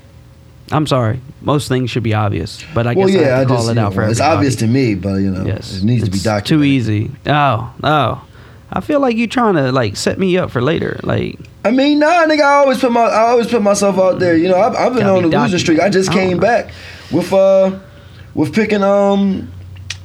I'm 0.72 0.86
sorry. 0.86 1.20
Most 1.40 1.68
things 1.68 1.90
should 1.90 2.02
be 2.02 2.14
obvious, 2.14 2.62
but 2.74 2.86
I 2.86 2.94
well, 2.94 3.08
guess 3.08 3.16
I 3.16 3.20
yeah, 3.20 3.26
have 3.38 3.38
I 3.38 3.44
call 3.46 3.56
just 3.58 3.70
it 3.70 3.78
out 3.78 3.90
know, 3.90 3.94
for 3.94 4.02
it's 4.08 4.20
everybody. 4.20 4.36
obvious 4.36 4.56
to 4.56 4.66
me, 4.66 4.94
but 4.94 5.14
you 5.14 5.30
know, 5.30 5.44
Yes, 5.44 5.78
it 5.78 5.84
needs 5.84 6.04
to 6.04 6.10
be 6.10 6.18
documented. 6.18 6.46
Too 6.46 6.62
easy. 6.62 7.10
Oh, 7.26 7.72
oh. 7.82 8.24
I 8.72 8.80
feel 8.80 9.00
like 9.00 9.16
you 9.16 9.26
trying 9.26 9.54
to 9.56 9.72
like 9.72 9.96
set 9.96 10.16
me 10.18 10.38
up 10.38 10.52
for 10.52 10.60
later. 10.62 11.00
Like, 11.02 11.40
I 11.64 11.72
mean, 11.72 11.98
nah, 11.98 12.24
nigga. 12.26 12.42
I 12.42 12.54
always 12.54 12.78
put 12.78 12.92
my, 12.92 13.00
I 13.00 13.30
always 13.30 13.48
put 13.48 13.62
myself 13.62 13.98
out 13.98 14.20
there. 14.20 14.36
You 14.36 14.48
know, 14.48 14.60
I've, 14.60 14.76
I've 14.76 14.94
been 14.94 15.06
on 15.06 15.24
be 15.24 15.30
the 15.30 15.40
losing 15.40 15.58
streak. 15.58 15.80
I 15.80 15.88
just 15.88 16.10
I 16.10 16.14
came 16.14 16.36
know. 16.36 16.42
back 16.42 16.72
with 17.10 17.32
uh, 17.32 17.76
with 18.34 18.54
picking 18.54 18.84
um, 18.84 19.50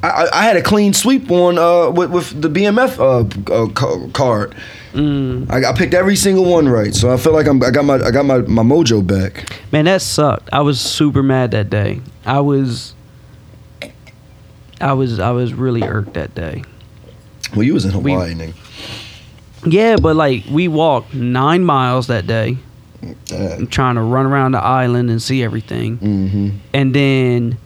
I, 0.09 0.39
I- 0.39 0.43
had 0.43 0.57
a 0.57 0.61
clean 0.61 0.93
sweep 0.93 1.29
on 1.31 1.57
uh 1.57 1.89
with, 1.91 2.11
with 2.11 2.41
the 2.41 2.47
BMF 2.49 2.97
uh, 2.99 3.53
uh 3.53 4.09
card. 4.13 4.55
mm, 4.93 5.49
I, 5.49 5.69
I 5.69 5.73
picked 5.73 5.93
every 5.93 6.15
single 6.15 6.45
one 6.45 6.67
right, 6.69 6.93
so 6.93 7.11
I 7.13 7.17
feel 7.17 7.33
like 7.33 7.47
I'm 7.47 7.61
I 7.63 7.71
got 7.71 7.85
my 7.85 7.95
I 7.95 8.11
got 8.11 8.25
my 8.25 8.39
my 8.39 8.63
mojo 8.63 9.05
back. 9.05 9.49
man, 9.71 9.85
that 9.85 10.01
sucked. 10.01 10.49
I 10.53 10.61
was 10.61 10.79
super 10.79 11.21
mad 11.23 11.51
that 11.51 11.69
day. 11.69 12.01
I 12.25 12.39
was, 12.39 12.93
I 14.81 14.93
was, 14.93 15.19
I 15.19 15.31
was 15.31 15.53
really 15.53 15.83
irked 15.83 16.13
that 16.15 16.33
day. 16.35 16.63
Well, 17.55 17.63
you 17.63 17.73
was 17.73 17.85
in 17.85 18.01
We- 18.03 18.11
Hawaii, 18.13 18.33
nigga. 18.33 18.53
Yeah, 19.67 19.95
but 19.97 20.15
like 20.15 20.43
we 20.51 20.67
walked 20.67 21.13
nine 21.15 21.63
miles 21.63 22.07
that 22.07 22.27
day, 22.27 22.57
trying 23.71 23.95
to 23.95 24.01
run 24.01 24.25
around 24.27 24.51
the 24.51 24.59
island 24.61 25.09
and 25.09 25.19
see 25.21 25.41
everything. 25.43 25.97
Mm-hmm. 25.97 26.49
and 26.73 26.93
then 26.93 27.57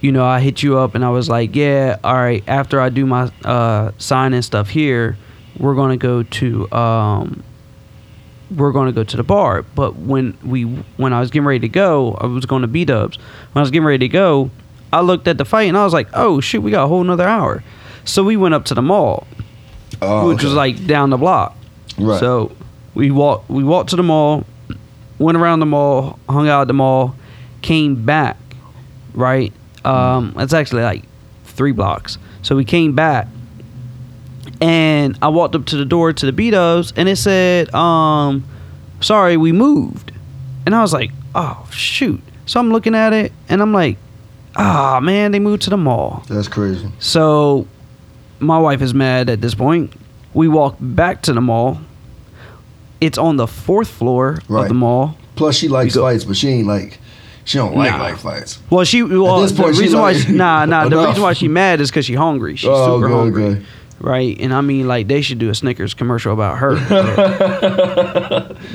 you 0.00 0.12
know 0.12 0.24
i 0.24 0.40
hit 0.40 0.62
you 0.62 0.78
up 0.78 0.94
and 0.94 1.04
i 1.04 1.08
was 1.08 1.28
like 1.28 1.54
yeah 1.56 1.96
all 2.04 2.14
right 2.14 2.44
after 2.46 2.80
i 2.80 2.88
do 2.88 3.06
my 3.06 3.30
uh 3.44 3.90
sign 3.98 4.34
and 4.34 4.44
stuff 4.44 4.68
here 4.68 5.16
we're 5.58 5.74
gonna 5.74 5.96
go 5.96 6.22
to 6.22 6.70
um 6.72 7.42
we're 8.54 8.70
gonna 8.72 8.92
go 8.92 9.02
to 9.02 9.16
the 9.16 9.24
bar. 9.24 9.62
But 9.62 9.96
when 9.96 10.38
we 10.44 10.62
when 10.98 11.12
i 11.12 11.18
was 11.18 11.30
getting 11.30 11.46
ready 11.46 11.60
to 11.60 11.68
go 11.68 12.14
i 12.20 12.26
was 12.26 12.46
going 12.46 12.62
to 12.62 12.68
b-dubs. 12.68 13.16
When 13.16 13.60
i 13.60 13.60
was 13.60 13.70
getting 13.70 13.86
ready 13.86 14.06
to 14.06 14.12
go 14.12 14.50
i 14.92 15.00
looked 15.00 15.26
at 15.26 15.36
the 15.38 15.44
fight 15.44 15.62
and 15.64 15.76
i 15.76 15.82
was 15.82 15.92
like 15.92 16.08
oh 16.14 16.40
shit 16.40 16.62
we 16.62 16.70
got 16.70 16.84
a 16.84 16.88
whole 16.88 17.02
nother 17.02 17.26
hour. 17.26 17.64
So 18.04 18.22
we 18.22 18.36
went 18.36 18.54
up 18.54 18.64
to 18.66 18.74
the 18.74 18.82
mall 18.82 19.26
Oh, 20.02 20.28
which 20.28 20.44
was 20.44 20.52
like 20.52 20.86
down 20.86 21.10
the 21.10 21.16
block. 21.16 21.56
Right. 21.98 22.20
so 22.20 22.52
we 22.94 23.10
walked 23.10 23.48
we 23.48 23.64
walked 23.64 23.90
to 23.90 23.96
the 23.96 24.02
mall, 24.02 24.44
went 25.18 25.38
around 25.38 25.60
the 25.60 25.66
mall, 25.66 26.18
hung 26.28 26.48
out 26.48 26.62
at 26.62 26.66
the 26.68 26.74
mall, 26.74 27.14
came 27.62 28.04
back, 28.04 28.36
right? 29.14 29.52
Um, 29.86 30.34
it's 30.38 30.52
actually 30.52 30.82
like 30.82 31.04
three 31.44 31.72
blocks. 31.72 32.18
So 32.42 32.56
we 32.56 32.64
came 32.64 32.94
back 32.94 33.28
and 34.60 35.18
I 35.22 35.28
walked 35.28 35.54
up 35.54 35.66
to 35.66 35.76
the 35.76 35.84
door 35.84 36.12
to 36.12 36.26
the 36.26 36.32
B-Dubs 36.32 36.92
and 36.96 37.08
it 37.08 37.16
said, 37.16 37.72
um, 37.74 38.44
sorry, 39.00 39.36
we 39.36 39.52
moved. 39.52 40.12
And 40.64 40.74
I 40.74 40.80
was 40.82 40.92
like, 40.92 41.10
oh 41.34 41.66
shoot. 41.72 42.20
So 42.46 42.60
I'm 42.60 42.70
looking 42.70 42.94
at 42.94 43.12
it 43.12 43.32
and 43.48 43.60
I'm 43.60 43.72
like, 43.72 43.98
ah 44.56 45.00
man, 45.02 45.32
they 45.32 45.38
moved 45.38 45.62
to 45.62 45.70
the 45.70 45.76
mall. 45.76 46.24
That's 46.28 46.48
crazy. 46.48 46.88
So 46.98 47.66
my 48.38 48.58
wife 48.58 48.82
is 48.82 48.94
mad 48.94 49.28
at 49.30 49.40
this 49.40 49.54
point. 49.54 49.92
We 50.34 50.48
walk 50.48 50.76
back 50.80 51.22
to 51.22 51.32
the 51.32 51.40
mall. 51.40 51.78
It's 53.00 53.18
on 53.18 53.36
the 53.36 53.46
fourth 53.46 53.88
floor 53.88 54.38
Right. 54.48 54.62
of 54.62 54.68
the 54.68 54.74
mall. 54.74 55.16
Plus, 55.34 55.56
she 55.56 55.68
likes 55.68 55.94
go- 55.94 56.02
fights, 56.02 56.24
but 56.24 56.36
she 56.36 56.48
ain't 56.48 56.66
like 56.66 56.98
she 57.46 57.56
don't 57.56 57.74
like 57.74 57.92
Nah. 57.92 58.02
like 58.02 58.18
fights. 58.18 58.58
Well, 58.68 58.84
she 58.84 59.02
well 59.02 59.40
this 59.40 59.52
point, 59.52 59.74
the 59.74 59.80
reason 59.80 59.98
why 60.00 60.12
like- 60.12 60.26
she, 60.26 60.32
nah 60.32 60.66
nah 60.66 60.86
the 60.90 60.98
reason 60.98 61.22
why 61.22 61.32
she 61.32 61.48
mad 61.48 61.80
is 61.80 61.90
because 61.90 62.04
she 62.04 62.12
hungry. 62.14 62.56
She's 62.56 62.68
Oh, 62.70 62.96
super 63.00 63.08
hungry, 63.08 63.64
right? 64.00 64.36
And 64.38 64.52
I 64.52 64.60
mean 64.60 64.86
like 64.86 65.08
they 65.08 65.22
should 65.22 65.38
do 65.38 65.48
a 65.48 65.54
Snickers 65.54 65.94
commercial 65.94 66.34
about 66.34 66.58
her. 66.58 66.74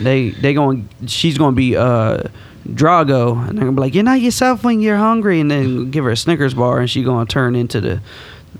they 0.01 0.29
they 0.31 0.53
going 0.53 0.87
she's 1.07 1.37
gonna 1.37 1.55
be 1.55 1.75
uh 1.75 2.23
Drago 2.69 3.47
and 3.47 3.57
they're 3.57 3.65
gonna 3.65 3.75
be 3.75 3.81
like 3.81 3.95
you're 3.95 4.03
not 4.03 4.21
yourself 4.21 4.63
when 4.63 4.81
you're 4.81 4.97
hungry 4.97 5.39
and 5.39 5.49
then 5.49 5.91
give 5.91 6.03
her 6.05 6.11
a 6.11 6.17
Snickers 6.17 6.53
bar 6.53 6.79
and 6.79 6.89
she 6.89 7.03
gonna 7.03 7.25
turn 7.25 7.55
into 7.55 7.81
the 7.81 8.01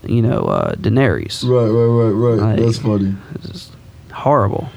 you 0.05 0.21
know 0.21 0.39
uh 0.45 0.73
Daenerys. 0.75 1.43
Right, 1.47 1.67
right, 1.67 1.85
right, 1.85 2.11
right. 2.11 2.39
Like- 2.55 2.65
That's 2.65 2.79
funny. 2.79 3.15
It's 3.35 3.47
just 3.47 3.71
horrible. 4.11 4.69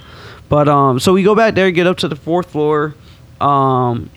But 0.51 0.69
um, 0.69 0.99
so 1.01 1.15
we 1.15 1.23
go 1.23 1.35
back 1.35 1.55
there, 1.55 1.71
get 1.71 1.87
up 1.87 1.97
to 1.99 2.09
the 2.09 2.17
fourth 2.17 2.51
floor, 2.51 2.95
um, 3.41 4.11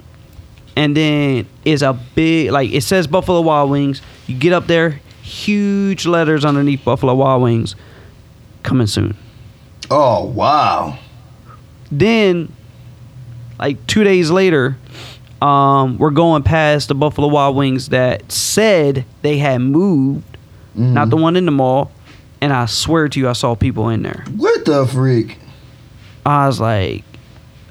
and 0.77 0.95
then 0.95 1.47
is 1.65 1.81
a 1.81 1.91
big 2.15 2.51
like 2.51 2.71
it 2.71 2.81
says 2.83 3.07
Buffalo 3.07 3.41
Wild 3.41 3.71
Wings. 3.71 4.01
You 4.27 4.37
get 4.37 4.53
up 4.53 4.67
there, 4.67 5.01
huge 5.23 6.05
letters 6.05 6.45
underneath 6.45 6.85
Buffalo 6.85 7.15
Wild 7.15 7.41
Wings, 7.41 7.75
coming 8.63 8.85
soon. 8.87 9.17
Oh 9.89 10.25
wow. 10.25 10.99
Then, 11.91 12.51
like 13.59 13.85
two 13.87 14.03
days 14.03 14.29
later, 14.29 14.77
um, 15.41 15.97
we're 15.97 16.11
going 16.11 16.43
past 16.43 16.89
the 16.89 16.95
Buffalo 16.95 17.27
Wild 17.27 17.55
Wings 17.55 17.89
that 17.89 18.31
said 18.31 19.05
they 19.23 19.37
had 19.37 19.59
moved, 19.61 20.37
not 20.75 21.07
Mhm. 21.07 21.09
the 21.09 21.17
one 21.17 21.35
in 21.35 21.45
the 21.45 21.51
mall. 21.51 21.91
And 22.39 22.53
I 22.53 22.67
swear 22.67 23.07
to 23.09 23.19
you, 23.19 23.27
I 23.27 23.33
saw 23.33 23.55
people 23.55 23.89
in 23.89 24.03
there. 24.03 24.23
What 24.35 24.63
the 24.65 24.85
freak? 24.85 25.39
I 26.23 26.45
was 26.45 26.59
like, 26.59 27.03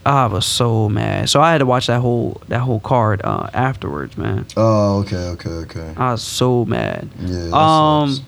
I 0.07 0.27
was 0.27 0.47
so 0.47 0.89
mad. 0.89 1.29
So 1.29 1.41
I 1.41 1.51
had 1.51 1.59
to 1.59 1.67
watch 1.67 1.89
that 1.89 2.01
whole 2.01 2.41
that 2.47 2.61
whole 2.61 2.79
card 2.81 3.21
uh, 3.25 3.51
afterwards, 3.53 4.17
man. 4.17 4.47
Oh, 4.57 5.01
okay, 5.01 5.17
okay, 5.17 5.51
okay. 5.51 5.95
I 5.97 6.13
was 6.13 6.23
so 6.23 6.65
mad. 6.65 7.09
Yeah. 7.21 7.51
Um, 7.53 8.13
sucks. 8.13 8.25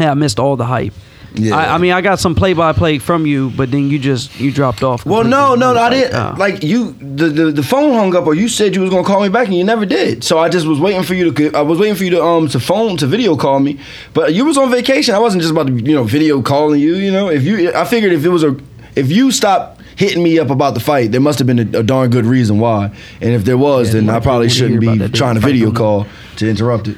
Yeah, 0.00 0.10
I 0.12 0.14
missed 0.14 0.40
all 0.40 0.56
the 0.56 0.64
hype. 0.64 0.94
Yeah. 1.34 1.56
I, 1.56 1.74
I 1.74 1.78
mean, 1.78 1.92
I 1.92 2.00
got 2.00 2.18
some 2.20 2.34
play 2.34 2.52
by 2.54 2.72
play 2.72 2.98
from 2.98 3.26
you, 3.26 3.50
but 3.50 3.70
then 3.72 3.90
you 3.90 3.98
just 3.98 4.40
you 4.40 4.52
dropped 4.52 4.82
off. 4.82 5.04
Well, 5.04 5.24
no, 5.24 5.54
no, 5.54 5.74
no, 5.74 5.80
I 5.80 5.90
didn't. 5.90 6.14
oh. 6.14 6.34
Like 6.38 6.62
you, 6.62 6.92
the, 6.92 7.28
the 7.28 7.50
the 7.50 7.62
phone 7.62 7.92
hung 7.92 8.14
up, 8.16 8.26
or 8.26 8.34
you 8.34 8.48
said 8.48 8.74
you 8.74 8.80
was 8.80 8.88
gonna 8.90 9.04
call 9.04 9.20
me 9.20 9.28
back, 9.28 9.48
and 9.48 9.56
you 9.56 9.64
never 9.64 9.84
did. 9.84 10.24
So 10.24 10.38
I 10.38 10.48
just 10.48 10.66
was 10.66 10.80
waiting 10.80 11.02
for 11.02 11.14
you 11.14 11.30
to. 11.30 11.56
I 11.56 11.60
was 11.62 11.78
waiting 11.78 11.96
for 11.96 12.04
you 12.04 12.10
to 12.10 12.22
um 12.22 12.48
to 12.48 12.60
phone 12.60 12.96
to 12.98 13.06
video 13.06 13.36
call 13.36 13.60
me, 13.60 13.80
but 14.14 14.32
you 14.32 14.44
was 14.46 14.56
on 14.56 14.70
vacation. 14.70 15.14
I 15.14 15.18
wasn't 15.18 15.42
just 15.42 15.52
about 15.52 15.66
to 15.66 15.74
you 15.74 15.94
know 15.94 16.04
video 16.04 16.40
calling 16.40 16.80
you. 16.80 16.94
You 16.94 17.10
know, 17.10 17.28
if 17.28 17.42
you, 17.42 17.72
I 17.74 17.84
figured 17.84 18.12
if 18.12 18.24
it 18.24 18.30
was 18.30 18.44
a, 18.44 18.56
if 18.94 19.10
you 19.10 19.32
stopped 19.32 19.73
hitting 19.96 20.22
me 20.22 20.38
up 20.38 20.50
about 20.50 20.74
the 20.74 20.80
fight, 20.80 21.12
there 21.12 21.20
must 21.20 21.38
have 21.38 21.46
been 21.46 21.58
a, 21.74 21.78
a 21.78 21.82
darn 21.82 22.10
good 22.10 22.26
reason 22.26 22.58
why. 22.58 22.86
And 23.20 23.30
if 23.34 23.44
there 23.44 23.58
was, 23.58 23.88
Yeah, 23.94 24.00
then 24.00 24.10
I 24.10 24.20
probably 24.20 24.48
shouldn't 24.48 24.80
be 24.80 24.98
that 24.98 25.14
trying 25.14 25.34
to 25.36 25.40
video 25.40 25.70
call 25.72 26.06
to 26.36 26.48
interrupt 26.48 26.88
it. 26.88 26.96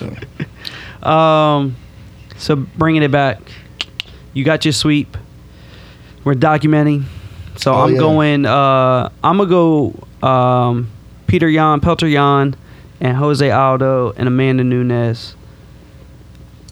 Um, 1.02 1.76
so 2.36 2.56
bringing 2.56 3.02
it 3.04 3.12
back, 3.12 3.40
you 4.32 4.42
got 4.44 4.64
your 4.64 4.72
sweep. 4.72 5.16
We're 6.24 6.34
documenting. 6.34 7.04
So 7.56 7.72
Oh, 7.72 7.84
I'm 7.84 7.92
yeah. 7.94 7.98
going. 8.00 8.44
Uh, 8.46 9.10
I'm 9.22 9.36
gonna 9.38 9.48
go. 9.48 9.94
Um, 10.26 10.90
Peter 11.28 11.48
Yan, 11.48 11.80
Pelter 11.80 12.08
Yan, 12.08 12.56
and 13.00 13.16
Jose 13.16 13.48
Aldo 13.48 14.14
and 14.16 14.26
Amanda 14.26 14.64
Nunes. 14.64 15.36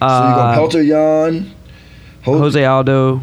so 0.00 0.06
you 0.06 0.06
Uh, 0.08 0.34
got 0.36 0.54
Pelter 0.56 0.82
Yan, 0.82 1.52
Jose 2.24 2.64
Aldo 2.64 3.20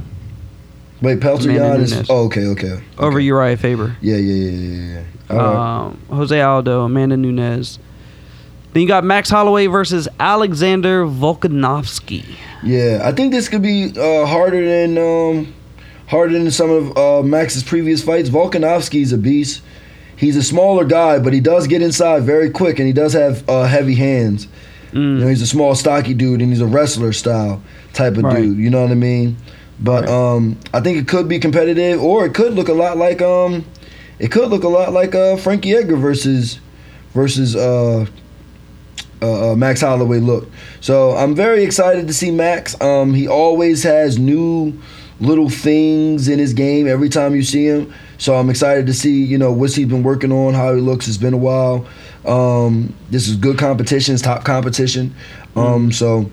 Wait, 1.02 1.20
Pelter 1.20 1.49
Amanda 1.49 1.82
is. 1.84 1.93
Nunes. 1.93 2.08
Oh, 2.10 2.26
okay, 2.26 2.45
okay. 2.47 2.80
over 2.97 3.18
okay. 3.18 3.26
Uriah 3.26 3.58
Faber. 3.58 3.95
Yeah, 4.02 4.18
yeah, 4.18 4.34
yeah, 4.34 4.52
yeah, 4.52 4.93
yeah. 4.93 5.04
All 5.32 5.38
right. 5.38 5.86
Um, 5.88 6.02
Jose 6.10 6.39
Aldo, 6.41 6.82
Amanda 6.84 7.18
Nunes. 7.18 7.80
Then 8.74 8.82
you 8.84 8.88
got 8.88 9.04
Max 9.04 9.30
Holloway 9.30 9.68
versus 9.68 10.08
Alexander 10.20 11.06
Volkanovski. 11.06 12.24
Yeah, 12.64 13.02
I 13.04 13.12
think 13.12 13.34
this 13.34 13.49
could 13.49 13.62
be 13.62 13.91
uh, 13.97 14.26
harder 14.26 14.64
than 14.66 14.97
um, 14.97 15.54
harder 16.08 16.34
than 16.34 16.52
some 16.52 16.70
of 16.70 16.97
uh, 16.97 17.22
Max's 17.24 17.64
previous 17.64 18.04
fights. 18.04 18.30
Volkanovski's 18.30 19.12
a 19.12 19.18
beast. 19.18 19.62
He's 20.16 20.38
a 20.38 20.43
smaller 20.43 20.86
guy, 20.86 21.18
but 21.18 21.34
he 21.34 21.39
does 21.39 21.66
get 21.68 21.82
inside 21.82 22.24
very 22.24 22.52
quick, 22.52 22.78
and 22.78 22.86
he 22.88 22.93
does 22.93 23.14
have 23.14 23.47
uh, 23.49 23.64
heavy 23.64 23.95
hands. 23.95 24.47
You 24.93 24.99
know, 24.99 25.28
he's 25.28 25.41
a 25.41 25.47
small, 25.47 25.74
stocky 25.74 26.14
dude, 26.14 26.41
and 26.41 26.52
he's 26.52 26.60
a 26.60 26.66
wrestler 26.66 27.14
style 27.14 27.64
type 27.93 28.18
of 28.18 28.26
Right. 28.26 28.41
dude. 28.41 28.58
You 28.58 28.70
know 28.70 28.82
what 28.82 28.91
I 28.91 28.95
mean? 28.95 29.38
But 29.82 30.07
um, 30.07 30.59
I 30.73 30.79
think 30.79 30.97
it 30.97 31.07
could 31.07 31.27
be 31.27 31.39
competitive, 31.39 32.01
or 32.01 32.25
it 32.25 32.34
could 32.34 32.53
look 32.53 32.67
a 32.67 32.73
lot 32.73 32.97
like 32.97 33.21
um, 33.21 33.65
it 34.19 34.32
could 34.32 34.49
look 34.49 34.63
a 34.63 34.67
lot 34.69 34.93
like 34.93 35.15
uh, 35.15 35.38
Frankie 35.38 35.73
Edgar 35.73 35.95
versus 35.95 36.59
versus 37.13 37.55
uh, 37.55 38.05
uh, 39.21 39.51
uh, 39.51 39.55
Max 39.55 39.82
Holloway 39.82 40.19
look. 40.19 40.49
So 40.82 41.15
I'm 41.15 41.36
very 41.36 41.63
excited 41.63 42.07
to 42.07 42.13
see 42.13 42.32
Max. 42.32 42.79
Um, 42.79 43.13
he 43.13 43.27
always 43.27 43.84
has 43.84 44.19
new 44.19 44.79
little 45.19 45.49
things 45.49 46.27
in 46.27 46.39
his 46.39 46.53
game 46.53 46.88
every 46.88 47.09
time 47.09 47.36
you 47.36 47.43
see 47.43 47.65
him. 47.65 47.93
So 48.17 48.36
I'm 48.36 48.49
excited 48.49 48.86
to 48.88 48.93
see 48.93 49.23
you 49.23 49.39
know 49.39 49.51
what's 49.51 49.73
he's 49.73 49.88
been 49.88 50.03
working 50.03 50.32
on, 50.32 50.53
how 50.53 50.75
he 50.75 50.82
looks. 50.82 51.07
It's 51.07 51.17
been 51.17 51.34
a 51.34 51.38
while. 51.38 51.88
Um, 52.23 52.93
this 53.09 53.27
is 53.27 53.36
good 53.36 53.57
competition, 53.57 54.13
it's 54.13 54.21
top 54.21 54.43
competition. 54.43 55.15
Um, 55.55 55.91
so 55.91 56.29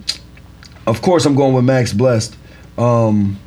of 0.86 1.01
course 1.01 1.24
I'm 1.24 1.34
going 1.34 1.55
with 1.55 1.64
Max 1.64 1.94
Blessed. 1.94 2.36
Um, 2.79 3.39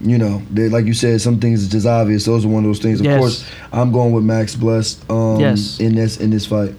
you 0.00 0.18
know, 0.18 0.42
they, 0.50 0.68
like 0.68 0.84
you 0.84 0.92
said, 0.94 1.20
some 1.22 1.40
things 1.40 1.62
is 1.62 1.68
just 1.68 1.86
obvious. 1.86 2.24
Those 2.26 2.44
are 2.44 2.48
one 2.48 2.64
of 2.64 2.68
those 2.68 2.80
things. 2.80 3.00
Of 3.00 3.06
Yes. 3.06 3.18
course, 3.18 3.44
I'm 3.72 3.92
going 3.92 4.12
with 4.12 4.24
Max 4.24 4.54
Blessed. 4.54 5.08
Um, 5.10 5.40
Yes. 5.40 5.78
in 5.80 5.94
this 5.94 6.18
in 6.18 6.30
this 6.30 6.44
fight. 6.46 6.74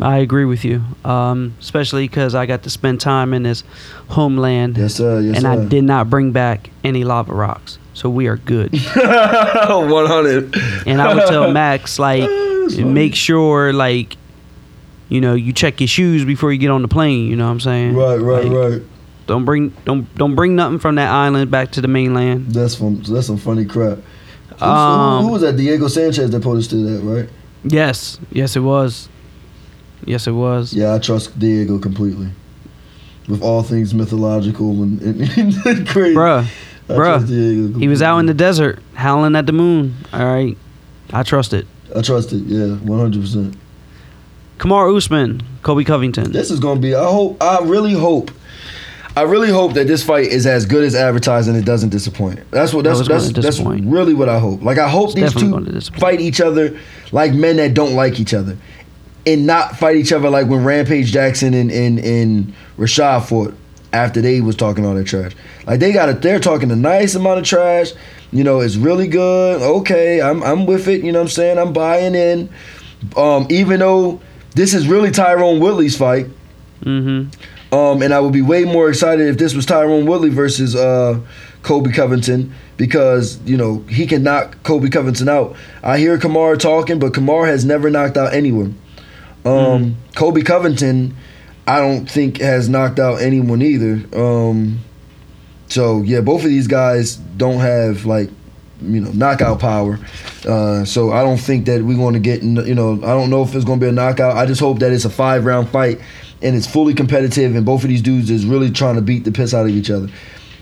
I 0.00 0.18
agree 0.18 0.44
with 0.44 0.62
you, 0.64 0.82
um, 1.06 1.54
especially 1.60 2.06
because 2.06 2.34
I 2.34 2.44
got 2.44 2.64
to 2.64 2.70
spend 2.70 3.00
time 3.00 3.32
in 3.32 3.44
his 3.44 3.64
homeland, 4.08 4.76
Yes, 4.76 4.94
sir. 4.94 5.20
Yes, 5.20 5.36
and 5.36 5.44
sir. 5.44 5.50
I 5.52 5.64
did 5.64 5.84
not 5.84 6.10
bring 6.10 6.32
back 6.32 6.68
any 6.84 7.02
lava 7.04 7.32
rocks, 7.32 7.78
so 7.94 8.10
we 8.10 8.26
are 8.26 8.36
good. 8.36 8.72
100. 8.96 10.54
and 10.86 11.00
I 11.00 11.14
would 11.14 11.26
tell 11.28 11.50
Max 11.50 11.98
like, 12.08 12.28
make 12.78 13.14
sure 13.14 13.72
like, 13.72 14.16
you 15.08 15.20
know, 15.20 15.34
you 15.34 15.52
check 15.52 15.80
your 15.80 15.88
shoes 15.88 16.24
before 16.24 16.52
you 16.52 16.58
get 16.58 16.70
on 16.70 16.82
the 16.82 16.88
plane. 16.88 17.28
You 17.30 17.36
know 17.36 17.46
what 17.46 17.52
I'm 17.52 17.60
saying? 17.60 17.94
Right, 17.94 18.16
right, 18.20 18.44
Like, 18.44 18.72
right. 18.72 18.82
Don't 19.26 19.44
bring 19.44 19.70
don't 19.84 20.12
don't 20.14 20.34
bring 20.34 20.54
nothing 20.56 20.78
from 20.78 20.94
that 20.96 21.10
island 21.10 21.50
back 21.50 21.72
to 21.72 21.80
the 21.80 21.88
mainland. 21.88 22.52
That's 22.52 22.74
from 22.74 23.02
that's 23.02 23.26
some 23.26 23.36
funny 23.36 23.64
crap. 23.64 23.98
Um, 24.60 25.20
who, 25.22 25.26
who 25.26 25.32
was 25.32 25.42
that? 25.42 25.56
Diego 25.56 25.88
Sanchez 25.88 26.30
that 26.30 26.42
posted 26.42 26.84
that, 26.86 27.00
right? 27.02 27.28
Yes, 27.64 28.18
yes, 28.30 28.56
it 28.56 28.60
was. 28.60 29.08
Yes, 30.04 30.26
it 30.26 30.32
was. 30.32 30.72
Yeah, 30.72 30.94
I 30.94 30.98
trust 30.98 31.38
Diego 31.38 31.78
completely. 31.78 32.28
With 33.28 33.42
all 33.42 33.62
things 33.64 33.92
mythological 33.92 34.82
and, 34.82 35.02
and, 35.36 35.54
and 35.66 35.88
crazy. 35.88 36.14
Bruh, 36.14 36.46
I 36.88 36.92
bruh. 36.92 37.78
He 37.80 37.88
was 37.88 38.00
out 38.02 38.18
in 38.18 38.26
the 38.26 38.34
desert 38.34 38.78
howling 38.94 39.34
at 39.34 39.46
the 39.46 39.52
moon. 39.52 39.96
All 40.12 40.24
right, 40.24 40.56
I 41.12 41.24
trust 41.24 41.52
it. 41.52 41.66
I 41.94 42.02
trust 42.02 42.32
it, 42.32 42.42
yeah, 42.44 42.76
100%. 42.76 43.56
Kamar 44.58 44.90
Usman, 44.90 45.42
Colby 45.62 45.84
Covington. 45.84 46.32
This 46.32 46.50
is 46.50 46.60
going 46.60 46.76
to 46.76 46.82
be, 46.82 46.94
I 46.94 47.04
hope, 47.04 47.42
I 47.42 47.60
really 47.62 47.92
hope. 47.92 48.30
I 49.16 49.22
really 49.22 49.48
hope 49.48 49.72
that 49.72 49.86
this 49.86 50.04
fight 50.04 50.26
is 50.26 50.46
as 50.46 50.66
good 50.66 50.84
as 50.84 50.94
advertised 50.94 51.48
and 51.48 51.56
it 51.56 51.64
doesn't 51.64 51.88
disappoint. 51.88 52.38
That's 52.50 52.74
what 52.74 52.84
that's 52.84 53.08
that's, 53.08 53.32
that's 53.32 53.60
really 53.60 54.12
what 54.12 54.28
I 54.28 54.38
hope. 54.38 54.62
Like 54.62 54.76
I 54.76 54.90
hope 54.90 55.16
It's 55.16 55.32
these 55.32 55.34
two 55.34 55.80
fight 55.98 56.20
each 56.20 56.42
other 56.42 56.78
like 57.12 57.32
men 57.32 57.56
that 57.56 57.72
don't 57.72 57.94
like 57.94 58.20
each 58.20 58.34
other, 58.34 58.58
and 59.26 59.46
not 59.46 59.76
fight 59.76 59.96
each 59.96 60.12
other 60.12 60.28
like 60.28 60.48
when 60.48 60.64
Rampage 60.64 61.12
Jackson 61.12 61.54
and 61.54 61.70
and, 61.70 61.98
and 61.98 62.54
Rashad 62.76 63.26
fought 63.26 63.54
after 63.94 64.20
they 64.20 64.42
was 64.42 64.54
talking 64.54 64.84
all 64.84 64.94
that 64.94 65.06
trash. 65.06 65.32
Like 65.66 65.80
they 65.80 65.92
got 65.92 66.10
it, 66.10 66.20
they're 66.20 66.38
talking 66.38 66.70
a 66.70 66.76
nice 66.76 67.14
amount 67.14 67.38
of 67.38 67.46
trash. 67.46 67.92
You 68.32 68.44
know, 68.44 68.60
it's 68.60 68.76
really 68.76 69.08
good. 69.08 69.62
Okay, 69.62 70.20
I'm 70.20 70.42
I'm 70.42 70.66
with 70.66 70.88
it. 70.88 71.02
You 71.02 71.12
know 71.12 71.20
what 71.20 71.26
I'm 71.26 71.30
saying? 71.30 71.58
I'm 71.58 71.72
buying 71.72 72.14
in. 72.14 72.50
Um, 73.16 73.46
even 73.48 73.80
though 73.80 74.20
this 74.54 74.74
is 74.74 74.86
really 74.86 75.10
Tyron 75.10 75.58
Woodley's 75.58 75.96
fight. 75.96 76.26
Mm-hmm. 76.82 77.30
Um, 77.76 78.00
and 78.00 78.14
I 78.14 78.20
would 78.20 78.32
be 78.32 78.40
way 78.40 78.64
more 78.64 78.88
excited 78.88 79.26
if 79.26 79.36
this 79.36 79.54
was 79.54 79.66
Tyron 79.66 80.06
Woodley 80.06 80.30
versus 80.30 80.74
uh, 80.74 81.20
Colby 81.62 81.92
Covington 81.92 82.54
because 82.78 83.38
you 83.42 83.58
know 83.58 83.80
he 83.88 84.06
can 84.06 84.22
knock 84.22 84.62
Colby 84.62 84.88
Covington 84.88 85.28
out. 85.28 85.56
I 85.82 85.98
hear 85.98 86.16
Kamar 86.16 86.56
talking, 86.56 86.98
but 86.98 87.12
Kamar 87.12 87.44
has 87.44 87.66
never 87.66 87.90
knocked 87.90 88.16
out 88.16 88.32
anyone. 88.32 88.78
Um, 89.44 89.96
Colby 90.14 90.42
Covington, 90.42 91.16
I 91.66 91.80
don't 91.80 92.10
think 92.10 92.38
has 92.38 92.68
knocked 92.70 92.98
out 92.98 93.20
anyone 93.20 93.60
either. 93.60 94.02
Um, 94.18 94.80
so 95.68 96.00
yeah, 96.00 96.22
both 96.22 96.44
of 96.44 96.48
these 96.48 96.68
guys 96.68 97.16
don't 97.16 97.60
have 97.60 98.06
like 98.06 98.30
you 98.80 99.00
know 99.00 99.10
knockout 99.10 99.60
power. 99.60 99.98
Uh, 100.48 100.86
so 100.86 101.12
I 101.12 101.22
don't 101.22 101.38
think 101.38 101.66
that 101.66 101.82
we're 101.82 101.98
going 101.98 102.14
to 102.14 102.20
get 102.20 102.42
you 102.42 102.74
know 102.74 102.94
I 102.94 103.12
don't 103.12 103.28
know 103.28 103.42
if 103.42 103.54
it's 103.54 103.66
going 103.66 103.80
to 103.80 103.84
be 103.84 103.90
a 103.90 103.92
knockout. 103.92 104.34
I 104.34 104.46
just 104.46 104.60
hope 104.62 104.78
that 104.78 104.92
it's 104.92 105.04
a 105.04 105.10
five 105.10 105.44
round 105.44 105.68
fight 105.68 106.00
and 106.42 106.54
it's 106.56 106.66
fully 106.66 106.94
competitive 106.94 107.54
and 107.56 107.64
both 107.64 107.82
of 107.82 107.88
these 107.88 108.02
dudes 108.02 108.30
is 108.30 108.44
really 108.44 108.70
trying 108.70 108.96
to 108.96 109.00
beat 109.02 109.24
the 109.24 109.32
piss 109.32 109.54
out 109.54 109.66
of 109.66 109.72
each 109.72 109.90
other. 109.90 110.08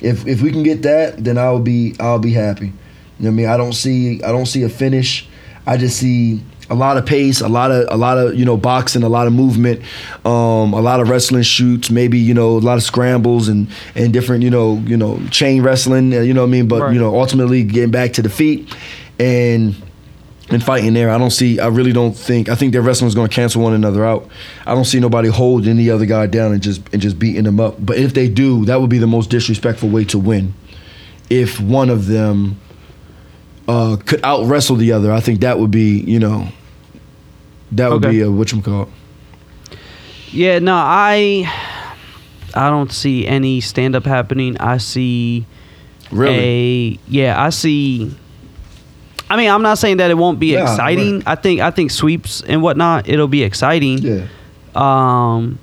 If 0.01 0.27
if 0.27 0.43
we 0.43 0.51
can 0.53 0.63
get 0.63 0.83
that, 0.83 1.23
then 1.25 1.39
I'll 1.39 1.61
be 1.61 1.95
I'll 1.99 2.19
be 2.19 2.33
happy. 2.33 2.67
You 2.67 2.73
know 3.21 3.29
what 3.29 3.29
I 3.29 3.31
mean? 3.31 3.47
I 3.47 3.57
don't 3.57 3.73
see 3.73 4.23
I 4.23 4.33
don't 4.33 4.47
see 4.47 4.63
a 4.63 4.69
finish. 4.69 5.27
I 5.67 5.77
just 5.77 5.99
see 5.99 6.43
a 6.71 6.75
lot 6.75 6.97
of 6.97 7.05
pace, 7.07 7.41
a 7.41 7.49
lot 7.49 7.71
of 7.71 7.87
a 7.91 7.97
lot 7.97 8.19
of 8.19 8.35
you 8.35 8.45
know 8.45 8.57
boxing, 8.57 9.03
a 9.03 9.09
lot 9.09 9.27
of 9.27 9.33
movement, 9.33 9.81
um, 10.25 10.73
a 10.75 10.81
lot 10.81 11.01
of 11.01 11.09
wrestling 11.09 11.43
shoots, 11.43 11.91
maybe 11.91 12.19
you 12.19 12.35
know 12.35 12.57
a 12.57 12.59
lot 12.61 12.77
of 12.77 12.83
scrambles 12.83 13.49
and 13.49 13.69
and 13.95 14.13
different 14.13 14.43
you 14.43 14.51
know 14.51 14.77
you 14.87 14.97
know 14.97 15.19
chain 15.31 15.63
wrestling. 15.63 16.13
uh, 16.15 16.21
You 16.21 16.35
know 16.35 16.43
what 16.43 16.49
I 16.49 16.51
mean? 16.51 16.69
But 16.69 16.83
Right. 16.83 16.95
you 16.95 17.01
know 17.01 17.19
ultimately 17.19 17.63
getting 17.65 17.91
back 17.91 18.13
to 18.15 18.23
the 18.23 18.29
feet 18.31 18.75
and 19.19 19.75
and 20.51 20.63
fighting 20.63 20.93
there. 20.95 21.11
I 21.11 21.17
don't 21.19 21.31
see. 21.31 21.59
I 21.59 21.69
really 21.69 21.93
don't 21.93 22.13
think. 22.17 22.49
I 22.49 22.55
think 22.55 22.73
their 22.73 22.83
wrestling's 22.83 23.15
going 23.15 23.29
to 23.29 23.35
cancel 23.35 23.63
one 23.63 23.73
another 23.73 24.05
out. 24.05 24.29
I 24.67 24.75
don't 24.75 24.85
see 24.85 25.01
nobody 25.01 25.29
holding 25.29 25.71
any 25.71 25.89
other 25.91 26.07
guy 26.07 26.27
down 26.27 26.53
and 26.53 26.63
just 26.63 26.83
and 26.93 27.01
just 27.01 27.19
beating 27.19 27.45
them 27.45 27.59
up. 27.61 27.77
But 27.85 27.97
if 27.99 28.13
they 28.15 28.29
do, 28.29 28.65
that 28.67 28.81
would 28.81 28.91
be 28.91 28.99
the 28.99 29.07
most 29.07 29.31
disrespectful 29.31 29.89
way 29.89 30.05
to 30.07 30.19
win. 30.19 30.55
If 31.31 31.59
one 31.61 31.89
of 31.89 32.07
them 32.07 32.61
uh, 33.67 33.97
could 34.05 34.21
out 34.23 34.45
wrestle 34.47 34.77
the 34.77 34.93
other, 34.93 35.11
I 35.11 35.21
think 35.21 35.41
that 35.41 35.59
would 35.59 35.71
be 35.71 36.01
you 36.01 36.19
know 36.19 36.49
that 37.73 37.91
would 37.91 38.05
Okay. 38.05 38.17
be 38.17 38.21
a 38.21 38.31
what 38.31 38.53
you 38.53 38.61
call. 38.61 38.89
Yeah, 40.31 40.59
no, 40.59 40.75
I 40.75 41.51
I 42.55 42.69
don't 42.69 42.93
see 42.93 43.27
any 43.27 43.61
stand 43.63 43.97
up 43.97 44.05
happening. 44.05 44.57
I 44.59 44.77
see 44.77 45.47
Really? 46.11 46.37
a 46.37 46.99
yeah, 47.09 47.43
I 47.43 47.49
see 47.51 48.15
I 49.31 49.37
mean, 49.37 49.51
I'm 49.51 49.63
not 49.63 49.79
saying 49.79 49.97
that 49.99 50.11
it 50.11 50.19
won't 50.19 50.39
be 50.39 50.49
Yeah, 50.53 50.63
exciting. 50.71 51.17
right. 51.17 51.29
I 51.29 51.35
think 51.35 51.61
I 51.61 51.71
think 51.71 51.91
sweeps 51.91 52.43
and 52.43 52.63
whatnot, 52.63 53.09
it'll 53.09 53.29
be 53.29 53.43
exciting. 53.43 53.99
Yeah. 53.99 54.27
Um 54.75 55.59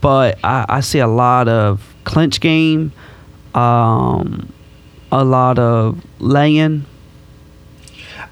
but 0.00 0.38
I, 0.44 0.66
I 0.68 0.80
see 0.80 0.98
a 1.00 1.06
lot 1.08 1.48
of 1.48 1.94
clinch 2.04 2.40
game, 2.40 2.92
um 3.54 4.52
a 5.12 5.24
lot 5.24 5.58
of 5.58 6.04
laying, 6.18 6.84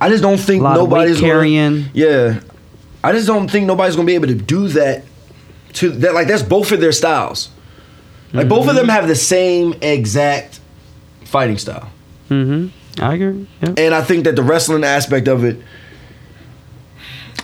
I 0.00 0.08
just 0.08 0.22
don't 0.22 0.38
think 0.38 0.62
nobody's 0.62 1.16
weight 1.16 1.20
gonna- 1.22 1.32
carrying. 1.32 1.84
Yeah, 1.94 2.40
I 3.02 3.12
just 3.12 3.26
don't 3.26 3.50
think 3.50 3.66
nobody's 3.66 3.96
gonna 3.96 4.06
be 4.06 4.14
able 4.14 4.28
to 4.28 4.34
do 4.34 4.68
that. 4.68 5.04
To 5.74 5.90
that, 5.90 6.14
like 6.14 6.28
that's 6.28 6.42
both 6.42 6.70
of 6.72 6.80
their 6.80 6.92
styles. 6.92 7.48
Like 8.32 8.48
both 8.48 8.68
of 8.68 8.74
them 8.76 8.88
have 8.88 9.06
the 9.08 9.14
same 9.14 9.74
exact 9.80 10.60
fighting 11.24 11.56
style, 11.58 11.88
Mhm. 12.30 12.70
I 13.00 13.14
agree. 13.14 13.46
Yeah. 13.60 13.74
and 13.76 13.94
I 13.94 14.02
think 14.02 14.24
that 14.24 14.36
the 14.36 14.42
wrestling 14.42 14.84
aspect 14.84 15.28
of 15.28 15.44
it, 15.44 15.58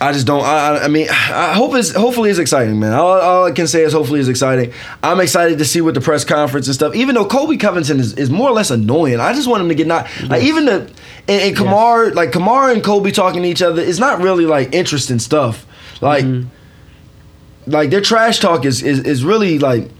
I 0.00 0.12
just 0.12 0.26
don't. 0.26 0.42
I, 0.42 0.84
I- 0.84 0.88
mean, 0.88 1.08
I 1.10 1.52
hope 1.52 1.74
it's 1.74 1.92
hopefully 1.92 2.30
it's 2.30 2.38
exciting, 2.38 2.80
man. 2.80 2.94
All, 2.94 3.20
all 3.20 3.44
I 3.46 3.52
can 3.52 3.66
say 3.66 3.82
is 3.82 3.92
hopefully 3.92 4.20
it's 4.20 4.28
exciting. 4.28 4.72
I'm 5.02 5.20
excited 5.20 5.58
to 5.58 5.64
see 5.64 5.82
what 5.82 5.94
the 5.94 6.00
press 6.00 6.24
conference 6.24 6.66
and 6.68 6.74
stuff. 6.74 6.94
Even 6.94 7.14
though 7.14 7.26
Colby 7.26 7.58
Covington 7.58 8.00
is, 8.00 8.14
is 8.14 8.30
more 8.30 8.48
or 8.48 8.52
less 8.52 8.70
annoying, 8.70 9.20
I 9.20 9.34
just 9.34 9.46
want 9.46 9.62
him 9.62 9.68
to 9.68 9.74
get 9.74 9.86
not 9.86 10.08
like 10.28 10.42
even 10.42 10.64
the 10.64 10.90
and, 11.28 11.42
and 11.42 11.56
Kamar 11.56 12.10
like 12.12 12.32
Kamar 12.32 12.70
and 12.70 12.82
Colby 12.82 13.12
talking 13.12 13.42
to 13.42 13.48
each 13.48 13.62
other 13.62 13.82
is 13.82 13.98
not 13.98 14.20
really 14.20 14.46
like 14.46 14.74
interesting 14.74 15.18
stuff. 15.18 15.66
Like 16.00 16.24
mm-hmm. 16.24 16.48
like 17.70 17.90
their 17.90 18.00
trash 18.00 18.38
talk 18.38 18.64
is 18.64 18.82
is, 18.82 19.00
is 19.00 19.22
really 19.22 19.58
like 19.58 19.90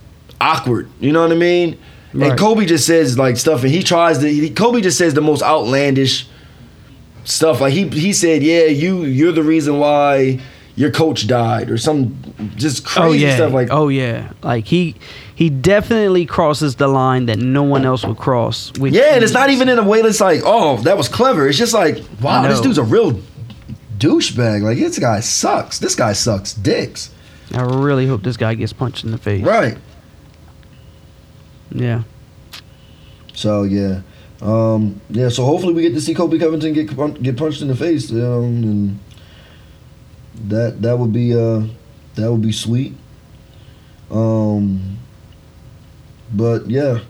awkward. 0.40 0.88
You 0.98 1.12
know 1.12 1.20
what 1.20 1.32
I 1.32 1.36
mean? 1.36 1.78
Right. 2.12 2.30
And 2.30 2.38
Colby 2.38 2.66
just 2.66 2.86
says 2.86 3.18
like 3.18 3.36
stuff, 3.36 3.62
and 3.62 3.70
he 3.70 3.82
tries 3.82 4.18
to. 4.18 4.28
He, 4.28 4.50
Colby 4.50 4.80
just 4.80 4.98
says 4.98 5.14
the 5.14 5.20
most 5.20 5.42
outlandish 5.42 6.26
stuff. 7.24 7.60
Like 7.60 7.72
he 7.72 7.88
he 7.88 8.12
said, 8.12 8.42
yeah, 8.42 8.64
you 8.64 9.04
you're 9.04 9.32
the 9.32 9.42
reason 9.42 9.78
why 9.78 10.40
your 10.74 10.90
coach 10.90 11.26
died 11.26 11.70
or 11.70 11.76
some 11.76 12.16
just 12.56 12.86
oh, 12.86 13.02
crazy 13.02 13.24
oh 13.24 13.28
yeah. 13.28 13.34
stuff 13.36 13.52
like 13.52 13.68
oh 13.70 13.88
yeah. 13.88 14.32
Like 14.42 14.66
he 14.66 14.96
he 15.34 15.50
definitely 15.50 16.26
crosses 16.26 16.76
the 16.76 16.88
line 16.88 17.26
that 17.26 17.38
no 17.38 17.62
one 17.62 17.86
else 17.86 18.04
would 18.04 18.18
cross. 18.18 18.72
Which 18.78 18.92
Yeah, 18.92 19.14
and 19.14 19.22
it's 19.22 19.32
not 19.32 19.50
even 19.50 19.68
in 19.68 19.78
a 19.78 19.84
way 19.84 20.02
that's 20.02 20.20
like, 20.20 20.42
oh, 20.44 20.76
that 20.78 20.96
was 20.96 21.08
clever. 21.08 21.48
It's 21.48 21.58
just 21.58 21.74
like, 21.74 21.98
wow, 22.20 22.46
this 22.46 22.60
dude's 22.60 22.78
a 22.78 22.82
real 22.82 23.20
douchebag. 23.98 24.62
Like 24.62 24.78
this 24.78 24.98
guy 24.98 25.20
sucks. 25.20 25.78
This 25.78 25.94
guy 25.94 26.12
sucks 26.12 26.54
dicks. 26.54 27.10
I 27.54 27.62
really 27.62 28.06
hope 28.06 28.22
this 28.22 28.36
guy 28.36 28.54
gets 28.54 28.72
punched 28.72 29.04
in 29.04 29.12
the 29.12 29.18
face. 29.18 29.42
Right. 29.42 29.78
Yeah. 31.70 32.02
So 33.34 33.62
yeah, 33.62 34.02
um, 34.42 35.00
yeah. 35.10 35.28
So 35.28 35.44
hopefully 35.44 35.72
we 35.72 35.82
get 35.82 35.94
to 35.94 36.00
see 36.00 36.14
Colby 36.14 36.38
Covington 36.38 36.72
get 36.72 37.22
get 37.22 37.36
punched 37.36 37.62
in 37.62 37.68
the 37.68 37.76
face, 37.76 38.10
um, 38.10 38.18
and 38.18 38.98
that 40.48 40.82
that 40.82 40.98
would 40.98 41.12
be 41.12 41.34
uh, 41.34 41.62
that 42.16 42.30
would 42.30 42.42
be 42.42 42.52
sweet. 42.52 42.94
Um, 44.10 44.98
but 46.32 46.68
yeah, 46.68 47.00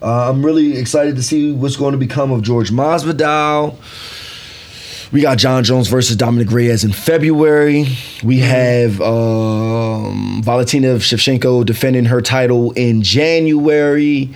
uh, 0.00 0.30
I'm 0.30 0.44
really 0.44 0.76
excited 0.76 1.16
to 1.16 1.22
see 1.22 1.52
what's 1.52 1.76
going 1.76 1.92
to 1.92 1.98
become 1.98 2.30
of 2.30 2.42
George 2.42 2.70
Masvidal. 2.70 3.76
We 5.10 5.22
got 5.22 5.38
Jon 5.38 5.64
Jones 5.64 5.88
versus 5.88 6.16
Dominick 6.16 6.50
Reyes 6.52 6.84
in 6.84 6.92
February. 6.92 7.86
We 8.22 8.40
have 8.40 9.00
um, 9.00 10.42
Valentina 10.44 10.96
Shevchenko 10.96 11.64
defending 11.64 12.04
her 12.06 12.20
title 12.20 12.72
in 12.72 13.02
January. 13.02 14.28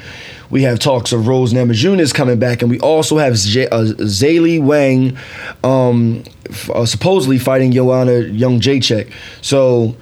We 0.48 0.62
have 0.62 0.78
talks 0.78 1.12
of 1.12 1.26
Rose 1.28 1.52
Namajunas 1.52 2.14
coming 2.14 2.38
back, 2.38 2.62
and 2.62 2.70
we 2.70 2.80
also 2.80 3.18
have 3.18 3.36
Z- 3.36 3.66
uh, 3.66 3.84
Zaylee 3.84 4.62
Wang 4.62 5.18
um, 5.62 6.24
f- 6.48 6.70
uh, 6.70 6.86
supposedly 6.86 7.38
fighting 7.38 7.72
Joanna 7.72 8.22
Jedrzejczyk. 8.30 9.12
So 9.42 9.94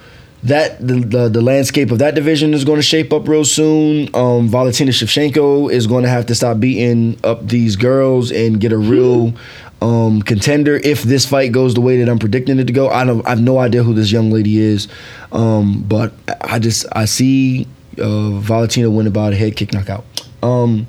that 0.45 0.79
the, 0.81 0.95
the 0.95 1.29
the 1.29 1.41
landscape 1.41 1.91
of 1.91 1.99
that 1.99 2.15
division 2.15 2.55
is 2.55 2.65
going 2.65 2.79
to 2.79 2.83
shape 2.83 3.13
up 3.13 3.29
real 3.29 3.45
soon. 3.45 4.09
Um, 4.15 4.49
Valentina 4.49 4.91
Shevchenko 4.93 5.71
is 5.71 5.87
going 5.89 6.05
to 6.05 6.09
have 6.11 6.27
to 6.27 6.35
stop 6.35 6.61
beating 6.61 7.19
up 7.25 7.47
these 7.49 7.77
girls 7.77 8.31
and 8.31 8.61
get 8.61 8.73
a 8.73 8.79
real 8.79 9.35
um, 9.81 10.23
contender 10.23 10.77
if 10.77 11.03
this 11.03 11.27
fight 11.27 11.53
goes 11.53 11.75
the 11.75 11.81
way 11.81 11.99
that 12.03 12.09
I'm 12.09 12.19
predicting 12.19 12.59
it 12.59 12.67
to 12.67 12.73
go. 12.73 12.89
I 12.89 13.05
don't. 13.05 13.27
I 13.27 13.31
have 13.31 13.41
no 13.41 13.59
idea 13.59 13.83
who 13.83 13.95
this 13.95 14.13
young 14.13 14.31
lady 14.31 14.59
is, 14.59 14.89
um, 15.33 15.83
but 15.89 16.13
I 16.41 16.59
just 16.59 16.87
I 16.93 17.07
see 17.07 17.67
uh, 17.99 18.31
Valentina 18.39 18.91
win 18.91 19.07
about 19.07 19.33
a 19.33 19.37
head 19.37 19.57
kick 19.57 19.73
knockout. 19.73 20.05
Um, 20.43 20.87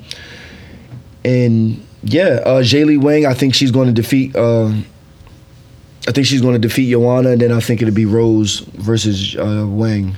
and 1.24 1.86
yeah, 2.04 2.42
uh, 2.46 2.62
Jaylee 2.62 3.02
Wang, 3.02 3.26
I 3.26 3.34
think 3.34 3.56
she's 3.56 3.72
going 3.72 3.88
to 3.88 3.94
defeat. 3.94 4.36
Uh, 4.36 4.74
I 6.08 6.12
think 6.12 6.26
she's 6.26 6.42
going 6.42 6.54
to 6.54 6.60
defeat 6.60 6.90
Joanna, 6.90 7.32
and 7.32 7.42
then 7.42 7.52
I 7.52 7.60
think 7.60 7.82
it'll 7.82 7.94
be 7.94 8.06
Rose 8.06 8.60
versus 8.60 9.36
uh, 9.38 9.66
Wang. 9.68 10.16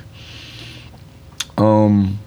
Um, 1.58 2.20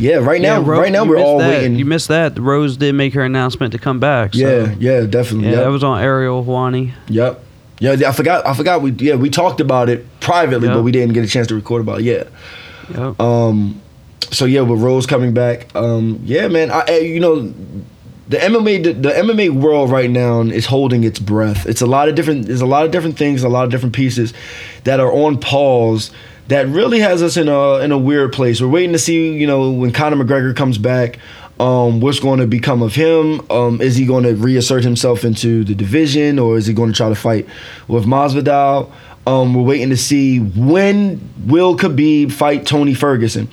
yeah, 0.00 0.16
right 0.16 0.40
now, 0.40 0.60
Ro- 0.60 0.80
right 0.80 0.90
now 0.92 1.04
we're 1.04 1.18
all 1.18 1.38
that. 1.38 1.48
waiting. 1.48 1.76
You 1.76 1.84
missed 1.84 2.08
that. 2.08 2.38
Rose 2.38 2.76
did 2.76 2.94
make 2.94 3.14
her 3.14 3.22
announcement 3.24 3.72
to 3.72 3.78
come 3.78 4.00
back. 4.00 4.34
So. 4.34 4.40
yeah, 4.40 4.74
yeah, 4.78 5.06
definitely. 5.06 5.46
Yeah, 5.48 5.56
yep. 5.56 5.64
that 5.64 5.70
was 5.70 5.84
on 5.84 6.00
Ariel 6.02 6.44
Helwani. 6.44 6.92
Yep. 7.08 7.44
Yeah, 7.78 7.96
I 8.08 8.12
forgot. 8.12 8.46
I 8.46 8.54
forgot. 8.54 8.82
We 8.82 8.90
yeah 8.92 9.14
we 9.14 9.30
talked 9.30 9.60
about 9.60 9.88
it 9.88 10.04
privately, 10.20 10.66
Yep. 10.68 10.76
but 10.76 10.82
we 10.82 10.92
didn't 10.92 11.14
get 11.14 11.24
a 11.24 11.28
chance 11.28 11.46
to 11.48 11.54
record 11.54 11.80
about 11.82 12.00
it. 12.00 12.04
Yeah. 12.04 12.24
Yep. 12.90 13.20
Um, 13.20 13.80
so 14.30 14.44
yeah, 14.44 14.60
with 14.60 14.80
Rose 14.82 15.06
coming 15.06 15.32
back, 15.34 15.74
um, 15.74 16.20
yeah, 16.24 16.48
man, 16.48 16.70
I, 16.70 16.84
I- 16.88 16.98
you 16.98 17.20
know, 17.20 17.52
the 18.28 18.36
MMA, 18.36 18.84
the, 18.84 18.92
the 18.92 19.10
MMA 19.10 19.50
world 19.50 19.90
right 19.90 20.08
now 20.10 20.40
is 20.42 20.66
holding 20.66 21.02
its 21.04 21.18
breath. 21.18 21.66
It's 21.66 21.80
a 21.80 21.86
lot 21.86 22.08
of 22.08 22.14
different, 22.14 22.46
there's 22.46 22.60
a 22.60 22.66
lot 22.66 22.84
of 22.84 22.92
different 22.92 23.16
things, 23.18 23.42
a 23.42 23.48
lot 23.48 23.64
of 23.64 23.70
different 23.72 23.92
pieces 23.94 24.32
that 24.84 25.00
are 25.00 25.12
on 25.12 25.38
pause. 25.40 26.12
That 26.50 26.66
really 26.66 26.98
has 26.98 27.22
us 27.22 27.36
in 27.36 27.48
a 27.48 27.78
in 27.78 27.92
a 27.92 27.98
weird 27.98 28.32
place. 28.32 28.60
We're 28.60 28.66
waiting 28.66 28.92
to 28.92 28.98
see, 28.98 29.32
you 29.32 29.46
know, 29.46 29.70
when 29.70 29.92
Conor 29.92 30.16
McGregor 30.16 30.54
comes 30.54 30.78
back, 30.78 31.20
um, 31.60 32.00
what's 32.00 32.18
going 32.18 32.40
to 32.40 32.46
become 32.48 32.82
of 32.82 32.94
him? 32.94 33.40
Um, 33.50 33.80
is 33.80 33.94
he 33.94 34.04
going 34.04 34.24
to 34.24 34.34
reassert 34.34 34.82
himself 34.82 35.24
into 35.24 35.62
the 35.62 35.76
division, 35.76 36.40
or 36.40 36.56
is 36.56 36.66
he 36.66 36.74
going 36.74 36.90
to 36.90 36.96
try 36.96 37.08
to 37.08 37.14
fight 37.14 37.46
with 37.86 38.04
Masvidal? 38.04 38.90
Um, 39.28 39.54
we're 39.54 39.62
waiting 39.62 39.90
to 39.90 39.96
see 39.96 40.40
when 40.40 41.20
will 41.46 41.76
Khabib 41.76 42.32
fight 42.32 42.66
Tony 42.66 42.94
Ferguson. 42.94 43.48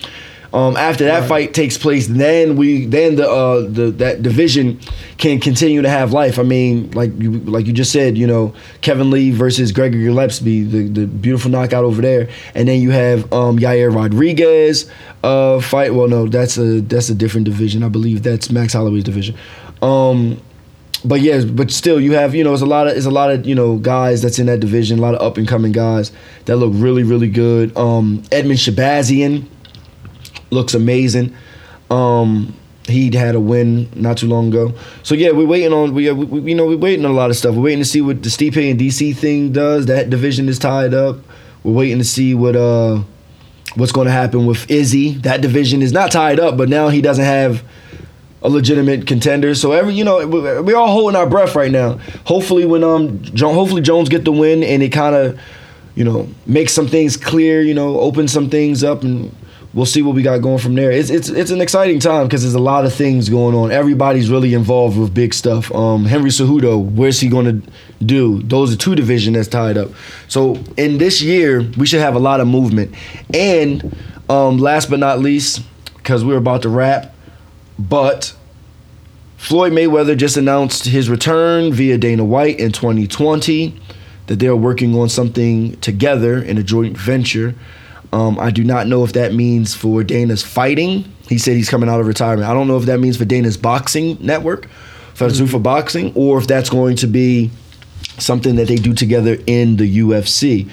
Um, 0.53 0.77
after 0.77 1.03
that 1.05 1.27
fight 1.27 1.53
takes 1.53 1.77
place, 1.77 2.07
then 2.07 2.55
we 2.55 2.85
then 2.85 3.15
the 3.15 3.29
uh, 3.29 3.61
the 3.61 3.91
that 3.97 4.23
division 4.23 4.79
can 5.17 5.39
continue 5.39 5.81
to 5.81 5.89
have 5.89 6.13
life. 6.13 6.39
I 6.39 6.43
mean, 6.43 6.89
like 6.91 7.11
you 7.19 7.39
like 7.39 7.65
you 7.67 7.73
just 7.73 7.91
said, 7.91 8.17
you 8.17 8.25
know, 8.25 8.53
Kevin 8.81 9.11
Lee 9.11 9.31
versus 9.31 9.71
Gregory 9.71 10.03
Gillespie, 10.03 10.63
the, 10.63 10.87
the 10.87 11.05
beautiful 11.05 11.51
knockout 11.51 11.83
over 11.83 12.01
there, 12.01 12.29
and 12.55 12.67
then 12.67 12.81
you 12.81 12.91
have 12.91 13.31
um, 13.33 13.59
Yair 13.59 13.93
Rodriguez 13.93 14.89
uh, 15.23 15.59
fight. 15.59 15.93
Well, 15.93 16.07
no, 16.07 16.27
that's 16.27 16.57
a 16.57 16.79
that's 16.81 17.09
a 17.09 17.15
different 17.15 17.45
division. 17.45 17.83
I 17.83 17.89
believe 17.89 18.23
that's 18.23 18.49
Max 18.49 18.73
Holloway's 18.73 19.03
division. 19.03 19.35
Um, 19.81 20.41
but 21.03 21.21
yeah, 21.21 21.43
but 21.43 21.71
still, 21.71 21.99
you 21.99 22.13
have 22.13 22.33
you 22.33 22.43
know, 22.43 22.53
it's 22.53 22.61
a 22.61 22.65
lot 22.65 22.87
of 22.87 22.95
it's 22.95 23.05
a 23.05 23.11
lot 23.11 23.31
of 23.31 23.45
you 23.45 23.53
know 23.53 23.77
guys 23.77 24.21
that's 24.21 24.39
in 24.39 24.45
that 24.45 24.61
division, 24.61 24.99
a 24.99 25.01
lot 25.01 25.13
of 25.15 25.21
up 25.21 25.37
and 25.37 25.47
coming 25.47 25.73
guys 25.73 26.11
that 26.45 26.55
look 26.55 26.71
really 26.73 27.03
really 27.03 27.29
good. 27.29 27.75
Um, 27.77 28.23
Edmund 28.31 28.59
Shahbazyan 28.59 29.45
looks 30.51 30.73
amazing. 30.73 31.35
Um, 31.89 32.53
he 32.87 33.13
had 33.15 33.35
a 33.35 33.39
win 33.39 33.89
not 33.95 34.17
too 34.17 34.27
long 34.27 34.47
ago. 34.49 34.73
So 35.03 35.13
yeah, 35.15 35.31
we're 35.31 35.45
waiting 35.45 35.73
on 35.73 35.93
we, 35.93 36.09
we 36.11 36.25
we- 36.25 36.51
you 36.51 36.55
know 36.55 36.65
we're 36.65 36.77
waiting 36.77 37.05
on 37.05 37.11
a 37.11 37.13
lot 37.15 37.29
of 37.29 37.35
stuff. 37.35 37.55
We're 37.55 37.63
waiting 37.63 37.79
to 37.79 37.85
see 37.85 38.01
what 38.01 38.23
the 38.23 38.29
Stipe 38.29 38.55
and 38.69 38.79
DC 38.79 39.15
thing 39.15 39.51
does. 39.51 39.87
That 39.87 40.09
division 40.09 40.47
is 40.47 40.57
tied 40.59 40.93
up. 40.93 41.17
We're 41.63 41.73
waiting 41.73 41.97
to 41.97 42.05
see 42.05 42.33
what 42.33 42.55
uh 42.55 43.01
what's 43.75 43.91
going 43.91 44.05
to 44.07 44.11
happen 44.11 44.45
with 44.45 44.69
Izzy. 44.71 45.13
That 45.19 45.41
division 45.41 45.81
is 45.81 45.91
not 45.91 46.11
tied 46.11 46.39
up, 46.39 46.57
but 46.57 46.69
now 46.69 46.87
he 46.87 47.01
doesn't 47.01 47.25
have 47.25 47.61
a 48.41 48.49
legitimate 48.49 49.05
contender. 49.05 49.53
So 49.53 49.73
every 49.73 49.93
you 49.93 50.05
know 50.05 50.25
we- 50.25 50.39
we're 50.61 50.77
all 50.77 50.91
holding 50.91 51.17
our 51.17 51.27
breath 51.27 51.55
right 51.55 51.71
now. 51.71 51.99
Hopefully 52.25 52.65
when 52.65 52.83
um 52.85 53.21
hopefully 53.37 53.81
Jones 53.81 54.07
get 54.07 54.23
the 54.23 54.31
win 54.31 54.63
and 54.63 54.81
it 54.81 54.89
kind 54.93 55.13
of 55.15 55.37
you 55.95 56.05
know 56.05 56.29
makes 56.45 56.71
some 56.73 56.87
things 56.87 57.17
clear. 57.17 57.61
You 57.61 57.73
know 57.73 57.99
open 57.99 58.27
some 58.29 58.49
things 58.49 58.81
up 58.83 59.03
and. 59.03 59.35
We'll 59.73 59.85
see 59.85 60.01
what 60.01 60.15
we 60.15 60.23
got 60.23 60.39
going 60.39 60.57
from 60.59 60.75
there. 60.75 60.91
It's 60.91 61.09
it's 61.09 61.29
it's 61.29 61.51
an 61.51 61.61
exciting 61.61 61.99
time 61.99 62.25
because 62.27 62.41
there's 62.41 62.55
a 62.55 62.59
lot 62.59 62.85
of 62.85 62.93
things 62.93 63.29
going 63.29 63.53
on. 63.53 63.71
Everybody's 63.71 64.29
really 64.29 64.53
involved 64.53 64.97
with 64.97 65.13
big 65.13 65.33
stuff. 65.33 65.71
Um, 65.73 66.05
Henry 66.05 66.29
Cejudo, 66.29 66.83
where's 66.83 67.19
he 67.19 67.27
going 67.27 67.61
to 67.61 67.71
do? 68.03 68.41
Those 68.43 68.73
are 68.73 68.77
two 68.77 68.95
division 68.95 69.33
that's 69.33 69.47
tied 69.47 69.77
up. 69.77 69.89
So 70.27 70.55
in 70.77 70.97
this 70.97 71.21
year, 71.21 71.61
we 71.77 71.85
should 71.85 71.99
have 71.99 72.15
a 72.15 72.19
lot 72.19 72.39
of 72.39 72.47
movement. 72.47 72.95
And 73.33 73.95
um, 74.29 74.57
last 74.57 74.89
but 74.89 74.99
not 74.99 75.19
least, 75.19 75.61
because 75.95 76.23
we're 76.23 76.37
about 76.37 76.61
to 76.63 76.69
wrap, 76.69 77.13
but 77.77 78.35
Floyd 79.37 79.71
Mayweather 79.71 80.17
just 80.17 80.35
announced 80.35 80.85
his 80.85 81.09
return 81.09 81.71
via 81.71 81.97
Dana 81.97 82.25
White 82.25 82.59
in 82.59 82.71
2020, 82.71 83.79
that 84.25 84.39
they're 84.39 84.55
working 84.55 84.95
on 84.95 85.09
something 85.09 85.79
together 85.79 86.41
in 86.41 86.57
a 86.57 86.63
joint 86.63 86.97
venture. 86.97 87.55
Um, 88.13 88.39
I 88.39 88.51
do 88.51 88.63
not 88.63 88.87
know 88.87 89.03
if 89.03 89.13
that 89.13 89.33
means 89.33 89.75
for 89.75 90.03
Dana's 90.03 90.43
fighting. 90.43 91.11
He 91.27 91.37
said 91.37 91.55
he's 91.55 91.69
coming 91.69 91.89
out 91.89 91.99
of 91.99 92.07
retirement. 92.07 92.49
I 92.49 92.53
don't 92.53 92.67
know 92.67 92.77
if 92.77 92.85
that 92.85 92.99
means 92.99 93.17
for 93.17 93.25
Dana's 93.25 93.57
boxing 93.57 94.17
network, 94.21 94.67
for 95.13 95.27
Zuffa 95.27 95.61
Boxing, 95.61 96.13
or 96.15 96.37
if 96.37 96.47
that's 96.47 96.69
going 96.69 96.95
to 96.97 97.07
be 97.07 97.51
something 98.17 98.55
that 98.55 98.67
they 98.67 98.77
do 98.77 98.93
together 98.93 99.37
in 99.45 99.75
the 99.77 99.99
UFC. 99.99 100.69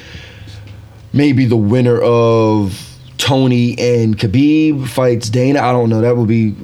Maybe 1.13 1.45
the 1.45 1.57
winner 1.57 2.01
of 2.01 2.97
Tony 3.19 3.79
and 3.79 4.17
Khabib 4.17 4.89
fights 4.89 5.29
Dana. 5.29 5.61
I 5.61 5.73
don't 5.73 5.89
know. 5.89 6.01
That 6.01 6.17
would 6.17 6.29
be 6.29 6.55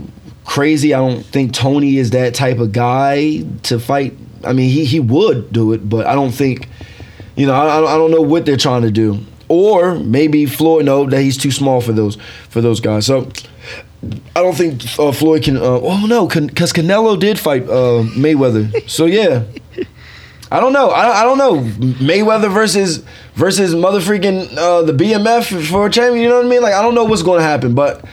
crazy. 0.45 0.95
I 0.95 0.99
don't 0.99 1.25
think 1.25 1.53
Tony 1.53 1.97
is 1.97 2.11
that 2.11 2.35
type 2.35 2.59
of 2.59 2.73
guy 2.73 3.43
to 3.65 3.79
fight. 3.79 4.17
I 4.45 4.53
mean, 4.53 4.71
he, 4.71 4.85
he 4.85 5.01
would 5.01 5.53
do 5.53 5.73
it, 5.73 5.89
but 5.89 6.07
I 6.07 6.15
don't 6.15 6.33
think, 6.33 6.69
you 7.37 7.47
know, 7.47 7.55
I, 7.55 7.95
I 7.95 7.97
don't 7.97 8.11
know 8.11 8.23
what 8.23 8.47
they're 8.47 8.57
trying 8.57 8.83
to 8.83 8.91
do. 8.91 9.25
Or 9.51 9.97
maybe 9.97 10.47
Floyd, 10.47 10.85
no, 10.85 11.11
that 11.11 11.21
he's 11.21 11.37
too 11.37 11.51
small 11.51 11.81
for 11.81 11.91
those 11.91 12.17
for 12.49 12.61
those 12.61 12.79
guys. 12.79 13.07
So 13.07 13.29
I 14.37 14.43
don't 14.43 14.55
think 14.55 14.81
uh, 14.97 15.11
Floyd 15.11 15.43
can. 15.43 15.57
Uh, 15.57 15.81
oh 15.83 16.07
no, 16.07 16.29
because 16.29 16.73
Canelo 16.73 17.19
did 17.19 17.37
fight 17.37 17.65
uh, 17.65 18.05
Mayweather. 18.15 18.89
So 18.89 19.07
yeah, 19.07 19.43
I 20.53 20.61
don't 20.61 20.73
know. 20.73 20.91
I, 20.91 21.23
I 21.23 21.25
don't 21.25 21.37
know 21.37 21.63
Mayweather 21.99 22.53
versus 22.53 23.05
versus 23.35 23.75
mother 23.75 23.99
freaking 23.99 24.57
uh, 24.57 24.83
the 24.83 24.93
BMF 24.93 25.69
for 25.69 25.89
a 25.89 25.91
champion. 25.91 26.23
You 26.23 26.29
know 26.29 26.37
what 26.37 26.47
I 26.47 26.49
mean? 26.49 26.63
Like 26.63 26.75
I 26.75 26.83
don't 26.83 26.95
know 26.95 27.05
what's 27.05 27.25
going 27.25 27.41
to 27.41 27.45
happen, 27.45 27.75
but 27.75 28.05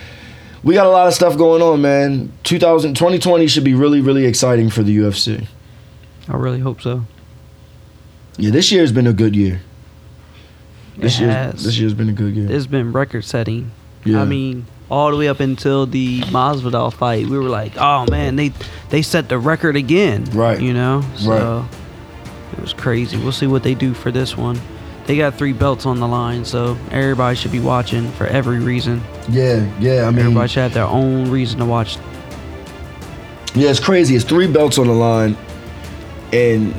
we 0.64 0.74
got 0.74 0.88
a 0.88 0.90
lot 0.90 1.08
of 1.08 1.14
stuff 1.14 1.38
going 1.38 1.62
on, 1.62 1.84
man. 1.84 2.34
2000, 2.46 2.96
2020 2.96 3.46
should 3.46 3.64
be 3.64 3.76
really 3.76 4.02
really 4.02 4.26
exciting 4.26 4.72
for 4.72 4.82
the 4.82 4.98
UFC. 4.98 5.48
I 6.28 6.36
really 6.36 6.62
hope 6.62 6.82
so. 6.82 7.06
Yeah, 8.38 8.50
this 8.50 8.72
year 8.72 8.82
has 8.82 8.92
been 8.92 9.06
a 9.06 9.14
good 9.14 9.36
year. 9.36 9.62
This 10.98 11.20
year, 11.20 11.30
has. 11.30 11.64
this 11.64 11.78
year's 11.78 11.94
been 11.94 12.10
a 12.10 12.14
good 12.14 12.36
year. 12.36 12.52
It's 12.52 12.66
been 12.68 12.92
record 12.92 13.24
setting. 13.24 13.72
Yeah. 14.04 14.22
I 14.22 14.26
mean, 14.26 14.66
all 14.90 15.12
the 15.12 15.18
way 15.18 15.28
up 15.28 15.40
until 15.40 15.86
the 15.86 16.22
Masvidal 16.22 16.94
fight, 16.94 17.28
we 17.28 17.38
were 17.38 17.50
like, 17.50 17.74
"Oh 17.78 18.06
man, 18.10 18.36
they 18.36 18.52
they 18.90 19.02
set 19.02 19.30
the 19.30 19.38
record 19.38 19.76
again." 19.76 20.26
Right. 20.32 20.60
You 20.60 20.74
know. 20.74 21.04
So 21.18 21.30
Right. 21.32 21.70
It 22.58 22.62
was 22.62 22.74
crazy. 22.74 23.18
We'll 23.18 23.32
see 23.34 23.48
what 23.48 23.64
they 23.64 23.76
do 23.76 23.94
for 23.94 24.12
this 24.12 24.36
one. 24.38 24.60
they 25.06 25.16
got 25.18 25.36
three 25.36 25.54
belts 25.54 25.86
on 25.86 26.00
the 26.00 26.08
line, 26.08 26.44
so 26.44 26.78
everybody 26.92 27.36
should 27.36 27.52
be 27.52 27.60
watching 27.60 28.12
for 28.14 28.26
every 28.28 28.60
reason. 28.60 29.02
Yeah, 29.30 29.66
yeah. 29.80 30.06
I 30.06 30.12
mean, 30.12 30.20
Everybody 30.20 30.48
should 30.50 30.64
have 30.64 30.74
their 30.74 30.86
own 30.86 31.30
reason 31.32 31.60
to 31.60 31.66
watch. 31.66 31.98
Yeah, 33.56 33.70
it's 33.70 33.80
crazy. 33.80 34.16
It's 34.16 34.26
three 34.26 34.48
belts 34.48 34.78
on 34.78 34.88
the 34.88 34.94
line, 34.94 35.38
and 36.34 36.74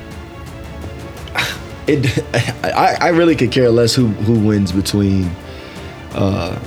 it. 1.89 2.24
I, 2.65 2.97
I 3.01 3.09
really 3.09 3.36
could 3.36 3.52
care 3.52 3.70
less 3.70 3.94
who 3.94 4.06
who 4.09 4.39
wins 4.47 4.73
between 4.73 5.31
uh, 6.15 6.59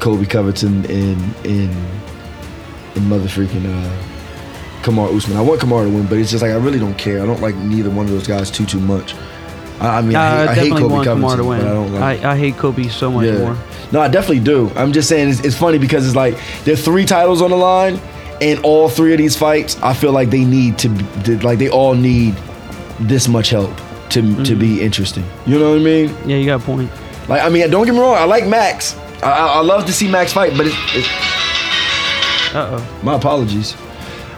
Colby 0.00 0.26
Covington 0.26 0.84
and 0.90 1.46
and 1.46 1.74
and 2.94 3.08
mother 3.08 3.28
freaking 3.28 3.66
uh, 3.66 4.82
Kamar 4.82 5.08
Usman. 5.08 5.36
I 5.36 5.40
want 5.40 5.60
Kamar 5.60 5.84
to 5.84 5.90
win, 5.90 6.06
but 6.06 6.18
it's 6.18 6.30
just 6.30 6.42
like 6.42 6.52
I 6.52 6.56
really 6.56 6.78
don't 6.78 6.96
care. 6.98 7.22
I 7.22 7.26
don't 7.26 7.40
like 7.40 7.54
neither 7.56 7.90
one 7.90 8.06
of 8.06 8.12
those 8.12 8.26
guys 8.26 8.50
too 8.50 8.66
too 8.66 8.80
much. 8.80 9.14
I, 9.80 9.98
I 9.98 10.02
mean, 10.02 10.16
I, 10.16 10.28
hate, 10.30 10.48
I 10.48 10.54
hate 10.54 10.54
definitely 10.54 10.80
Colby 10.80 10.94
want 10.94 11.04
Covington, 11.04 11.22
Kamar 11.22 11.36
to 11.36 11.44
win. 11.44 11.60
but 11.60 11.68
I 11.68 11.74
don't 11.74 11.92
like. 11.92 12.24
I, 12.24 12.32
I 12.32 12.36
hate 12.36 12.56
Colby 12.56 12.88
so 12.88 13.10
much 13.10 13.38
more. 13.38 13.56
No, 13.92 14.00
I 14.00 14.08
definitely 14.08 14.40
do. 14.40 14.70
I'm 14.74 14.92
just 14.92 15.08
saying 15.08 15.28
it's, 15.28 15.40
it's 15.40 15.56
funny 15.56 15.78
because 15.78 16.06
it's 16.06 16.16
like 16.16 16.38
there 16.64 16.74
are 16.74 16.78
three 16.78 17.04
titles 17.04 17.42
on 17.42 17.50
the 17.50 17.56
line, 17.56 18.00
and 18.40 18.58
all 18.60 18.88
three 18.88 19.12
of 19.12 19.18
these 19.18 19.36
fights, 19.36 19.80
I 19.82 19.94
feel 19.94 20.12
like 20.12 20.30
they 20.30 20.44
need 20.44 20.78
to, 20.78 20.88
to 21.24 21.38
like 21.40 21.58
they 21.58 21.68
all 21.68 21.94
need 21.94 22.34
this 23.00 23.28
much 23.28 23.50
help 23.50 23.78
to 24.10 24.20
to 24.20 24.22
Mm-hmm. 24.22 24.58
be 24.58 24.82
interesting. 24.82 25.24
You 25.46 25.58
know 25.58 25.70
what 25.70 25.80
I 25.80 25.82
mean? 25.82 26.08
Yeah, 26.26 26.36
you 26.36 26.46
got 26.46 26.60
a 26.62 26.64
point. 26.64 26.90
Like 27.28 27.42
I 27.42 27.48
mean, 27.48 27.68
don't 27.70 27.84
get 27.86 27.92
me 27.94 28.00
wrong. 28.00 28.14
I 28.16 28.24
like 28.24 28.46
Max. 28.46 28.96
I, 29.22 29.30
I, 29.30 29.46
I 29.58 29.60
love 29.60 29.84
to 29.86 29.92
see 29.92 30.08
Max 30.08 30.32
fight, 30.32 30.56
but 30.56 30.66
it's, 30.66 30.76
it's 30.94 31.08
Uh 32.54 32.78
oh. 32.78 33.00
my 33.02 33.14
apologies. 33.16 33.74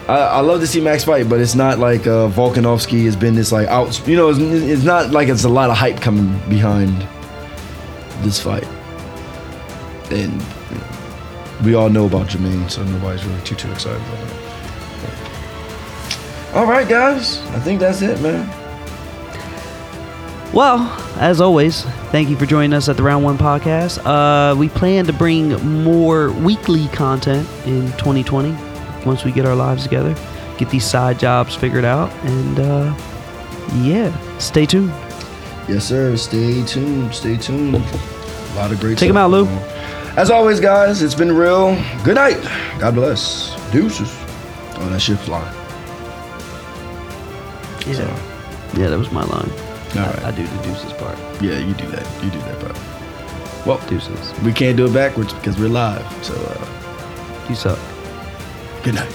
I, 0.09 0.17
I 0.39 0.41
love 0.41 0.61
to 0.61 0.67
see 0.67 0.81
Max 0.81 1.05
fight, 1.05 1.29
but 1.29 1.39
it's 1.41 1.55
not 1.55 1.79
like 1.79 2.07
uh, 2.07 2.29
Volkanovski 2.31 3.05
has 3.05 3.15
been 3.17 3.35
this 3.35 3.53
like 3.53 3.69
out. 3.69 4.01
You 4.09 4.17
know, 4.17 4.31
it's, 4.31 4.39
it's 4.39 4.83
not 4.85 5.11
like 5.11 5.29
it's 5.29 5.45
a 5.45 5.49
lot 5.51 5.69
of 5.71 5.77
hype 5.77 6.01
coming 6.01 6.39
behind 6.49 7.07
this 8.23 8.41
fight, 8.41 8.67
and 10.11 10.43
we 11.65 11.75
all 11.75 11.91
know 11.91 12.07
about 12.07 12.29
Germaine, 12.29 12.69
so 12.71 12.83
nobody's 12.85 13.25
really 13.27 13.43
too 13.43 13.55
too 13.57 13.71
excited 13.73 14.01
about 14.01 14.19
that. 14.29 14.35
All 16.55 16.65
right, 16.67 16.89
guys, 16.89 17.39
I 17.49 17.59
think 17.61 17.79
that's 17.79 18.01
it, 18.01 18.21
man. 18.23 18.49
Well, 20.53 20.79
as 21.19 21.41
always, 21.41 21.83
thank 22.11 22.31
you 22.31 22.37
for 22.37 22.47
joining 22.47 22.73
us 22.73 22.89
at 22.89 22.97
the 22.97 23.03
Round 23.03 23.23
One 23.23 23.37
podcast. 23.37 24.01
Uh, 24.05 24.57
we 24.57 24.69
plan 24.71 25.05
to 25.07 25.13
bring 25.13 25.51
more 25.85 26.33
weekly 26.33 26.89
content 26.89 27.47
in 27.67 27.87
2020 27.93 28.53
once 29.05 29.25
we 29.25 29.31
get 29.31 29.45
our 29.45 29.55
lives 29.55 29.83
together, 29.83 30.17
get 30.57 30.71
these 30.71 30.85
side 30.85 31.19
jobs 31.19 31.55
figured 31.55 31.85
out, 31.85 32.11
and 32.25 32.61
uh, 32.61 32.95
yeah, 33.83 34.39
stay 34.39 34.65
tuned. 34.65 34.91
Yes, 35.69 35.85
sir. 35.85 36.17
Stay 36.17 36.65
tuned. 36.65 37.15
Stay 37.15 37.37
tuned. 37.37 37.75
A 37.77 38.55
lot 38.57 38.73
of 38.73 38.81
great. 38.81 38.97
Take 38.97 39.11
stuff 39.11 39.19
out, 39.19 39.31
Lou. 39.31 39.47
As 40.17 40.31
always, 40.31 40.61
guys, 40.61 41.03
it's 41.03 41.15
been 41.15 41.31
real. 41.31 41.75
Good 42.05 42.15
night. 42.15 42.43
God 42.81 42.95
bless. 42.95 43.55
Deuces. 43.71 44.09
Oh, 44.77 44.89
that 44.91 45.01
shit 45.01 45.19
flying. 45.19 45.55
Yeah, 47.87 48.09
yeah, 48.77 48.89
that 48.89 48.99
was 48.99 49.13
my 49.13 49.25
line. 49.25 49.68
All 49.97 50.01
I, 50.03 50.07
right. 50.11 50.25
I 50.25 50.31
do 50.33 50.47
the 50.47 50.63
deuces 50.63 50.93
part. 50.95 51.19
Yeah, 51.41 51.59
you 51.59 51.75
do 51.75 51.87
that. 51.89 52.25
You 52.25 52.31
do 52.31 52.39
that, 52.41 52.61
part. 52.61 53.67
Well, 53.67 53.79
Deuces. 53.89 54.33
we 54.43 54.53
can't 54.53 54.77
do 54.77 54.87
it 54.87 54.95
backwards 54.95 55.33
because 55.35 55.59
we're 55.59 55.69
live. 55.69 56.07
So, 56.25 56.35
uh, 56.35 57.47
You 57.49 57.55
suck. 57.55 57.79
good 58.83 58.95
night. 58.95 59.13